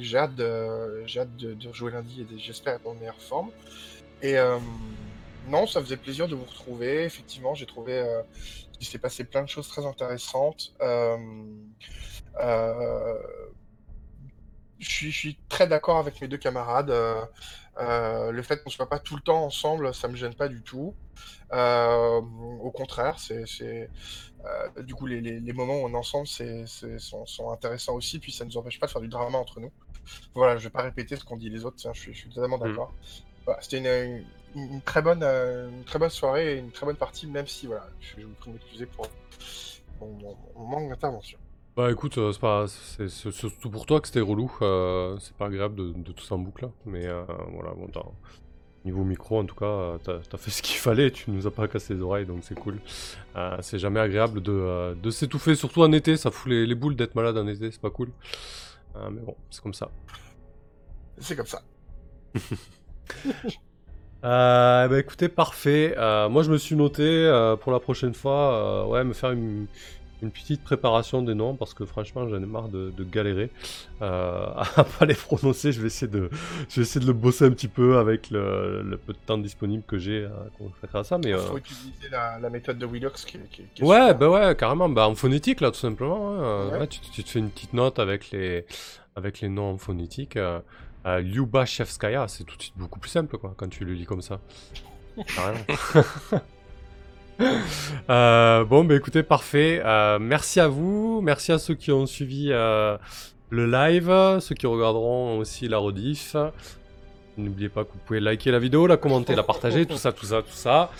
j'ai 0.00 0.18
hâte, 0.18 0.34
de, 0.34 1.06
j'ai 1.06 1.20
hâte 1.20 1.36
de, 1.36 1.54
de 1.54 1.68
rejouer 1.68 1.92
lundi 1.92 2.22
et 2.22 2.24
de- 2.24 2.38
j'espère 2.38 2.74
être 2.74 2.86
en 2.86 2.94
meilleure 2.94 3.20
forme. 3.22 3.50
Et 4.22 4.36
euh, 4.38 4.58
non, 5.48 5.66
ça 5.66 5.80
faisait 5.80 5.96
plaisir 5.96 6.28
de 6.28 6.34
vous 6.34 6.44
retrouver. 6.44 7.04
Effectivement, 7.04 7.54
j'ai 7.54 7.66
trouvé 7.66 7.94
euh, 7.94 8.22
qu'il 8.82 8.90
s'est 8.90 8.98
passé 8.98 9.22
plein 9.24 9.42
de 9.44 9.48
choses 9.48 9.68
très 9.68 9.86
intéressantes. 9.86 10.74
Euh, 10.80 11.16
euh, 12.40 13.14
je 14.80 14.90
suis, 14.90 15.12
je 15.12 15.16
suis 15.16 15.38
très 15.48 15.68
d'accord 15.68 15.98
avec 15.98 16.20
mes 16.20 16.26
deux 16.26 16.36
camarades. 16.38 16.90
euh, 16.90 17.24
euh, 17.78 18.32
le 18.32 18.42
fait 18.42 18.62
qu'on 18.62 18.68
soit 18.70 18.88
pas 18.88 18.98
tout 18.98 19.14
le 19.16 19.22
temps 19.22 19.44
ensemble, 19.44 19.94
ça 19.94 20.08
me 20.08 20.16
gêne 20.16 20.34
pas 20.34 20.48
du 20.48 20.62
tout. 20.62 20.94
Euh, 21.52 22.20
au 22.20 22.70
contraire, 22.72 23.18
c'est, 23.20 23.88
du 24.82 24.94
coup 24.94 25.06
les, 25.06 25.20
les- 25.20 25.38
les 25.40 25.52
moments 25.52 25.76
où 25.76 25.84
on 25.86 25.92
est 25.92 25.96
ensemble, 25.96 26.26
c'est, 26.26 26.66
sont, 26.98 27.24
sont 27.24 27.50
intéressants 27.52 27.94
aussi. 27.94 28.18
Puis 28.18 28.32
ça 28.32 28.44
nous 28.44 28.56
empêche 28.56 28.80
pas 28.80 28.86
de 28.88 28.90
faire 28.92 29.00
du 29.00 29.08
drama 29.08 29.38
entre 29.38 29.60
nous. 29.60 29.70
Voilà, 30.34 30.56
je 30.58 30.64
vais 30.64 30.70
pas 30.70 30.82
répéter 30.82 31.14
ce 31.16 31.24
qu'ont 31.24 31.36
dit 31.36 31.48
les 31.50 31.64
autres. 31.64 31.76
tiens, 31.76 31.92
je, 31.94 32.00
suis, 32.00 32.12
je 32.14 32.18
suis 32.18 32.30
totalement 32.30 32.58
Mm. 32.58 32.68
d'accord. 32.68 32.92
Voilà, 33.46 33.60
c'était 33.62 33.78
une, 33.78 34.24
une- 34.54 34.74
une 34.74 34.82
très 34.82 35.02
bonne, 35.02 35.22
euh, 35.22 35.68
une 35.68 35.84
très 35.84 35.98
bonne 35.98 36.10
soirée 36.10 36.54
et 36.54 36.58
une 36.58 36.70
très 36.70 36.86
bonne 36.86 36.96
partie, 36.96 37.26
même 37.26 37.46
si 37.46 37.66
voilà, 37.66 37.86
je, 38.00 38.20
je 38.20 38.26
vous 38.26 38.32
prie 38.34 38.50
de 38.50 38.54
m'excuser 38.56 38.86
pour 38.86 39.06
mon, 40.00 40.36
manque 40.66 40.88
d'intervention. 40.90 41.38
Bah 41.76 41.90
écoute, 41.90 42.18
euh, 42.18 42.32
c'est 42.32 42.40
pas, 42.40 42.66
c'est 42.68 43.08
surtout 43.08 43.70
pour 43.70 43.86
toi 43.86 44.00
que 44.00 44.06
c'était 44.08 44.20
relou. 44.20 44.52
euh, 44.60 45.16
c'est 45.20 45.34
pas 45.36 45.46
agréable 45.46 45.74
de, 45.76 45.92
de 45.92 46.12
tout 46.12 46.24
ça 46.24 46.34
en 46.34 46.38
boucle, 46.38 46.64
là. 46.66 46.70
mais 46.84 47.06
euh, 47.06 47.24
voilà, 47.54 47.72
bon, 47.72 47.88
niveau 48.84 49.04
micro 49.04 49.38
en 49.38 49.46
tout 49.46 49.54
cas, 49.54 49.96
t'as 50.02 50.18
as 50.32 50.36
fait 50.36 50.50
ce 50.56 50.60
qu'il 50.62 50.76
fallait. 50.76 51.10
Tu 51.10 51.30
nous 51.30 51.46
as 51.46 51.50
pas 51.50 51.68
cassé 51.68 51.94
les 51.94 52.00
oreilles, 52.02 52.26
donc 52.26 52.42
c'est 52.44 52.54
cool. 52.58 52.78
Euh, 53.36 53.56
c'est 53.62 53.78
jamais 53.78 54.00
agréable 54.00 54.42
de, 54.42 54.94
de 55.00 55.10
s'étouffer, 55.10 55.54
surtout 55.54 55.82
en 55.82 55.92
été. 55.92 56.16
Ça 56.18 56.30
fout 56.30 56.50
les, 56.50 56.66
les 56.66 56.74
boules 56.74 56.96
d'être 56.96 57.14
malade 57.14 57.38
en 57.38 57.46
été, 57.46 57.70
c'est 57.70 57.80
pas 57.80 57.90
cool. 57.90 58.10
Mais 58.94 59.20
bon, 59.22 59.34
c'est 59.50 59.62
comme 59.62 59.72
ça. 59.72 59.90
C'est 61.18 61.36
comme 61.36 61.46
ça. 61.46 61.62
Euh, 64.24 64.88
bah 64.88 64.98
écoutez, 65.00 65.28
parfait. 65.28 65.94
Euh, 65.98 66.28
moi, 66.28 66.42
je 66.42 66.50
me 66.50 66.56
suis 66.58 66.76
noté 66.76 67.02
euh, 67.02 67.56
pour 67.56 67.72
la 67.72 67.80
prochaine 67.80 68.14
fois, 68.14 68.84
euh, 68.84 68.86
ouais, 68.86 69.02
me 69.02 69.14
faire 69.14 69.32
une, 69.32 69.66
une 70.22 70.30
petite 70.30 70.62
préparation 70.62 71.22
des 71.22 71.34
noms 71.34 71.56
parce 71.56 71.74
que 71.74 71.84
franchement, 71.84 72.28
j'en 72.28 72.36
ai 72.36 72.46
marre 72.46 72.68
de, 72.68 72.90
de 72.96 73.02
galérer 73.02 73.50
euh, 74.00 74.46
à 74.76 74.84
pas 74.84 75.06
les 75.06 75.14
prononcer. 75.14 75.72
Je 75.72 75.80
vais 75.80 75.88
essayer 75.88 76.06
de, 76.10 76.30
je 76.68 76.76
vais 76.76 76.82
essayer 76.82 77.00
de 77.00 77.06
le 77.10 77.12
bosser 77.14 77.46
un 77.46 77.50
petit 77.50 77.66
peu 77.66 77.98
avec 77.98 78.30
le, 78.30 78.82
le 78.82 78.96
peu 78.96 79.12
de 79.12 79.18
temps 79.26 79.38
disponible 79.38 79.82
que 79.84 79.98
j'ai 79.98 80.24
à 80.26 80.46
consacrer 80.56 80.98
à 81.00 81.04
ça. 81.04 81.18
Mais 81.18 81.30
Il 81.30 81.34
euh, 81.34 81.38
faut 81.40 81.58
utiliser 81.58 82.08
la, 82.12 82.38
la 82.38 82.48
méthode 82.48 82.78
de 82.78 82.86
Willox 82.86 83.24
qui, 83.24 83.38
qui 83.50 83.64
qui 83.74 83.82
est 83.82 83.84
ouais, 83.84 83.98
super. 84.10 84.18
bah 84.18 84.30
ouais, 84.30 84.54
carrément, 84.56 84.88
bah 84.88 85.08
en 85.08 85.16
phonétique 85.16 85.60
là, 85.60 85.72
tout 85.72 85.78
simplement. 85.80 86.30
hein. 86.30 86.42
Euh, 86.44 86.70
Ouais. 86.70 86.78
ouais, 86.78 86.86
tu, 86.86 87.00
tu 87.00 87.24
te 87.24 87.28
fais 87.28 87.40
une 87.40 87.50
petite 87.50 87.72
note 87.72 87.98
avec 87.98 88.30
les, 88.30 88.64
avec 89.16 89.40
les 89.40 89.48
noms 89.48 89.70
en 89.72 89.78
phonétique. 89.78 90.38
Euh, 91.06 91.20
Lyubachevskaya, 91.20 92.28
c'est 92.28 92.44
tout 92.44 92.56
de 92.56 92.62
suite 92.62 92.76
beaucoup 92.76 93.00
plus 93.00 93.10
simple 93.10 93.36
quoi 93.38 93.54
quand 93.56 93.68
tu 93.68 93.84
le 93.84 93.92
lis 93.92 94.06
comme 94.06 94.22
ça. 94.22 94.40
Euh, 98.10 98.64
bon, 98.64 98.84
bah 98.84 98.94
écoutez, 98.94 99.22
parfait. 99.22 99.82
Euh, 99.84 100.18
merci 100.20 100.60
à 100.60 100.68
vous. 100.68 101.20
Merci 101.22 101.50
à 101.50 101.58
ceux 101.58 101.74
qui 101.74 101.90
ont 101.90 102.06
suivi 102.06 102.48
euh, 102.50 102.96
le 103.50 103.66
live, 103.66 104.38
ceux 104.40 104.54
qui 104.54 104.66
regarderont 104.66 105.38
aussi 105.38 105.66
la 105.66 105.78
rediff. 105.78 106.36
N'oubliez 107.38 107.70
pas 107.70 107.84
que 107.84 107.92
vous 107.92 107.98
pouvez 108.04 108.20
liker 108.20 108.50
la 108.50 108.58
vidéo, 108.58 108.86
la 108.86 108.98
commenter, 108.98 109.34
la 109.34 109.42
partager, 109.42 109.86
tout 109.86 109.96
ça, 109.96 110.12
tout 110.12 110.26
ça, 110.26 110.42
tout 110.42 110.52
ça. 110.52 110.90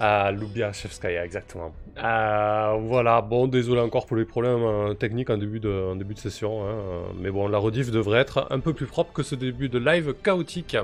Euh, 0.00 0.30
Lubia 0.30 0.72
Chevskaya, 0.72 1.24
exactement. 1.24 1.74
Euh, 1.98 2.76
voilà, 2.82 3.20
bon, 3.20 3.48
désolé 3.48 3.80
encore 3.80 4.06
pour 4.06 4.16
les 4.16 4.24
problèmes 4.24 4.62
euh, 4.62 4.94
techniques 4.94 5.28
en 5.30 5.36
début 5.36 5.58
de, 5.58 5.90
en 5.92 5.96
début 5.96 6.14
de 6.14 6.20
session. 6.20 6.62
hein, 6.64 6.70
euh, 6.70 7.02
mais 7.18 7.30
bon, 7.30 7.48
la 7.48 7.58
rediff 7.58 7.90
devrait 7.90 8.20
être 8.20 8.46
un 8.50 8.60
peu 8.60 8.72
plus 8.72 8.86
propre 8.86 9.12
que 9.12 9.24
ce 9.24 9.34
début 9.34 9.68
de 9.68 9.78
live 9.78 10.14
chaotique. 10.22 10.76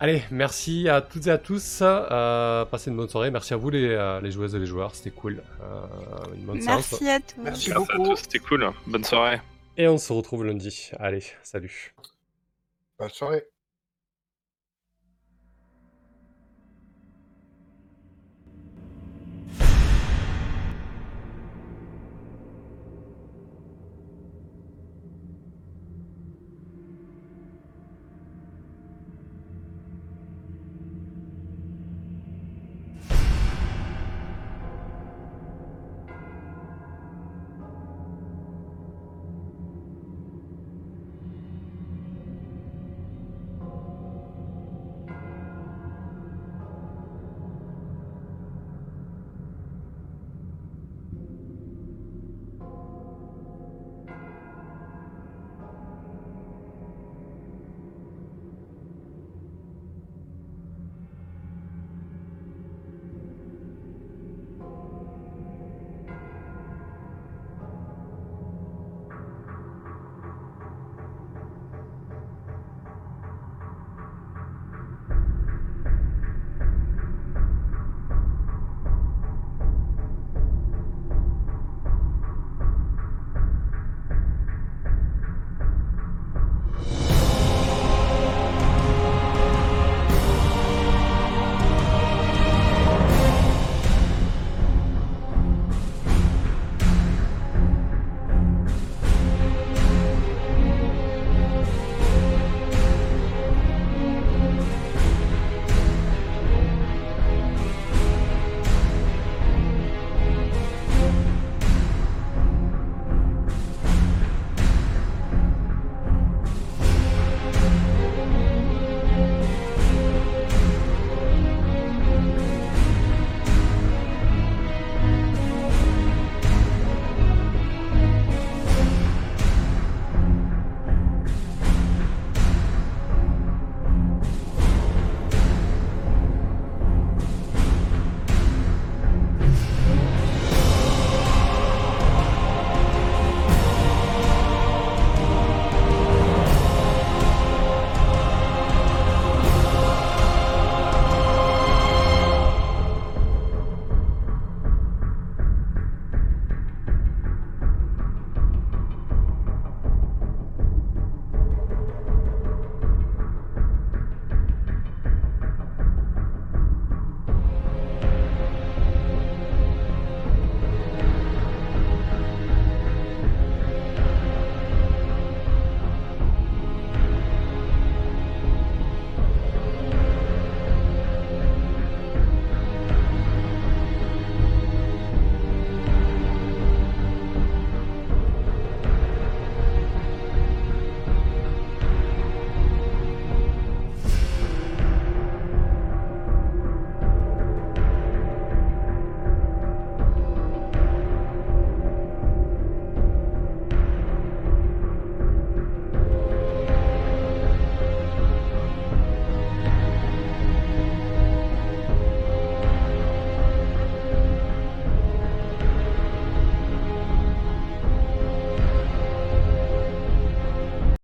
Allez, 0.00 0.22
merci 0.30 0.88
à 0.88 1.00
toutes 1.00 1.26
et 1.26 1.30
à 1.32 1.38
tous. 1.38 1.80
Euh, 1.82 2.64
passez 2.66 2.90
une 2.90 2.96
bonne 2.96 3.08
soirée. 3.08 3.32
Merci 3.32 3.52
à 3.54 3.56
vous 3.56 3.68
les, 3.68 4.18
les 4.22 4.30
joueuses 4.30 4.54
et 4.54 4.60
les 4.60 4.66
joueurs. 4.66 4.94
C'était 4.94 5.10
cool. 5.10 5.42
Euh, 5.60 6.34
une 6.36 6.44
bonne 6.44 6.60
séance. 6.60 6.92
Merci 6.92 7.08
à 7.10 7.18
tous. 7.18 7.34
Merci 7.42 7.70
Merci 7.70 7.72
à 7.72 7.74
beaucoup. 7.74 8.10
tous, 8.10 8.16
c'était 8.16 8.38
cool. 8.38 8.70
Bonne 8.86 9.02
soirée. 9.02 9.40
Et 9.76 9.88
on 9.88 9.98
se 9.98 10.12
retrouve 10.12 10.44
lundi. 10.44 10.90
Allez, 11.00 11.24
salut. 11.42 11.94
Bonne 12.96 13.10
soirée. 13.10 13.44